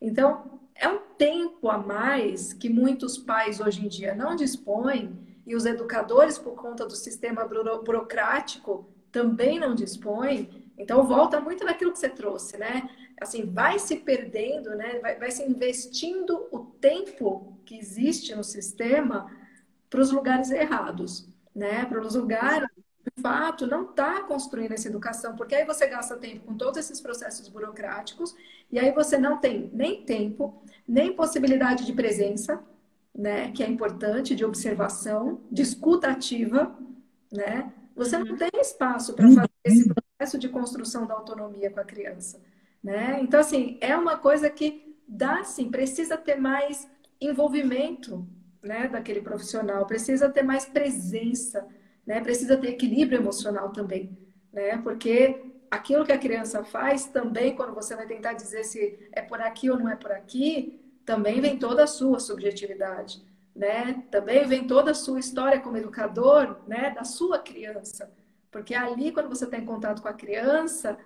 Então, 0.00 0.60
é 0.78 0.88
um 0.88 0.98
tempo 1.16 1.68
a 1.68 1.78
mais 1.78 2.52
que 2.52 2.68
muitos 2.68 3.16
pais 3.16 3.60
hoje 3.60 3.84
em 3.84 3.88
dia 3.88 4.14
não 4.14 4.36
dispõem 4.36 5.18
e 5.46 5.54
os 5.54 5.64
educadores, 5.64 6.38
por 6.38 6.54
conta 6.54 6.84
do 6.84 6.96
sistema 6.96 7.44
burocrático, 7.46 8.88
também 9.12 9.60
não 9.60 9.74
dispõem. 9.74 10.70
Então, 10.76 11.06
volta 11.06 11.40
muito 11.40 11.64
naquilo 11.64 11.92
que 11.92 11.98
você 11.98 12.08
trouxe, 12.08 12.58
né? 12.58 12.90
Assim, 13.20 13.46
vai 13.46 13.78
se 13.78 13.96
perdendo, 13.96 14.70
né? 14.70 14.98
Vai, 14.98 15.18
vai 15.18 15.30
se 15.30 15.42
investindo 15.44 16.48
o 16.50 16.58
tempo 16.58 17.56
que 17.64 17.78
existe 17.78 18.34
no 18.34 18.44
sistema 18.44 19.30
para 19.88 20.00
os 20.00 20.10
lugares 20.10 20.50
errados, 20.50 21.28
né? 21.54 21.84
Para 21.86 22.00
os 22.00 22.14
lugares 22.14 22.68
de 23.06 23.22
fato, 23.22 23.68
não 23.68 23.90
está 23.90 24.22
construindo 24.22 24.72
essa 24.72 24.88
educação, 24.88 25.36
porque 25.36 25.54
aí 25.54 25.64
você 25.64 25.86
gasta 25.86 26.16
tempo 26.16 26.44
com 26.44 26.56
todos 26.56 26.76
esses 26.76 27.00
processos 27.00 27.48
burocráticos, 27.48 28.34
e 28.70 28.80
aí 28.80 28.90
você 28.90 29.16
não 29.16 29.38
tem 29.38 29.70
nem 29.72 30.02
tempo, 30.04 30.60
nem 30.86 31.12
possibilidade 31.12 31.84
de 31.84 31.92
presença, 31.92 32.62
né, 33.14 33.50
que 33.50 33.62
é 33.62 33.68
importante, 33.68 34.34
de 34.34 34.44
observação, 34.44 35.40
de 35.50 35.62
escuta 35.62 36.08
ativa, 36.08 36.76
né? 37.32 37.72
Você 37.94 38.18
não 38.18 38.26
uhum. 38.32 38.36
tem 38.36 38.50
espaço 38.60 39.14
para 39.14 39.26
fazer 39.26 39.50
esse 39.64 39.88
processo 39.88 40.38
de 40.38 40.48
construção 40.50 41.06
da 41.06 41.14
autonomia 41.14 41.70
com 41.70 41.80
a 41.80 41.84
criança, 41.84 42.40
né? 42.82 43.18
Então, 43.22 43.40
assim, 43.40 43.78
é 43.80 43.96
uma 43.96 44.18
coisa 44.18 44.50
que 44.50 44.94
dá, 45.08 45.42
sim, 45.44 45.70
precisa 45.70 46.16
ter 46.18 46.36
mais 46.36 46.86
envolvimento, 47.18 48.26
né, 48.62 48.88
daquele 48.88 49.22
profissional, 49.22 49.86
precisa 49.86 50.28
ter 50.28 50.42
mais 50.42 50.66
presença, 50.66 51.66
né? 52.06 52.20
Precisa 52.20 52.56
ter 52.56 52.68
equilíbrio 52.68 53.18
emocional 53.18 53.70
também, 53.70 54.16
né? 54.52 54.76
Porque 54.78 55.45
aquilo 55.70 56.04
que 56.04 56.12
a 56.12 56.18
criança 56.18 56.64
faz 56.64 57.06
também, 57.06 57.54
quando 57.54 57.74
você 57.74 57.94
vai 57.94 58.06
tentar 58.06 58.32
dizer 58.32 58.64
se 58.64 59.08
é 59.12 59.22
por 59.22 59.40
aqui 59.40 59.70
ou 59.70 59.78
não 59.78 59.88
é 59.88 59.96
por 59.96 60.12
aqui, 60.12 60.80
também 61.04 61.40
vem 61.40 61.58
toda 61.58 61.84
a 61.84 61.86
sua 61.86 62.18
subjetividade, 62.18 63.24
né? 63.54 64.04
Também 64.10 64.46
vem 64.46 64.66
toda 64.66 64.90
a 64.90 64.94
sua 64.94 65.20
história 65.20 65.60
como 65.60 65.76
educador, 65.76 66.58
né? 66.66 66.90
Da 66.90 67.04
sua 67.04 67.38
criança, 67.38 68.12
porque 68.50 68.74
ali 68.74 69.12
quando 69.12 69.28
você 69.28 69.44
está 69.44 69.56
em 69.56 69.64
contato 69.64 70.02
com 70.02 70.08
a 70.08 70.14
criança, 70.14 70.98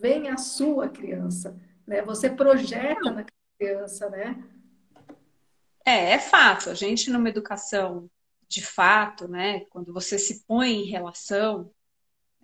vem 0.00 0.28
a 0.28 0.36
sua 0.36 0.88
criança, 0.88 1.56
né? 1.86 2.02
Você 2.02 2.30
projeta 2.30 3.10
na 3.10 3.24
criança, 3.58 4.08
né? 4.10 4.42
É, 5.84 6.12
é 6.12 6.18
fato. 6.18 6.70
A 6.70 6.74
gente 6.74 7.10
numa 7.10 7.28
educação 7.28 8.08
de 8.48 8.64
fato, 8.64 9.26
né, 9.26 9.60
quando 9.70 9.92
você 9.92 10.18
se 10.18 10.44
põe 10.44 10.70
em 10.70 10.84
relação, 10.84 11.70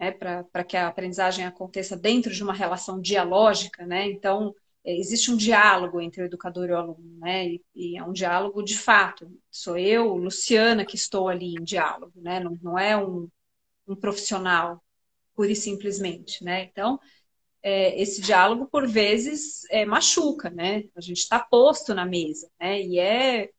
né, 0.00 0.10
para 0.10 0.64
que 0.64 0.78
a 0.78 0.88
aprendizagem 0.88 1.44
aconteça 1.44 1.94
dentro 1.94 2.32
de 2.32 2.42
uma 2.42 2.54
relação 2.54 2.98
dialógica, 2.98 3.84
né, 3.84 4.06
então 4.06 4.54
é, 4.82 4.96
existe 4.96 5.30
um 5.30 5.36
diálogo 5.36 6.00
entre 6.00 6.22
o 6.22 6.24
educador 6.24 6.70
e 6.70 6.72
o 6.72 6.76
aluno, 6.78 7.18
né, 7.18 7.48
e, 7.48 7.62
e, 7.74 7.98
é 7.98 8.02
um 8.02 8.12
diálogo 8.12 8.62
de 8.62 8.78
fato. 8.78 9.30
Sou 9.50 9.76
eu, 9.76 10.16
Luciana, 10.16 10.86
que 10.86 10.96
estou 10.96 11.28
ali 11.28 11.54
em 11.54 11.62
diálogo, 11.62 12.14
né, 12.16 12.40
não, 12.40 12.58
não 12.62 12.78
é 12.78 12.96
um, 12.96 13.28
um 13.86 13.94
profissional, 13.94 14.82
pura 15.36 15.52
e 15.52 15.56
simplesmente, 15.56 16.42
né, 16.42 16.64
então 16.64 16.98
é, 17.62 18.00
esse 18.00 18.22
diálogo 18.22 18.66
por 18.66 18.88
vezes 18.88 19.64
é, 19.70 19.84
machuca, 19.84 20.48
né? 20.48 20.84
A 20.96 21.00
gente 21.02 21.18
está 21.18 21.38
posto 21.38 21.94
na 21.94 22.06
mesa, 22.06 22.50
né? 22.58 22.80
E 22.80 22.98
é 22.98 23.50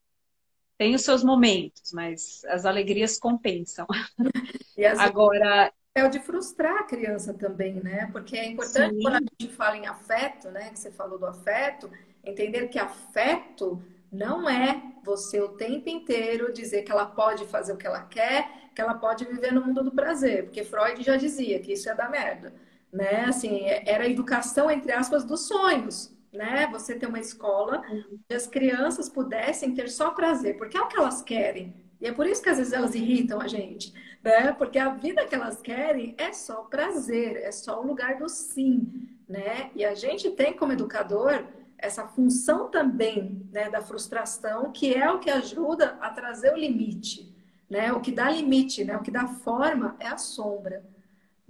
tem 0.76 0.96
os 0.96 1.04
seus 1.04 1.24
momentos, 1.24 1.92
mas 1.94 2.44
as 2.46 2.66
alegrias 2.66 3.20
compensam. 3.20 3.86
E 4.76 4.86
Agora. 4.86 5.72
É 5.94 6.06
o 6.06 6.10
de 6.10 6.20
frustrar 6.20 6.80
a 6.80 6.84
criança 6.84 7.34
também, 7.34 7.76
né? 7.76 8.10
Porque 8.12 8.38
é 8.38 8.48
importante 8.48 8.96
Sim. 8.96 9.02
quando 9.02 9.16
a 9.16 9.20
gente 9.20 9.54
fala 9.54 9.78
em 9.78 9.88
afeto, 9.88 10.50
né? 10.50 10.70
Que 10.70 10.80
você 10.80 10.92
falou 10.92 11.20
do 11.20 11.26
afeto, 11.26 11.92
entender 12.24 12.68
que 12.68 12.80
afeto 12.80 13.84
não 14.12 14.50
é 14.50 14.82
você 15.04 15.42
o 15.42 15.50
tempo 15.50 15.90
inteiro 15.90 16.54
dizer 16.54 16.84
que 16.84 16.92
ela 16.92 17.06
pode 17.06 17.46
fazer 17.46 17.74
o 17.74 17.78
que 17.78 17.88
ela 17.88 18.04
quer, 18.04 18.70
que 18.76 18.82
ela 18.82 18.94
pode 18.94 19.26
viver 19.26 19.52
no 19.52 19.66
mundo 19.66 19.84
do 19.84 19.92
prazer, 19.92 20.46
porque 20.46 20.64
Freud 20.64 21.02
já 21.04 21.16
dizia 21.16 21.60
que 21.60 21.74
isso 21.74 21.90
é 21.90 21.96
da 21.96 22.10
merda, 22.10 22.54
né? 22.92 23.26
Assim, 23.26 23.66
era 23.66 24.04
a 24.04 24.10
educação 24.10 24.70
entre 24.70 24.92
aspas 24.92 25.24
dos 25.24 25.48
sonhos, 25.48 26.16
né? 26.32 26.68
Você 26.72 26.96
ter 26.96 27.08
uma 27.08 27.20
escola 27.20 27.82
onde 27.90 28.36
as 28.36 28.48
crianças 28.48 29.10
pudessem 29.10 29.74
ter 29.74 29.90
só 29.90 30.12
prazer, 30.12 30.58
porque 30.58 30.78
é 30.78 30.82
o 30.82 30.88
que 30.88 30.98
elas 30.98 31.22
querem. 31.22 31.74
E 32.02 32.08
é 32.08 32.12
por 32.12 32.26
isso 32.26 32.42
que 32.42 32.50
às 32.50 32.58
vezes 32.58 32.74
elas 32.74 32.96
irritam 32.96 33.40
a 33.40 33.48
gente, 33.48 33.94
né? 34.24 34.52
Porque 34.54 34.80
a 34.80 34.90
vida 34.90 35.26
que 35.26 35.36
elas 35.36 35.62
querem 35.62 36.16
é 36.18 36.34
só 36.34 36.64
prazer, 36.64 37.38
é 37.38 37.52
só 37.52 37.82
o 37.82 37.86
lugar 37.86 38.18
do 38.18 38.28
sim, 38.28 39.08
né? 39.30 39.70
E 39.76 39.86
a 39.86 39.94
gente 39.94 40.32
tem 40.32 40.54
como 40.54 40.74
educador 40.74 41.46
essa 41.78 42.08
função 42.08 42.70
também, 42.70 43.48
né, 43.52 43.68
da 43.70 43.82
frustração, 43.82 44.72
que 44.72 44.94
é 44.94 45.10
o 45.10 45.20
que 45.20 45.32
ajuda 45.32 45.98
a 46.00 46.10
trazer 46.12 46.54
o 46.54 46.58
limite, 46.58 47.34
né? 47.70 47.94
O 47.94 48.00
que 48.02 48.12
dá 48.12 48.30
limite, 48.30 48.84
né? 48.84 48.98
O 48.98 49.02
que 49.02 49.12
dá 49.12 49.28
forma 49.28 49.96
é 50.00 50.08
a 50.08 50.18
sombra 50.18 50.84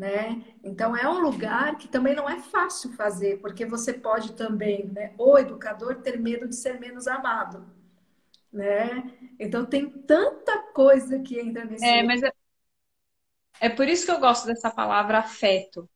né? 0.01 0.43
Então 0.63 0.97
é 0.97 1.07
um 1.07 1.21
lugar 1.21 1.77
que 1.77 1.87
também 1.87 2.15
não 2.15 2.27
é 2.27 2.39
fácil 2.39 2.91
fazer, 2.93 3.39
porque 3.39 3.67
você 3.67 3.93
pode 3.93 4.33
também, 4.33 4.87
né, 4.87 5.13
o 5.15 5.37
educador 5.37 5.97
ter 5.97 6.19
medo 6.19 6.47
de 6.47 6.55
ser 6.55 6.79
menos 6.79 7.07
amado, 7.07 7.63
né? 8.51 9.03
Então 9.39 9.65
tem 9.65 9.89
tanta 9.89 10.57
coisa 10.73 11.19
que 11.19 11.39
entra 11.39 11.65
nesse 11.65 11.85
É, 11.85 12.03
mas 12.03 12.21
é, 12.21 12.31
é 13.59 13.69
por 13.69 13.87
isso 13.87 14.05
que 14.05 14.11
eu 14.11 14.19
gosto 14.19 14.45
dessa 14.45 14.69
palavra 14.69 15.19
afeto. 15.19 15.89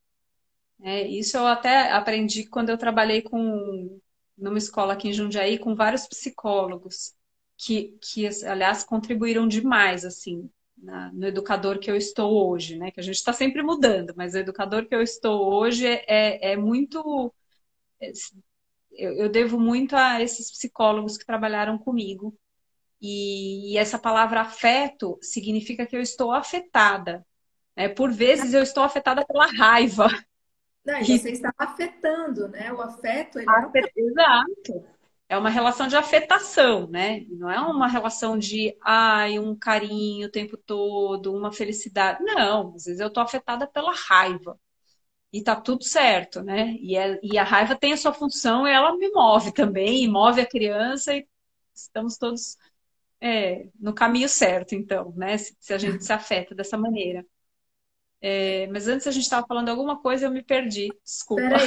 É, 0.81 1.07
isso 1.07 1.37
eu 1.37 1.47
até 1.47 1.91
aprendi 1.91 2.45
quando 2.47 2.69
eu 2.69 2.77
trabalhei 2.77 3.21
com 3.21 3.99
numa 4.37 4.57
escola 4.57 4.93
aqui 4.93 5.07
em 5.07 5.13
Jundiaí 5.13 5.57
com 5.57 5.73
vários 5.75 6.05
psicólogos 6.07 7.13
que, 7.57 7.97
que 8.01 8.27
aliás 8.45 8.83
contribuíram 8.83 9.47
demais 9.47 10.03
assim 10.03 10.49
na, 10.77 11.09
no 11.13 11.25
educador 11.25 11.79
que 11.79 11.89
eu 11.89 11.95
estou 11.95 12.49
hoje, 12.49 12.77
né? 12.77 12.91
Que 12.91 12.99
a 12.99 13.03
gente 13.03 13.15
está 13.15 13.31
sempre 13.31 13.63
mudando, 13.63 14.13
mas 14.15 14.33
o 14.33 14.37
educador 14.37 14.85
que 14.85 14.93
eu 14.93 15.01
estou 15.01 15.53
hoje 15.53 15.87
é, 15.87 16.03
é, 16.07 16.51
é 16.51 16.57
muito 16.57 17.33
eu, 18.91 19.13
eu 19.13 19.29
devo 19.29 19.59
muito 19.59 19.95
a 19.95 20.21
esses 20.21 20.51
psicólogos 20.51 21.17
que 21.17 21.25
trabalharam 21.25 21.77
comigo. 21.77 22.37
E, 23.01 23.73
e 23.73 23.77
essa 23.77 23.99
palavra 23.99 24.41
afeto 24.41 25.17
significa 25.21 25.85
que 25.85 25.95
eu 25.95 26.01
estou 26.01 26.31
afetada. 26.31 27.25
Né? 27.75 27.89
Por 27.89 28.11
vezes 28.11 28.53
eu 28.53 28.63
estou 28.63 28.83
afetada 28.83 29.25
pela 29.25 29.47
raiva. 29.47 30.07
Não, 30.85 30.99
e 30.99 31.05
você 31.19 31.31
está 31.31 31.51
afetando, 31.57 32.47
né? 32.47 32.71
O 32.71 32.81
afeto, 32.81 33.39
ele 33.39 33.47
é... 33.49 33.91
Exato. 33.95 34.85
É 35.27 35.35
uma 35.37 35.49
relação 35.49 35.87
de 35.87 35.95
afetação, 35.95 36.87
né? 36.87 37.25
Não 37.29 37.49
é 37.49 37.59
uma 37.59 37.87
relação 37.87 38.37
de, 38.37 38.77
ai, 38.83 39.39
um 39.39 39.55
carinho 39.55 40.27
o 40.27 40.31
tempo 40.31 40.55
todo, 40.55 41.33
uma 41.35 41.51
felicidade. 41.51 42.23
Não, 42.23 42.75
às 42.75 42.85
vezes 42.85 42.99
eu 42.99 43.07
estou 43.07 43.23
afetada 43.23 43.65
pela 43.65 43.91
raiva 43.91 44.59
e 45.33 45.43
tá 45.43 45.55
tudo 45.55 45.83
certo, 45.83 46.41
né? 46.43 46.73
E, 46.79 46.95
é, 46.95 47.19
e 47.23 47.37
a 47.37 47.43
raiva 47.43 47.75
tem 47.75 47.91
a 47.93 47.97
sua 47.97 48.13
função 48.13 48.67
e 48.67 48.71
ela 48.71 48.95
me 48.95 49.09
move 49.11 49.51
também, 49.51 50.07
move 50.07 50.39
a 50.41 50.45
criança 50.45 51.13
e 51.15 51.27
estamos 51.73 52.17
todos 52.17 52.57
é, 53.25 53.69
no 53.79 53.91
caminho 53.91 54.29
certo, 54.29 54.75
então, 54.75 55.11
né? 55.17 55.35
Se, 55.35 55.57
se, 55.59 55.73
a 55.73 55.79
gente 55.79 56.05
se 56.05 56.13
afeta 56.13 56.53
dessa 56.53 56.77
maneira. 56.77 57.25
É, 58.21 58.67
mas 58.67 58.87
antes 58.87 59.07
a 59.07 59.11
gente 59.11 59.23
estava 59.23 59.47
falando 59.47 59.69
alguma 59.69 59.99
coisa 59.99 60.27
eu 60.27 60.31
me 60.31 60.43
perdi, 60.43 60.89
desculpa. 61.03 61.57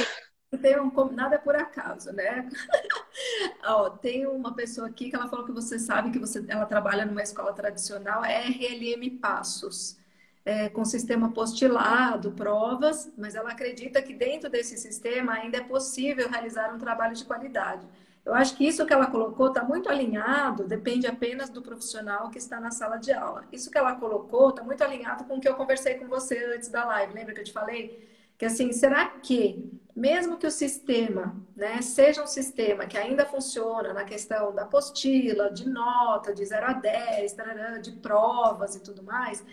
Tem 0.61 0.79
um, 0.79 0.91
nada 1.11 1.37
por 1.37 1.57
acaso, 1.57 2.13
né? 2.13 2.47
Ó, 3.65 3.89
tem 3.89 4.25
uma 4.25 4.55
pessoa 4.55 4.87
aqui 4.87 5.09
que 5.09 5.15
ela 5.17 5.27
falou 5.27 5.45
que 5.45 5.51
você 5.51 5.77
sabe 5.77 6.11
que 6.11 6.17
você, 6.17 6.43
ela 6.47 6.65
trabalha 6.65 7.05
numa 7.05 7.21
escola 7.21 7.51
tradicional, 7.51 8.23
é 8.23 8.47
RLM 8.47 9.19
Passos 9.19 9.99
é, 10.45 10.69
com 10.69 10.85
sistema 10.85 11.31
postilado, 11.31 12.31
provas, 12.31 13.11
mas 13.17 13.35
ela 13.35 13.51
acredita 13.51 14.01
que 14.01 14.13
dentro 14.13 14.49
desse 14.49 14.77
sistema 14.77 15.33
ainda 15.33 15.57
é 15.57 15.61
possível 15.63 16.29
realizar 16.29 16.73
um 16.73 16.79
trabalho 16.79 17.15
de 17.15 17.25
qualidade. 17.25 17.85
Eu 18.25 18.33
acho 18.33 18.55
que 18.55 18.67
isso 18.67 18.85
que 18.85 18.93
ela 18.93 19.07
colocou 19.07 19.47
está 19.47 19.63
muito 19.63 19.89
alinhado, 19.89 20.65
depende 20.65 21.07
apenas 21.07 21.49
do 21.49 21.61
profissional 21.61 22.29
que 22.29 22.37
está 22.37 22.59
na 22.59 22.71
sala 22.71 22.97
de 22.97 23.11
aula. 23.11 23.45
Isso 23.51 23.71
que 23.71 23.77
ela 23.77 23.95
colocou 23.95 24.49
está 24.49 24.63
muito 24.63 24.83
alinhado 24.83 25.23
com 25.23 25.37
o 25.37 25.39
que 25.39 25.47
eu 25.47 25.55
conversei 25.55 25.95
com 25.95 26.07
você 26.07 26.53
antes 26.55 26.69
da 26.69 26.85
live. 26.85 27.13
Lembra 27.13 27.33
que 27.33 27.41
eu 27.41 27.45
te 27.45 27.53
falei? 27.53 28.07
Que 28.37 28.45
assim, 28.45 28.71
será 28.71 29.07
que, 29.07 29.71
mesmo 29.95 30.37
que 30.37 30.47
o 30.47 30.51
sistema 30.51 31.35
né, 31.55 31.81
seja 31.81 32.23
um 32.23 32.27
sistema 32.27 32.85
que 32.85 32.97
ainda 32.97 33.25
funciona 33.25 33.93
na 33.93 34.03
questão 34.03 34.53
da 34.53 34.63
apostila, 34.63 35.51
de 35.51 35.67
nota, 35.67 36.33
de 36.33 36.45
0 36.45 36.65
a 36.65 36.73
10, 36.73 37.35
de 37.81 37.91
provas 37.93 38.75
e 38.75 38.83
tudo 38.83 39.03
mais, 39.03 39.43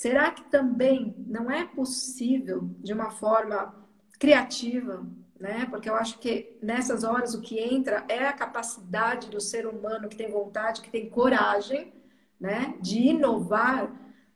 Será 0.00 0.30
que 0.30 0.44
também 0.44 1.14
não 1.26 1.50
é 1.50 1.66
possível, 1.66 2.70
de 2.78 2.90
uma 2.90 3.10
forma 3.10 3.74
criativa, 4.18 5.06
né? 5.40 5.66
Porque 5.70 5.88
eu 5.88 5.96
acho 5.96 6.18
que 6.18 6.56
nessas 6.62 7.02
horas 7.02 7.34
o 7.34 7.40
que 7.40 7.58
entra 7.58 8.04
é 8.08 8.26
a 8.26 8.32
capacidade 8.32 9.30
do 9.30 9.40
ser 9.40 9.66
humano 9.66 10.08
que 10.08 10.16
tem 10.16 10.30
vontade, 10.30 10.82
que 10.82 10.90
tem 10.90 11.08
coragem, 11.08 11.92
né, 12.38 12.74
de 12.80 12.98
inovar, 13.08 13.90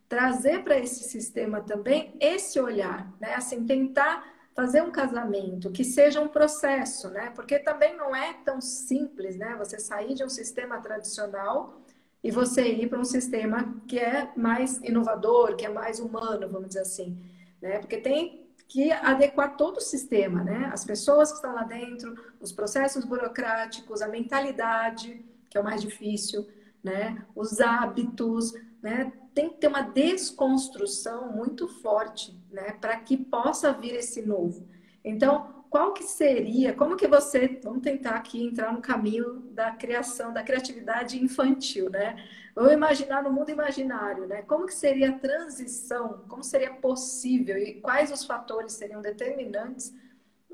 trazer 0.08 0.62
para 0.62 0.78
esse 0.78 1.04
sistema 1.04 1.60
também 1.60 2.14
esse 2.20 2.58
olhar, 2.58 3.12
né? 3.20 3.34
Assim, 3.34 3.64
tentar 3.66 4.24
fazer 4.54 4.82
um 4.82 4.90
casamento 4.90 5.70
que 5.70 5.84
seja 5.84 6.20
um 6.20 6.28
processo, 6.28 7.10
né? 7.10 7.30
Porque 7.34 7.58
também 7.58 7.96
não 7.96 8.14
é 8.14 8.34
tão 8.44 8.60
simples, 8.60 9.36
né? 9.36 9.56
Você 9.58 9.78
sair 9.78 10.14
de 10.14 10.24
um 10.24 10.28
sistema 10.28 10.78
tradicional 10.80 11.80
e 12.22 12.30
você 12.30 12.68
ir 12.68 12.88
para 12.88 13.00
um 13.00 13.04
sistema 13.04 13.74
que 13.88 13.98
é 13.98 14.30
mais 14.36 14.78
inovador, 14.82 15.56
que 15.56 15.66
é 15.66 15.68
mais 15.68 15.98
humano, 15.98 16.48
vamos 16.48 16.68
dizer 16.68 16.80
assim, 16.80 17.18
né? 17.60 17.78
Porque 17.78 17.96
tem 17.96 18.43
que 18.68 18.90
adequar 18.90 19.56
todo 19.56 19.78
o 19.78 19.80
sistema, 19.80 20.42
né? 20.42 20.70
As 20.72 20.84
pessoas 20.84 21.30
que 21.30 21.36
estão 21.36 21.54
lá 21.54 21.64
dentro, 21.64 22.14
os 22.40 22.52
processos 22.52 23.04
burocráticos, 23.04 24.02
a 24.02 24.08
mentalidade, 24.08 25.24
que 25.48 25.56
é 25.56 25.60
o 25.60 25.64
mais 25.64 25.80
difícil, 25.80 26.46
né? 26.82 27.24
Os 27.34 27.60
hábitos, 27.60 28.52
né? 28.82 29.12
Tem 29.34 29.50
que 29.50 29.56
ter 29.56 29.68
uma 29.68 29.82
desconstrução 29.82 31.32
muito 31.32 31.68
forte, 31.68 32.38
né? 32.50 32.72
Para 32.72 32.96
que 32.96 33.16
possa 33.16 33.72
vir 33.72 33.94
esse 33.94 34.22
novo. 34.22 34.66
Então, 35.04 35.53
qual 35.74 35.92
que 35.92 36.04
seria, 36.04 36.72
como 36.72 36.96
que 36.96 37.08
você, 37.08 37.58
vamos 37.60 37.82
tentar 37.82 38.10
aqui 38.10 38.40
entrar 38.40 38.72
no 38.72 38.80
caminho 38.80 39.40
da 39.50 39.72
criação, 39.72 40.32
da 40.32 40.40
criatividade 40.40 41.20
infantil, 41.20 41.90
né? 41.90 42.14
Vamos 42.54 42.72
imaginar 42.72 43.24
no 43.24 43.32
mundo 43.32 43.50
imaginário, 43.50 44.24
né? 44.24 44.42
Como 44.42 44.66
que 44.66 44.72
seria 44.72 45.10
a 45.10 45.18
transição, 45.18 46.26
como 46.28 46.44
seria 46.44 46.72
possível 46.74 47.58
e 47.58 47.80
quais 47.80 48.12
os 48.12 48.24
fatores 48.24 48.74
seriam 48.74 49.02
determinantes? 49.02 49.92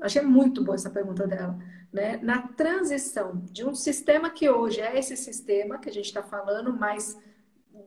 Achei 0.01 0.23
muito 0.23 0.63
boa 0.63 0.73
essa 0.73 0.89
pergunta 0.89 1.27
dela, 1.27 1.55
né? 1.93 2.17
Na 2.23 2.47
transição 2.47 3.43
de 3.51 3.63
um 3.63 3.75
sistema 3.75 4.27
que 4.27 4.49
hoje 4.49 4.81
é 4.81 4.97
esse 4.97 5.15
sistema 5.15 5.77
que 5.77 5.87
a 5.87 5.93
gente 5.93 6.05
está 6.05 6.23
falando, 6.23 6.73
mas 6.73 7.15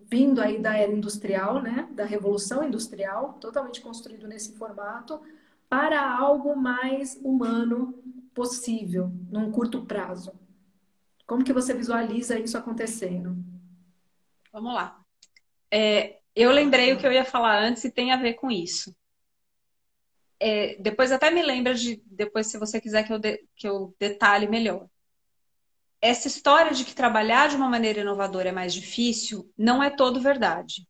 vindo 0.08 0.40
aí 0.40 0.60
da 0.60 0.76
era 0.76 0.92
industrial, 0.92 1.60
né? 1.60 1.88
Da 1.90 2.04
revolução 2.04 2.62
industrial, 2.62 3.32
totalmente 3.40 3.80
construído 3.80 4.28
nesse 4.28 4.52
formato, 4.52 5.20
para 5.68 6.00
algo 6.16 6.56
mais 6.56 7.16
humano 7.22 7.94
possível, 8.34 9.10
num 9.30 9.50
curto 9.50 9.84
prazo? 9.84 10.32
Como 11.26 11.44
que 11.44 11.52
você 11.52 11.72
visualiza 11.72 12.38
isso 12.38 12.58
acontecendo? 12.58 13.36
Vamos 14.52 14.74
lá. 14.74 15.00
É, 15.70 16.20
eu 16.34 16.50
lembrei 16.50 16.92
o 16.92 16.98
que 16.98 17.06
eu 17.06 17.12
ia 17.12 17.24
falar 17.24 17.62
antes 17.62 17.84
e 17.84 17.90
tem 17.90 18.12
a 18.12 18.16
ver 18.16 18.34
com 18.34 18.50
isso. 18.50 18.94
É, 20.38 20.76
depois 20.76 21.10
até 21.10 21.30
me 21.30 21.42
lembra 21.42 21.74
de, 21.74 22.02
depois 22.06 22.48
se 22.48 22.58
você 22.58 22.80
quiser 22.80 23.04
que 23.04 23.12
eu, 23.12 23.18
de, 23.18 23.44
que 23.56 23.66
eu 23.66 23.94
detalhe 23.98 24.46
melhor. 24.46 24.86
Essa 26.00 26.28
história 26.28 26.72
de 26.72 26.84
que 26.84 26.94
trabalhar 26.94 27.48
de 27.48 27.56
uma 27.56 27.68
maneira 27.68 28.00
inovadora 28.00 28.50
é 28.50 28.52
mais 28.52 28.74
difícil 28.74 29.50
não 29.56 29.82
é 29.82 29.88
todo 29.88 30.20
verdade. 30.20 30.86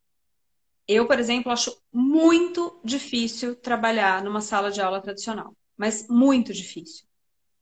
Eu, 0.86 1.06
por 1.06 1.18
exemplo, 1.18 1.50
acho 1.50 1.76
muito 1.92 2.80
difícil 2.84 3.56
trabalhar 3.56 4.22
numa 4.22 4.40
sala 4.40 4.70
de 4.70 4.80
aula 4.80 5.00
tradicional, 5.00 5.56
mas 5.76 6.06
muito 6.08 6.52
difícil. 6.52 7.06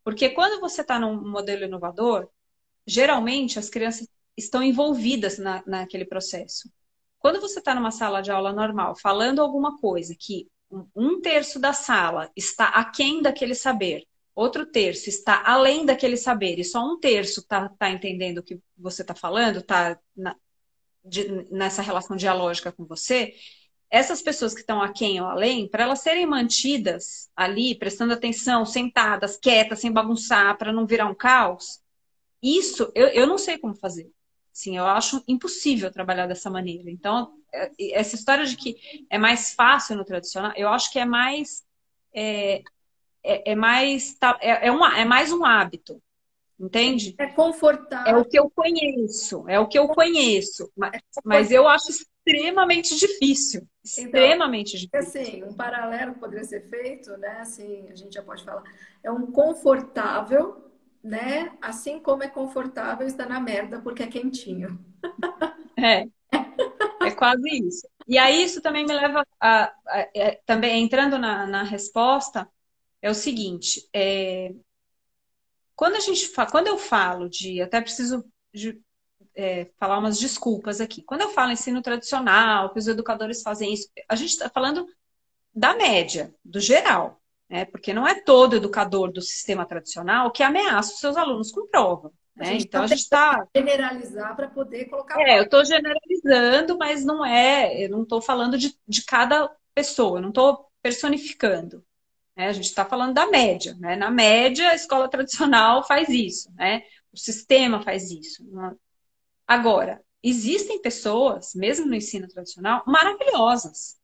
Porque 0.05 0.31
quando 0.31 0.61
você 0.61 0.81
está 0.81 0.99
num 0.99 1.15
modelo 1.31 1.65
inovador, 1.65 2.29
geralmente 2.87 3.59
as 3.59 3.71
crianças 3.71 4.09
estão 4.37 4.63
envolvidas 4.63 5.39
na, 5.39 5.63
naquele 5.67 6.05
processo. 6.05 6.69
Quando 7.19 7.41
você 7.41 7.61
está 7.61 7.75
numa 7.75 7.93
sala 7.93 8.21
de 8.21 8.33
aula 8.33 8.53
normal, 8.53 8.97
falando 8.97 9.41
alguma 9.41 9.79
coisa 9.79 10.15
que 10.19 10.49
um 10.97 11.21
terço 11.21 11.61
da 11.61 11.73
sala 11.73 12.31
está 12.35 12.69
aquém 12.69 13.23
daquele 13.23 13.55
saber, 13.55 14.05
outro 14.35 14.67
terço 14.67 15.09
está 15.09 15.43
além 15.47 15.85
daquele 15.85 16.17
saber, 16.17 16.59
e 16.59 16.65
só 16.65 16.85
um 16.85 16.99
terço 16.99 17.41
está 17.41 17.69
tá 17.69 17.91
entendendo 17.91 18.39
o 18.39 18.43
que 18.43 18.59
você 18.77 19.03
está 19.03 19.15
falando, 19.15 19.59
está 19.59 19.99
de, 21.05 21.47
nessa 21.51 21.83
relação 21.83 22.17
dialógica 22.17 22.73
com 22.73 22.85
você, 22.85 23.35
essas 23.91 24.23
pessoas 24.23 24.55
que 24.55 24.61
estão 24.61 24.81
aquém 24.81 25.21
ou 25.21 25.27
além, 25.27 25.69
para 25.69 25.85
elas 25.85 26.01
serem 26.01 26.27
mantidas 26.27 27.31
ali, 27.37 27.75
prestando 27.75 28.15
atenção, 28.15 28.65
sentadas, 28.65 29.37
quietas, 29.37 29.81
sem 29.81 29.93
bagunçar, 29.93 30.57
para 30.57 30.73
não 30.73 30.87
virar 30.87 31.07
um 31.07 31.15
caos, 31.15 31.83
isso 32.43 32.91
eu, 32.95 33.09
eu 33.09 33.27
não 33.27 33.39
sei 33.39 33.59
como 33.59 33.75
fazer. 33.75 34.11
Sim, 34.53 34.77
eu 34.77 34.87
acho 34.87 35.23
impossível 35.29 35.91
trabalhar 35.91 36.27
dessa 36.27 36.51
maneira. 36.51 36.91
Então, 36.91 37.35
é, 37.53 37.71
essa 37.93 38.17
história 38.17 38.45
de 38.45 38.57
que 38.57 38.77
é 39.09 39.17
mais 39.17 39.55
fácil 39.55 39.97
no 39.97 40.05
tradicional, 40.05 40.53
eu 40.57 40.69
acho 40.69 40.91
que 40.91 40.99
é 40.99 41.05
mais. 41.05 41.65
É, 42.15 42.63
é, 43.25 43.53
é 43.53 43.55
mais, 43.55 44.15
tá, 44.15 44.39
é, 44.43 44.67
é, 44.69 44.73
um, 44.73 44.85
é 44.85 45.05
mais 45.05 45.33
um 45.33 45.45
hábito. 45.45 46.03
Entende? 46.63 47.17
É 47.19 47.27
confortável. 47.27 48.15
É 48.15 48.17
o 48.17 48.25
que 48.25 48.39
eu 48.39 48.49
conheço, 48.49 49.45
é 49.49 49.59
o 49.59 49.67
que 49.67 49.77
eu 49.77 49.89
conheço. 49.89 50.71
Mas, 50.77 51.01
mas 51.25 51.51
eu 51.51 51.67
acho 51.67 51.91
extremamente 51.91 52.97
difícil. 52.97 53.63
Então, 53.99 54.05
extremamente 54.05 54.79
difícil. 54.79 55.21
Assim, 55.23 55.43
um 55.43 55.53
paralelo 55.55 56.15
poderia 56.15 56.45
ser 56.45 56.61
feito, 56.71 57.17
né? 57.17 57.41
Assim, 57.41 57.89
a 57.91 57.97
gente 57.97 58.15
já 58.15 58.23
pode 58.23 58.45
falar. 58.45 58.63
É 59.03 59.11
um 59.11 59.33
confortável, 59.33 60.71
né? 61.03 61.53
Assim 61.61 61.99
como 61.99 62.23
é 62.23 62.29
confortável 62.29 63.09
estar 63.09 63.29
na 63.29 63.41
merda 63.41 63.81
porque 63.81 64.05
é 64.05 64.07
quentinho. 64.07 64.79
É. 65.77 66.07
É 67.03 67.11
quase 67.11 67.49
isso. 67.67 67.89
E 68.07 68.19
aí 68.19 68.45
isso 68.45 68.63
também 68.63 68.87
me 68.87 68.95
leva 68.95 69.27
a, 69.41 69.65
a, 69.65 69.73
a 69.89 70.09
é, 70.15 70.41
também 70.47 70.85
entrando 70.85 71.19
na, 71.19 71.45
na 71.45 71.65
resposta, 71.65 72.49
é 73.01 73.11
o 73.11 73.15
seguinte, 73.15 73.89
é, 73.93 74.55
quando 75.75 75.97
a 75.97 76.01
gente 76.01 76.31
quando 76.51 76.67
eu 76.67 76.79
falo 76.79 77.29
de, 77.29 77.61
até 77.61 77.81
preciso 77.81 78.25
de, 78.53 78.81
é, 79.35 79.71
falar 79.79 79.99
umas 79.99 80.19
desculpas 80.19 80.81
aqui. 80.81 81.03
Quando 81.03 81.23
eu 81.23 81.31
falo 81.31 81.53
ensino 81.53 81.83
tradicional, 81.83 82.73
que 82.73 82.79
os 82.79 82.89
educadores 82.89 83.43
fazem 83.43 83.73
isso, 83.73 83.89
a 84.09 84.17
gente 84.17 84.31
está 84.31 84.49
falando 84.49 84.87
da 85.55 85.75
média, 85.75 86.35
do 86.45 86.61
geral, 86.61 87.21
né? 87.49 87.65
Porque 87.67 87.93
não 87.93 88.07
é 88.07 88.15
todo 88.15 88.57
educador 88.57 89.13
do 89.13 89.21
sistema 89.21 89.67
tradicional 89.67 90.31
que 90.31 90.43
ameaça 90.43 90.95
os 90.95 91.01
seus 91.01 91.17
alunos 91.17 91.51
com 91.51 91.67
prova. 91.69 92.13
Né? 92.35 92.55
então 92.55 92.83
a 92.83 92.87
gente 92.87 93.01
está 93.01 93.47
generalizar 93.55 94.35
para 94.35 94.49
poder 94.49 94.87
colocar. 94.87 95.21
É, 95.21 95.39
eu 95.39 95.43
estou 95.43 95.63
generalizando, 95.67 96.79
mas 96.79 97.05
não 97.05 97.23
é. 97.23 97.85
Eu 97.85 97.91
não 97.91 98.05
estou 98.05 98.23
falando 98.23 98.57
de, 98.57 98.75
de 98.89 99.05
cada 99.05 99.55
pessoa. 99.75 100.17
Eu 100.17 100.23
não 100.23 100.31
estou 100.31 100.67
personificando. 100.81 101.85
Né? 102.37 102.49
A 102.49 102.53
gente 102.53 102.67
está 102.67 102.85
falando 102.85 103.15
da 103.15 103.27
média. 103.27 103.75
Né? 103.79 103.97
Na 103.97 104.11
média, 104.11 104.71
a 104.71 104.75
escola 104.75 105.09
tradicional 105.09 105.87
faz 105.87 106.09
isso, 106.09 106.51
né? 106.55 106.83
o 107.13 107.19
sistema 107.19 107.83
faz 107.83 108.11
isso. 108.11 108.45
Agora, 109.47 110.03
existem 110.23 110.81
pessoas, 110.81 111.55
mesmo 111.55 111.87
no 111.87 111.95
ensino 111.95 112.29
tradicional, 112.29 112.83
maravilhosas. 112.87 113.99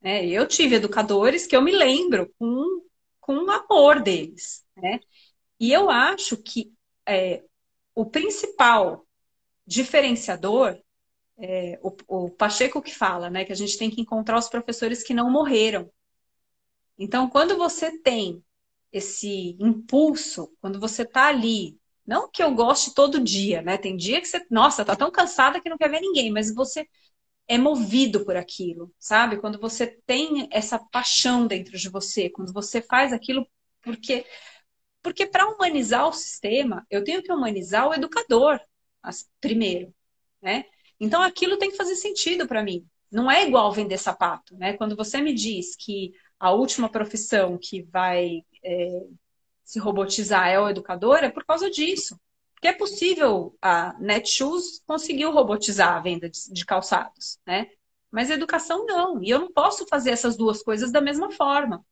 Né? 0.00 0.26
Eu 0.26 0.46
tive 0.46 0.76
educadores 0.76 1.46
que 1.46 1.56
eu 1.56 1.62
me 1.62 1.72
lembro 1.72 2.32
com, 2.38 2.82
com 3.20 3.36
o 3.36 3.50
amor 3.50 4.00
deles. 4.00 4.64
Né? 4.76 5.00
E 5.58 5.72
eu 5.72 5.90
acho 5.90 6.36
que 6.36 6.72
é, 7.06 7.42
o 7.94 8.06
principal 8.06 9.06
diferenciador 9.66 10.78
é, 11.38 11.78
o, 11.82 11.96
o, 12.06 12.30
Pacheco 12.30 12.80
que 12.80 12.94
fala, 12.94 13.28
né, 13.28 13.44
que 13.44 13.52
a 13.52 13.56
gente 13.56 13.76
tem 13.76 13.90
que 13.90 14.00
encontrar 14.00 14.38
os 14.38 14.48
professores 14.48 15.02
que 15.02 15.14
não 15.14 15.30
morreram. 15.30 15.90
Então, 16.98 17.28
quando 17.28 17.56
você 17.56 17.98
tem 18.00 18.42
esse 18.92 19.56
impulso, 19.60 20.52
quando 20.60 20.78
você 20.80 21.02
está 21.02 21.26
ali, 21.28 21.78
não 22.06 22.30
que 22.30 22.42
eu 22.42 22.54
goste 22.54 22.94
todo 22.94 23.20
dia, 23.20 23.62
né? 23.62 23.76
Tem 23.76 23.96
dia 23.96 24.20
que 24.20 24.28
você, 24.28 24.44
nossa, 24.50 24.84
tá 24.84 24.94
tão 24.94 25.10
cansada 25.10 25.60
que 25.60 25.68
não 25.68 25.78
quer 25.78 25.90
ver 25.90 26.00
ninguém, 26.00 26.30
mas 26.30 26.54
você 26.54 26.86
é 27.48 27.58
movido 27.58 28.24
por 28.24 28.36
aquilo, 28.36 28.92
sabe? 28.98 29.38
Quando 29.38 29.58
você 29.60 29.86
tem 30.06 30.48
essa 30.50 30.78
paixão 30.78 31.46
dentro 31.46 31.76
de 31.78 31.88
você, 31.88 32.30
quando 32.30 32.52
você 32.52 32.80
faz 32.82 33.12
aquilo 33.12 33.46
porque 33.82 34.24
porque 35.02 35.26
para 35.26 35.48
humanizar 35.48 36.08
o 36.08 36.12
sistema, 36.12 36.86
eu 36.90 37.04
tenho 37.04 37.22
que 37.22 37.32
humanizar 37.32 37.88
o 37.88 37.94
educador 37.94 38.58
primeiro, 39.40 39.94
né? 40.42 40.64
Então 40.98 41.22
aquilo 41.22 41.58
tem 41.58 41.70
que 41.70 41.76
fazer 41.76 41.96
sentido 41.96 42.46
para 42.46 42.62
mim. 42.62 42.86
Não 43.10 43.30
é 43.30 43.46
igual 43.46 43.72
vender 43.72 43.98
sapato, 43.98 44.56
né? 44.56 44.74
Quando 44.74 44.96
você 44.96 45.20
me 45.20 45.32
diz 45.34 45.76
que 45.76 46.12
a 46.44 46.52
última 46.52 46.90
profissão 46.90 47.56
que 47.56 47.80
vai 47.80 48.44
é, 48.62 49.06
se 49.64 49.78
robotizar 49.78 50.46
é 50.48 50.60
o 50.60 50.68
educador, 50.68 51.24
é 51.24 51.30
por 51.30 51.42
causa 51.42 51.70
disso. 51.70 52.20
Porque 52.52 52.68
é 52.68 52.72
possível 52.74 53.56
a 53.62 53.96
Netshoes 53.98 54.82
conseguiu 54.86 55.30
robotizar 55.32 55.94
a 55.94 56.00
venda 56.00 56.28
de, 56.28 56.52
de 56.52 56.66
calçados, 56.66 57.38
né? 57.46 57.68
Mas 58.10 58.28
educação 58.28 58.84
não. 58.84 59.22
E 59.22 59.30
eu 59.30 59.38
não 59.38 59.50
posso 59.50 59.86
fazer 59.86 60.10
essas 60.10 60.36
duas 60.36 60.62
coisas 60.62 60.92
da 60.92 61.00
mesma 61.00 61.30
forma. 61.30 61.82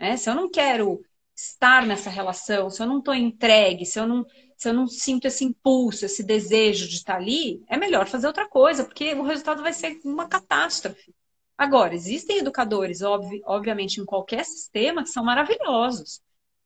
Né? 0.00 0.16
Se 0.16 0.30
eu 0.30 0.34
não 0.34 0.50
quero 0.50 1.04
estar 1.36 1.86
nessa 1.86 2.08
relação, 2.08 2.70
se 2.70 2.82
eu 2.82 2.86
não 2.86 3.00
estou 3.00 3.14
entregue, 3.14 3.84
se 3.84 4.00
eu 4.00 4.06
não, 4.06 4.24
se 4.56 4.70
eu 4.70 4.72
não 4.72 4.86
sinto 4.86 5.26
esse 5.26 5.44
impulso, 5.44 6.06
esse 6.06 6.22
desejo 6.22 6.88
de 6.88 6.94
estar 6.94 7.16
ali, 7.16 7.62
é 7.68 7.76
melhor 7.76 8.06
fazer 8.06 8.26
outra 8.26 8.48
coisa, 8.48 8.84
porque 8.84 9.12
o 9.12 9.22
resultado 9.22 9.62
vai 9.62 9.74
ser 9.74 10.00
uma 10.02 10.26
catástrofe. 10.26 11.14
Agora, 11.58 11.94
existem 11.94 12.38
educadores, 12.38 13.02
obvi 13.02 13.42
obviamente, 13.44 14.00
em 14.00 14.04
qualquer 14.04 14.44
sistema, 14.44 15.02
que 15.02 15.10
são 15.10 15.24
maravilhosos. 15.24 16.22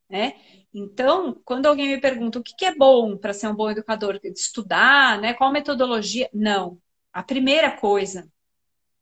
Né? 0.09 0.35
Então, 0.75 1.41
quando 1.45 1.65
alguém 1.67 1.89
me 1.89 2.01
pergunta 2.01 2.39
o 2.39 2.43
que 2.43 2.67
é 2.67 2.75
bom 2.75 3.17
para 3.17 3.33
ser 3.33 3.49
um 3.49 3.55
bom 3.55 3.71
educador, 3.71 4.21
estudar, 4.23 5.19
né? 5.19 5.33
qual 5.33 5.51
metodologia? 5.51 6.29
Não. 6.35 6.79
A 7.11 7.23
primeira 7.23 7.71
coisa 7.71 8.31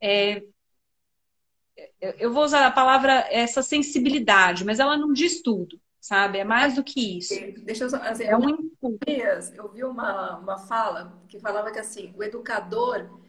é 0.01 0.43
eu 2.01 2.33
vou 2.33 2.45
usar 2.45 2.67
a 2.67 2.71
palavra 2.71 3.27
essa 3.31 3.63
sensibilidade, 3.63 4.65
mas 4.65 4.81
ela 4.81 4.97
não 4.97 5.13
diz 5.13 5.43
tudo, 5.43 5.81
sabe? 6.01 6.39
É 6.39 6.45
mais 6.45 6.75
do 6.75 6.85
que 6.85 7.19
isso. 7.19 7.35
Deixa 7.63 7.85
eu 7.85 7.91
só, 7.91 7.97
assim, 7.97 8.25
é 8.25 8.37
um 8.37 8.71
eu 9.55 9.69
vi 9.69 9.85
uma, 9.85 10.39
uma 10.39 10.59
fala 10.59 11.21
que 11.29 11.39
falava 11.39 11.71
que 11.71 11.79
assim, 11.79 12.13
o 12.17 12.23
educador, 12.23 13.20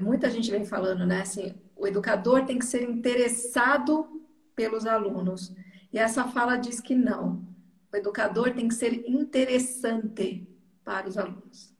muita 0.00 0.28
gente 0.30 0.50
vem 0.50 0.64
falando, 0.64 1.06
né? 1.06 1.22
Assim, 1.22 1.54
o 1.76 1.86
educador 1.86 2.44
tem 2.44 2.58
que 2.58 2.66
ser 2.66 2.82
interessado 2.82 4.22
pelos 4.54 4.86
alunos. 4.86 5.54
E 5.92 5.98
essa 5.98 6.24
fala 6.24 6.56
diz 6.56 6.80
que 6.80 6.94
não. 6.94 7.46
O 7.92 7.96
educador 7.96 8.52
tem 8.52 8.68
que 8.68 8.74
ser 8.74 9.08
interessante 9.08 10.46
para 10.84 11.08
os 11.08 11.16
alunos. 11.16 11.74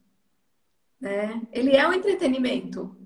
Né? 1.00 1.42
Ele 1.52 1.76
é 1.76 1.86
um 1.86 1.92
entretenimento, 1.92 2.96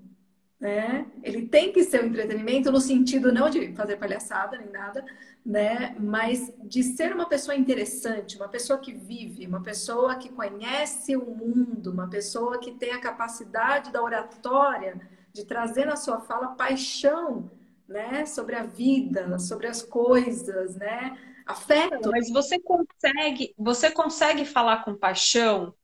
né? 0.63 1.05
Ele 1.21 1.45
tem 1.45 1.73
que 1.73 1.83
ser 1.83 2.01
um 2.01 2.07
entretenimento 2.07 2.71
no 2.71 2.79
sentido 2.79 3.33
não 3.33 3.49
de 3.49 3.75
fazer 3.75 3.97
palhaçada 3.97 4.57
nem 4.57 4.69
nada, 4.69 5.05
né? 5.45 5.93
Mas 5.99 6.53
de 6.63 6.81
ser 6.81 7.13
uma 7.13 7.27
pessoa 7.27 7.53
interessante, 7.53 8.37
uma 8.37 8.47
pessoa 8.47 8.79
que 8.79 8.93
vive, 8.93 9.45
uma 9.45 9.61
pessoa 9.61 10.15
que 10.15 10.29
conhece 10.29 11.17
o 11.17 11.25
mundo, 11.25 11.91
uma 11.91 12.09
pessoa 12.09 12.59
que 12.59 12.71
tem 12.71 12.93
a 12.93 13.01
capacidade 13.01 13.91
da 13.91 14.01
oratória 14.01 15.01
de 15.33 15.43
trazer 15.43 15.83
na 15.83 15.97
sua 15.97 16.21
fala 16.21 16.55
paixão, 16.55 17.51
né? 17.85 18.25
Sobre 18.25 18.55
a 18.55 18.63
vida, 18.63 19.37
sobre 19.39 19.67
as 19.67 19.81
coisas, 19.81 20.77
né? 20.77 21.17
Afeto. 21.45 22.09
Mas 22.09 22.31
você 22.31 22.57
consegue, 22.57 23.53
você 23.57 23.91
consegue 23.91 24.45
falar 24.45 24.85
com 24.85 24.95
paixão 24.95 25.75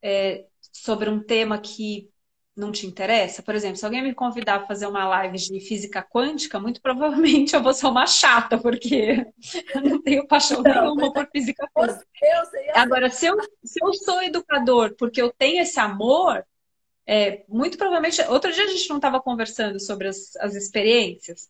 é, 0.00 0.46
sobre 0.72 1.10
um 1.10 1.20
tema 1.20 1.58
que 1.58 2.08
não 2.58 2.72
te 2.72 2.86
interessa? 2.86 3.42
Por 3.42 3.54
exemplo, 3.54 3.76
se 3.76 3.84
alguém 3.84 4.02
me 4.02 4.14
convidar 4.14 4.58
para 4.58 4.66
fazer 4.66 4.86
uma 4.86 5.06
live 5.06 5.38
de 5.38 5.60
física 5.60 6.02
quântica, 6.02 6.58
muito 6.58 6.80
provavelmente 6.82 7.54
eu 7.54 7.62
vou 7.62 7.72
ser 7.72 7.86
uma 7.86 8.06
chata, 8.06 8.58
porque 8.58 9.26
eu 9.74 9.80
não 9.82 10.02
tenho 10.02 10.26
paixão 10.26 10.62
não, 10.62 10.72
nenhuma 10.72 11.12
por 11.12 11.28
física 11.30 11.68
quântica. 11.72 12.06
Agora, 12.74 13.10
se 13.10 13.26
eu, 13.26 13.36
se 13.64 13.78
eu 13.82 13.92
sou 13.94 14.22
educador 14.22 14.94
porque 14.98 15.22
eu 15.22 15.32
tenho 15.32 15.62
esse 15.62 15.78
amor, 15.78 16.44
é, 17.06 17.42
muito 17.48 17.78
provavelmente. 17.78 18.20
Outro 18.28 18.52
dia 18.52 18.64
a 18.64 18.68
gente 18.68 18.86
não 18.90 18.96
estava 18.96 19.18
conversando 19.18 19.80
sobre 19.80 20.08
as, 20.08 20.36
as 20.36 20.54
experiências, 20.54 21.48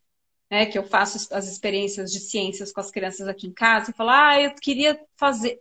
né? 0.48 0.66
Que 0.66 0.78
eu 0.78 0.84
faço 0.84 1.34
as 1.34 1.48
experiências 1.48 2.12
de 2.12 2.20
ciências 2.20 2.70
com 2.70 2.80
as 2.80 2.92
crianças 2.92 3.26
aqui 3.26 3.48
em 3.48 3.52
casa, 3.52 3.90
e 3.90 3.94
falo, 3.94 4.10
ah, 4.10 4.40
eu 4.40 4.54
queria 4.54 5.00
fazer. 5.16 5.54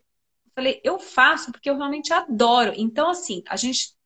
Eu 0.46 0.52
falei, 0.54 0.82
eu 0.84 1.00
faço 1.00 1.52
porque 1.52 1.70
eu 1.70 1.78
realmente 1.78 2.14
adoro. 2.14 2.74
Então, 2.78 3.10
assim, 3.10 3.42
a 3.50 3.56
gente 3.56 3.97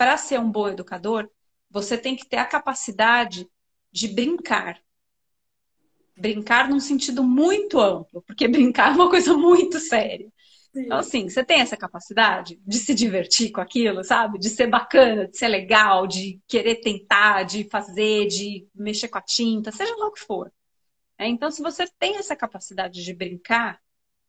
para 0.00 0.16
ser 0.16 0.40
um 0.40 0.50
bom 0.50 0.66
educador, 0.66 1.28
você 1.68 1.98
tem 1.98 2.16
que 2.16 2.26
ter 2.26 2.38
a 2.38 2.46
capacidade 2.46 3.46
de 3.92 4.08
brincar. 4.08 4.80
Brincar 6.16 6.70
num 6.70 6.80
sentido 6.80 7.22
muito 7.22 7.78
amplo, 7.78 8.22
porque 8.22 8.48
brincar 8.48 8.92
é 8.92 8.94
uma 8.94 9.10
coisa 9.10 9.34
muito 9.34 9.78
séria. 9.78 10.32
Sim. 10.72 10.84
Então, 10.86 10.96
assim, 10.96 11.28
você 11.28 11.44
tem 11.44 11.60
essa 11.60 11.76
capacidade 11.76 12.58
de 12.66 12.78
se 12.78 12.94
divertir 12.94 13.52
com 13.52 13.60
aquilo, 13.60 14.02
sabe? 14.02 14.38
De 14.38 14.48
ser 14.48 14.68
bacana, 14.68 15.28
de 15.28 15.36
ser 15.36 15.48
legal, 15.48 16.06
de 16.06 16.40
querer 16.48 16.76
tentar, 16.76 17.42
de 17.42 17.68
fazer, 17.68 18.26
de 18.26 18.66
mexer 18.74 19.08
com 19.08 19.18
a 19.18 19.22
tinta, 19.22 19.70
seja 19.70 19.94
lá 19.96 20.06
o 20.06 20.12
que 20.12 20.20
for. 20.20 20.50
É, 21.18 21.28
então, 21.28 21.50
se 21.50 21.60
você 21.60 21.86
tem 21.98 22.16
essa 22.16 22.34
capacidade 22.34 23.04
de 23.04 23.12
brincar, 23.12 23.78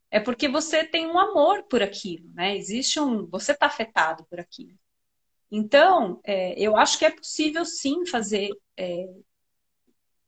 é 0.10 0.20
porque 0.20 0.50
você 0.50 0.84
tem 0.84 1.08
um 1.08 1.18
amor 1.18 1.64
por 1.64 1.82
aquilo, 1.82 2.30
né? 2.34 2.58
Existe 2.58 3.00
um. 3.00 3.26
Você 3.28 3.54
está 3.54 3.68
afetado 3.68 4.26
por 4.26 4.38
aquilo. 4.38 4.78
Então, 5.52 6.22
é, 6.24 6.54
eu 6.58 6.78
acho 6.78 6.98
que 6.98 7.06
é 7.06 7.12
possível 7.12 7.66
sim 7.66 8.06
fazer 8.06 8.50
é, 8.78 9.06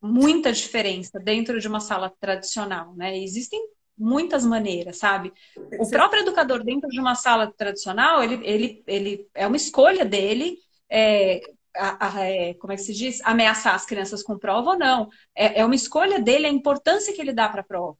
muita 0.01 0.51
diferença 0.51 1.17
dentro 1.17 1.59
de 1.61 1.67
uma 1.67 1.79
sala 1.79 2.11
tradicional, 2.19 2.93
né? 2.93 3.17
Existem 3.17 3.59
muitas 3.97 4.45
maneiras, 4.45 4.97
sabe? 4.97 5.31
O 5.79 5.89
próprio 5.89 6.23
educador 6.23 6.61
dentro 6.63 6.89
de 6.89 6.99
uma 6.99 7.15
sala 7.15 7.51
tradicional, 7.55 8.21
ele, 8.21 8.45
ele, 8.45 8.83
ele 8.85 9.29
é 9.33 9.47
uma 9.47 9.55
escolha 9.55 10.03
dele. 10.03 10.57
É, 10.89 11.39
a, 11.75 12.19
a, 12.19 12.25
é, 12.25 12.53
como 12.55 12.73
é 12.73 12.75
que 12.75 12.81
se 12.81 12.93
diz? 12.93 13.21
Ameaçar 13.23 13.75
as 13.75 13.85
crianças 13.85 14.21
com 14.21 14.37
prova 14.37 14.71
ou 14.71 14.77
não. 14.77 15.09
É, 15.33 15.61
é 15.61 15.65
uma 15.65 15.75
escolha 15.75 16.19
dele, 16.19 16.47
a 16.47 16.51
importância 16.51 17.13
que 17.13 17.21
ele 17.21 17.31
dá 17.31 17.47
para 17.47 17.61
a 17.61 17.65
prova. 17.65 17.97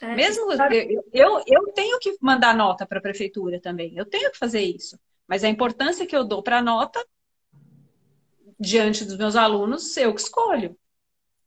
É, 0.00 0.14
Mesmo 0.14 0.52
eu, 0.52 1.04
eu, 1.12 1.42
eu 1.46 1.72
tenho 1.74 1.98
que 1.98 2.16
mandar 2.20 2.56
nota 2.56 2.86
para 2.86 2.98
a 2.98 3.02
prefeitura 3.02 3.60
também, 3.60 3.96
eu 3.96 4.04
tenho 4.04 4.30
que 4.30 4.38
fazer 4.38 4.60
isso. 4.60 4.98
Mas 5.28 5.44
a 5.44 5.48
importância 5.48 6.06
que 6.06 6.16
eu 6.16 6.24
dou 6.24 6.42
para 6.42 6.58
a 6.58 6.62
nota, 6.62 7.06
diante 8.58 9.04
dos 9.04 9.18
meus 9.18 9.36
alunos, 9.36 9.94
eu 9.96 10.14
que 10.14 10.22
escolho. 10.22 10.76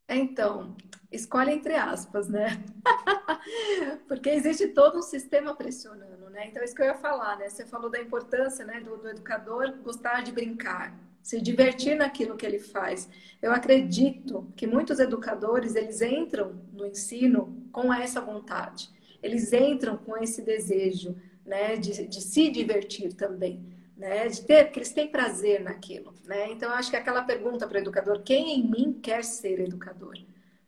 Então, 0.08 0.76
escolhe 1.12 1.52
entre 1.52 1.76
aspas, 1.76 2.30
né? 2.30 2.64
Porque 4.08 4.30
existe 4.30 4.68
todo 4.68 5.00
um 5.00 5.02
sistema 5.02 5.56
pressionando, 5.56 6.30
né? 6.30 6.48
Então, 6.48 6.64
isso 6.64 6.76
que 6.76 6.82
eu 6.82 6.86
ia 6.86 6.96
falar, 6.96 7.38
né? 7.38 7.50
Você 7.50 7.66
falou 7.66 7.90
da 7.90 8.00
importância 8.00 8.64
né, 8.64 8.80
do, 8.80 8.98
do 8.98 9.10
educador 9.10 9.74
gostar 9.84 10.22
de 10.22 10.32
brincar, 10.32 10.96
se 11.24 11.42
divertir 11.42 11.96
naquilo 11.96 12.36
que 12.36 12.46
ele 12.46 12.60
faz. 12.60 13.10
Eu 13.42 13.52
acredito 13.52 14.48
que 14.56 14.68
muitos 14.68 15.00
educadores, 15.00 15.76
eles 15.76 16.02
entram 16.02 16.62
no 16.72 16.86
ensino 16.86 17.68
com 17.72 17.92
essa 17.94 18.22
vontade. 18.22 18.90
Eles 19.24 19.54
entram 19.54 19.98
com 19.98 20.18
esse 20.18 20.42
desejo, 20.42 21.16
né, 21.52 21.76
de, 21.76 22.08
de 22.08 22.22
se 22.22 22.50
divertir 22.50 23.12
também, 23.12 23.62
né, 23.98 24.26
de 24.30 24.42
ter, 24.46 24.72
que 24.72 24.80
eles 24.80 24.94
têm 24.94 25.12
prazer 25.12 25.62
naquilo, 25.62 26.16
né? 26.26 26.50
Então, 26.50 26.70
eu 26.70 26.76
acho 26.76 26.90
que 26.90 26.96
aquela 26.96 27.24
pergunta 27.24 27.68
para 27.68 27.78
o 27.78 27.82
educador, 27.82 28.22
quem 28.24 28.58
em 28.58 28.72
mim 28.72 28.98
quer 29.04 29.22
ser 29.22 29.60
educador? 29.60 30.14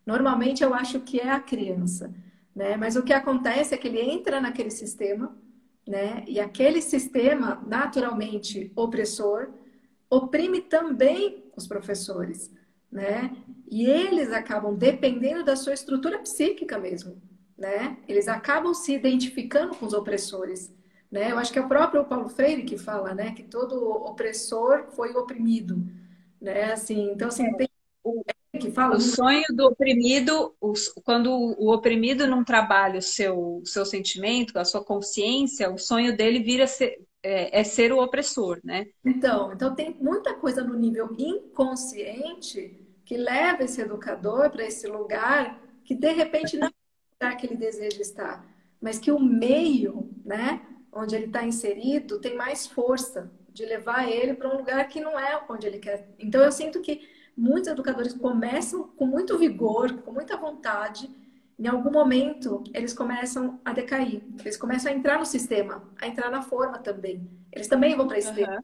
Normalmente, 0.06 0.62
eu 0.62 0.74
acho 0.74 1.00
que 1.00 1.22
é 1.22 1.30
a 1.30 1.40
criança, 1.40 2.14
né? 2.54 2.76
Mas 2.76 2.98
o 2.98 3.02
que 3.02 3.14
acontece 3.14 3.74
é 3.74 3.78
que 3.78 3.88
ele 3.88 4.02
entra 4.02 4.42
naquele 4.42 4.70
sistema, 4.70 5.34
né? 5.88 6.26
E 6.28 6.38
aquele 6.38 6.82
sistema, 6.82 7.64
naturalmente 7.66 8.70
opressor, 8.76 9.52
oprime 10.10 10.60
também 10.60 11.46
os 11.56 11.66
professores, 11.66 12.52
né? 12.92 13.32
E 13.72 13.86
eles 13.86 14.34
acabam 14.34 14.76
dependendo 14.76 15.46
da 15.46 15.56
sua 15.56 15.74
estrutura 15.74 16.20
psíquica 16.20 16.78
mesmo, 16.78 17.22
né? 17.58 17.98
Eles 18.08 18.28
acabam 18.28 18.74
se 18.74 18.94
identificando 18.94 19.76
com 19.76 19.86
os 19.86 19.94
opressores, 19.94 20.74
né? 21.12 21.32
Eu 21.32 21.38
acho 21.38 21.52
que 21.52 21.60
é 21.60 21.62
o 21.62 21.68
próprio 21.68 22.06
Paulo 22.06 22.30
Freire 22.30 22.64
que 22.64 22.78
fala, 22.78 23.14
né, 23.14 23.34
que 23.34 23.44
todo 23.44 23.90
opressor 23.90 24.88
foi 24.92 25.14
oprimido, 25.14 25.78
né? 26.42 26.74
Assim, 26.74 27.12
então 27.12 27.28
assim, 27.28 27.54
tem 27.56 27.70
que 28.60 28.70
fala 28.70 28.96
o 28.96 29.02
sonho 29.02 29.46
do 29.56 29.66
oprimido, 29.66 30.54
quando 31.04 31.32
o 31.32 31.74
oprimido 31.74 32.28
não 32.28 32.44
trabalha 32.44 33.00
o 33.00 33.02
seu, 33.02 33.62
seu 33.66 33.84
sentimento, 33.84 34.58
a 34.60 34.66
sua 34.66 34.84
consciência, 34.84 35.72
o 35.72 35.78
sonho 35.78 36.16
dele 36.16 36.40
vira 36.40 36.68
ser, 36.68 37.02
é, 37.24 37.60
é, 37.60 37.64
ser 37.64 37.92
o 37.92 38.00
opressor, 38.00 38.60
né? 38.64 38.86
Então, 39.04 39.52
então 39.54 39.74
tem 39.74 39.98
muita 40.00 40.36
coisa 40.36 40.64
no 40.64 40.76
nível 40.76 41.16
inconsciente 41.18 42.80
que 43.04 43.18
leva 43.18 43.64
esse 43.64 43.82
educador 43.82 44.52
para 44.52 44.66
esse 44.66 44.88
lugar 44.88 45.60
que 45.84 45.96
de 45.96 46.12
repente 46.12 46.56
não 46.58 46.70
lugar 47.24 47.38
que 47.38 47.48
ele 47.48 47.56
deseja 47.56 48.02
estar, 48.02 48.46
mas 48.82 49.00
que 49.00 49.12
o 49.12 49.20
meio, 49.20 50.10
né, 50.26 50.62
onde 50.92 51.16
ele 51.16 51.26
está 51.26 51.44
inserido, 51.44 52.20
tem 52.20 52.36
mais 52.36 52.68
força 52.68 53.32
de 53.50 53.66
levar 53.66 54.10
ele 54.10 54.34
para 54.34 54.54
um 54.54 54.58
lugar 54.58 54.88
que 54.88 55.00
não 55.00 55.18
é 55.18 55.42
onde 55.50 55.66
ele 55.68 55.80
quer. 55.80 56.10
Então 56.20 56.42
eu 56.42 56.52
sinto 56.52 56.82
que 56.82 57.08
muitos 57.36 57.68
educadores 57.70 58.14
começam 58.14 58.90
com 58.90 59.06
muito 59.06 59.38
vigor, 59.38 60.02
com 60.02 60.12
muita 60.12 60.36
vontade, 60.36 61.10
em 61.58 61.68
algum 61.68 61.92
momento 61.92 62.64
eles 62.74 62.94
começam 62.94 63.60
a 63.64 63.72
decair, 63.72 64.22
eles 64.40 64.58
começam 64.58 64.92
a 64.92 64.96
entrar 64.96 65.18
no 65.18 65.26
sistema, 65.26 65.88
a 66.02 66.08
entrar 66.08 66.30
na 66.30 66.42
forma 66.42 66.80
também. 66.80 67.30
Eles 67.52 67.68
também 67.68 67.96
vão 67.96 68.08
para 68.08 68.18
esse 68.18 68.30
uhum. 68.30 68.60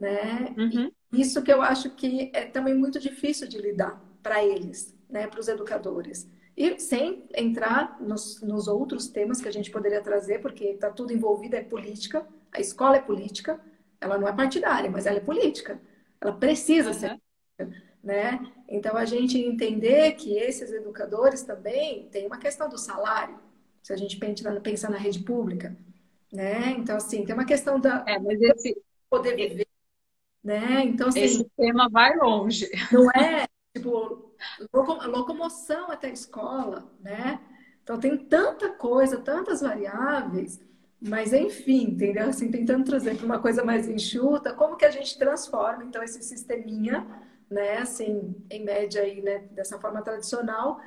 né? 0.00 0.54
Uhum. 0.56 0.90
Isso 1.12 1.42
que 1.42 1.52
eu 1.52 1.60
acho 1.62 1.90
que 1.90 2.30
é 2.34 2.46
também 2.46 2.74
muito 2.74 2.98
difícil 2.98 3.46
de 3.46 3.58
lidar 3.58 4.02
para 4.22 4.42
eles, 4.42 4.96
né? 5.08 5.26
Para 5.26 5.40
os 5.40 5.48
educadores. 5.48 6.26
E 6.56 6.78
sem 6.78 7.24
entrar 7.34 8.00
nos, 8.00 8.42
nos, 8.42 8.68
outros 8.68 9.08
temas 9.08 9.40
que 9.40 9.48
a 9.48 9.52
gente 9.52 9.70
poderia 9.70 10.02
trazer, 10.02 10.40
porque 10.40 10.64
está 10.64 10.90
tudo 10.90 11.12
envolvido, 11.12 11.56
é 11.56 11.62
política, 11.62 12.26
a 12.50 12.60
escola 12.60 12.96
é 12.96 13.00
política, 13.00 13.60
ela 14.00 14.18
não 14.18 14.28
é 14.28 14.32
partidária, 14.32 14.90
mas 14.90 15.06
ela 15.06 15.16
é 15.16 15.20
política. 15.20 15.80
Ela 16.20 16.32
precisa 16.32 16.88
uhum. 16.88 16.94
ser 16.94 17.08
política 17.58 17.92
né? 18.02 18.40
Então 18.68 18.96
a 18.96 19.04
gente 19.04 19.38
entender 19.38 20.12
que 20.12 20.36
esses 20.36 20.72
educadores 20.72 21.42
também 21.42 22.08
têm 22.08 22.26
uma 22.26 22.38
questão 22.38 22.68
do 22.68 22.76
salário, 22.76 23.38
se 23.82 23.92
a 23.92 23.96
gente 23.96 24.18
pensa 24.62 24.90
na 24.90 24.98
rede 24.98 25.20
pública, 25.20 25.76
né? 26.32 26.70
Então 26.76 26.96
assim 26.96 27.24
tem 27.24 27.34
uma 27.34 27.44
questão 27.44 27.78
da 27.78 28.04
é, 28.06 28.18
mas 28.18 28.40
esse 28.40 28.76
poder 29.08 29.36
viver, 29.36 29.68
né? 30.42 30.82
Então 30.84 31.08
assim, 31.08 31.20
esse 31.20 31.44
tema 31.56 31.88
vai 31.88 32.16
longe, 32.16 32.68
não 32.90 33.10
é 33.12 33.46
tipo 33.74 34.31
locomoção 34.72 35.90
até 35.90 36.08
a 36.08 36.12
escola, 36.12 36.90
né? 37.00 37.40
Então 37.82 37.98
tem 37.98 38.16
tanta 38.16 38.70
coisa, 38.70 39.18
tantas 39.18 39.60
variáveis. 39.60 40.60
Mas 41.00 41.32
enfim, 41.32 41.90
entendeu? 41.90 42.28
Assim, 42.28 42.50
tentando 42.50 42.84
trazer 42.84 43.16
para 43.16 43.26
uma 43.26 43.40
coisa 43.40 43.64
mais 43.64 43.88
enxuta, 43.88 44.54
como 44.54 44.76
que 44.76 44.84
a 44.84 44.90
gente 44.90 45.18
transforma 45.18 45.84
então 45.84 46.02
esse 46.02 46.22
sisteminha 46.22 47.04
né, 47.52 47.78
assim, 47.78 48.34
em 48.50 48.64
média 48.64 49.02
aí, 49.02 49.20
né, 49.20 49.40
dessa 49.50 49.78
forma 49.78 50.02
tradicional, 50.02 50.80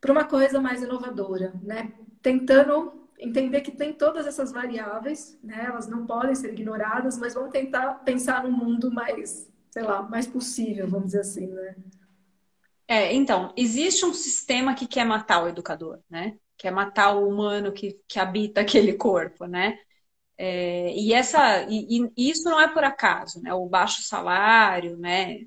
para 0.00 0.10
uma 0.10 0.24
coisa 0.24 0.60
mais 0.60 0.82
inovadora, 0.82 1.52
né? 1.62 1.92
Tentando 2.22 3.08
entender 3.18 3.60
que 3.60 3.72
tem 3.72 3.92
todas 3.92 4.26
essas 4.26 4.52
variáveis, 4.52 5.38
né? 5.42 5.64
Elas 5.66 5.88
não 5.88 6.06
podem 6.06 6.34
ser 6.34 6.52
ignoradas, 6.52 7.18
mas 7.18 7.34
vamos 7.34 7.50
tentar 7.50 7.94
pensar 8.04 8.44
num 8.44 8.52
mundo 8.52 8.92
mais, 8.92 9.50
sei 9.70 9.82
lá, 9.82 10.02
mais 10.02 10.26
possível, 10.26 10.88
vamos 10.88 11.06
dizer 11.06 11.20
assim, 11.20 11.48
né? 11.48 11.74
É, 12.88 13.12
então, 13.14 13.52
existe 13.56 14.04
um 14.06 14.14
sistema 14.14 14.74
que 14.74 14.86
quer 14.86 15.04
matar 15.04 15.44
o 15.44 15.48
educador, 15.48 16.00
né? 16.08 16.38
Quer 16.56 16.70
matar 16.72 17.14
o 17.14 17.28
humano 17.28 17.72
que, 17.72 18.00
que 18.08 18.18
habita 18.18 18.62
aquele 18.62 18.94
corpo, 18.94 19.46
né? 19.46 19.78
É, 20.38 20.92
e 20.94 21.12
essa 21.12 21.62
e, 21.68 22.10
e, 22.16 22.30
isso 22.30 22.44
não 22.44 22.60
é 22.60 22.68
por 22.68 22.84
acaso, 22.84 23.42
né? 23.42 23.52
O 23.54 23.68
baixo 23.68 24.02
salário, 24.02 24.96
né? 24.98 25.40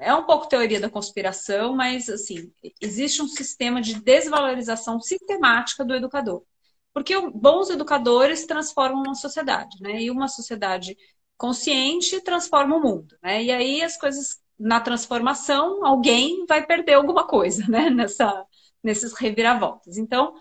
é 0.00 0.14
um 0.14 0.24
pouco 0.24 0.48
teoria 0.48 0.80
da 0.80 0.90
conspiração, 0.90 1.76
mas 1.76 2.08
assim, 2.08 2.50
existe 2.80 3.22
um 3.22 3.28
sistema 3.28 3.80
de 3.80 4.00
desvalorização 4.00 5.00
sistemática 5.00 5.84
do 5.84 5.94
educador. 5.94 6.42
Porque 6.92 7.14
bons 7.30 7.70
educadores 7.70 8.46
transformam 8.46 9.02
uma 9.04 9.14
sociedade, 9.14 9.76
né? 9.80 10.02
E 10.02 10.10
uma 10.10 10.26
sociedade 10.28 10.96
consciente 11.36 12.20
transforma 12.22 12.76
o 12.76 12.82
mundo, 12.82 13.16
né? 13.22 13.42
E 13.44 13.52
aí 13.52 13.82
as 13.82 13.96
coisas 13.96 14.40
na 14.60 14.78
transformação, 14.80 15.84
alguém 15.84 16.44
vai 16.46 16.64
perder 16.66 16.94
alguma 16.94 17.26
coisa, 17.26 17.66
né? 17.68 17.88
Nessa, 17.90 18.46
nesses 18.82 19.14
reviravoltas. 19.14 19.96
Então, 19.96 20.34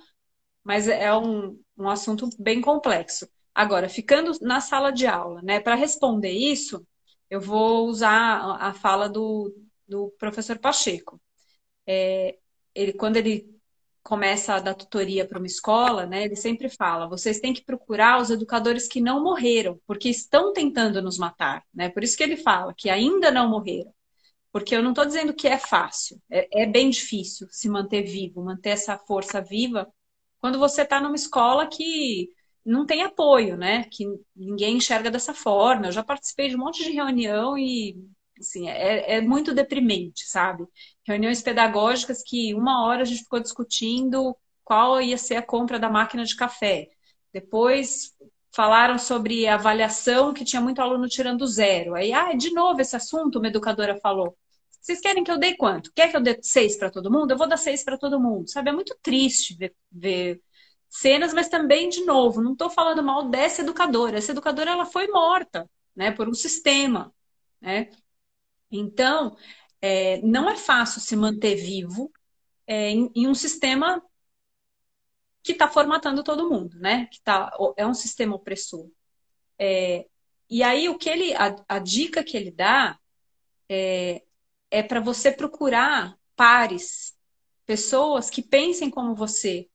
mas 0.63 0.87
é 0.89 1.15
um, 1.15 1.59
um 1.77 1.89
assunto 1.89 2.29
bem 2.37 2.61
complexo. 2.61 3.27
Agora, 3.55 3.89
ficando 3.89 4.31
na 4.41 4.61
sala 4.61 4.91
de 4.91 5.07
aula, 5.07 5.41
né? 5.41 5.59
Para 5.59 5.75
responder 5.75 6.31
isso, 6.31 6.85
eu 7.29 7.39
vou 7.39 7.87
usar 7.87 8.57
a 8.59 8.73
fala 8.73 9.07
do, 9.07 9.55
do 9.87 10.09
professor 10.19 10.59
Pacheco. 10.59 11.19
É, 11.87 12.37
ele, 12.75 12.93
quando 12.93 13.17
ele 13.17 13.49
começa 14.03 14.55
a 14.55 14.59
dar 14.59 14.73
tutoria 14.73 15.25
para 15.25 15.37
uma 15.39 15.47
escola, 15.47 16.05
né, 16.05 16.23
ele 16.25 16.35
sempre 16.35 16.69
fala: 16.69 17.07
vocês 17.07 17.39
têm 17.39 17.53
que 17.53 17.63
procurar 17.63 18.21
os 18.21 18.29
educadores 18.29 18.87
que 18.87 19.01
não 19.01 19.23
morreram, 19.23 19.79
porque 19.87 20.09
estão 20.09 20.53
tentando 20.53 21.01
nos 21.01 21.17
matar. 21.17 21.63
Né? 21.73 21.89
Por 21.89 22.03
isso 22.03 22.17
que 22.17 22.23
ele 22.23 22.37
fala 22.37 22.73
que 22.75 22.89
ainda 22.89 23.31
não 23.31 23.49
morreram. 23.49 23.93
Porque 24.51 24.75
eu 24.75 24.81
não 24.81 24.91
estou 24.91 25.05
dizendo 25.05 25.33
que 25.33 25.47
é 25.47 25.57
fácil, 25.57 26.19
é, 26.29 26.63
é, 26.63 26.65
bem 26.65 26.89
difícil 26.89 27.47
se 27.51 27.69
manter 27.69 28.03
vivo, 28.03 28.43
manter 28.43 28.69
essa 28.71 28.97
força 28.97 29.41
viva, 29.41 29.87
quando 30.39 30.57
você 30.57 30.81
está 30.81 30.99
numa 30.99 31.15
escola 31.15 31.67
que 31.67 32.29
não 32.65 32.85
tem 32.85 33.03
apoio, 33.03 33.57
né? 33.57 33.83
Que 33.91 34.05
ninguém 34.35 34.77
enxerga 34.77 35.11
dessa 35.11 35.33
forma. 35.33 35.87
Eu 35.87 35.91
já 35.91 36.03
participei 36.03 36.49
de 36.49 36.55
um 36.55 36.59
monte 36.59 36.83
de 36.83 36.91
reunião 36.91 37.57
e 37.57 37.95
assim, 38.39 38.69
é, 38.69 39.17
é 39.17 39.21
muito 39.21 39.53
deprimente, 39.53 40.25
sabe? 40.27 40.65
Reuniões 41.05 41.41
pedagógicas 41.41 42.23
que 42.23 42.53
uma 42.53 42.85
hora 42.85 43.01
a 43.01 43.05
gente 43.05 43.23
ficou 43.23 43.39
discutindo 43.39 44.35
qual 44.63 45.01
ia 45.01 45.17
ser 45.17 45.35
a 45.35 45.41
compra 45.41 45.79
da 45.79 45.89
máquina 45.89 46.23
de 46.23 46.35
café. 46.35 46.89
Depois 47.33 48.13
falaram 48.51 48.97
sobre 48.97 49.47
avaliação 49.47 50.33
que 50.33 50.45
tinha 50.45 50.61
muito 50.61 50.81
aluno 50.81 51.07
tirando 51.07 51.45
zero. 51.47 51.95
Aí, 51.95 52.13
ah, 52.13 52.33
de 52.33 52.51
novo 52.51 52.81
esse 52.81 52.95
assunto, 52.95 53.39
uma 53.39 53.47
educadora 53.47 53.99
falou. 53.99 54.35
Vocês 54.81 55.01
querem 55.01 55.23
que 55.23 55.31
eu 55.31 55.37
dê 55.37 55.55
quanto? 55.55 55.91
Quer 55.93 56.09
que 56.09 56.17
eu 56.17 56.21
dê 56.21 56.39
seis 56.41 56.77
para 56.77 56.89
todo 56.89 57.11
mundo? 57.11 57.31
Eu 57.31 57.37
vou 57.37 57.47
dar 57.47 57.57
seis 57.57 57.83
para 57.83 57.97
todo 57.97 58.19
mundo. 58.19 58.49
Sabe, 58.49 58.69
é 58.69 58.73
muito 58.73 58.97
triste 59.01 59.55
ver, 59.55 59.75
ver 59.91 60.41
cenas, 60.89 61.33
mas 61.33 61.49
também, 61.49 61.89
de 61.89 62.03
novo, 62.05 62.41
não 62.41 62.53
estou 62.53 62.69
falando 62.69 63.03
mal 63.03 63.29
dessa 63.29 63.61
educadora. 63.61 64.17
Essa 64.17 64.31
educadora 64.31 64.71
ela 64.71 64.85
foi 64.85 65.07
morta 65.07 65.69
né, 65.95 66.11
por 66.11 66.27
um 66.27 66.33
sistema. 66.33 67.13
Né? 67.61 67.89
Então, 68.71 69.35
é, 69.81 70.21
não 70.21 70.49
é 70.49 70.55
fácil 70.55 71.01
se 71.01 71.15
manter 71.15 71.55
vivo 71.55 72.11
é, 72.67 72.89
em, 72.89 73.11
em, 73.15 73.27
um 73.27 73.35
sistema 73.35 74.01
que 75.49 75.53
está 75.53 75.67
formatando 75.67 76.23
todo 76.23 76.49
mundo, 76.49 76.77
né? 76.79 77.07
Que 77.07 77.19
tá, 77.21 77.51
é 77.75 77.85
um 77.85 77.93
sistema 77.93 78.35
opressor. 78.35 78.87
É, 79.57 80.05
e 80.49 80.61
aí 80.61 80.87
o 80.87 80.97
que 80.97 81.09
ele, 81.09 81.33
a, 81.33 81.55
a 81.67 81.79
dica 81.79 82.23
que 82.23 82.37
ele 82.37 82.51
dá 82.51 82.99
é, 83.67 84.23
é 84.69 84.83
para 84.83 84.99
você 84.99 85.31
procurar 85.31 86.15
pares, 86.35 87.17
pessoas 87.65 88.29
que 88.29 88.41
pensem 88.43 88.89
como 88.89 89.15
você, 89.15 89.67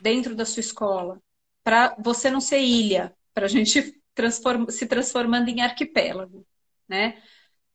dentro 0.00 0.34
da 0.34 0.44
sua 0.44 0.60
escola, 0.60 1.20
para 1.64 1.96
você 1.98 2.30
não 2.30 2.40
ser 2.40 2.60
ilha, 2.60 3.16
para 3.32 3.46
a 3.46 3.48
gente 3.48 4.00
transform, 4.14 4.68
se 4.68 4.86
transformando 4.86 5.48
em 5.48 5.62
arquipélago, 5.62 6.46
né? 6.86 7.22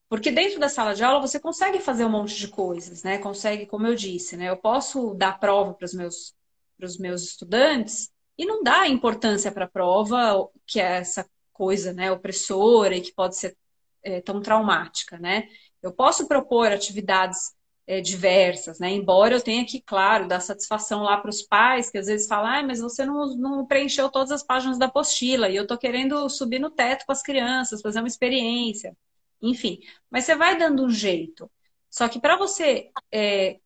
Porque 0.07 0.31
dentro 0.31 0.59
da 0.59 0.69
sala 0.69 0.93
de 0.93 1.03
aula 1.03 1.19
você 1.19 1.39
consegue 1.39 1.79
fazer 1.79 2.05
um 2.05 2.09
monte 2.09 2.35
de 2.35 2.47
coisas, 2.47 3.03
né? 3.03 3.17
Consegue, 3.17 3.65
como 3.65 3.87
eu 3.87 3.95
disse, 3.95 4.37
né? 4.37 4.49
Eu 4.49 4.57
posso 4.57 5.15
dar 5.15 5.39
prova 5.39 5.73
para 5.73 5.85
os 5.85 5.93
meus, 5.93 6.36
os 6.85 6.97
meus 6.97 7.23
estudantes 7.23 8.11
e 8.37 8.45
não 8.45 8.61
dar 8.63 8.89
importância 8.89 9.51
para 9.51 9.65
a 9.65 9.69
prova, 9.69 10.47
que 10.65 10.79
é 10.79 10.97
essa 10.97 11.27
coisa, 11.51 11.91
né, 11.93 12.11
opressora 12.11 12.95
e 12.95 13.01
que 13.01 13.13
pode 13.13 13.35
ser 13.37 13.57
é, 14.03 14.21
tão 14.21 14.41
traumática, 14.41 15.17
né? 15.17 15.47
Eu 15.81 15.91
posso 15.91 16.27
propor 16.27 16.71
atividades 16.71 17.55
é, 17.87 18.01
diversas, 18.01 18.79
né? 18.79 18.91
Embora 18.91 19.35
eu 19.35 19.41
tenha 19.41 19.65
que, 19.65 19.81
claro, 19.81 20.27
dar 20.27 20.39
satisfação 20.41 21.03
lá 21.03 21.17
para 21.17 21.29
os 21.29 21.41
pais, 21.41 21.89
que 21.89 21.97
às 21.97 22.07
vezes 22.07 22.27
falam, 22.27 22.51
ah, 22.51 22.63
mas 22.63 22.79
você 22.79 23.05
não, 23.05 23.35
não 23.37 23.65
preencheu 23.65 24.09
todas 24.09 24.31
as 24.31 24.43
páginas 24.43 24.77
da 24.77 24.87
apostila, 24.87 25.49
e 25.49 25.55
eu 25.55 25.63
estou 25.63 25.77
querendo 25.77 26.29
subir 26.29 26.59
no 26.59 26.69
teto 26.69 27.05
com 27.05 27.11
as 27.11 27.23
crianças, 27.23 27.81
fazer 27.81 27.99
uma 27.99 28.07
experiência. 28.07 28.95
Enfim, 29.41 29.79
mas 30.09 30.25
você 30.25 30.35
vai 30.35 30.57
dando 30.57 30.83
um 30.83 30.89
jeito. 30.89 31.49
Só 31.89 32.07
que 32.09 32.19
para 32.19 32.37
você 32.37 32.89
é, 33.11 33.59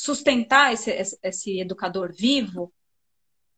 sustentar 0.00 0.72
esse, 0.72 0.90
esse 1.22 1.60
educador 1.60 2.12
vivo, 2.12 2.72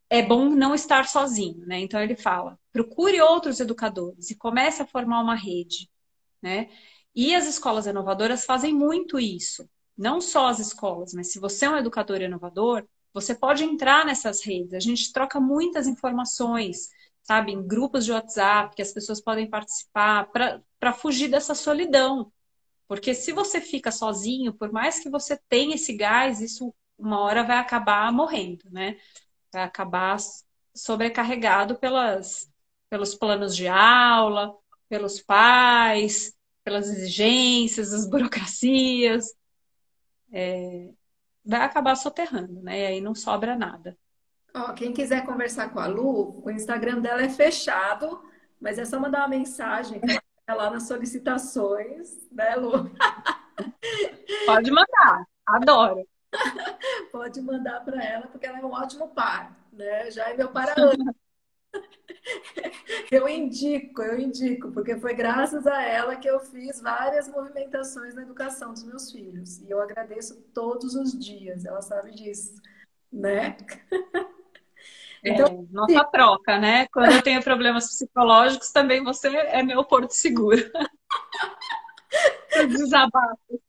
é 0.08 0.22
bom 0.22 0.50
não 0.50 0.74
estar 0.74 1.06
sozinho, 1.08 1.66
né? 1.66 1.78
Então 1.80 2.00
ele 2.00 2.16
fala, 2.16 2.58
procure 2.72 3.20
outros 3.20 3.60
educadores 3.60 4.30
e 4.30 4.36
comece 4.36 4.82
a 4.82 4.86
formar 4.86 5.20
uma 5.22 5.34
rede, 5.34 5.88
né? 6.42 6.68
E 7.14 7.34
as 7.34 7.46
escolas 7.46 7.86
inovadoras 7.86 8.44
fazem 8.44 8.72
muito 8.74 9.18
isso 9.18 9.68
não 9.96 10.20
só 10.20 10.48
as 10.48 10.58
escolas, 10.58 11.12
mas 11.12 11.30
se 11.30 11.38
você 11.38 11.66
é 11.66 11.70
um 11.70 11.76
educador 11.76 12.20
inovador, 12.22 12.86
Você 13.12 13.34
pode 13.34 13.64
entrar 13.64 14.04
nessas 14.06 14.44
redes, 14.44 14.72
a 14.74 14.80
gente 14.80 15.12
troca 15.12 15.40
muitas 15.40 15.86
informações, 15.86 16.88
sabe, 17.22 17.52
em 17.52 17.66
grupos 17.66 18.04
de 18.04 18.12
WhatsApp 18.12 18.74
que 18.74 18.82
as 18.82 18.92
pessoas 18.92 19.20
podem 19.20 19.48
participar 19.50 20.30
para 20.30 20.92
fugir 20.92 21.28
dessa 21.28 21.54
solidão. 21.54 22.32
Porque 22.90 23.14
se 23.14 23.30
você 23.30 23.60
fica 23.60 23.92
sozinho, 23.92 24.52
por 24.52 24.72
mais 24.72 24.98
que 24.98 25.08
você 25.08 25.38
tenha 25.48 25.76
esse 25.76 25.92
gás, 25.92 26.40
isso 26.40 26.74
uma 26.98 27.20
hora 27.20 27.44
vai 27.44 27.56
acabar 27.56 28.12
morrendo, 28.12 28.68
né? 28.68 28.96
Vai 29.52 29.62
acabar 29.62 30.16
sobrecarregado 30.74 31.78
pelas, 31.78 32.50
pelos 32.88 33.14
planos 33.14 33.54
de 33.54 33.68
aula, 33.68 34.52
pelos 34.88 35.22
pais, 35.22 36.34
pelas 36.64 36.88
exigências, 36.88 37.94
as 37.94 38.06
burocracias. 38.10 39.36
É, 40.32 40.90
vai 41.44 41.60
acabar 41.60 41.94
soterrando, 41.94 42.60
né? 42.60 42.80
E 42.80 42.86
aí 42.86 43.00
não 43.00 43.14
sobra 43.14 43.54
nada. 43.54 43.96
Ó, 44.52 44.72
quem 44.72 44.92
quiser 44.92 45.24
conversar 45.24 45.72
com 45.72 45.78
a 45.78 45.86
Lu, 45.86 46.42
o 46.44 46.50
Instagram 46.50 47.00
dela 47.00 47.22
é 47.22 47.28
fechado, 47.28 48.20
mas 48.60 48.80
é 48.80 48.84
só 48.84 48.98
mandar 48.98 49.20
uma 49.20 49.28
mensagem 49.28 50.00
lá 50.54 50.70
nas 50.70 50.86
solicitações, 50.86 52.28
né, 52.30 52.56
Lu? 52.56 52.90
Pode 54.46 54.70
mandar, 54.70 55.24
adoro. 55.46 56.06
Pode 57.12 57.40
mandar 57.40 57.84
para 57.84 58.02
ela, 58.02 58.26
porque 58.28 58.46
ela 58.46 58.58
é 58.58 58.64
um 58.64 58.72
ótimo 58.72 59.08
par, 59.08 59.56
né? 59.72 60.10
Já 60.10 60.30
é 60.30 60.36
meu 60.36 60.48
para 60.50 60.74
Eu 63.10 63.28
indico, 63.28 64.02
eu 64.02 64.18
indico, 64.18 64.72
porque 64.72 64.96
foi 64.96 65.14
graças 65.14 65.66
a 65.66 65.82
ela 65.82 66.16
que 66.16 66.28
eu 66.28 66.40
fiz 66.40 66.80
várias 66.80 67.28
movimentações 67.28 68.14
na 68.14 68.22
educação 68.22 68.72
dos 68.72 68.82
meus 68.84 69.10
filhos. 69.10 69.60
E 69.60 69.70
eu 69.70 69.80
agradeço 69.80 70.40
todos 70.54 70.94
os 70.94 71.12
dias, 71.18 71.64
ela 71.64 71.82
sabe 71.82 72.10
disso, 72.12 72.54
né? 73.12 73.56
É, 75.24 75.30
então, 75.30 75.46
é, 75.46 75.72
nossa 75.72 76.04
troca, 76.04 76.58
né? 76.58 76.86
Quando 76.92 77.12
eu 77.12 77.22
tenho 77.22 77.42
problemas 77.42 77.88
psicológicos, 77.88 78.70
também 78.70 79.02
você 79.02 79.28
é 79.28 79.62
meu 79.62 79.84
porto 79.84 80.12
seguro. 80.12 80.62
Desabafo. 82.68 83.60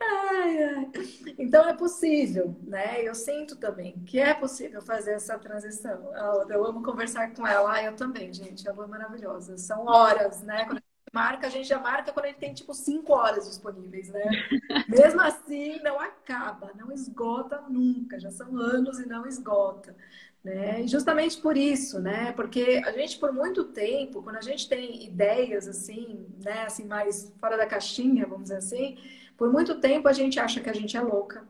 Ai, 0.00 0.64
ai. 0.64 0.90
Então 1.38 1.68
é 1.68 1.74
possível, 1.74 2.56
né? 2.62 3.02
Eu 3.02 3.14
sinto 3.14 3.56
também 3.56 3.98
que 4.04 4.18
é 4.18 4.34
possível 4.34 4.80
fazer 4.82 5.12
essa 5.12 5.38
transição. 5.38 6.12
Eu 6.48 6.64
amo 6.64 6.82
conversar 6.82 7.32
com 7.34 7.46
ela, 7.46 7.72
ah, 7.72 7.82
eu 7.82 7.94
também, 7.94 8.32
gente. 8.32 8.66
Ela 8.66 8.84
é 8.84 8.86
maravilhosa. 8.86 9.56
São 9.58 9.86
horas, 9.86 10.42
né? 10.42 10.64
Quando 10.66 10.82
marca, 11.12 11.46
a 11.46 11.50
gente 11.50 11.68
já 11.68 11.78
marca 11.78 12.12
quando 12.12 12.26
gente 12.26 12.38
tem 12.38 12.54
tipo 12.54 12.72
cinco 12.72 13.12
horas 13.12 13.46
disponíveis, 13.46 14.08
né? 14.08 14.24
Mesmo 14.88 15.20
assim, 15.20 15.78
não 15.82 16.00
acaba, 16.00 16.70
não 16.74 16.90
esgota 16.90 17.62
nunca. 17.68 18.18
Já 18.18 18.30
são 18.30 18.56
anos 18.56 18.98
e 18.98 19.06
não 19.06 19.26
esgota. 19.26 19.94
Né? 20.42 20.82
E 20.82 20.88
justamente 20.88 21.36
por 21.40 21.56
isso, 21.56 22.00
né? 22.00 22.32
Porque 22.32 22.82
a 22.84 22.90
gente 22.92 23.18
por 23.18 23.32
muito 23.32 23.64
tempo, 23.64 24.22
quando 24.22 24.36
a 24.36 24.42
gente 24.42 24.68
tem 24.68 25.04
ideias 25.04 25.68
assim, 25.68 26.26
né, 26.42 26.64
assim 26.64 26.84
mais 26.84 27.32
fora 27.38 27.56
da 27.56 27.66
caixinha, 27.66 28.26
vamos 28.26 28.44
dizer 28.44 28.56
assim, 28.56 28.98
por 29.36 29.52
muito 29.52 29.78
tempo 29.80 30.08
a 30.08 30.12
gente 30.12 30.40
acha 30.40 30.60
que 30.60 30.68
a 30.68 30.72
gente 30.72 30.96
é 30.96 31.00
louca, 31.00 31.46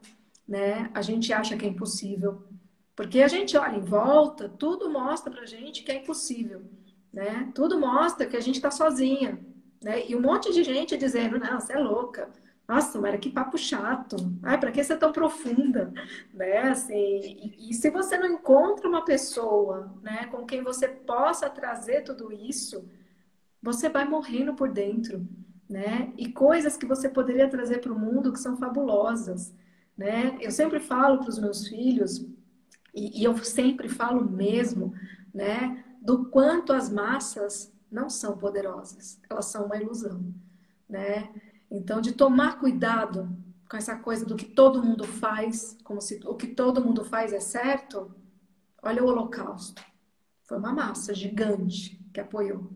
né? 0.46 0.90
A 0.92 1.00
gente 1.00 1.32
acha 1.32 1.56
que 1.56 1.64
é 1.64 1.68
impossível. 1.68 2.42
Porque 2.94 3.22
a 3.22 3.28
gente 3.28 3.56
olha 3.56 3.76
em 3.76 3.80
volta, 3.80 4.48
tudo 4.48 4.90
mostra 4.90 5.32
pra 5.32 5.46
gente 5.46 5.82
que 5.82 5.90
é 5.90 5.96
impossível, 5.96 6.62
né? 7.12 7.50
Tudo 7.54 7.78
mostra 7.78 8.26
que 8.26 8.36
a 8.36 8.40
gente 8.40 8.60
tá 8.60 8.70
sozinha, 8.70 9.38
né? 9.82 10.06
E 10.08 10.16
um 10.16 10.20
monte 10.20 10.52
de 10.52 10.62
gente 10.62 10.96
dizendo, 10.96 11.38
não, 11.38 11.60
você 11.60 11.74
é 11.74 11.78
louca. 11.78 12.30
Nossa, 12.68 13.00
Mara, 13.00 13.18
que 13.18 13.28
papo 13.30 13.58
chato. 13.58 14.16
Ai, 14.42 14.58
para 14.58 14.70
que 14.70 14.82
você 14.82 14.92
é 14.92 14.96
tão 14.96 15.12
profunda? 15.12 15.92
Né? 16.32 16.58
Assim, 16.58 16.94
e, 16.94 17.70
e, 17.70 17.74
se 17.74 17.90
você 17.90 18.16
não 18.16 18.26
encontra 18.26 18.88
uma 18.88 19.04
pessoa 19.04 19.92
né, 20.02 20.26
com 20.30 20.46
quem 20.46 20.62
você 20.62 20.88
possa 20.88 21.50
trazer 21.50 22.02
tudo 22.02 22.32
isso, 22.32 22.88
você 23.60 23.88
vai 23.88 24.04
morrendo 24.04 24.54
por 24.54 24.70
dentro 24.70 25.26
né? 25.72 26.12
E 26.18 26.30
coisas 26.30 26.76
que 26.76 26.84
você 26.84 27.08
poderia 27.08 27.48
trazer 27.48 27.80
para 27.80 27.92
o 27.92 27.98
mundo 27.98 28.32
que 28.32 28.38
são 28.38 28.56
fabulosas, 28.56 29.54
né? 29.96 30.36
Eu 30.40 30.50
sempre 30.50 30.78
falo 30.78 31.18
para 31.18 31.30
os 31.30 31.38
meus 31.38 31.66
filhos 31.66 32.26
e, 32.94 33.20
e 33.20 33.24
eu 33.24 33.36
sempre 33.38 33.88
falo 33.88 34.22
mesmo, 34.22 34.94
né? 35.32 35.82
Do 36.02 36.26
quanto 36.26 36.72
as 36.72 36.90
massas 36.90 37.72
não 37.90 38.10
são 38.10 38.36
poderosas, 38.36 39.20
elas 39.30 39.44
são 39.44 39.66
uma 39.66 39.76
ilusão, 39.76 40.34
né? 40.88 41.32
Então, 41.70 42.00
de 42.00 42.12
tomar 42.12 42.58
cuidado 42.58 43.28
com 43.70 43.76
essa 43.76 43.96
coisa 43.96 44.26
do 44.26 44.34
que 44.34 44.46
todo 44.46 44.82
mundo 44.82 45.04
faz, 45.04 45.78
como 45.84 46.00
se 46.00 46.20
o 46.26 46.34
que 46.34 46.48
todo 46.48 46.84
mundo 46.84 47.04
faz 47.04 47.32
é 47.32 47.38
certo. 47.38 48.12
Olha 48.82 49.02
o 49.02 49.06
Holocausto. 49.06 49.80
Foi 50.42 50.58
uma 50.58 50.72
massa 50.72 51.14
gigante 51.14 52.04
que 52.12 52.20
apoiou, 52.20 52.70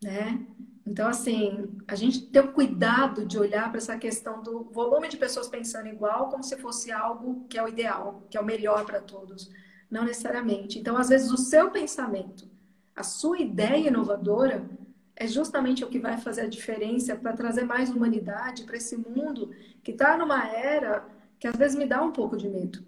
né? 0.00 0.46
Então, 0.86 1.08
assim, 1.08 1.68
a 1.88 1.96
gente 1.96 2.26
tem 2.28 2.42
o 2.42 2.52
cuidado 2.52 3.26
de 3.26 3.38
olhar 3.38 3.68
para 3.70 3.78
essa 3.78 3.98
questão 3.98 4.40
do 4.40 4.64
volume 4.70 5.08
de 5.08 5.16
pessoas 5.16 5.48
pensando 5.48 5.88
igual, 5.88 6.28
como 6.28 6.44
se 6.44 6.56
fosse 6.58 6.92
algo 6.92 7.44
que 7.48 7.58
é 7.58 7.62
o 7.62 7.68
ideal, 7.68 8.26
que 8.30 8.36
é 8.36 8.40
o 8.40 8.44
melhor 8.44 8.84
para 8.84 9.00
todos. 9.00 9.50
Não 9.90 10.04
necessariamente. 10.04 10.78
Então, 10.78 10.96
às 10.96 11.08
vezes, 11.08 11.30
o 11.30 11.36
seu 11.36 11.70
pensamento, 11.70 12.48
a 12.94 13.02
sua 13.02 13.38
ideia 13.38 13.88
inovadora, 13.88 14.68
é 15.14 15.26
justamente 15.26 15.84
o 15.84 15.88
que 15.88 15.98
vai 15.98 16.18
fazer 16.18 16.42
a 16.42 16.48
diferença 16.48 17.14
para 17.16 17.32
trazer 17.32 17.64
mais 17.64 17.90
humanidade 17.90 18.64
para 18.64 18.76
esse 18.76 18.96
mundo 18.96 19.50
que 19.82 19.92
está 19.92 20.16
numa 20.16 20.46
era 20.48 21.06
que 21.38 21.46
às 21.46 21.56
vezes 21.56 21.76
me 21.76 21.86
dá 21.86 22.02
um 22.02 22.12
pouco 22.12 22.36
de 22.36 22.48
medo. 22.48 22.84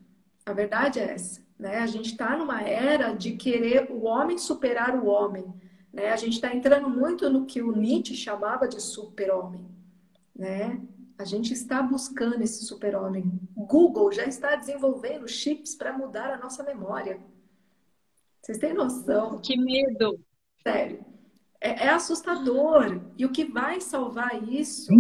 A 0.47 0.53
verdade 0.53 1.01
é 1.01 1.13
essa. 1.13 1.43
Né? 1.59 1.79
A 1.79 1.87
gente 1.87 2.13
está 2.13 2.37
numa 2.37 2.63
era 2.63 3.13
de 3.13 3.33
querer 3.33 3.89
o 3.91 4.05
homem 4.05 4.39
superar 4.39 4.95
o 4.97 5.07
homem 5.07 5.53
né? 5.95 6.11
A 6.11 6.17
gente 6.17 6.33
está 6.33 6.53
entrando 6.53 6.91
muito 6.91 7.31
no 7.31 7.47
que 7.47 7.63
o 7.63 7.71
Nietzsche 7.71 8.17
chamava 8.17 8.67
de 8.67 8.83
super-homem. 8.83 9.65
Né? 10.35 10.81
A 11.17 11.25
gente 11.25 11.53
está 11.53 11.81
buscando 11.81 12.43
esse 12.43 12.65
super-homem. 12.65 13.41
Google 13.57 14.11
já 14.11 14.25
está 14.25 14.57
desenvolvendo 14.57 15.29
chips 15.29 15.77
para 15.77 15.97
mudar 15.97 16.33
a 16.33 16.37
nossa 16.37 16.65
memória. 16.65 17.21
Vocês 18.45 18.59
têm 18.59 18.75
noção? 18.75 19.39
Que 19.39 19.57
medo! 19.57 20.21
Sério. 20.63 21.03
É, 21.61 21.87
é 21.87 21.89
assustador. 21.89 23.01
E 23.17 23.25
o 23.25 23.33
que 23.33 23.47
vai 23.47 23.81
salvar 23.81 24.43
isso 24.47 24.93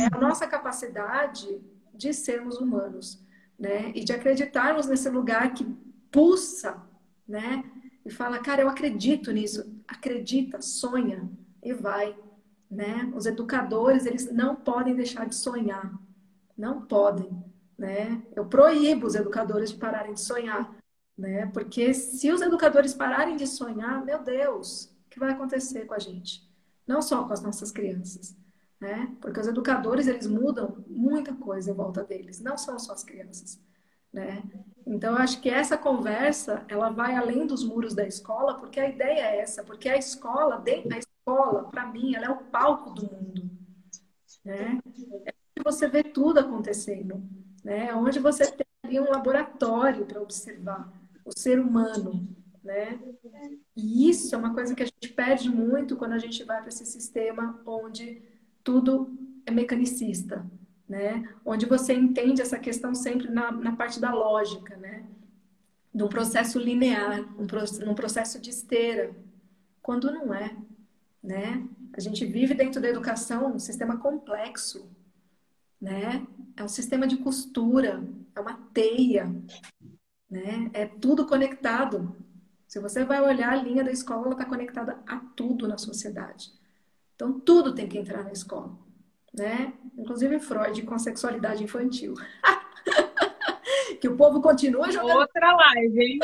é 0.00 0.08
a 0.12 0.20
nossa 0.20 0.46
capacidade 0.46 1.60
de 1.94 2.12
sermos 2.12 2.58
humanos, 2.58 3.24
né? 3.56 3.92
E 3.94 4.02
de 4.02 4.12
acreditarmos 4.12 4.88
nesse 4.88 5.08
lugar 5.08 5.54
que 5.54 5.64
pulsa, 6.10 6.82
né? 7.28 7.62
e 8.04 8.10
fala, 8.10 8.38
cara, 8.38 8.62
eu 8.62 8.68
acredito 8.68 9.30
nisso. 9.30 9.72
Acredita, 9.86 10.60
sonha 10.60 11.30
e 11.62 11.72
vai. 11.72 12.16
Né? 12.70 13.12
Os 13.14 13.26
educadores, 13.26 14.06
eles 14.06 14.32
não 14.32 14.56
podem 14.56 14.94
deixar 14.94 15.26
de 15.26 15.36
sonhar. 15.36 15.92
Não 16.56 16.82
podem. 16.82 17.30
Né? 17.78 18.22
Eu 18.34 18.46
proíbo 18.46 19.06
os 19.06 19.14
educadores 19.14 19.70
de 19.70 19.78
pararem 19.78 20.14
de 20.14 20.20
sonhar. 20.20 20.74
Né? 21.20 21.44
Porque 21.52 21.92
se 21.92 22.32
os 22.32 22.40
educadores 22.40 22.94
pararem 22.94 23.36
de 23.36 23.46
sonhar, 23.46 24.02
meu 24.02 24.22
Deus, 24.22 24.84
o 25.06 25.10
que 25.10 25.18
vai 25.18 25.32
acontecer 25.32 25.84
com 25.84 25.92
a 25.92 25.98
gente? 25.98 26.48
Não 26.86 27.02
só 27.02 27.24
com 27.24 27.32
as 27.34 27.42
nossas 27.42 27.70
crianças. 27.70 28.34
Né? 28.80 29.14
Porque 29.20 29.38
os 29.38 29.46
educadores, 29.46 30.06
eles 30.06 30.26
mudam 30.26 30.82
muita 30.88 31.34
coisa 31.34 31.70
em 31.70 31.74
volta 31.74 32.02
deles. 32.02 32.40
Não 32.40 32.56
são 32.56 32.78
só 32.78 32.94
as 32.94 33.04
crianças. 33.04 33.60
Né? 34.10 34.42
Então, 34.86 35.12
eu 35.12 35.18
acho 35.18 35.42
que 35.42 35.50
essa 35.50 35.76
conversa, 35.76 36.64
ela 36.68 36.88
vai 36.88 37.14
além 37.14 37.46
dos 37.46 37.62
muros 37.62 37.94
da 37.94 38.06
escola, 38.06 38.54
porque 38.58 38.80
a 38.80 38.88
ideia 38.88 39.20
é 39.20 39.40
essa, 39.40 39.62
porque 39.62 39.90
a 39.90 39.98
escola, 39.98 40.56
dentro 40.56 40.88
da 40.88 40.96
escola, 40.98 41.64
para 41.64 41.86
mim, 41.86 42.14
ela 42.14 42.26
é 42.26 42.30
o 42.30 42.44
palco 42.44 42.90
do 42.94 43.02
mundo, 43.02 43.50
né? 44.42 44.80
É 45.26 45.34
onde 45.52 45.62
você 45.62 45.86
vê 45.86 46.02
tudo 46.02 46.40
acontecendo, 46.40 47.22
né? 47.62 47.88
É 47.88 47.94
onde 47.94 48.18
você 48.18 48.50
tem 48.50 48.66
ali 48.82 48.98
um 48.98 49.10
laboratório 49.10 50.06
para 50.06 50.20
observar 50.20 50.99
o 51.24 51.32
ser 51.36 51.60
humano, 51.60 52.28
né? 52.62 52.98
E 53.76 54.08
isso 54.08 54.34
é 54.34 54.38
uma 54.38 54.54
coisa 54.54 54.74
que 54.74 54.82
a 54.82 54.86
gente 54.86 55.08
perde 55.14 55.48
muito 55.48 55.96
quando 55.96 56.12
a 56.12 56.18
gente 56.18 56.44
vai 56.44 56.58
para 56.60 56.68
esse 56.68 56.84
sistema 56.84 57.60
onde 57.64 58.22
tudo 58.62 59.16
é 59.46 59.50
mecanicista, 59.50 60.44
né? 60.88 61.28
Onde 61.44 61.66
você 61.66 61.94
entende 61.94 62.42
essa 62.42 62.58
questão 62.58 62.94
sempre 62.94 63.28
na, 63.28 63.50
na 63.52 63.76
parte 63.76 64.00
da 64.00 64.12
lógica, 64.12 64.76
né? 64.76 65.06
De 65.92 66.02
um 66.02 66.08
processo 66.08 66.58
linear, 66.58 67.20
um, 67.38 67.46
num 67.84 67.94
processo 67.94 68.40
de 68.40 68.50
esteira, 68.50 69.14
quando 69.82 70.10
não 70.10 70.32
é, 70.32 70.56
né? 71.22 71.66
A 71.92 72.00
gente 72.00 72.24
vive 72.24 72.54
dentro 72.54 72.80
da 72.80 72.88
educação 72.88 73.54
um 73.54 73.58
sistema 73.58 73.96
complexo, 73.96 74.88
né? 75.80 76.26
É 76.56 76.62
um 76.62 76.68
sistema 76.68 77.06
de 77.06 77.16
costura, 77.16 78.02
é 78.34 78.40
uma 78.40 78.54
teia, 78.72 79.34
né? 80.30 80.70
É 80.72 80.86
tudo 80.86 81.26
conectado. 81.26 82.16
Se 82.66 82.78
você 82.78 83.04
vai 83.04 83.20
olhar 83.20 83.52
a 83.52 83.56
linha 83.56 83.82
da 83.82 83.90
escola, 83.90 84.22
ela 84.22 84.32
está 84.32 84.44
conectada 84.44 84.98
a 85.06 85.18
tudo 85.18 85.66
na 85.66 85.76
sociedade. 85.76 86.52
Então, 87.16 87.38
tudo 87.40 87.74
tem 87.74 87.88
que 87.88 87.98
entrar 87.98 88.22
na 88.22 88.32
escola 88.32 88.78
né? 89.32 89.72
Inclusive 89.96 90.40
Freud 90.40 90.82
com 90.82 90.94
a 90.94 90.98
sexualidade 90.98 91.62
infantil. 91.62 92.14
que 94.00 94.08
o 94.08 94.16
povo 94.16 94.40
continua 94.40 94.90
jogando. 94.90 95.18
Outra 95.18 95.52
live, 95.52 96.00
hein? 96.00 96.18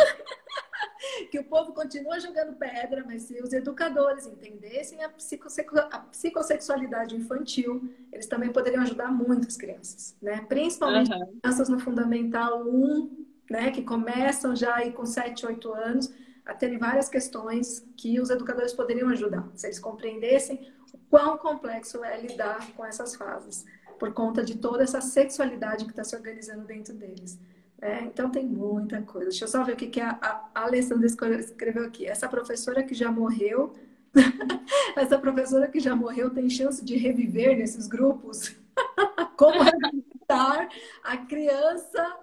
que 1.30 1.38
o 1.38 1.44
povo 1.44 1.72
continua 1.72 2.18
jogando 2.18 2.56
pedra, 2.56 3.04
mas 3.06 3.22
se 3.22 3.40
os 3.40 3.52
educadores 3.52 4.26
entendessem 4.26 5.02
a, 5.02 5.06
a 5.06 5.98
psicossexualidade 6.00 7.14
infantil, 7.14 7.88
eles 8.12 8.26
também 8.26 8.52
poderiam 8.52 8.82
ajudar 8.82 9.10
muitas 9.12 9.56
crianças, 9.56 10.16
né? 10.20 10.44
Principalmente 10.48 11.12
uhum. 11.12 11.38
crianças 11.40 11.68
no 11.68 11.78
Fundamental 11.78 12.66
1, 12.66 13.25
né? 13.50 13.70
Que 13.70 13.82
começam 13.82 14.54
já 14.54 14.76
aí 14.76 14.92
com 14.92 15.04
7, 15.04 15.46
8 15.46 15.72
anos 15.72 16.12
a 16.44 16.54
terem 16.54 16.78
várias 16.78 17.08
questões 17.08 17.84
que 17.96 18.20
os 18.20 18.30
educadores 18.30 18.72
poderiam 18.72 19.08
ajudar, 19.08 19.48
se 19.54 19.66
eles 19.66 19.80
compreendessem 19.80 20.72
o 20.92 20.98
quão 21.10 21.36
complexo 21.36 22.04
é 22.04 22.20
lidar 22.20 22.70
com 22.76 22.84
essas 22.84 23.16
fases, 23.16 23.64
por 23.98 24.12
conta 24.12 24.44
de 24.44 24.56
toda 24.56 24.84
essa 24.84 25.00
sexualidade 25.00 25.84
que 25.84 25.90
está 25.90 26.04
se 26.04 26.14
organizando 26.14 26.64
dentro 26.64 26.94
deles. 26.94 27.38
É, 27.80 28.00
então 28.02 28.30
tem 28.30 28.46
muita 28.46 29.02
coisa. 29.02 29.30
Deixa 29.30 29.44
eu 29.44 29.48
só 29.48 29.62
ver 29.62 29.72
o 29.72 29.76
que, 29.76 29.88
que 29.88 30.00
a, 30.00 30.18
a 30.54 30.62
Alessandra 30.62 31.06
escreveu 31.06 31.84
aqui. 31.84 32.06
Essa 32.06 32.28
professora 32.28 32.82
que 32.82 32.94
já 32.94 33.10
morreu, 33.10 33.74
essa 34.96 35.18
professora 35.18 35.68
que 35.68 35.80
já 35.80 35.94
morreu 35.94 36.30
tem 36.30 36.48
chance 36.48 36.82
de 36.84 36.96
reviver 36.96 37.56
nesses 37.56 37.86
grupos? 37.86 38.56
Como 39.36 39.62
resgatar 39.62 40.68
a 41.04 41.16
criança 41.18 42.16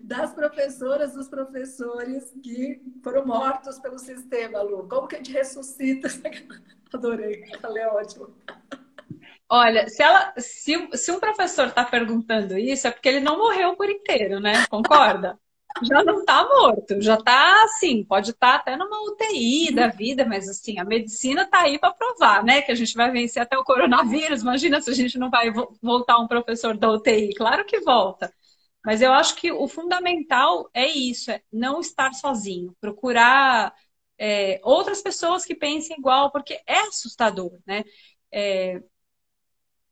das 0.00 0.32
professoras, 0.32 1.14
dos 1.14 1.28
professores 1.28 2.32
que 2.42 2.80
foram 3.02 3.26
mortos 3.26 3.78
pelo 3.78 3.98
sistema, 3.98 4.62
Lu? 4.62 4.88
Como 4.88 5.06
que 5.06 5.16
a 5.16 5.18
gente 5.18 5.32
ressuscita? 5.32 6.08
Adorei, 6.92 7.44
falei 7.60 7.84
ótimo. 7.84 8.34
Olha, 9.50 9.88
se, 9.88 10.02
ela, 10.02 10.34
se, 10.36 10.88
se 10.94 11.10
um 11.10 11.20
professor 11.20 11.68
está 11.68 11.84
perguntando 11.84 12.58
isso, 12.58 12.86
é 12.86 12.90
porque 12.90 13.08
ele 13.08 13.20
não 13.20 13.38
morreu 13.38 13.76
por 13.76 13.88
inteiro, 13.88 14.40
né? 14.40 14.66
Concorda? 14.68 15.38
já 15.82 16.02
não 16.02 16.20
está 16.20 16.44
morto, 16.44 17.00
já 17.00 17.14
está 17.14 17.64
assim, 17.64 18.02
pode 18.04 18.30
estar 18.30 18.52
tá 18.52 18.56
até 18.56 18.76
numa 18.76 19.02
UTI 19.04 19.72
da 19.72 19.88
vida, 19.88 20.24
mas 20.26 20.48
assim, 20.48 20.78
a 20.78 20.84
medicina 20.84 21.42
está 21.42 21.60
aí 21.62 21.78
para 21.78 21.92
provar, 21.92 22.42
né? 22.42 22.62
Que 22.62 22.72
a 22.72 22.74
gente 22.74 22.94
vai 22.94 23.10
vencer 23.10 23.42
até 23.42 23.56
o 23.56 23.64
coronavírus. 23.64 24.42
Imagina 24.42 24.80
se 24.80 24.90
a 24.90 24.94
gente 24.94 25.18
não 25.18 25.30
vai 25.30 25.52
voltar 25.82 26.18
um 26.18 26.26
professor 26.26 26.76
da 26.76 26.90
UTI. 26.90 27.34
Claro 27.34 27.64
que 27.64 27.80
volta. 27.80 28.32
Mas 28.84 29.02
eu 29.02 29.12
acho 29.12 29.36
que 29.36 29.52
o 29.52 29.68
fundamental 29.68 30.70
é 30.72 30.86
isso, 30.88 31.30
é 31.30 31.42
não 31.52 31.80
estar 31.80 32.12
sozinho, 32.14 32.74
procurar 32.80 33.74
é, 34.18 34.60
outras 34.64 35.02
pessoas 35.02 35.44
que 35.44 35.54
pensem 35.54 35.96
igual, 35.98 36.30
porque 36.32 36.60
é 36.66 36.80
assustador, 36.88 37.58
né? 37.66 37.84
É, 38.32 38.82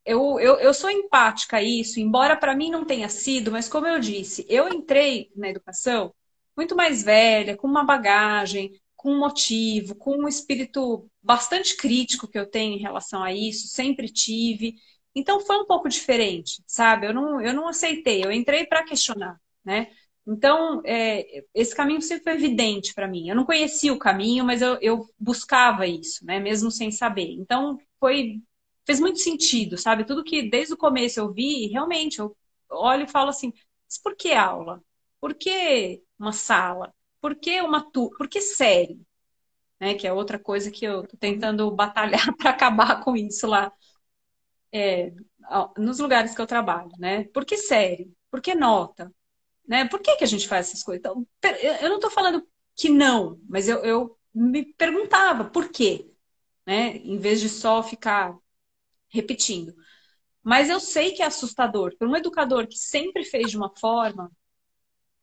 eu, 0.04 0.38
eu, 0.40 0.56
eu 0.60 0.72
sou 0.72 0.88
empática 0.90 1.56
a 1.58 1.62
isso, 1.62 1.98
embora 2.00 2.36
para 2.36 2.54
mim 2.56 2.70
não 2.70 2.84
tenha 2.84 3.08
sido, 3.08 3.50
mas 3.50 3.68
como 3.68 3.86
eu 3.86 3.98
disse, 3.98 4.46
eu 4.48 4.68
entrei 4.68 5.30
na 5.34 5.48
educação 5.48 6.14
muito 6.56 6.76
mais 6.76 7.02
velha, 7.02 7.56
com 7.56 7.66
uma 7.66 7.84
bagagem, 7.84 8.80
com 8.96 9.12
um 9.12 9.18
motivo, 9.18 9.94
com 9.96 10.16
um 10.16 10.28
espírito 10.28 11.10
bastante 11.22 11.76
crítico 11.76 12.28
que 12.28 12.38
eu 12.38 12.46
tenho 12.48 12.74
em 12.74 12.80
relação 12.80 13.22
a 13.22 13.32
isso, 13.32 13.66
sempre 13.68 14.08
tive. 14.08 14.76
Então 15.16 15.40
foi 15.40 15.56
um 15.58 15.66
pouco 15.66 15.88
diferente, 15.88 16.62
sabe? 16.66 17.06
Eu 17.06 17.14
não, 17.14 17.40
eu 17.40 17.54
não 17.54 17.68
aceitei, 17.68 18.24
eu 18.24 18.30
entrei 18.30 18.66
para 18.66 18.84
questionar, 18.84 19.40
né? 19.64 19.90
Então, 20.26 20.82
é, 20.84 21.44
esse 21.54 21.74
caminho 21.74 22.02
sempre 22.02 22.24
foi 22.24 22.32
evidente 22.34 22.92
para 22.94 23.08
mim. 23.08 23.28
Eu 23.28 23.36
não 23.36 23.44
conhecia 23.46 23.92
o 23.92 23.98
caminho, 23.98 24.44
mas 24.44 24.60
eu, 24.60 24.76
eu 24.82 25.06
buscava 25.18 25.86
isso, 25.86 26.24
né? 26.26 26.40
Mesmo 26.40 26.70
sem 26.70 26.90
saber. 26.90 27.30
Então, 27.32 27.78
foi 28.00 28.42
fez 28.86 29.00
muito 29.00 29.18
sentido, 29.20 29.76
sabe? 29.78 30.04
Tudo 30.04 30.22
que 30.24 30.48
desde 30.48 30.74
o 30.74 30.76
começo 30.76 31.18
eu 31.20 31.32
vi, 31.32 31.66
realmente, 31.68 32.20
eu 32.20 32.36
olho 32.70 33.04
e 33.04 33.08
falo 33.08 33.30
assim, 33.30 33.52
mas 33.88 33.98
por 34.02 34.16
que 34.16 34.32
aula? 34.32 34.82
Por 35.20 35.34
que 35.34 36.02
uma 36.18 36.32
sala? 36.32 36.94
Por 37.20 37.34
que 37.36 37.60
uma 37.62 37.80
tu? 37.90 38.10
Por 38.16 38.28
que 38.28 38.40
série? 38.40 39.00
Né? 39.80 39.94
Que 39.94 40.06
é 40.06 40.12
outra 40.12 40.38
coisa 40.38 40.70
que 40.70 40.84
eu 40.84 41.06
tô 41.06 41.16
tentando 41.16 41.70
batalhar 41.70 42.34
para 42.36 42.50
acabar 42.50 43.02
com 43.02 43.16
isso 43.16 43.46
lá. 43.46 43.72
É, 44.76 45.10
nos 45.78 45.98
lugares 45.98 46.34
que 46.34 46.40
eu 46.40 46.46
trabalho, 46.46 46.90
né? 46.98 47.24
Por 47.32 47.46
que 47.46 47.56
série? 47.56 48.12
Por 48.30 48.42
que 48.42 48.54
nota? 48.54 49.10
Né? 49.66 49.88
Por 49.88 50.00
que, 50.00 50.16
que 50.16 50.24
a 50.24 50.26
gente 50.26 50.46
faz 50.46 50.68
essas 50.68 50.82
coisas? 50.82 51.00
Então, 51.00 51.26
eu 51.80 51.88
não 51.88 51.96
estou 51.96 52.10
falando 52.10 52.46
que 52.74 52.90
não, 52.90 53.40
mas 53.48 53.68
eu, 53.68 53.78
eu 53.84 54.18
me 54.34 54.64
perguntava 54.74 55.44
por 55.44 55.70
quê, 55.70 56.10
né? 56.66 56.96
Em 56.98 57.18
vez 57.18 57.40
de 57.40 57.48
só 57.48 57.82
ficar 57.82 58.36
repetindo. 59.08 59.74
Mas 60.42 60.68
eu 60.70 60.80
sei 60.80 61.12
que 61.12 61.22
é 61.22 61.26
assustador. 61.26 61.96
Para 61.98 62.08
um 62.08 62.16
educador 62.16 62.66
que 62.68 62.76
sempre 62.78 63.24
fez 63.24 63.50
de 63.50 63.56
uma 63.56 63.74
forma, 63.76 64.30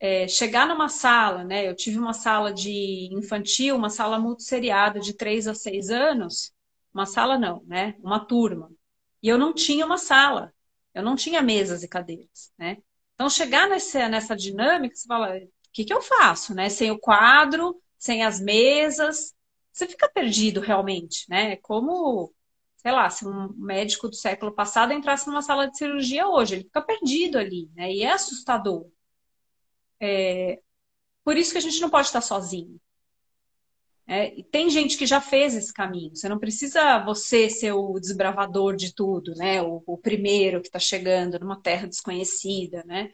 é, 0.00 0.28
chegar 0.28 0.66
numa 0.66 0.88
sala, 0.88 1.44
né? 1.44 1.68
Eu 1.68 1.76
tive 1.76 1.98
uma 1.98 2.12
sala 2.12 2.52
de 2.52 3.08
infantil, 3.12 3.76
uma 3.76 3.90
sala 3.90 4.18
multisseriada 4.18 5.00
de 5.00 5.14
3 5.14 5.48
a 5.48 5.54
6 5.54 5.90
anos. 5.90 6.52
Uma 6.92 7.06
sala 7.06 7.38
não, 7.38 7.62
né? 7.66 7.94
Uma 8.02 8.20
turma. 8.24 8.70
E 9.24 9.28
eu 9.28 9.38
não 9.38 9.54
tinha 9.54 9.86
uma 9.86 9.98
sala. 9.98 10.54
Eu 10.94 11.02
não 11.02 11.16
tinha 11.16 11.42
mesas 11.42 11.82
e 11.82 11.88
cadeiras, 11.88 12.52
né? 12.58 12.76
Então, 13.14 13.30
chegar 13.30 13.68
nessa, 13.68 14.08
nessa 14.08 14.36
dinâmica, 14.36 14.94
você 14.94 15.06
fala, 15.08 15.36
o 15.38 15.48
que, 15.72 15.84
que 15.84 15.94
eu 15.94 16.02
faço, 16.02 16.54
né? 16.54 16.68
Sem 16.68 16.90
o 16.90 16.98
quadro, 16.98 17.80
sem 17.98 18.22
as 18.22 18.38
mesas, 18.40 19.34
você 19.72 19.88
fica 19.88 20.08
perdido 20.10 20.60
realmente, 20.60 21.24
né? 21.30 21.56
Como 21.56 22.32
sei 22.76 22.92
lá, 22.92 23.08
se 23.08 23.26
um 23.26 23.48
médico 23.56 24.08
do 24.08 24.14
século 24.14 24.52
passado 24.52 24.92
entrasse 24.92 25.26
numa 25.26 25.40
sala 25.40 25.66
de 25.66 25.78
cirurgia 25.78 26.28
hoje, 26.28 26.56
ele 26.56 26.64
fica 26.64 26.82
perdido 26.82 27.38
ali, 27.38 27.70
né? 27.74 27.90
E 27.90 28.02
é 28.02 28.12
assustador. 28.12 28.86
É... 30.00 30.60
Por 31.24 31.36
isso 31.36 31.52
que 31.52 31.58
a 31.58 31.60
gente 31.62 31.80
não 31.80 31.90
pode 31.90 32.08
estar 32.08 32.20
sozinho. 32.20 32.78
É, 34.06 34.42
tem 34.50 34.68
gente 34.68 34.98
que 34.98 35.06
já 35.06 35.20
fez 35.20 35.54
esse 35.54 35.72
caminho. 35.72 36.14
Você 36.14 36.28
não 36.28 36.38
precisa 36.38 37.02
você 37.04 37.48
ser 37.48 37.72
o 37.72 37.98
desbravador 37.98 38.76
de 38.76 38.94
tudo, 38.94 39.34
né? 39.34 39.62
O, 39.62 39.82
o 39.86 39.98
primeiro 39.98 40.60
que 40.60 40.68
está 40.68 40.78
chegando 40.78 41.38
numa 41.38 41.60
terra 41.60 41.86
desconhecida, 41.86 42.84
né? 42.84 43.10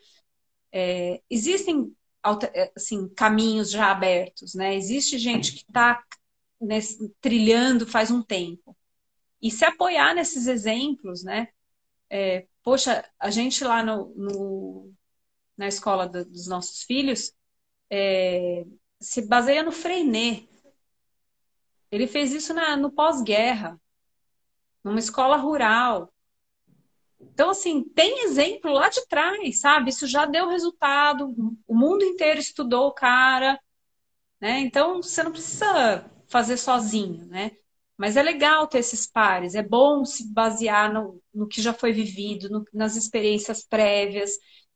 É, 0.72 1.20
existem 1.30 1.94
é, 2.54 2.72
assim 2.76 3.08
caminhos 3.10 3.70
já 3.70 3.90
abertos, 3.90 4.54
né? 4.54 4.74
Existe 4.76 5.18
gente 5.18 5.52
que 5.52 5.62
está 5.62 6.02
trilhando 7.20 7.86
faz 7.86 8.10
um 8.10 8.22
tempo 8.22 8.76
e 9.40 9.50
se 9.50 9.64
apoiar 9.64 10.14
nesses 10.14 10.46
exemplos, 10.46 11.24
né? 11.24 11.48
É, 12.10 12.46
poxa, 12.62 13.04
a 13.18 13.30
gente 13.30 13.64
lá 13.64 13.82
no, 13.82 14.12
no 14.16 14.92
na 15.56 15.68
escola 15.68 16.08
do, 16.08 16.24
dos 16.24 16.46
nossos 16.46 16.82
filhos 16.82 17.32
é, 17.90 18.64
se 19.00 19.22
baseia 19.22 19.62
no 19.62 19.72
Freinet. 19.72 20.48
Ele 21.90 22.06
fez 22.06 22.32
isso 22.32 22.54
na, 22.54 22.76
no 22.76 22.90
pós-guerra, 22.90 23.80
numa 24.84 24.98
escola 24.98 25.36
rural. 25.36 26.12
Então, 27.20 27.50
assim, 27.50 27.84
tem 27.84 28.24
exemplo 28.24 28.72
lá 28.72 28.88
de 28.88 29.06
trás, 29.06 29.60
sabe? 29.60 29.90
Isso 29.90 30.06
já 30.06 30.24
deu 30.24 30.48
resultado, 30.48 31.34
o 31.66 31.74
mundo 31.74 32.04
inteiro 32.04 32.40
estudou 32.40 32.88
o 32.88 32.94
cara, 32.94 33.60
né? 34.40 34.60
Então, 34.60 35.02
você 35.02 35.22
não 35.22 35.32
precisa 35.32 36.10
fazer 36.28 36.56
sozinho, 36.56 37.26
né? 37.26 37.52
Mas 37.96 38.16
é 38.16 38.22
legal 38.22 38.66
ter 38.66 38.78
esses 38.78 39.06
pares, 39.06 39.54
é 39.54 39.62
bom 39.62 40.04
se 40.06 40.32
basear 40.32 40.92
no, 40.92 41.22
no 41.34 41.46
que 41.46 41.60
já 41.60 41.74
foi 41.74 41.92
vivido, 41.92 42.48
no, 42.48 42.64
nas 42.72 42.96
experiências 42.96 43.62
prévias. 43.62 44.30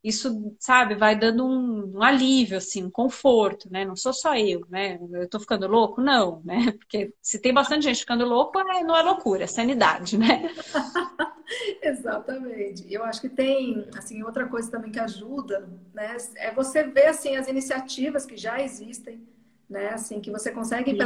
Isso, 0.04 0.54
sabe, 0.60 0.94
vai 0.94 1.18
dando 1.18 1.46
um, 1.46 1.96
um, 1.96 2.02
alívio, 2.02 2.58
assim, 2.58 2.84
um 2.84 2.90
conforto, 2.90 3.72
né? 3.72 3.86
Não 3.86 3.96
sou 3.96 4.12
só 4.12 4.36
eu, 4.36 4.66
né? 4.68 5.00
Eu 5.10 5.26
tô 5.26 5.40
ficando 5.40 5.66
louco? 5.66 6.02
Não, 6.02 6.42
né? 6.44 6.72
Porque 6.78 7.14
se 7.22 7.38
tem 7.38 7.54
bastante 7.54 7.84
gente 7.84 8.00
ficando 8.00 8.26
louco, 8.26 8.58
é, 8.58 8.84
não 8.84 8.94
é 8.94 9.00
loucura, 9.00 9.44
é 9.44 9.46
sanidade, 9.46 10.18
né? 10.18 10.52
Exatamente. 11.80 12.84
Eu 12.92 13.02
acho 13.02 13.18
que 13.22 13.30
tem, 13.30 13.88
assim, 13.96 14.22
outra 14.22 14.46
coisa 14.46 14.70
também 14.70 14.92
que 14.92 15.00
ajuda, 15.00 15.66
né? 15.94 16.18
É 16.36 16.52
você 16.52 16.82
ver, 16.82 17.06
assim, 17.06 17.36
as 17.36 17.48
iniciativas 17.48 18.26
que 18.26 18.36
já 18.36 18.60
existem, 18.60 19.26
né? 19.70 19.88
Assim, 19.88 20.20
que 20.20 20.30
você 20.30 20.50
consegue. 20.50 20.98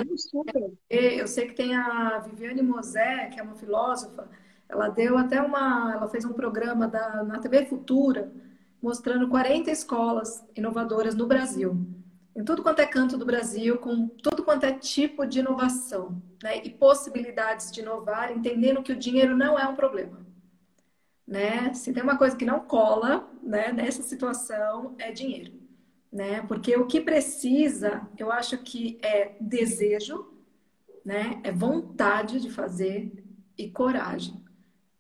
Eu 0.91 1.29
sei 1.29 1.47
que 1.47 1.55
tem 1.55 1.73
a 1.73 2.19
Viviane 2.19 2.63
Mosé, 2.63 3.27
que 3.27 3.39
é 3.39 3.45
uma 3.45 3.55
filósofa, 3.55 4.29
ela 4.69 4.89
deu 4.89 5.17
até 5.17 5.41
uma. 5.41 5.93
Ela 5.95 6.09
fez 6.09 6.25
um 6.25 6.33
programa 6.33 6.89
da, 6.89 7.23
na 7.23 7.39
TV 7.39 7.65
Futura, 7.67 8.33
mostrando 8.83 9.29
40 9.29 9.71
escolas 9.71 10.45
inovadoras 10.55 11.15
no 11.15 11.27
Brasil. 11.27 11.77
Em 12.37 12.45
tudo 12.45 12.63
quanto 12.63 12.81
é 12.81 12.87
canto 12.87 13.17
do 13.19 13.27
Brasil, 13.27 13.79
com 13.79 14.07
tudo 14.09 14.45
quanto 14.45 14.65
é 14.65 14.73
tipo 14.73 15.27
de 15.27 15.41
inovação, 15.41 16.23
né? 16.43 16.63
E 16.65 16.71
possibilidades 16.71 17.73
de 17.73 17.81
inovar, 17.81 18.31
entendendo 18.31 18.83
que 18.83 18.93
o 18.93 18.97
dinheiro 18.97 19.37
não 19.37 19.59
é 19.59 19.67
um 19.67 19.75
problema. 19.75 20.27
Né? 21.27 21.75
Se 21.75 21.93
tem 21.93 22.03
uma 22.03 22.17
coisa 22.17 22.37
que 22.37 22.45
não 22.45 22.61
cola 22.61 23.29
né, 23.43 23.73
nessa 23.73 24.03
situação, 24.03 24.95
é 24.99 25.13
dinheiro 25.13 25.59
né? 26.13 26.43
Porque 26.43 26.75
o 26.77 26.87
que 26.87 27.01
precisa, 27.01 28.09
eu 28.17 28.33
acho 28.33 28.59
que 28.59 28.99
é 29.03 29.37
desejo, 29.41 30.33
né? 31.05 31.41
É 31.45 31.53
vontade 31.53 32.41
de 32.41 32.51
fazer 32.51 33.13
e 33.57 33.71
coragem. 33.71 34.43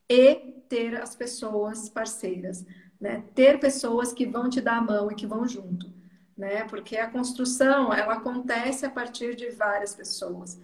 E 0.09 0.34
ter 0.68 1.00
as 1.00 1.16
pessoas 1.16 1.88
parceiras. 1.88 2.64
Né? 3.00 3.22
Ter 3.34 3.58
pessoas 3.60 4.12
que 4.12 4.26
vão 4.26 4.48
te 4.48 4.60
dar 4.60 4.78
a 4.78 4.82
mão 4.82 5.10
e 5.10 5.14
que 5.14 5.26
vão 5.26 5.46
junto, 5.46 5.92
né? 6.36 6.64
Porque 6.64 6.96
a 6.96 7.10
construção, 7.10 7.92
ela 7.92 8.14
acontece 8.14 8.84
a 8.84 8.90
partir 8.90 9.34
de 9.34 9.50
várias 9.50 9.94
pessoas. 9.94 10.58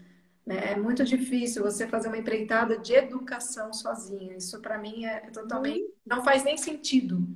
Né? 0.44 0.72
É 0.72 0.76
muito 0.76 1.04
difícil 1.04 1.62
você 1.62 1.86
fazer 1.86 2.08
uma 2.08 2.18
empreitada 2.18 2.76
de 2.76 2.92
educação 2.92 3.72
sozinha. 3.72 4.36
Isso 4.36 4.60
para 4.60 4.76
mim 4.78 5.04
é 5.04 5.20
totalmente 5.30 5.80
uhum. 5.80 5.90
não 6.04 6.22
faz 6.22 6.44
nem 6.44 6.56
sentido, 6.56 7.26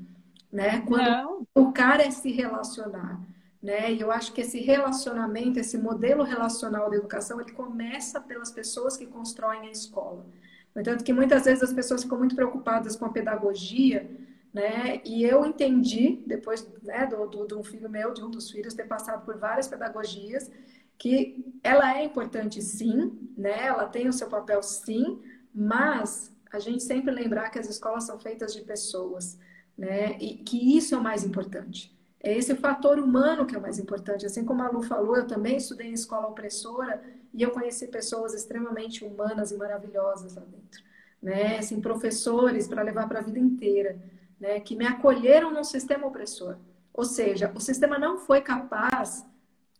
né? 0.52 0.80
Quando 0.82 1.08
não. 1.08 1.46
o 1.54 1.72
cara 1.72 2.02
é 2.02 2.10
se 2.10 2.30
relacionar, 2.30 3.18
né? 3.62 3.92
E 3.92 4.00
eu 4.00 4.10
acho 4.10 4.32
que 4.32 4.42
esse 4.42 4.60
relacionamento, 4.60 5.58
esse 5.58 5.78
modelo 5.78 6.22
relacional 6.22 6.90
da 6.90 6.96
educação, 6.96 7.40
ele 7.40 7.52
começa 7.52 8.20
pelas 8.20 8.50
pessoas 8.50 8.96
que 8.96 9.06
constroem 9.06 9.68
a 9.68 9.70
escola. 9.70 10.26
No 10.74 10.82
entanto, 10.82 11.02
que 11.02 11.12
muitas 11.12 11.46
vezes 11.46 11.62
as 11.62 11.72
pessoas 11.72 12.02
ficam 12.02 12.18
muito 12.18 12.36
preocupadas 12.36 12.94
com 12.94 13.06
a 13.06 13.10
pedagogia, 13.10 14.08
né? 14.52 15.00
E 15.04 15.24
eu 15.24 15.44
entendi, 15.44 16.22
depois 16.26 16.66
né, 16.82 17.06
do, 17.06 17.26
do, 17.26 17.46
do 17.46 17.62
filho 17.62 17.88
meu, 17.88 18.12
de 18.12 18.22
um 18.22 18.30
dos 18.30 18.50
filhos, 18.50 18.74
ter 18.74 18.84
passado 18.84 19.24
por 19.24 19.36
várias 19.38 19.68
pedagogias, 19.68 20.50
que 20.98 21.44
ela 21.62 21.96
é 21.96 22.04
importante 22.04 22.60
sim, 22.60 23.30
né? 23.36 23.66
Ela 23.66 23.86
tem 23.86 24.08
o 24.08 24.12
seu 24.12 24.28
papel 24.28 24.62
sim, 24.62 25.20
mas 25.54 26.34
a 26.50 26.58
gente 26.58 26.82
sempre 26.82 27.12
lembrar 27.12 27.50
que 27.50 27.58
as 27.58 27.68
escolas 27.68 28.04
são 28.04 28.18
feitas 28.18 28.52
de 28.52 28.62
pessoas, 28.62 29.38
né? 29.76 30.18
E 30.18 30.38
que 30.38 30.76
isso 30.76 30.94
é 30.94 30.98
o 30.98 31.02
mais 31.02 31.24
importante. 31.24 31.96
É 32.20 32.36
esse 32.36 32.54
fator 32.56 32.98
humano 32.98 33.46
que 33.46 33.54
é 33.54 33.58
o 33.58 33.62
mais 33.62 33.78
importante. 33.78 34.26
Assim 34.26 34.44
como 34.44 34.62
a 34.62 34.68
Lu 34.68 34.82
falou, 34.82 35.16
eu 35.16 35.26
também 35.26 35.56
estudei 35.56 35.88
em 35.88 35.92
escola 35.92 36.26
opressora 36.26 37.00
e 37.32 37.42
eu 37.42 37.50
conheci 37.52 37.86
pessoas 37.86 38.34
extremamente 38.34 39.04
humanas 39.04 39.52
e 39.52 39.56
maravilhosas 39.56 40.34
lá 40.34 40.42
dentro, 40.42 40.82
né? 41.22 41.58
Assim, 41.58 41.80
professores 41.80 42.66
para 42.66 42.82
levar 42.82 43.08
para 43.08 43.20
a 43.20 43.22
vida 43.22 43.38
inteira, 43.38 44.00
né? 44.40 44.60
Que 44.60 44.76
me 44.76 44.86
acolheram 44.86 45.52
num 45.52 45.64
sistema 45.64 46.06
opressor. 46.06 46.58
Ou 46.92 47.04
seja, 47.04 47.52
o 47.54 47.60
sistema 47.60 47.98
não 47.98 48.18
foi 48.18 48.40
capaz 48.40 49.24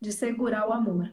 de 0.01 0.13
segurar 0.13 0.69
o 0.69 0.73
amor. 0.73 1.11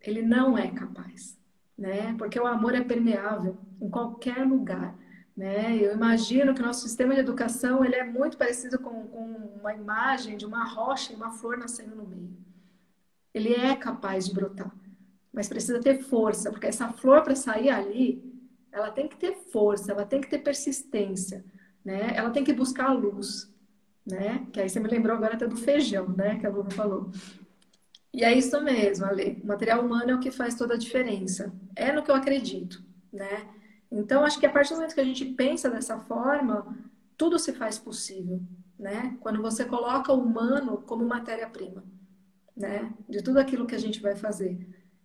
Ele 0.00 0.22
não 0.22 0.56
é 0.56 0.70
capaz, 0.70 1.38
né? 1.76 2.14
Porque 2.16 2.38
o 2.38 2.46
amor 2.46 2.74
é 2.74 2.82
permeável 2.82 3.56
em 3.80 3.88
qualquer 3.88 4.46
lugar, 4.46 4.96
né? 5.36 5.76
Eu 5.76 5.92
imagino 5.92 6.54
que 6.54 6.62
o 6.62 6.66
nosso 6.66 6.86
sistema 6.86 7.14
de 7.14 7.20
educação 7.20 7.84
ele 7.84 7.94
é 7.94 8.04
muito 8.04 8.36
parecido 8.36 8.78
com, 8.78 9.06
com 9.08 9.58
uma 9.60 9.74
imagem 9.74 10.36
de 10.36 10.46
uma 10.46 10.64
rocha 10.64 11.12
e 11.12 11.16
uma 11.16 11.30
flor 11.30 11.56
nascendo 11.56 11.94
no 11.94 12.06
meio. 12.06 12.36
Ele 13.34 13.54
é 13.54 13.76
capaz 13.76 14.26
de 14.26 14.34
brotar, 14.34 14.74
mas 15.32 15.48
precisa 15.48 15.80
ter 15.80 16.02
força, 16.02 16.50
porque 16.50 16.66
essa 16.66 16.92
flor 16.92 17.22
para 17.22 17.34
sair 17.34 17.70
ali, 17.70 18.22
ela 18.70 18.90
tem 18.90 19.08
que 19.08 19.16
ter 19.16 19.34
força, 19.34 19.92
ela 19.92 20.04
tem 20.04 20.20
que 20.20 20.28
ter 20.28 20.38
persistência, 20.38 21.44
né? 21.84 22.12
Ela 22.14 22.30
tem 22.30 22.44
que 22.44 22.52
buscar 22.52 22.90
a 22.90 22.92
luz, 22.92 23.52
né? 24.06 24.46
Que 24.52 24.60
aí 24.60 24.68
você 24.68 24.80
me 24.80 24.88
lembrou 24.88 25.16
agora 25.16 25.34
até 25.34 25.46
do 25.46 25.56
feijão, 25.56 26.08
né? 26.08 26.38
Que 26.38 26.46
a 26.46 26.50
Luna 26.50 26.70
falou. 26.70 27.10
E 28.12 28.24
é 28.24 28.32
isso 28.36 28.60
mesmo, 28.62 29.06
Ale. 29.06 29.40
O 29.42 29.46
material 29.46 29.84
humano 29.84 30.10
é 30.10 30.14
o 30.14 30.20
que 30.20 30.30
faz 30.30 30.54
toda 30.54 30.74
a 30.74 30.78
diferença. 30.78 31.52
É 31.74 31.92
no 31.92 32.02
que 32.02 32.10
eu 32.10 32.14
acredito, 32.14 32.84
né? 33.12 33.48
Então, 33.90 34.24
acho 34.24 34.38
que 34.38 34.46
a 34.46 34.50
partir 34.50 34.70
do 34.70 34.76
momento 34.76 34.94
que 34.94 35.00
a 35.00 35.04
gente 35.04 35.24
pensa 35.24 35.70
dessa 35.70 35.98
forma, 36.00 36.76
tudo 37.16 37.38
se 37.38 37.52
faz 37.52 37.78
possível, 37.78 38.40
né? 38.78 39.16
Quando 39.20 39.40
você 39.40 39.64
coloca 39.64 40.12
o 40.12 40.22
humano 40.22 40.82
como 40.86 41.06
matéria-prima, 41.06 41.84
né? 42.56 42.92
De 43.08 43.22
tudo 43.22 43.38
aquilo 43.38 43.66
que 43.66 43.74
a 43.74 43.78
gente 43.78 44.00
vai 44.00 44.14
fazer 44.14 44.58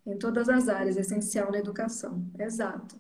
em 0.06 0.18
todas 0.18 0.48
as 0.48 0.70
áreas, 0.70 0.98
essencial 0.98 1.52
na 1.52 1.60
educação. 1.60 2.26
Exato. 2.40 2.96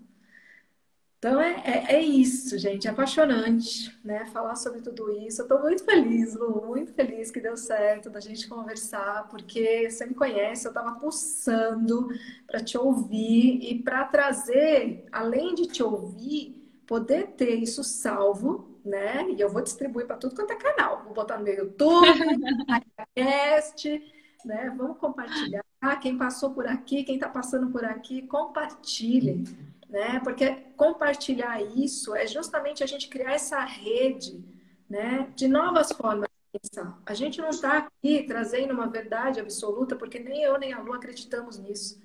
Então 1.19 1.41
é, 1.41 1.63
é, 1.65 1.95
é, 1.95 2.01
isso, 2.01 2.59
gente, 2.59 2.87
é 2.87 2.91
apaixonante, 2.91 3.91
né? 4.03 4.27
Falar 4.27 4.55
sobre 4.55 4.81
tudo 4.81 5.11
isso. 5.11 5.41
Eu 5.41 5.45
estou 5.45 5.59
muito 5.61 5.83
feliz, 5.83 6.35
Lu, 6.35 6.63
muito 6.67 6.93
feliz 6.93 7.31
que 7.31 7.39
deu 7.39 7.57
certo 7.57 8.07
da 8.07 8.19
gente 8.19 8.47
conversar, 8.47 9.27
porque 9.27 9.89
você 9.89 10.05
me 10.05 10.13
conhece, 10.13 10.67
eu 10.67 10.69
estava 10.69 10.99
pulsando 10.99 12.07
para 12.45 12.59
te 12.63 12.77
ouvir 12.77 13.59
e 13.63 13.81
para 13.81 14.05
trazer, 14.05 15.05
além 15.11 15.55
de 15.55 15.65
te 15.65 15.81
ouvir, 15.81 16.55
poder 16.85 17.29
ter 17.29 17.55
isso 17.55 17.83
salvo, 17.83 18.79
né? 18.85 19.27
E 19.31 19.41
eu 19.41 19.49
vou 19.49 19.63
distribuir 19.63 20.05
para 20.05 20.17
tudo 20.17 20.35
quanto 20.35 20.51
é 20.51 20.55
canal. 20.55 21.03
Vou 21.03 21.15
botar 21.15 21.39
no 21.39 21.43
meu 21.43 21.55
YouTube, 21.55 22.37
na 22.37 22.81
podcast, 23.15 24.13
né? 24.45 24.71
Vamos 24.77 24.99
compartilhar. 24.99 25.63
Quem 25.99 26.15
passou 26.15 26.51
por 26.51 26.67
aqui, 26.67 27.03
quem 27.03 27.15
está 27.15 27.27
passando 27.27 27.71
por 27.71 27.83
aqui, 27.83 28.21
compartilhem 28.23 29.43
né? 29.89 30.19
Porque 30.23 30.51
compartilhar 30.75 31.61
isso 31.61 32.15
é 32.15 32.27
justamente 32.27 32.83
a 32.83 32.87
gente 32.87 33.07
criar 33.07 33.33
essa 33.33 33.59
rede, 33.63 34.43
né? 34.89 35.31
De 35.35 35.47
novas 35.47 35.91
formas 35.91 36.27
de 36.29 36.59
pensar. 36.59 36.99
A 37.05 37.13
gente 37.13 37.39
não 37.41 37.49
está 37.49 37.77
aqui 37.77 38.23
trazendo 38.23 38.73
uma 38.73 38.87
verdade 38.87 39.39
absoluta, 39.39 39.95
porque 39.95 40.19
nem 40.19 40.43
eu 40.43 40.57
nem 40.59 40.73
a 40.73 40.79
Lu 40.79 40.93
acreditamos 40.93 41.57
nisso, 41.57 42.01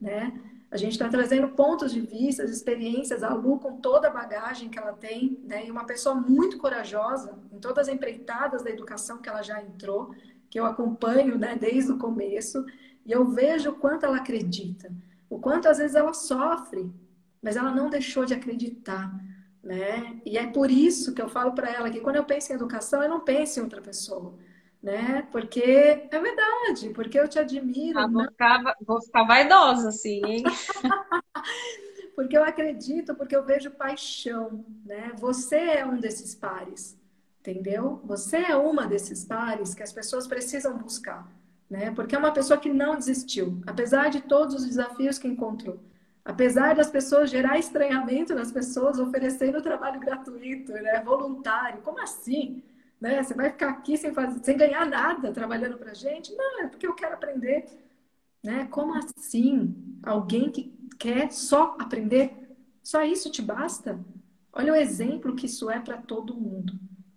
né? 0.00 0.32
A 0.70 0.76
gente 0.78 0.92
está 0.92 1.06
trazendo 1.08 1.48
pontos 1.48 1.92
de 1.92 2.00
vista, 2.00 2.44
experiências, 2.44 3.22
a 3.22 3.34
Lu 3.34 3.58
com 3.58 3.76
toda 3.76 4.08
a 4.08 4.10
bagagem 4.10 4.70
que 4.70 4.78
ela 4.78 4.94
tem, 4.94 5.38
né? 5.44 5.66
E 5.66 5.70
uma 5.70 5.84
pessoa 5.84 6.14
muito 6.14 6.56
corajosa 6.56 7.38
em 7.52 7.58
todas 7.58 7.88
as 7.88 7.94
empreitadas 7.94 8.62
da 8.62 8.70
educação 8.70 9.18
que 9.18 9.28
ela 9.28 9.42
já 9.42 9.60
entrou, 9.60 10.14
que 10.48 10.60
eu 10.60 10.66
acompanho, 10.66 11.38
né, 11.38 11.56
desde 11.56 11.92
o 11.92 11.98
começo, 11.98 12.62
e 13.06 13.10
eu 13.10 13.24
vejo 13.24 13.70
o 13.70 13.74
quanto 13.74 14.04
ela 14.04 14.18
acredita, 14.18 14.92
o 15.28 15.38
quanto 15.38 15.66
às 15.66 15.78
vezes 15.78 15.96
ela 15.96 16.12
sofre, 16.12 16.92
mas 17.42 17.56
ela 17.56 17.72
não 17.72 17.90
deixou 17.90 18.24
de 18.24 18.32
acreditar, 18.32 19.12
né? 19.62 20.20
E 20.24 20.38
é 20.38 20.46
por 20.46 20.70
isso 20.70 21.12
que 21.12 21.20
eu 21.20 21.28
falo 21.28 21.52
para 21.52 21.70
ela 21.70 21.90
que 21.90 22.00
quando 22.00 22.16
eu 22.16 22.24
penso 22.24 22.52
em 22.52 22.54
educação, 22.54 23.02
eu 23.02 23.08
não 23.08 23.20
penso 23.20 23.58
em 23.58 23.64
outra 23.64 23.82
pessoa, 23.82 24.34
né? 24.80 25.26
Porque 25.32 25.60
é 25.60 26.20
verdade, 26.20 26.90
porque 26.94 27.18
eu 27.18 27.28
te 27.28 27.38
admiro. 27.38 27.98
Ah, 27.98 28.06
vou, 28.06 28.24
ficar, 28.24 28.76
vou 28.86 29.02
ficar 29.02 29.24
vaidosa, 29.24 29.88
assim, 29.88 30.22
hein? 30.24 30.44
porque 32.14 32.36
eu 32.36 32.44
acredito, 32.44 33.14
porque 33.14 33.34
eu 33.34 33.44
vejo 33.44 33.70
paixão, 33.72 34.64
né? 34.84 35.12
Você 35.18 35.56
é 35.56 35.84
um 35.84 35.98
desses 35.98 36.34
pares, 36.36 36.96
entendeu? 37.40 38.00
Você 38.04 38.36
é 38.36 38.56
uma 38.56 38.86
desses 38.86 39.24
pares 39.24 39.74
que 39.74 39.82
as 39.82 39.92
pessoas 39.92 40.28
precisam 40.28 40.78
buscar, 40.78 41.28
né? 41.68 41.90
Porque 41.90 42.14
é 42.14 42.18
uma 42.18 42.32
pessoa 42.32 42.58
que 42.58 42.72
não 42.72 42.96
desistiu, 42.96 43.60
apesar 43.66 44.10
de 44.10 44.20
todos 44.20 44.54
os 44.54 44.66
desafios 44.66 45.18
que 45.18 45.26
encontrou. 45.26 45.80
Apesar 46.24 46.74
das 46.74 46.88
pessoas 46.88 47.30
gerar 47.30 47.58
estranhamento 47.58 48.34
nas 48.34 48.52
pessoas 48.52 48.98
oferecendo 48.98 49.60
trabalho 49.60 49.98
gratuito, 49.98 50.72
né, 50.72 51.02
voluntário, 51.04 51.82
como 51.82 52.00
assim? 52.00 52.62
Né? 53.00 53.20
Você 53.20 53.34
vai 53.34 53.50
ficar 53.50 53.70
aqui 53.70 53.96
sem, 53.96 54.14
fazer, 54.14 54.38
sem 54.44 54.56
ganhar 54.56 54.86
nada 54.86 55.32
trabalhando 55.32 55.76
para 55.76 55.92
gente? 55.92 56.32
Não, 56.36 56.62
é 56.62 56.68
porque 56.68 56.86
eu 56.86 56.94
quero 56.94 57.14
aprender. 57.14 57.66
Né? 58.42 58.68
Como 58.70 58.94
assim? 58.94 59.74
Alguém 60.04 60.50
que 60.50 60.72
quer 60.96 61.32
só 61.32 61.76
aprender? 61.80 62.32
Só 62.80 63.02
isso 63.02 63.28
te 63.28 63.42
basta? 63.42 63.98
Olha 64.52 64.72
o 64.72 64.76
exemplo 64.76 65.34
que 65.34 65.46
isso 65.46 65.68
é 65.68 65.80
para 65.80 65.96
todo 65.96 66.36
mundo, 66.36 66.74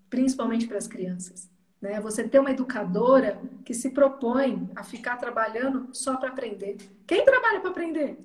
principalmente 0.10 0.65
para 0.68 0.77
as 0.80 0.88
crianças. 0.88 1.48
Né? 1.80 2.02
Você 2.02 2.27
ter 2.27 2.40
uma 2.40 2.52
educadora 2.52 3.40
que 3.64 3.73
se 3.73 3.91
propõe 3.91 4.68
a 4.76 4.84
ficar 4.84 5.18
trabalhando 5.18 5.90
só 5.94 6.18
para 6.18 6.30
aprender. 6.30 6.77
Quem 7.06 7.23
trabalha 7.23 7.60
para 7.60 7.69
aprender? 7.69 8.18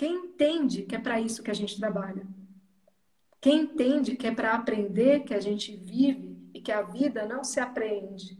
Quem 0.00 0.14
entende 0.14 0.84
que 0.84 0.96
é 0.96 0.98
para 0.98 1.20
isso 1.20 1.42
que 1.42 1.50
a 1.50 1.54
gente 1.54 1.78
trabalha? 1.78 2.26
Quem 3.38 3.64
entende 3.64 4.16
que 4.16 4.26
é 4.26 4.34
para 4.34 4.54
aprender 4.54 5.24
que 5.24 5.34
a 5.34 5.40
gente 5.40 5.76
vive 5.76 6.38
e 6.54 6.60
que 6.62 6.72
a 6.72 6.80
vida 6.80 7.26
não 7.26 7.44
se 7.44 7.60
aprende? 7.60 8.38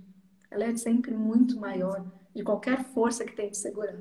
Ela 0.50 0.64
é 0.64 0.76
sempre 0.76 1.10
muito 1.10 1.60
maior 1.60 2.10
de 2.34 2.42
qualquer 2.42 2.82
força 2.82 3.26
que 3.26 3.36
tem 3.36 3.50
de 3.50 3.58
segurar, 3.58 4.00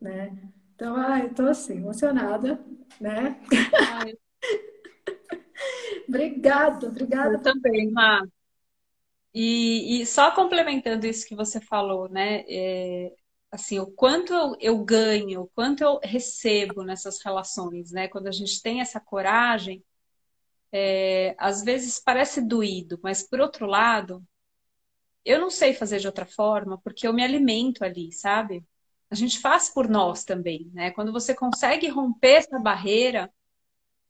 né? 0.00 0.48
Então, 0.76 0.94
ai, 0.94 1.24
eu 1.24 1.34
tô 1.34 1.42
assim, 1.42 1.78
emocionada, 1.78 2.64
né? 3.00 3.42
obrigada, 6.08 6.86
obrigada. 6.86 7.34
Eu 7.34 7.42
também, 7.42 7.90
Má. 7.90 8.24
E, 9.34 10.02
e, 10.02 10.06
só 10.06 10.30
complementando 10.30 11.04
isso 11.04 11.26
que 11.26 11.34
você 11.34 11.60
falou, 11.60 12.08
né? 12.08 12.44
É, 12.48 13.12
assim, 13.52 13.78
o 13.78 13.86
quanto 13.86 14.32
eu, 14.32 14.56
eu, 14.60 14.84
ganho, 14.84 15.42
o 15.42 15.48
quanto 15.48 15.82
eu 15.84 16.00
recebo 16.02 16.82
nessas 16.82 17.22
relações, 17.22 17.92
né? 17.92 18.08
Quando 18.08 18.28
a 18.28 18.32
gente 18.32 18.62
tem 18.62 18.80
essa 18.80 18.98
coragem, 18.98 19.84
é, 20.72 21.34
às 21.38 21.62
vezes 21.62 22.00
parece 22.00 22.40
doído, 22.40 22.98
mas 23.02 23.22
por 23.22 23.40
outro 23.40 23.66
lado, 23.66 24.24
eu 25.24 25.40
não 25.40 25.50
sei 25.50 25.74
fazer 25.74 26.00
de 26.00 26.06
outra 26.06 26.26
forma, 26.26 26.78
porque 26.82 27.06
eu 27.06 27.12
me 27.12 27.22
alimento 27.22 27.84
ali, 27.84 28.10
sabe? 28.12 28.64
A 29.10 29.14
gente 29.14 29.38
faz 29.38 29.68
por 29.68 29.88
nós 29.88 30.24
também, 30.24 30.70
né? 30.74 30.90
Quando 30.92 31.12
você 31.12 31.34
consegue 31.34 31.88
romper 31.88 32.36
essa 32.38 32.58
barreira, 32.58 33.30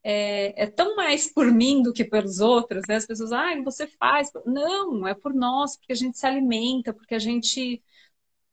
é, 0.05 0.65
é, 0.65 0.67
tão 0.69 0.97
mais 0.97 1.33
por 1.33 1.51
mim 1.53 1.83
do 1.83 1.93
que 1.93 2.05
pelos 2.05 2.41
outros, 2.41 2.85
né? 2.89 2.97
As 2.97 3.07
pessoas, 3.07 3.33
ah, 3.33 3.61
você 3.65 3.87
faz. 3.87 4.31
Não, 4.47 5.07
é 5.07 5.15
por 5.15 5.35
nós, 5.35 5.77
porque 5.77 5.93
a 5.93 5.97
gente 5.97 6.19
se 6.19 6.27
alimenta, 6.27 6.93
porque 6.93 7.15
a 7.15 7.19
gente 7.19 7.83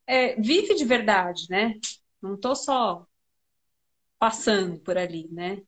é, 0.10 0.36
vive 0.42 0.76
de 0.76 0.86
verdade, 0.86 1.48
né? 1.50 1.76
Não 2.22 2.36
estou 2.36 2.56
só 2.56 3.06
passando 4.18 4.80
por 4.80 4.98
ali, 4.98 5.28
né? 5.32 5.62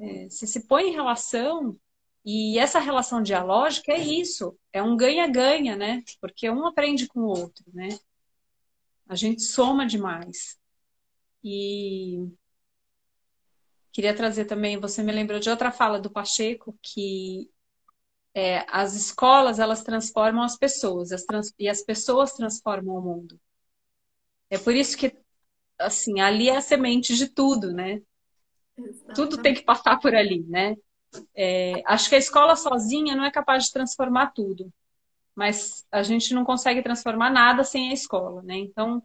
É, 0.00 0.28
se 0.30 0.46
se 0.46 0.66
põe 0.66 0.88
em 0.90 0.92
relação, 0.92 1.78
E 2.24 2.58
essa 2.58 2.80
relação 2.80 3.22
dialógica 3.22 3.92
é 3.92 4.00
isso, 4.00 4.58
é 4.72 4.82
um 4.82 4.96
ganha-ganha, 4.96 5.76
né? 5.76 6.02
Porque 6.20 6.50
um 6.50 6.66
aprende 6.66 7.06
com 7.08 7.20
o 7.22 7.28
outro, 7.28 7.64
né? 7.74 7.88
A 9.08 9.14
gente 9.16 9.42
soma 9.42 9.86
demais. 9.86 10.58
E 11.44 12.28
queria 13.92 14.14
trazer 14.14 14.44
também, 14.46 14.78
você 14.80 15.02
me 15.02 15.12
lembrou 15.12 15.38
de 15.40 15.48
outra 15.50 15.70
fala 15.72 16.00
do 16.00 16.10
Pacheco, 16.10 16.76
que 16.82 17.50
é, 18.34 18.64
as 18.68 18.94
escolas 18.94 19.58
elas 19.58 19.82
transformam 19.84 20.42
as 20.44 20.56
pessoas 20.58 21.12
as 21.12 21.24
trans, 21.24 21.54
e 21.58 21.68
as 21.68 21.82
pessoas 21.82 22.32
transformam 22.34 22.96
o 22.96 23.02
mundo. 23.02 23.40
É 24.50 24.58
por 24.58 24.74
isso 24.74 24.96
que 24.96 25.16
assim 25.78 26.20
ali 26.20 26.48
é 26.48 26.56
a 26.56 26.60
semente 26.60 27.16
de 27.16 27.28
tudo, 27.28 27.72
né? 27.72 28.00
Exatamente. 28.76 29.14
Tudo 29.14 29.42
tem 29.42 29.54
que 29.54 29.62
passar 29.62 29.98
por 29.98 30.14
ali, 30.14 30.44
né? 30.44 30.76
É, 31.34 31.82
acho 31.86 32.08
que 32.08 32.14
a 32.14 32.18
escola 32.18 32.56
sozinha 32.56 33.14
não 33.14 33.24
é 33.24 33.30
capaz 33.30 33.64
de 33.64 33.72
transformar 33.72 34.32
tudo, 34.32 34.72
mas 35.34 35.86
a 35.90 36.02
gente 36.02 36.34
não 36.34 36.44
consegue 36.44 36.82
transformar 36.82 37.30
nada 37.30 37.62
sem 37.64 37.90
a 37.90 37.94
escola, 37.94 38.42
né? 38.42 38.56
Então 38.56 39.02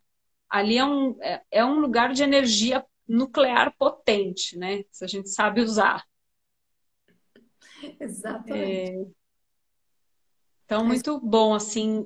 ali 0.49 0.77
é 0.77 0.85
um, 0.85 1.15
é, 1.21 1.41
é 1.51 1.65
um 1.65 1.79
lugar 1.79 2.13
de 2.13 2.23
energia 2.23 2.83
nuclear 3.07 3.73
potente, 3.77 4.57
né? 4.57 4.83
Se 4.91 5.03
a 5.03 5.07
gente 5.07 5.29
sabe 5.29 5.61
usar. 5.61 6.03
Exatamente. 7.99 8.91
É... 8.91 9.19
Então, 10.65 10.85
muito 10.85 11.19
bom, 11.19 11.55
assim, 11.55 12.05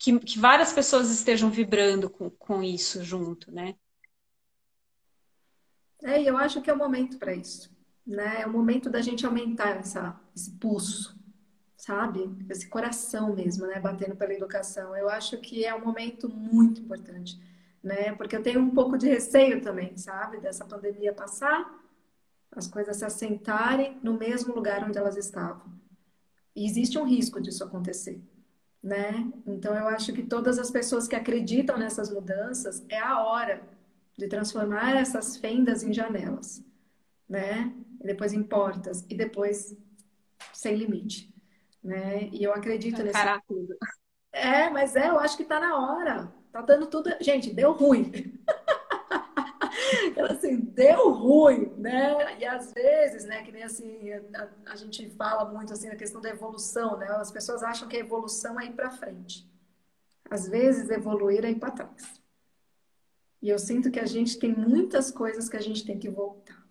que, 0.00 0.18
que 0.18 0.38
várias 0.38 0.72
pessoas 0.72 1.10
estejam 1.10 1.50
vibrando 1.50 2.08
com, 2.08 2.30
com 2.30 2.62
isso 2.62 3.04
junto, 3.04 3.52
né? 3.52 3.76
É, 6.02 6.22
e 6.22 6.26
eu 6.26 6.38
acho 6.38 6.62
que 6.62 6.70
é 6.70 6.72
o 6.72 6.78
momento 6.78 7.18
para 7.18 7.34
isso, 7.34 7.70
né? 8.06 8.40
É 8.40 8.46
o 8.46 8.50
momento 8.50 8.88
da 8.88 9.02
gente 9.02 9.26
aumentar 9.26 9.76
essa, 9.76 10.18
esse 10.34 10.52
pulso, 10.52 11.14
sabe? 11.76 12.34
Esse 12.48 12.66
coração 12.66 13.34
mesmo, 13.34 13.66
né? 13.66 13.78
Batendo 13.78 14.16
pela 14.16 14.32
educação. 14.32 14.96
Eu 14.96 15.10
acho 15.10 15.36
que 15.36 15.66
é 15.66 15.74
um 15.74 15.84
momento 15.84 16.30
muito 16.30 16.80
importante, 16.80 17.38
né? 17.82 18.14
Porque 18.14 18.34
eu 18.34 18.42
tenho 18.42 18.60
um 18.60 18.70
pouco 18.70 18.96
de 18.96 19.06
receio 19.06 19.60
também, 19.60 19.98
sabe? 19.98 20.40
Dessa 20.40 20.64
pandemia 20.64 21.12
passar, 21.12 21.78
as 22.50 22.66
coisas 22.66 22.96
se 22.96 23.04
assentarem 23.04 24.00
no 24.02 24.14
mesmo 24.14 24.54
lugar 24.54 24.82
onde 24.82 24.96
elas 24.96 25.18
estavam. 25.18 25.70
E 26.56 26.64
existe 26.64 26.98
um 26.98 27.04
risco 27.04 27.38
disso 27.38 27.62
acontecer 27.62 28.18
né? 28.82 29.30
Então 29.46 29.74
eu 29.74 29.88
acho 29.88 30.12
que 30.12 30.22
todas 30.22 30.58
as 30.58 30.70
pessoas 30.70 31.06
que 31.06 31.14
acreditam 31.14 31.78
nessas 31.78 32.10
mudanças 32.10 32.84
é 32.88 32.98
a 32.98 33.22
hora 33.22 33.62
de 34.16 34.26
transformar 34.26 34.96
essas 34.96 35.36
fendas 35.36 35.82
em 35.82 35.92
janelas, 35.92 36.64
né? 37.28 37.72
E 38.00 38.06
depois 38.06 38.32
em 38.32 38.42
portas 38.42 39.04
e 39.08 39.14
depois 39.14 39.76
sem 40.52 40.74
limite, 40.76 41.32
né? 41.82 42.28
E 42.32 42.42
eu 42.42 42.52
acredito 42.52 43.02
nesse 43.02 43.18
tudo. 43.46 43.76
É, 44.32 44.70
mas 44.70 44.96
é, 44.96 45.08
eu 45.08 45.18
acho 45.18 45.36
que 45.36 45.44
tá 45.44 45.60
na 45.60 45.78
hora. 45.78 46.32
Tá 46.52 46.62
dando 46.62 46.86
tudo, 46.86 47.10
gente, 47.20 47.52
deu 47.52 47.72
ruim. 47.72 48.10
Ela 50.16 50.32
assim, 50.32 50.56
deu 50.56 51.12
ruim, 51.12 51.72
né? 51.76 52.38
E 52.38 52.44
às 52.44 52.72
vezes, 52.72 53.24
né, 53.24 53.42
que 53.42 53.52
nem 53.52 53.62
assim, 53.62 54.12
a, 54.12 54.48
a, 54.66 54.76
gente 54.76 55.08
fala 55.10 55.44
muito 55.50 55.72
assim 55.72 55.88
na 55.88 55.96
questão 55.96 56.20
da 56.20 56.30
evolução, 56.30 56.96
né? 56.96 57.06
As 57.10 57.30
pessoas 57.30 57.62
acham 57.62 57.88
que 57.88 57.96
a 57.96 58.00
evolução 58.00 58.58
é 58.60 58.66
ir 58.66 58.72
para 58.72 58.90
frente. 58.90 59.48
Às 60.30 60.48
vezes, 60.48 60.90
evoluir 60.90 61.44
é 61.44 61.50
ir 61.50 61.58
para 61.58 61.72
trás. 61.72 62.20
E 63.42 63.48
eu 63.48 63.58
sinto 63.58 63.90
que 63.90 63.98
a 63.98 64.06
gente 64.06 64.38
tem 64.38 64.54
muitas 64.54 65.10
coisas 65.10 65.48
que 65.48 65.56
a 65.56 65.62
gente 65.62 65.84
tem 65.84 65.98
que 65.98 66.08
voltar, 66.08 66.66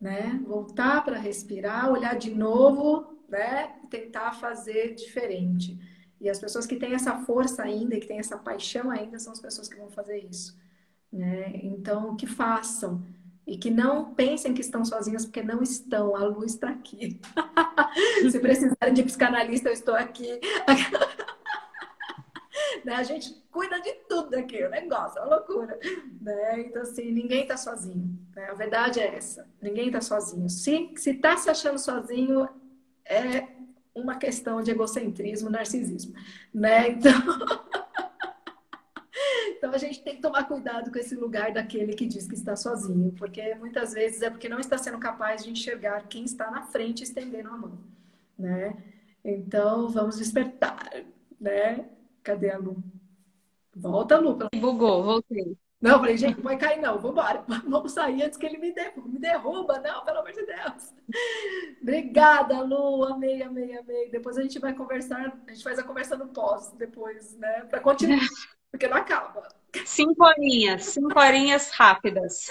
né? 0.00 0.40
Voltar 0.46 1.04
para 1.04 1.18
respirar, 1.18 1.90
olhar 1.90 2.16
de 2.16 2.34
novo, 2.34 3.22
né? 3.28 3.78
E 3.82 3.88
tentar 3.88 4.32
fazer 4.32 4.94
diferente. 4.94 5.78
E 6.20 6.30
as 6.30 6.38
pessoas 6.38 6.64
que 6.64 6.76
têm 6.76 6.94
essa 6.94 7.18
força 7.24 7.62
ainda, 7.62 7.98
que 7.98 8.06
têm 8.06 8.18
essa 8.18 8.38
paixão 8.38 8.90
ainda, 8.90 9.18
são 9.18 9.32
as 9.32 9.40
pessoas 9.40 9.68
que 9.68 9.76
vão 9.76 9.90
fazer 9.90 10.18
isso. 10.18 10.56
Né? 11.16 11.60
Então, 11.62 12.14
que 12.14 12.26
façam 12.26 13.02
e 13.46 13.56
que 13.56 13.70
não 13.70 14.12
pensem 14.14 14.52
que 14.52 14.60
estão 14.60 14.84
sozinhas, 14.84 15.24
porque 15.24 15.42
não 15.42 15.62
estão, 15.62 16.14
a 16.14 16.24
luz 16.24 16.52
está 16.52 16.68
aqui. 16.68 17.18
Se 18.30 18.38
precisarem 18.38 18.92
de 18.92 19.02
psicanalista, 19.02 19.70
eu 19.70 19.72
estou 19.72 19.94
aqui. 19.94 20.38
né? 22.84 22.96
A 22.96 23.02
gente 23.02 23.34
cuida 23.50 23.80
de 23.80 23.92
tudo 24.06 24.34
aqui, 24.34 24.62
o 24.62 24.68
negócio, 24.68 25.18
é 25.18 25.22
uma 25.22 25.36
loucura. 25.36 25.78
Né? 26.20 26.60
Então, 26.60 26.82
assim, 26.82 27.10
ninguém 27.10 27.42
está 27.42 27.56
sozinho. 27.56 28.18
Né? 28.34 28.46
A 28.50 28.54
verdade 28.54 29.00
é 29.00 29.16
essa: 29.16 29.48
ninguém 29.62 29.86
está 29.86 30.02
sozinho. 30.02 30.50
Se 30.50 30.92
está 31.06 31.34
se 31.38 31.48
achando 31.48 31.78
sozinho, 31.78 32.46
é 33.06 33.48
uma 33.94 34.16
questão 34.16 34.60
de 34.60 34.70
egocentrismo, 34.70 35.48
narcisismo. 35.48 36.14
Né? 36.52 36.90
Então. 36.90 37.12
Então 39.66 39.74
a 39.74 39.78
gente 39.78 40.00
tem 40.00 40.14
que 40.14 40.22
tomar 40.22 40.44
cuidado 40.44 40.92
com 40.92 40.98
esse 40.98 41.16
lugar 41.16 41.52
daquele 41.52 41.92
que 41.92 42.06
diz 42.06 42.28
que 42.28 42.34
está 42.34 42.54
sozinho, 42.54 43.12
porque 43.18 43.52
muitas 43.56 43.92
vezes 43.92 44.22
é 44.22 44.30
porque 44.30 44.48
não 44.48 44.60
está 44.60 44.78
sendo 44.78 44.96
capaz 44.98 45.42
de 45.42 45.50
enxergar 45.50 46.06
quem 46.06 46.24
está 46.24 46.48
na 46.52 46.62
frente 46.62 47.02
estendendo 47.02 47.48
a 47.48 47.56
mão, 47.56 47.78
né? 48.38 48.76
Então 49.24 49.88
vamos 49.88 50.18
despertar, 50.18 50.88
né? 51.40 51.84
Cadê 52.22 52.50
a 52.50 52.58
Lu? 52.58 52.80
Volta, 53.74 54.16
Lu. 54.18 54.38
Bugou, 54.54 55.02
voltei. 55.02 55.56
Não, 55.80 55.98
falei, 55.98 56.16
gente, 56.16 56.36
não 56.36 56.44
vai 56.44 56.56
cair 56.56 56.80
não, 56.80 56.98
vambora. 56.98 57.44
Vamos 57.68 57.92
sair 57.92 58.22
antes 58.22 58.38
que 58.38 58.46
ele 58.46 58.56
me 58.56 58.72
derruba, 58.72 59.08
me 59.08 59.18
derruba. 59.18 59.78
Não, 59.78 60.04
pelo 60.04 60.18
amor 60.20 60.32
de 60.32 60.46
Deus. 60.46 60.94
Obrigada, 61.82 62.62
Lu, 62.62 63.04
amei, 63.04 63.42
amei, 63.42 63.76
amei. 63.76 64.08
Depois 64.10 64.38
a 64.38 64.42
gente 64.42 64.58
vai 64.58 64.72
conversar, 64.72 65.38
a 65.46 65.50
gente 65.52 65.62
faz 65.62 65.78
a 65.78 65.82
conversa 65.82 66.16
no 66.16 66.28
pós, 66.28 66.72
depois, 66.78 67.36
né? 67.36 67.66
Para 67.68 67.80
continuar. 67.80 68.20
porque 68.76 68.88
não 68.88 68.98
acaba. 68.98 69.48
Cinco 69.84 70.24
horinhas, 70.24 70.84
cinco 70.84 71.18
horinhas 71.18 71.70
rápidas. 71.70 72.48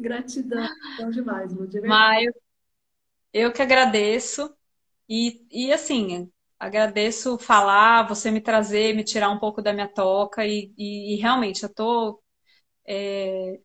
Gratidão, 0.00 0.66
bom 0.98 1.10
demais, 1.10 1.52
Lu, 1.52 1.66
de 1.66 1.80
Maio, 1.82 2.34
eu 3.32 3.52
que 3.52 3.62
agradeço. 3.62 4.54
E, 5.08 5.46
e 5.50 5.72
assim, 5.72 6.30
agradeço 6.58 7.38
falar, 7.38 8.08
você 8.08 8.30
me 8.30 8.40
trazer, 8.40 8.94
me 8.94 9.04
tirar 9.04 9.30
um 9.30 9.38
pouco 9.38 9.62
da 9.62 9.72
minha 9.72 9.88
toca. 9.88 10.44
E, 10.46 10.72
e, 10.76 11.14
e 11.14 11.16
realmente, 11.16 11.62
eu 11.62 11.68
estou 11.68 12.22
é, 12.86 13.60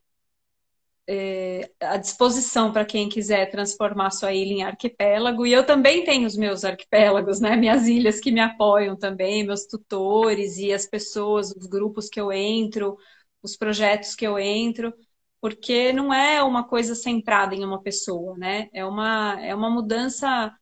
é, 1.08 1.70
à 1.80 1.96
disposição 1.96 2.72
para 2.72 2.84
quem 2.84 3.08
quiser 3.08 3.50
transformar 3.50 4.10
sua 4.10 4.32
ilha 4.32 4.52
em 4.54 4.62
arquipélago. 4.62 5.46
E 5.46 5.52
eu 5.52 5.64
também 5.66 6.04
tenho 6.04 6.26
os 6.26 6.36
meus 6.36 6.64
arquipélagos, 6.64 7.40
né? 7.40 7.56
Minhas 7.56 7.86
ilhas 7.88 8.20
que 8.20 8.30
me 8.32 8.40
apoiam 8.40 8.96
também, 8.96 9.44
meus 9.46 9.66
tutores 9.66 10.58
e 10.58 10.72
as 10.72 10.86
pessoas, 10.86 11.50
os 11.52 11.66
grupos 11.66 12.08
que 12.08 12.20
eu 12.20 12.32
entro, 12.32 12.96
os 13.42 13.56
projetos 13.56 14.14
que 14.14 14.26
eu 14.26 14.38
entro, 14.38 14.92
porque 15.40 15.92
não 15.92 16.12
é 16.14 16.42
uma 16.42 16.64
coisa 16.68 16.94
centrada 16.94 17.54
em 17.54 17.64
uma 17.64 17.82
pessoa, 17.82 18.36
né? 18.38 18.68
É 18.72 18.84
uma, 18.84 19.40
é 19.42 19.54
uma 19.54 19.70
mudança 19.70 20.52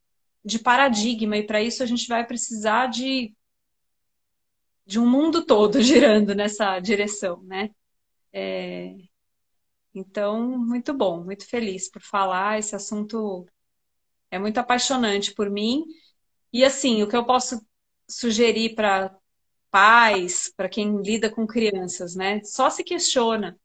de 0.45 0.59
paradigma 0.59 1.37
e 1.37 1.47
para 1.47 1.63
isso 1.63 1.83
a 1.83 1.87
gente 1.87 2.09
vai 2.09 2.27
precisar 2.27 2.87
de 2.89 3.35
de 4.87 4.99
um 4.99 5.09
mundo 5.09 5.45
todo 5.45 5.81
girando 5.83 6.35
nessa 6.35 6.79
direção, 6.81 7.43
né? 7.45 7.71
É, 8.33 8.95
então, 9.95 10.59
muito 10.59 10.95
bom, 10.95 11.25
muito 11.25 11.49
feliz 11.49 11.91
por 11.91 12.03
falar. 12.03 12.59
Esse 12.59 12.77
assunto 12.77 13.47
é 14.31 14.39
muito 14.39 14.59
apaixonante 14.59 15.35
por 15.35 15.51
mim. 15.51 15.85
E 16.53 16.65
assim, 16.65 17.03
o 17.03 17.09
que 17.09 17.17
eu 17.17 17.25
posso 17.25 17.61
sugerir 18.09 18.75
para 18.75 19.15
pais, 19.71 20.53
para 20.57 20.69
quem 20.69 21.01
lida 21.03 21.31
com 21.31 21.47
crianças, 21.47 22.15
né? 22.15 22.43
Só 22.45 22.71
se 22.71 22.85
questiona. 22.85 23.59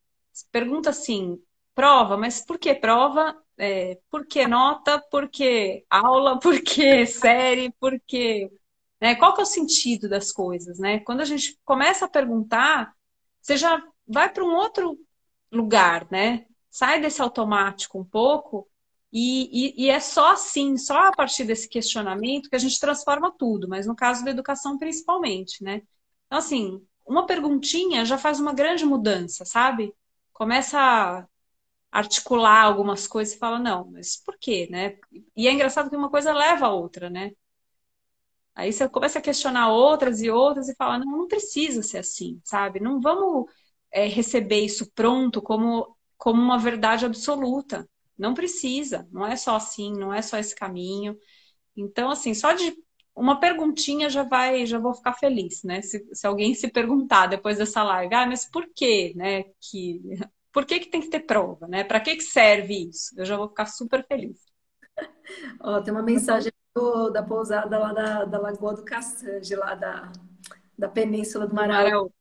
Pergunta 0.52 0.90
assim, 0.90 1.42
prova, 1.74 2.18
mas 2.18 2.44
por 2.46 2.58
que 2.60 2.74
prova? 2.76 3.36
É, 3.58 3.98
por 4.10 4.26
que 4.28 4.48
nota? 4.48 5.00
Por 5.12 5.30
que 5.30 5.86
aula? 5.90 6.40
Por 6.42 6.62
que 6.62 7.06
série? 7.06 7.72
Por 7.80 8.00
que... 8.06 8.52
Né? 9.00 9.16
Qual 9.16 9.34
que 9.34 9.42
é 9.42 9.44
o 9.44 9.46
sentido 9.46 10.10
das 10.10 10.32
coisas, 10.32 10.80
né? 10.80 11.00
Quando 11.00 11.22
a 11.22 11.26
gente 11.26 11.58
começa 11.64 12.06
a 12.06 12.10
perguntar, 12.10 12.94
você 13.42 13.58
já 13.58 13.82
vai 14.08 14.32
para 14.32 14.44
um 14.44 14.56
outro 14.56 14.98
lugar, 15.52 16.08
né? 16.12 16.46
Sai 16.70 17.02
desse 17.02 17.22
automático 17.22 18.00
um 18.00 18.04
pouco 18.04 18.68
e, 19.12 19.76
e, 19.82 19.86
e, 19.86 19.90
é 19.90 20.00
só 20.00 20.34
assim, 20.34 20.78
só 20.78 21.08
a 21.08 21.12
partir 21.12 21.46
desse 21.46 21.70
questionamento 21.70 22.50
que 22.50 22.56
a 22.56 22.60
gente 22.60 22.80
transforma 22.80 23.32
tudo, 23.38 23.68
mas 23.68 23.88
no 23.88 23.96
caso 23.96 24.26
da 24.26 24.32
educação 24.32 24.78
principalmente, 24.78 25.64
né? 25.64 25.82
Então, 26.26 26.40
assim, 26.40 26.86
uma 27.06 27.26
perguntinha 27.26 28.04
já 28.06 28.18
faz 28.18 28.40
uma 28.40 28.54
grande 28.54 28.86
mudança, 28.86 29.46
sabe? 29.46 29.94
Começa 30.34 30.78
a 30.80 31.26
articular 31.92 32.64
algumas 32.64 33.08
coisas 33.08 33.36
e 33.36 33.38
fala, 33.40 33.58
não, 33.60 33.90
mas 33.92 34.18
por 34.18 34.38
quê, 34.38 34.68
né? 34.70 34.98
E 35.36 35.48
é 35.48 35.52
engraçado 35.54 35.90
que 35.90 35.96
uma 35.96 36.10
coisa 36.10 36.34
leva 36.34 36.66
a 36.68 36.74
outra, 36.74 37.10
né? 37.10 37.32
Aí 38.54 38.72
você 38.72 38.88
começa 38.90 39.20
a 39.20 39.22
questionar 39.22 39.70
outras 39.70 40.22
e 40.22 40.30
outras 40.30 40.70
e 40.70 40.76
fala, 40.76 41.00
não, 41.00 41.20
não 41.20 41.28
precisa 41.28 41.84
ser 41.84 42.00
assim, 42.00 42.40
sabe? 42.44 42.80
Não 42.80 43.00
vamos 43.02 43.50
é, 43.96 44.08
receber 44.08 44.60
isso 44.60 44.92
pronto 44.94 45.42
como, 45.42 45.96
como 46.18 46.42
uma 46.42 46.60
verdade 46.60 47.06
absoluta. 47.06 47.88
Não 48.18 48.34
precisa, 48.34 49.08
não 49.10 49.26
é 49.26 49.38
só 49.38 49.56
assim, 49.56 49.94
não 49.94 50.14
é 50.14 50.22
só 50.22 50.38
esse 50.38 50.54
caminho. 50.54 51.18
Então, 51.76 52.10
assim, 52.10 52.34
só 52.34 52.52
de 52.52 52.76
uma 53.16 53.40
perguntinha 53.40 54.10
já 54.10 54.24
vai, 54.24 54.66
já 54.66 54.78
vou 54.78 54.94
ficar 54.94 55.14
feliz, 55.14 55.64
né? 55.64 55.82
Se, 55.82 56.06
se 56.14 56.28
alguém 56.28 56.54
se 56.54 56.68
perguntar 56.68 57.28
depois 57.28 57.58
dessa 57.58 57.84
live, 57.84 58.14
ah, 58.14 58.26
mas 58.28 58.46
por 58.46 58.68
que, 58.76 59.14
né? 59.16 59.46
Que, 59.62 60.02
por 60.52 60.66
que, 60.66 60.80
que 60.82 60.90
tem 60.90 61.02
que 61.02 61.10
ter 61.10 61.22
prova, 61.22 61.66
né? 61.68 61.84
Para 61.86 62.02
que, 62.02 62.16
que 62.16 62.24
serve 62.24 62.90
isso? 62.90 63.14
Eu 63.18 63.26
já 63.26 63.38
vou 63.38 63.48
ficar 63.48 63.68
super 63.68 64.06
feliz. 64.06 64.40
Ó, 65.62 65.82
tem 65.82 65.94
uma 65.94 66.04
mensagem 66.04 66.52
do, 66.76 67.10
da 67.10 67.24
pousada 67.24 67.80
lá 67.80 67.94
da, 67.94 68.26
da 68.26 68.40
Lagoa 68.40 68.76
do 68.76 68.84
Caçange, 68.84 69.56
lá 69.56 69.74
da, 69.74 70.12
da 70.78 70.90
Península 70.90 71.48
do 71.48 71.56
Maranhão. 71.56 72.12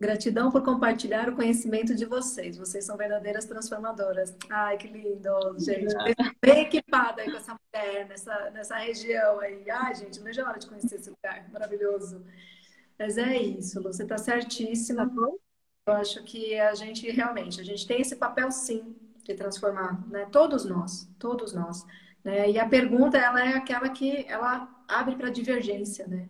Gratidão 0.00 0.50
por 0.50 0.64
compartilhar 0.64 1.28
o 1.28 1.36
conhecimento 1.36 1.94
de 1.94 2.06
vocês. 2.06 2.56
Vocês 2.56 2.86
são 2.86 2.96
verdadeiras 2.96 3.44
transformadoras. 3.44 4.34
Ai, 4.48 4.78
que 4.78 4.88
lindo, 4.88 5.30
gente. 5.58 5.94
Bem 6.40 6.62
equipada 6.62 7.20
aí 7.20 7.30
com 7.30 7.36
essa 7.36 7.54
mulher 7.54 8.08
nessa, 8.08 8.50
nessa 8.50 8.76
região 8.76 9.38
aí. 9.40 9.70
Ai, 9.70 9.94
gente, 9.94 10.16
não 10.16 10.24
vejo 10.24 10.42
a 10.42 10.48
hora 10.48 10.58
de 10.58 10.66
conhecer 10.66 10.94
esse 10.94 11.10
lugar. 11.10 11.46
Maravilhoso. 11.52 12.24
Mas 12.98 13.18
é 13.18 13.36
isso, 13.36 13.78
Lu. 13.78 13.92
Você 13.92 14.04
está 14.04 14.16
certíssima. 14.16 15.06
Tá 15.06 15.92
Eu 15.92 15.92
acho 15.92 16.24
que 16.24 16.58
a 16.58 16.74
gente 16.74 17.10
realmente, 17.10 17.60
a 17.60 17.64
gente 17.64 17.86
tem 17.86 18.00
esse 18.00 18.16
papel 18.16 18.50
sim 18.50 18.96
de 19.22 19.34
transformar, 19.34 20.02
né? 20.08 20.26
Todos 20.32 20.64
nós, 20.64 21.06
todos 21.18 21.52
nós. 21.52 21.84
Né? 22.24 22.50
E 22.50 22.58
a 22.58 22.66
pergunta, 22.66 23.18
ela 23.18 23.44
é 23.44 23.52
aquela 23.52 23.90
que 23.90 24.24
ela 24.26 24.66
abre 24.88 25.14
para 25.16 25.28
divergência, 25.28 26.06
né? 26.06 26.26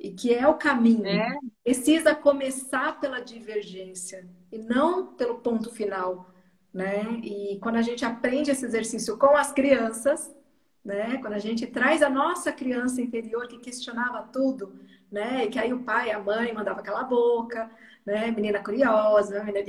E 0.00 0.10
que 0.10 0.34
é 0.34 0.48
o 0.48 0.54
caminho. 0.54 1.06
É. 1.06 1.38
Precisa 1.62 2.14
começar 2.14 2.98
pela 2.98 3.20
divergência 3.20 4.26
e 4.50 4.56
não 4.56 5.08
pelo 5.14 5.36
ponto 5.36 5.70
final, 5.70 6.30
né? 6.72 7.20
E 7.22 7.58
quando 7.62 7.76
a 7.76 7.82
gente 7.82 8.04
aprende 8.04 8.50
esse 8.50 8.64
exercício 8.64 9.18
com 9.18 9.36
as 9.36 9.52
crianças, 9.52 10.34
né? 10.82 11.18
Quando 11.18 11.34
a 11.34 11.38
gente 11.38 11.66
traz 11.66 12.02
a 12.02 12.08
nossa 12.08 12.50
criança 12.50 13.02
interior 13.02 13.46
que 13.46 13.58
questionava 13.58 14.22
tudo, 14.32 14.72
né? 15.12 15.44
E 15.44 15.48
que 15.50 15.58
aí 15.58 15.72
o 15.72 15.82
pai, 15.82 16.10
a 16.10 16.18
mãe 16.18 16.54
mandava 16.54 16.80
aquela 16.80 17.04
boca, 17.04 17.70
né? 18.06 18.30
Menina 18.30 18.62
curiosa, 18.62 19.44
menina 19.44 19.60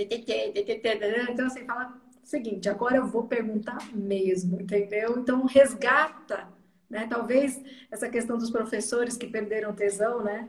então 1.30 1.48
assim 1.48 1.66
fala 1.66 1.94
o 2.24 2.26
seguinte, 2.26 2.70
agora 2.70 2.96
eu 2.96 3.06
vou 3.06 3.26
perguntar 3.26 3.80
mesmo, 3.94 4.62
entendeu? 4.62 5.20
Então 5.20 5.46
resgata 5.46 6.48
né? 6.92 7.08
Talvez 7.10 7.60
essa 7.90 8.08
questão 8.08 8.38
dos 8.38 8.52
professores 8.52 9.18
que 9.18 9.26
perderam 9.26 9.74
tesão, 9.74 10.24
né? 10.24 10.48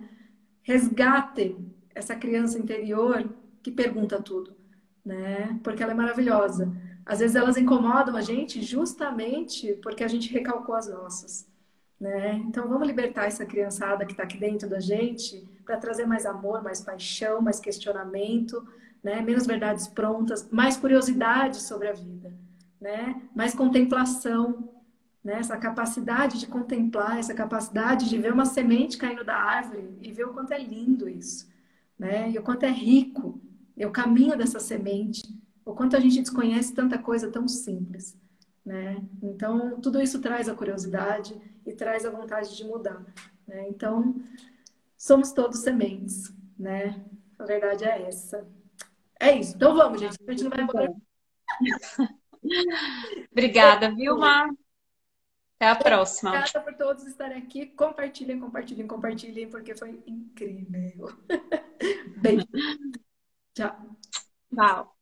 resgatem 0.63 1.75
essa 1.95 2.15
criança 2.15 2.59
interior 2.59 3.29
que 3.63 3.71
pergunta 3.71 4.23
tudo, 4.23 4.57
né? 5.05 5.59
Porque 5.63 5.83
ela 5.83 5.93
é 5.93 5.95
maravilhosa. 5.95 6.73
Às 7.05 7.19
vezes 7.19 7.37
elas 7.37 7.57
incomodam 7.57 8.17
a 8.17 8.21
gente 8.21 8.63
justamente 8.63 9.75
porque 9.83 10.05
a 10.05 10.09
gente 10.09 10.33
recalcou 10.33 10.75
as 10.75 10.89
nossas, 10.89 11.47
né? 12.01 12.35
Então 12.47 12.69
vamos 12.69 12.87
libertar 12.87 13.27
essa 13.27 13.45
criançada 13.45 14.07
que 14.07 14.13
está 14.13 14.23
aqui 14.23 14.39
dentro 14.39 14.69
da 14.69 14.81
gente 14.81 15.45
para 15.65 15.77
trazer 15.77 16.07
mais 16.07 16.25
amor, 16.25 16.63
mais 16.63 16.81
paixão, 16.81 17.41
mais 17.41 17.61
questionamento, 17.61 18.67
né? 19.03 19.21
Menos 19.21 19.47
verdades 19.47 19.89
prontas, 19.89 20.49
mais 20.51 20.77
curiosidade 20.77 21.61
sobre 21.61 21.89
a 21.89 21.93
vida, 21.93 22.33
né? 22.81 23.21
Mais 23.35 23.55
contemplação, 23.55 24.72
né? 25.23 25.39
Essa 25.39 25.57
capacidade 25.57 26.39
de 26.39 26.47
contemplar, 26.47 27.19
essa 27.19 27.35
capacidade 27.35 28.09
de 28.09 28.19
ver 28.19 28.33
uma 28.33 28.45
semente 28.45 28.99
caindo 28.99 29.25
da 29.25 29.37
árvore 29.37 29.97
e 30.01 30.13
ver 30.13 30.25
o 30.25 30.33
quanto 30.33 30.53
é 30.53 30.59
lindo 30.59 31.09
isso, 31.09 31.49
né? 31.99 32.31
E 32.31 32.39
o 32.39 32.43
quanto 32.43 32.65
é 32.65 32.71
rico 32.71 33.41
é 33.77 33.87
o 33.87 33.93
caminho 33.93 34.37
dessa 34.37 34.59
semente, 34.59 35.23
o 35.65 35.75
quanto 35.75 35.97
a 35.97 36.01
gente 36.01 36.21
desconhece 36.21 36.75
tanta 36.75 36.99
coisa 36.99 37.31
tão 37.31 37.47
simples, 37.47 38.17
né? 38.65 39.03
Então, 39.23 39.81
tudo 39.81 40.01
isso 40.01 40.21
traz 40.21 40.49
a 40.49 40.55
curiosidade 40.55 41.35
e 41.65 41.73
traz 41.73 42.05
a 42.05 42.11
vontade 42.11 42.57
de 42.57 42.65
mudar, 42.65 43.05
né? 43.47 43.69
Então, 43.69 44.17
somos 44.97 45.33
todos 45.33 45.61
sementes, 45.61 46.33
né? 46.59 47.01
A 47.39 47.45
verdade 47.45 47.85
é 47.85 48.03
essa. 48.03 48.47
É 49.19 49.39
isso. 49.39 49.55
Então 49.55 49.75
vamos, 49.75 50.01
gente. 50.01 50.17
A 50.27 50.31
gente 50.33 50.45
não 50.45 50.51
vai 50.51 50.63
embora. 50.63 50.93
Obrigada, 53.31 53.95
Vilma. 53.95 54.49
Até 55.63 55.71
a 55.71 55.77
próxima. 55.77 56.31
Obrigada 56.31 56.61
por 56.61 56.75
todos 56.75 57.07
estarem 57.07 57.39
aqui. 57.39 57.67
Compartilhem, 57.67 58.41
compartilhem, 58.41 58.85
compartilhem, 58.85 59.49
porque 59.49 59.77
foi 59.77 60.03
incrível. 60.09 61.17
Beijo. 62.21 62.49
Tchau. 63.55 63.97
Tchau. 64.53 65.02